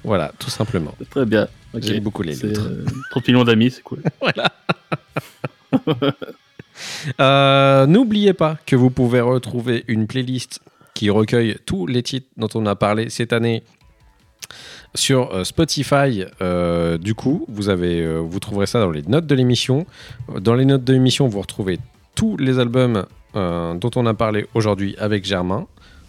Voilà, 0.03 0.31
tout 0.39 0.49
simplement. 0.49 0.95
Très 1.11 1.25
bien. 1.25 1.47
Ok. 1.73 1.83
J'aime 1.83 1.99
beaucoup 2.03 2.23
les 2.23 2.35
loutres. 2.35 2.65
euh, 2.65 2.85
30 3.11 3.27
millions 3.27 3.43
d'amis, 3.43 3.71
c'est 3.71 3.83
cool. 3.83 4.01
Euh, 7.19 7.85
N'oubliez 7.85 8.33
pas 8.33 8.57
que 8.65 8.75
vous 8.75 8.89
pouvez 8.89 9.21
retrouver 9.21 9.83
une 9.87 10.07
playlist 10.07 10.61
recueille 11.09 11.57
tous 11.65 11.87
les 11.87 12.03
titres 12.03 12.27
dont 12.37 12.49
on 12.55 12.65
a 12.65 12.75
parlé 12.75 13.09
cette 13.09 13.33
année 13.33 13.63
sur 14.95 15.33
euh, 15.33 15.43
Spotify. 15.43 16.25
Euh, 16.41 16.97
du 16.97 17.15
coup, 17.15 17.45
vous, 17.47 17.69
avez, 17.69 18.01
euh, 18.01 18.17
vous 18.17 18.39
trouverez 18.39 18.65
ça 18.65 18.79
dans 18.79 18.91
les 18.91 19.03
notes 19.03 19.27
de 19.27 19.35
l'émission. 19.35 19.85
Dans 20.39 20.55
les 20.55 20.65
notes 20.65 20.83
de 20.83 20.93
l'émission, 20.93 21.27
vous 21.27 21.41
retrouvez 21.41 21.79
tous 22.15 22.37
les 22.37 22.59
albums 22.59 23.05
dont 23.33 23.91
on 23.95 24.05
a 24.07 24.13
parlé 24.13 24.45
aujourd'hui 24.53 24.93
avec 24.97 25.23
Germain. 25.23 25.65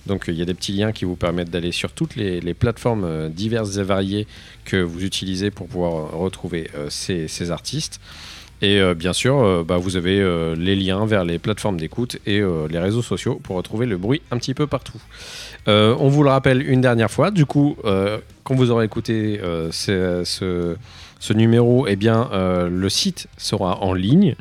Donc 0.06 0.24
il 0.26 0.34
y 0.34 0.42
a 0.42 0.44
des 0.44 0.54
petits 0.54 0.72
liens 0.72 0.90
qui 0.90 1.04
vous 1.04 1.14
permettent 1.14 1.50
d'aller 1.50 1.70
sur 1.70 1.92
toutes 1.92 2.16
les, 2.16 2.54
plateformes 2.54 3.28
diverses 3.28 3.76
et 3.76 3.84
variées 3.84 4.26
que 4.64 4.78
vous 4.78 5.04
utilisez 5.04 5.52
pour 5.52 5.68
pouvoir 5.68 6.18
retrouver 6.18 6.68
ces 6.88 7.50
artistes. 7.52 8.00
Et 8.62 8.80
euh, 8.80 8.94
bien 8.94 9.12
sûr, 9.12 9.40
euh, 9.40 9.64
bah, 9.66 9.76
vous 9.76 9.96
avez 9.96 10.20
euh, 10.20 10.54
les 10.54 10.76
liens 10.76 11.04
vers 11.04 11.24
les 11.24 11.40
plateformes 11.40 11.76
d'écoute 11.76 12.18
et 12.26 12.40
les 12.40 12.78
réseaux 12.78 13.02
sociaux 13.02 13.40
pour 13.42 13.56
retrouver 13.56 13.86
le 13.86 13.98
bruit 13.98 14.22
un 14.30 14.38
petit 14.38 14.54
peu 14.54 14.66
partout. 14.66 15.00
On 15.66 16.08
vous 16.08 16.22
le 16.22 16.30
rappelle 16.30 16.62
une 16.62 16.80
dernière 16.80 17.10
fois, 17.10 17.30
du 17.30 17.44
coup, 17.44 17.76
quand 18.44 18.54
vous 18.54 18.70
aurez 18.70 18.84
écouté 18.84 19.40
ce, 19.70 20.76
numéro, 21.34 21.86
eh 21.88 21.96
bien, 21.96 22.30
le 22.32 22.88
site 22.88 23.28
sera 23.36 23.80
en 23.82 23.92
ligne. 23.92 24.36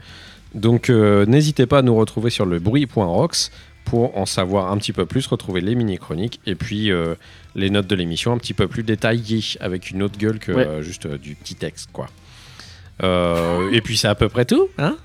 Donc 0.53 0.89
n'hésitez 0.89 1.65
pas 1.65 1.79
à 1.79 1.81
nous 1.81 1.95
retrouver 1.95 2.29
sur 2.29 2.45
le 2.45 2.59
bruit.rocks 2.59 3.51
pour 3.85 4.17
en 4.17 4.25
savoir 4.25 4.71
un 4.71 4.77
petit 4.77 4.93
peu 4.93 5.05
plus, 5.05 5.25
retrouver 5.27 5.61
les 5.61 5.75
mini-chroniques 5.75 6.39
et 6.45 6.55
puis 6.55 6.91
les 7.55 7.69
notes 7.69 7.87
de 7.87 7.95
l'émission 7.95 8.33
un 8.33 8.37
petit 8.37 8.53
peu 8.53 8.67
plus 8.67 8.83
détaillées 8.83 9.43
avec 9.59 9.89
une 9.91 10.03
autre 10.03 10.17
gueule 10.17 10.39
que 10.39 10.51
Ouais. 10.51 10.83
juste 10.83 11.07
du 11.07 11.35
petit 11.35 11.55
texte. 11.55 11.89
quoi. 11.91 12.07
Euh, 13.03 13.69
et 13.71 13.81
puis 13.81 13.97
c'est 13.97 14.07
à 14.07 14.15
peu 14.15 14.29
près 14.29 14.45
tout. 14.45 14.67
Hein 14.77 14.97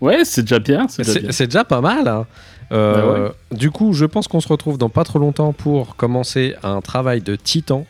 Ouais, 0.00 0.24
c'est 0.24 0.42
déjà 0.42 0.58
bien. 0.58 0.86
C'est 0.88 1.46
déjà 1.46 1.64
pas 1.64 1.80
mal. 1.80 2.08
hein. 2.08 2.26
Euh, 2.72 3.30
Du 3.50 3.70
coup, 3.70 3.92
je 3.92 4.04
pense 4.06 4.28
qu'on 4.28 4.40
se 4.40 4.48
retrouve 4.48 4.78
dans 4.78 4.88
pas 4.88 5.04
trop 5.04 5.18
longtemps 5.18 5.52
pour 5.52 5.96
commencer 5.96 6.54
un 6.62 6.80
travail 6.80 7.20
de 7.20 7.34
titan. 7.36 7.84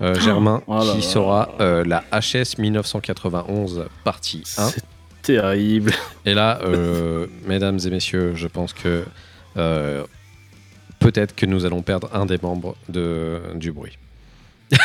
euh, 0.00 0.14
Germain, 0.14 0.62
Oh 0.66 0.80
qui 0.94 1.02
sera 1.02 1.50
euh, 1.60 1.84
la 1.84 2.04
HS 2.12 2.58
1991 2.58 3.84
partie 4.04 4.42
1. 4.56 4.68
C'est 4.68 4.82
terrible. 5.22 5.92
Et 6.24 6.34
là, 6.34 6.60
euh, 6.62 7.26
mesdames 7.46 7.78
et 7.84 7.90
messieurs, 7.90 8.32
je 8.34 8.46
pense 8.48 8.72
que 8.72 9.04
euh, 9.56 10.04
peut-être 11.00 11.34
que 11.34 11.44
nous 11.46 11.66
allons 11.66 11.82
perdre 11.82 12.08
un 12.14 12.26
des 12.26 12.38
membres 12.42 12.76
de, 12.88 13.40
du 13.56 13.72
bruit. 13.72 13.98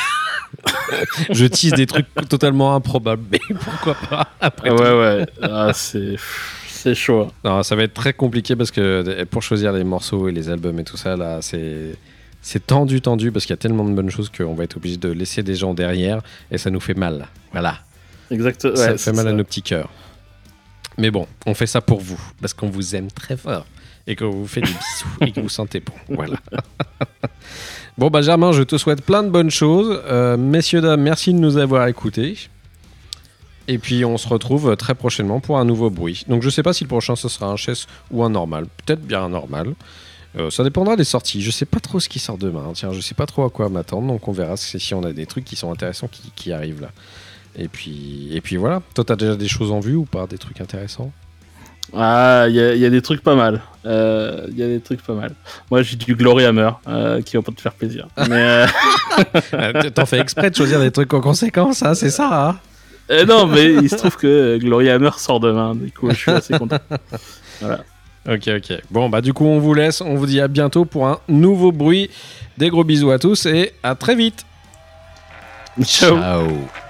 je 1.29 1.45
tease 1.45 1.73
des 1.73 1.85
trucs 1.85 2.07
totalement 2.29 2.75
improbables, 2.75 3.23
mais 3.31 3.39
pourquoi 3.59 3.95
pas 4.09 4.27
après 4.41 4.69
Ah 4.69 4.75
tout. 4.75 4.81
ouais, 4.83 4.99
ouais. 4.99 5.25
Ah, 5.41 5.71
c'est, 5.73 6.15
c'est 6.67 6.95
chaud. 6.95 7.31
Non, 7.43 7.63
ça 7.63 7.75
va 7.75 7.83
être 7.83 7.93
très 7.93 8.13
compliqué 8.13 8.55
parce 8.55 8.71
que 8.71 8.81
euh, 8.81 9.25
pour 9.25 9.41
choisir 9.43 9.73
les 9.73 9.83
morceaux 9.83 10.27
et 10.27 10.31
les 10.31 10.49
albums 10.49 10.79
et 10.79 10.83
tout 10.83 10.97
ça, 10.97 11.15
là, 11.15 11.39
c'est. 11.41 11.95
C'est 12.39 12.65
tendu, 12.65 13.01
tendu, 13.01 13.31
parce 13.31 13.45
qu'il 13.45 13.51
y 13.53 13.55
a 13.55 13.57
tellement 13.57 13.83
de 13.83 13.91
bonnes 13.93 14.11
choses 14.11 14.29
qu'on 14.29 14.53
va 14.53 14.63
être 14.63 14.77
obligé 14.77 14.95
de 14.95 15.09
laisser 15.09 15.43
des 15.43 15.55
gens 15.55 15.73
derrière 15.73 16.21
et 16.49 16.57
ça 16.57 16.69
nous 16.69 16.79
fait 16.79 16.93
mal. 16.93 17.27
Voilà. 17.51 17.79
Exact. 18.31 18.63
Ouais, 18.63 18.75
ça 18.75 18.97
fait 18.97 19.11
mal 19.11 19.25
ça. 19.25 19.31
à 19.31 19.33
nos 19.33 19.43
petits 19.43 19.63
cœurs. 19.63 19.89
Mais 20.97 21.11
bon, 21.11 21.27
on 21.45 21.53
fait 21.53 21.67
ça 21.67 21.81
pour 21.81 21.99
vous, 21.99 22.19
parce 22.39 22.53
qu'on 22.53 22.69
vous 22.69 22.95
aime 22.95 23.11
très 23.11 23.35
fort 23.35 23.65
et 24.05 24.15
qu'on 24.15 24.29
vous 24.29 24.47
fait 24.47 24.61
des 24.61 24.67
bisous 24.67 25.17
et 25.21 25.31
que 25.33 25.41
vous 25.41 25.49
sentez 25.49 25.81
bon. 25.81 25.93
Voilà. 26.07 26.37
bon, 27.97 28.09
bah, 28.09 28.21
Germain, 28.21 28.51
je 28.51 28.63
te 28.63 28.77
souhaite 28.77 29.01
plein 29.01 29.23
de 29.23 29.29
bonnes 29.29 29.49
choses. 29.49 30.01
Euh, 30.05 30.37
messieurs, 30.37 30.81
dames, 30.81 31.01
merci 31.01 31.33
de 31.33 31.39
nous 31.39 31.57
avoir 31.57 31.87
écoutés. 31.87 32.37
Et 33.67 33.77
puis 33.79 34.05
on 34.05 34.17
se 34.17 34.27
retrouve 34.29 34.77
très 34.77 34.95
prochainement 34.95 35.39
pour 35.41 35.59
un 35.59 35.65
nouveau 35.65 35.89
bruit. 35.89 36.23
Donc 36.27 36.41
je 36.41 36.49
sais 36.49 36.63
pas 36.63 36.71
si 36.71 36.85
le 36.85 36.87
prochain 36.87 37.17
ce 37.17 37.27
sera 37.27 37.47
un 37.47 37.57
chess 37.57 37.87
ou 38.11 38.23
un 38.23 38.29
normal. 38.29 38.67
Peut-être 38.85 39.01
bien 39.01 39.23
un 39.23 39.29
normal. 39.29 39.75
Euh, 40.37 40.49
ça 40.49 40.63
dépendra 40.63 40.95
des 40.95 41.03
sorties. 41.03 41.41
Je 41.41 41.51
sais 41.51 41.65
pas 41.65 41.79
trop 41.79 41.99
ce 41.99 42.07
qui 42.07 42.19
sort 42.19 42.37
demain. 42.37 42.71
Tiens, 42.73 42.93
je 42.93 43.01
sais 43.01 43.15
pas 43.15 43.25
trop 43.25 43.43
à 43.43 43.49
quoi 43.49 43.67
m'attendre. 43.69 44.07
Donc 44.07 44.27
on 44.27 44.31
verra 44.31 44.55
si 44.55 44.93
on 44.93 45.03
a 45.03 45.11
des 45.11 45.25
trucs 45.25 45.43
qui 45.43 45.57
sont 45.57 45.71
intéressants 45.71 46.07
qui, 46.07 46.31
qui 46.35 46.53
arrivent 46.53 46.81
là. 46.81 46.91
Et 47.57 47.67
puis, 47.67 48.29
et 48.31 48.39
puis 48.39 48.55
voilà. 48.55 48.81
Toi, 48.93 49.03
t'as 49.03 49.15
déjà 49.15 49.35
des 49.35 49.47
choses 49.47 49.71
en 49.71 49.79
vue 49.79 49.95
ou 49.95 50.05
pas 50.05 50.27
Des 50.27 50.37
trucs 50.37 50.61
intéressants? 50.61 51.11
Ah, 51.97 52.45
il 52.47 52.55
y, 52.55 52.79
y 52.79 52.85
a 52.85 52.89
des 52.89 53.01
trucs 53.01 53.21
pas 53.21 53.35
mal. 53.35 53.61
Euh, 53.85 54.45
Il 54.49 54.57
y 54.57 54.63
a 54.63 54.67
des 54.67 54.79
trucs 54.81 55.01
pas 55.01 55.13
mal. 55.13 55.31
Moi, 55.71 55.81
j'ai 55.81 55.95
du 55.95 56.15
Glory 56.15 56.45
Hammer 56.45 56.71
euh, 56.87 57.21
qui 57.21 57.37
va 57.37 57.41
pas 57.43 57.51
te 57.51 57.61
faire 57.61 57.73
plaisir. 57.73 58.07
Mais 58.29 58.67
euh, 59.53 59.89
T'en 59.95 60.05
fais 60.05 60.19
exprès 60.19 60.49
de 60.49 60.55
choisir 60.55 60.79
des 60.79 60.91
trucs 60.91 61.13
en 61.13 61.21
conséquence, 61.21 61.83
hein, 61.83 61.95
c'est 61.95 62.09
ça 62.09 62.49
hein 62.49 62.59
euh, 63.09 63.25
non, 63.25 63.47
mais 63.47 63.73
il 63.73 63.89
se 63.89 63.95
trouve 63.95 64.17
que 64.17 64.57
Glory 64.57 64.89
Hammer 64.89 65.11
sort 65.17 65.39
demain. 65.39 65.75
Du 65.75 65.89
coup, 65.91 66.09
je 66.09 66.15
suis 66.15 66.31
assez 66.31 66.57
content. 66.57 66.79
Ok, 68.29 68.49
ok. 68.49 68.81
Bon, 68.91 69.07
bah 69.07 69.21
du 69.21 69.31
coup, 69.31 69.45
on 69.45 69.59
vous 69.59 69.73
laisse. 69.73 70.01
On 70.01 70.15
vous 70.15 70.25
dit 70.25 70.41
à 70.41 70.49
bientôt 70.49 70.83
pour 70.83 71.07
un 71.07 71.19
nouveau 71.29 71.71
bruit. 71.71 72.09
Des 72.57 72.69
gros 72.69 72.83
bisous 72.83 73.11
à 73.11 73.19
tous 73.19 73.45
et 73.45 73.71
à 73.83 73.95
très 73.95 74.15
vite. 74.15 74.45
Ciao. 75.83 76.17
Let's 76.17 76.86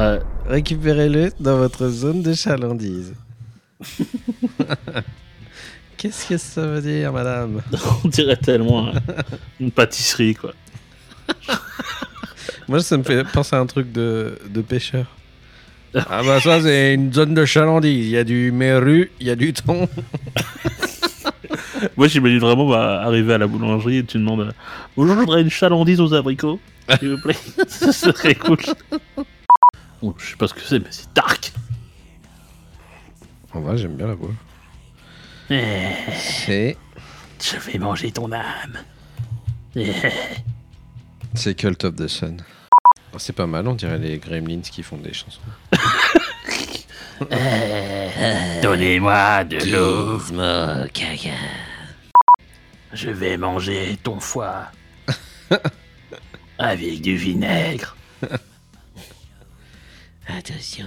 Ouais. 0.00 0.18
Récupérez-le 0.46 1.30
dans 1.38 1.58
votre 1.58 1.88
zone 1.88 2.22
de 2.22 2.32
chalandise. 2.32 3.12
Qu'est-ce 5.98 6.26
que 6.26 6.38
ça 6.38 6.66
veut 6.66 6.80
dire, 6.80 7.12
madame? 7.12 7.60
On 8.02 8.08
dirait 8.08 8.36
tellement 8.36 8.92
une 9.60 9.70
pâtisserie, 9.70 10.34
quoi. 10.34 10.54
Moi, 12.68 12.80
ça 12.80 12.96
me 12.96 13.02
fait 13.02 13.24
penser 13.24 13.54
à 13.56 13.58
un 13.58 13.66
truc 13.66 13.92
de, 13.92 14.38
de 14.48 14.62
pêcheur. 14.62 15.04
Ah 15.94 16.22
bah 16.24 16.40
ça, 16.40 16.62
c'est 16.62 16.94
une 16.94 17.12
zone 17.12 17.34
de 17.34 17.44
chalandise. 17.44 18.06
Il 18.06 18.10
y 18.10 18.16
a 18.16 18.24
du 18.24 18.52
méru, 18.52 19.10
il 19.20 19.26
y 19.26 19.30
a 19.30 19.36
du 19.36 19.52
thon. 19.52 19.86
Moi, 21.98 22.08
j'imagine 22.08 22.38
vraiment 22.38 22.66
bah, 22.66 23.02
arriver 23.02 23.34
à 23.34 23.38
la 23.38 23.46
boulangerie 23.46 23.98
et 23.98 24.04
tu 24.04 24.16
demandes 24.16 24.40
euh, 24.40 24.52
Bonjour, 24.96 25.14
je 25.14 25.20
voudrais 25.20 25.42
une 25.42 25.50
chalandise 25.50 26.00
aux 26.00 26.14
abricots, 26.14 26.58
s'il 26.98 27.10
vous 27.10 27.20
plaît. 27.20 27.36
Ce 27.68 27.92
serait 27.92 28.34
cool. 28.36 28.56
Bon, 30.02 30.14
je 30.18 30.30
sais 30.30 30.36
pas 30.36 30.48
ce 30.48 30.54
que 30.54 30.60
c'est, 30.60 30.78
mais 30.78 30.90
c'est 30.90 31.12
dark. 31.14 31.52
En 33.52 33.60
vrai, 33.60 33.76
j'aime 33.76 33.96
bien 33.96 34.06
la 34.06 34.14
voix. 34.14 34.30
Eh, 35.50 35.88
C'est... 36.16 36.76
je 37.42 37.56
vais 37.56 37.78
manger 37.78 38.12
ton 38.12 38.30
âme. 38.32 38.78
Eh. 39.76 39.92
C'est 41.34 41.54
Cult 41.54 41.84
of 41.84 41.96
the 41.96 42.06
Sun. 42.06 42.42
Oh, 43.12 43.18
c'est 43.18 43.32
pas 43.32 43.46
mal, 43.46 43.66
on 43.66 43.74
dirait 43.74 43.98
les 43.98 44.18
Gremlins 44.18 44.60
qui 44.60 44.82
font 44.82 44.96
des 44.96 45.12
chansons. 45.12 45.40
Donnez-moi 48.62 49.44
de 49.44 49.58
l'eau. 49.70 50.18
Je 52.92 53.10
vais 53.10 53.36
manger 53.36 53.98
ton 54.02 54.18
foie. 54.18 54.66
Avec 56.58 57.02
du 57.02 57.16
vinaigre. 57.16 57.96
Attention, 60.40 60.86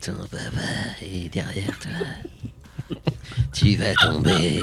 ton 0.00 0.14
papa 0.14 0.62
est 1.02 1.28
derrière 1.28 1.78
toi. 1.78 2.96
Tu 3.52 3.76
vas 3.76 3.92
tomber 3.96 4.62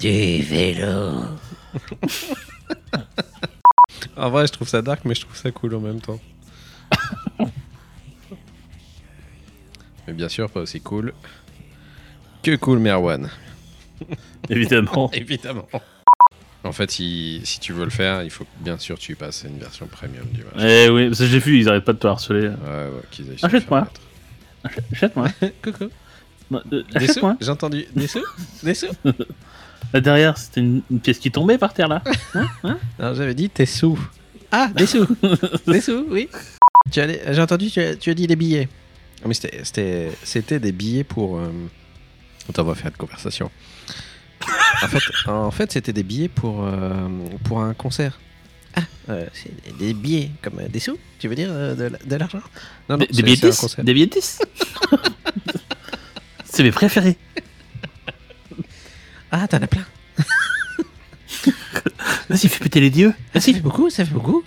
du 0.00 0.42
vélo. 0.42 1.26
En 4.16 4.30
vrai, 4.30 4.46
je 4.46 4.52
trouve 4.54 4.66
ça 4.66 4.80
dark, 4.80 5.04
mais 5.04 5.14
je 5.14 5.20
trouve 5.20 5.36
ça 5.36 5.50
cool 5.50 5.74
en 5.74 5.80
même 5.80 6.00
temps. 6.00 6.20
mais 10.06 10.14
bien 10.14 10.30
sûr, 10.30 10.48
pas 10.50 10.60
aussi 10.60 10.80
cool 10.80 11.12
que 12.42 12.56
Cool 12.56 12.78
Merwan. 12.78 13.28
Évidemment. 14.48 15.10
Évidemment. 15.12 15.68
En 16.64 16.72
fait, 16.72 16.90
si, 16.90 17.40
si 17.44 17.60
tu 17.60 17.72
veux 17.74 17.84
le 17.84 17.90
faire, 17.90 18.22
il 18.22 18.30
faut 18.30 18.44
que, 18.44 18.50
bien 18.60 18.78
sûr 18.78 18.98
tu 18.98 19.14
passes 19.16 19.44
à 19.44 19.48
une 19.48 19.58
version 19.58 19.86
premium 19.86 20.24
du 20.32 20.42
match. 20.44 20.54
Eh 20.66 20.88
oui, 20.88 21.08
parce 21.08 21.18
que 21.20 21.26
j'ai 21.26 21.38
vu, 21.38 21.58
ils 21.58 21.68
arrêtent 21.68 21.84
pas 21.84 21.92
de 21.92 21.98
te 21.98 22.06
harceler. 22.06 22.48
Ouais, 22.48 22.54
ouais, 22.56 23.34
Achète-moi. 23.42 23.86
Achète-moi. 24.92 25.28
Coucou. 25.62 25.84
Non, 26.50 26.62
euh, 26.72 26.82
Des 26.94 27.00
sous 27.00 27.10
Achète-moi. 27.10 27.36
J'ai 27.40 27.50
entendu. 27.50 27.84
Des 27.94 28.06
sous 28.06 28.24
Des 28.62 28.74
sous 28.74 28.86
Là 29.92 30.00
derrière, 30.00 30.36
c'était 30.38 30.60
une, 30.62 30.80
une 30.90 31.00
pièce 31.00 31.18
qui 31.18 31.30
tombait 31.30 31.58
par 31.58 31.74
terre 31.74 31.88
là. 31.88 32.02
Non, 32.64 33.14
j'avais 33.14 33.34
dit 33.34 33.50
tes 33.50 33.66
sous. 33.66 33.98
Ah, 34.50 34.68
des 34.74 34.86
sous. 34.86 35.06
des 35.66 35.80
sous, 35.80 36.06
oui. 36.08 36.28
Tu 36.90 37.00
as 37.00 37.06
des- 37.06 37.20
J'ai 37.30 37.40
entendu, 37.42 37.70
tu 37.70 37.80
as, 37.80 37.94
tu 37.96 38.10
as 38.10 38.14
dit 38.14 38.26
des 38.26 38.36
billets. 38.36 38.68
Ah, 39.22 39.28
mais 39.28 39.34
c'était- 39.34 39.60
c'était 39.64 40.10
c'était 40.22 40.58
des 40.60 40.72
billets 40.72 41.04
pour. 41.04 41.38
euh, 41.38 41.50
Attends, 42.48 42.62
on 42.62 42.66
va 42.66 42.74
faire 42.74 42.90
une 42.90 42.96
conversation. 42.96 43.50
En 44.82 44.88
fait, 44.88 45.02
en 45.30 45.50
fait 45.50 45.72
c'était 45.72 45.92
des 45.92 46.02
billets 46.02 46.28
pour, 46.28 46.64
euh, 46.64 47.08
pour 47.44 47.60
un 47.62 47.74
concert. 47.74 48.18
Ah, 48.76 48.80
euh, 49.08 49.26
c'est 49.32 49.76
des 49.78 49.94
billets 49.94 50.30
comme 50.42 50.58
euh, 50.58 50.68
des 50.68 50.80
sous 50.80 50.98
Tu 51.18 51.28
veux 51.28 51.34
dire 51.36 51.48
euh, 51.50 51.74
de, 51.74 51.84
la- 51.84 51.98
de 51.98 52.16
l'argent? 52.16 52.40
Non, 52.88 52.96
non, 52.98 53.06
Des, 53.10 53.22
billets 53.22 53.50
concert. 53.56 53.84
Des 53.84 53.94
billets 53.94 54.10
C'est 56.44 56.62
mes 56.62 56.72
préférés. 56.72 57.16
Ah, 59.30 59.46
t'en 59.48 59.58
as 59.62 59.66
plein. 59.66 59.84
Vas-y, 62.28 62.48
fais 62.48 62.58
péter 62.62 62.80
les 62.80 62.90
dieux. 62.90 63.12
Ah, 63.34 63.40
ça 63.40 63.52
fait 63.52 63.60
beaucoup, 63.60 63.90
ça 63.90 64.04
fait 64.04 64.12
beaucoup. 64.14 64.42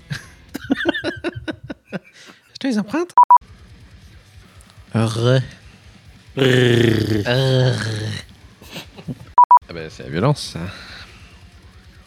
Je 1.93 2.57
te 2.59 2.67
les 2.67 2.77
emprunte 2.79 3.13
Re. 4.93 5.41
Ah 9.69 9.73
bah, 9.73 9.89
c'est 9.89 10.03
la 10.03 10.09
violence, 10.09 10.53
ça. 10.53 10.59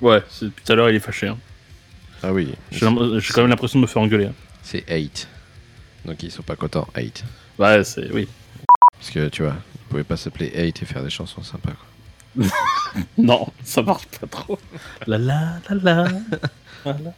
Ouais, 0.00 0.22
c'est- 0.30 0.46
tout 0.46 0.72
à 0.72 0.74
l'heure, 0.76 0.88
il 0.90 0.96
est 0.96 1.00
fâché. 1.00 1.28
hein. 1.28 1.38
Ah 2.22 2.32
oui. 2.32 2.54
J'ai 2.70 2.86
l'im- 2.86 3.18
j'ai 3.18 3.32
quand 3.32 3.40
même 3.42 3.50
l'impression 3.50 3.78
de 3.78 3.82
me 3.82 3.86
faire 3.86 4.02
engueuler. 4.02 4.26
hein. 4.26 4.34
C'est 4.62 4.84
8. 4.90 5.28
Donc 6.04 6.22
ils 6.22 6.30
sont 6.30 6.42
pas 6.42 6.56
contents, 6.56 6.86
8. 6.96 7.24
Ouais, 7.58 7.82
c'est. 7.84 8.10
Oui. 8.12 8.28
Parce 8.98 9.10
que 9.10 9.28
tu 9.28 9.42
vois, 9.42 9.52
vous 9.52 9.88
pouvez 9.90 10.04
pas 10.04 10.16
s'appeler 10.16 10.50
8 10.54 10.82
et 10.82 10.86
faire 10.86 11.02
des 11.02 11.10
chansons 11.10 11.42
sympas. 11.42 11.72
Quoi. 11.72 12.46
Non, 13.18 13.48
ça 13.64 13.82
marche 13.82 14.06
pas 14.06 14.26
trop. 14.26 14.58
La 15.06 15.18
la 15.18 15.58
la 15.70 15.74
la. 16.04 16.08
Voilà. 16.84 17.12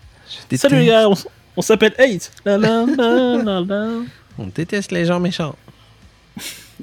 Salut 0.56 0.76
les 0.78 0.86
gars, 0.86 1.08
on, 1.08 1.12
s- 1.12 1.28
on 1.56 1.62
s'appelle 1.62 1.94
8. 1.98 2.32
La 2.44 2.58
la 2.58 2.84
la 2.86 3.36
la 3.42 3.60
la. 3.60 3.88
On 4.38 4.46
déteste 4.46 4.92
les 4.92 5.04
gens 5.04 5.20
méchants. 5.20 5.54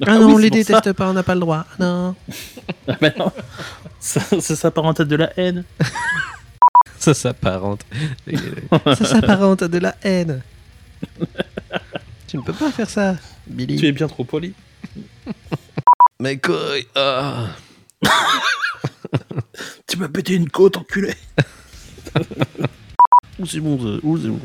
Ah 0.02 0.06
Ah 0.08 0.20
non, 0.20 0.28
oui, 0.28 0.34
on 0.34 0.38
les 0.38 0.50
ça. 0.64 0.80
déteste 0.80 0.94
pas, 0.94 1.10
on 1.10 1.14
n'a 1.14 1.24
pas 1.24 1.34
le 1.36 1.42
droit. 1.42 1.66
Non. 1.80 2.16
Ah, 2.88 2.98
mais 3.02 3.14
non. 3.18 3.32
Ça, 4.00 4.22
ça 4.40 4.56
s'apparente 4.56 5.00
à 5.02 5.06
de 5.06 5.16
la 5.16 5.32
haine. 5.38 5.64
Ça 6.98 7.14
s'apparente. 7.14 7.86
ça 8.86 9.06
s'apparente 9.06 9.64
à 9.64 9.68
de 9.68 9.78
la 9.78 9.96
haine. 10.04 10.42
tu 12.28 12.38
ne 12.38 12.42
peux 12.42 12.54
pas 12.54 12.72
faire 12.72 12.90
ça, 12.90 13.16
Billy. 13.48 13.76
Tu 13.78 13.88
es 13.88 13.92
bien 13.92 14.08
trop 14.08 14.24
poli. 14.24 14.54
Mais 16.20 16.38
couilles. 16.38 16.88
ah. 16.96 17.48
Tu 19.88 19.98
m'as 19.98 20.08
pété 20.10 20.36
une 20.36 20.50
côte, 20.50 20.78
enculé. 20.78 21.14
Où 23.40 23.46
c'est 23.46 23.60
mon 23.60 23.78
Où 24.04 24.18
c'est 24.18 24.28
mon 24.28 24.40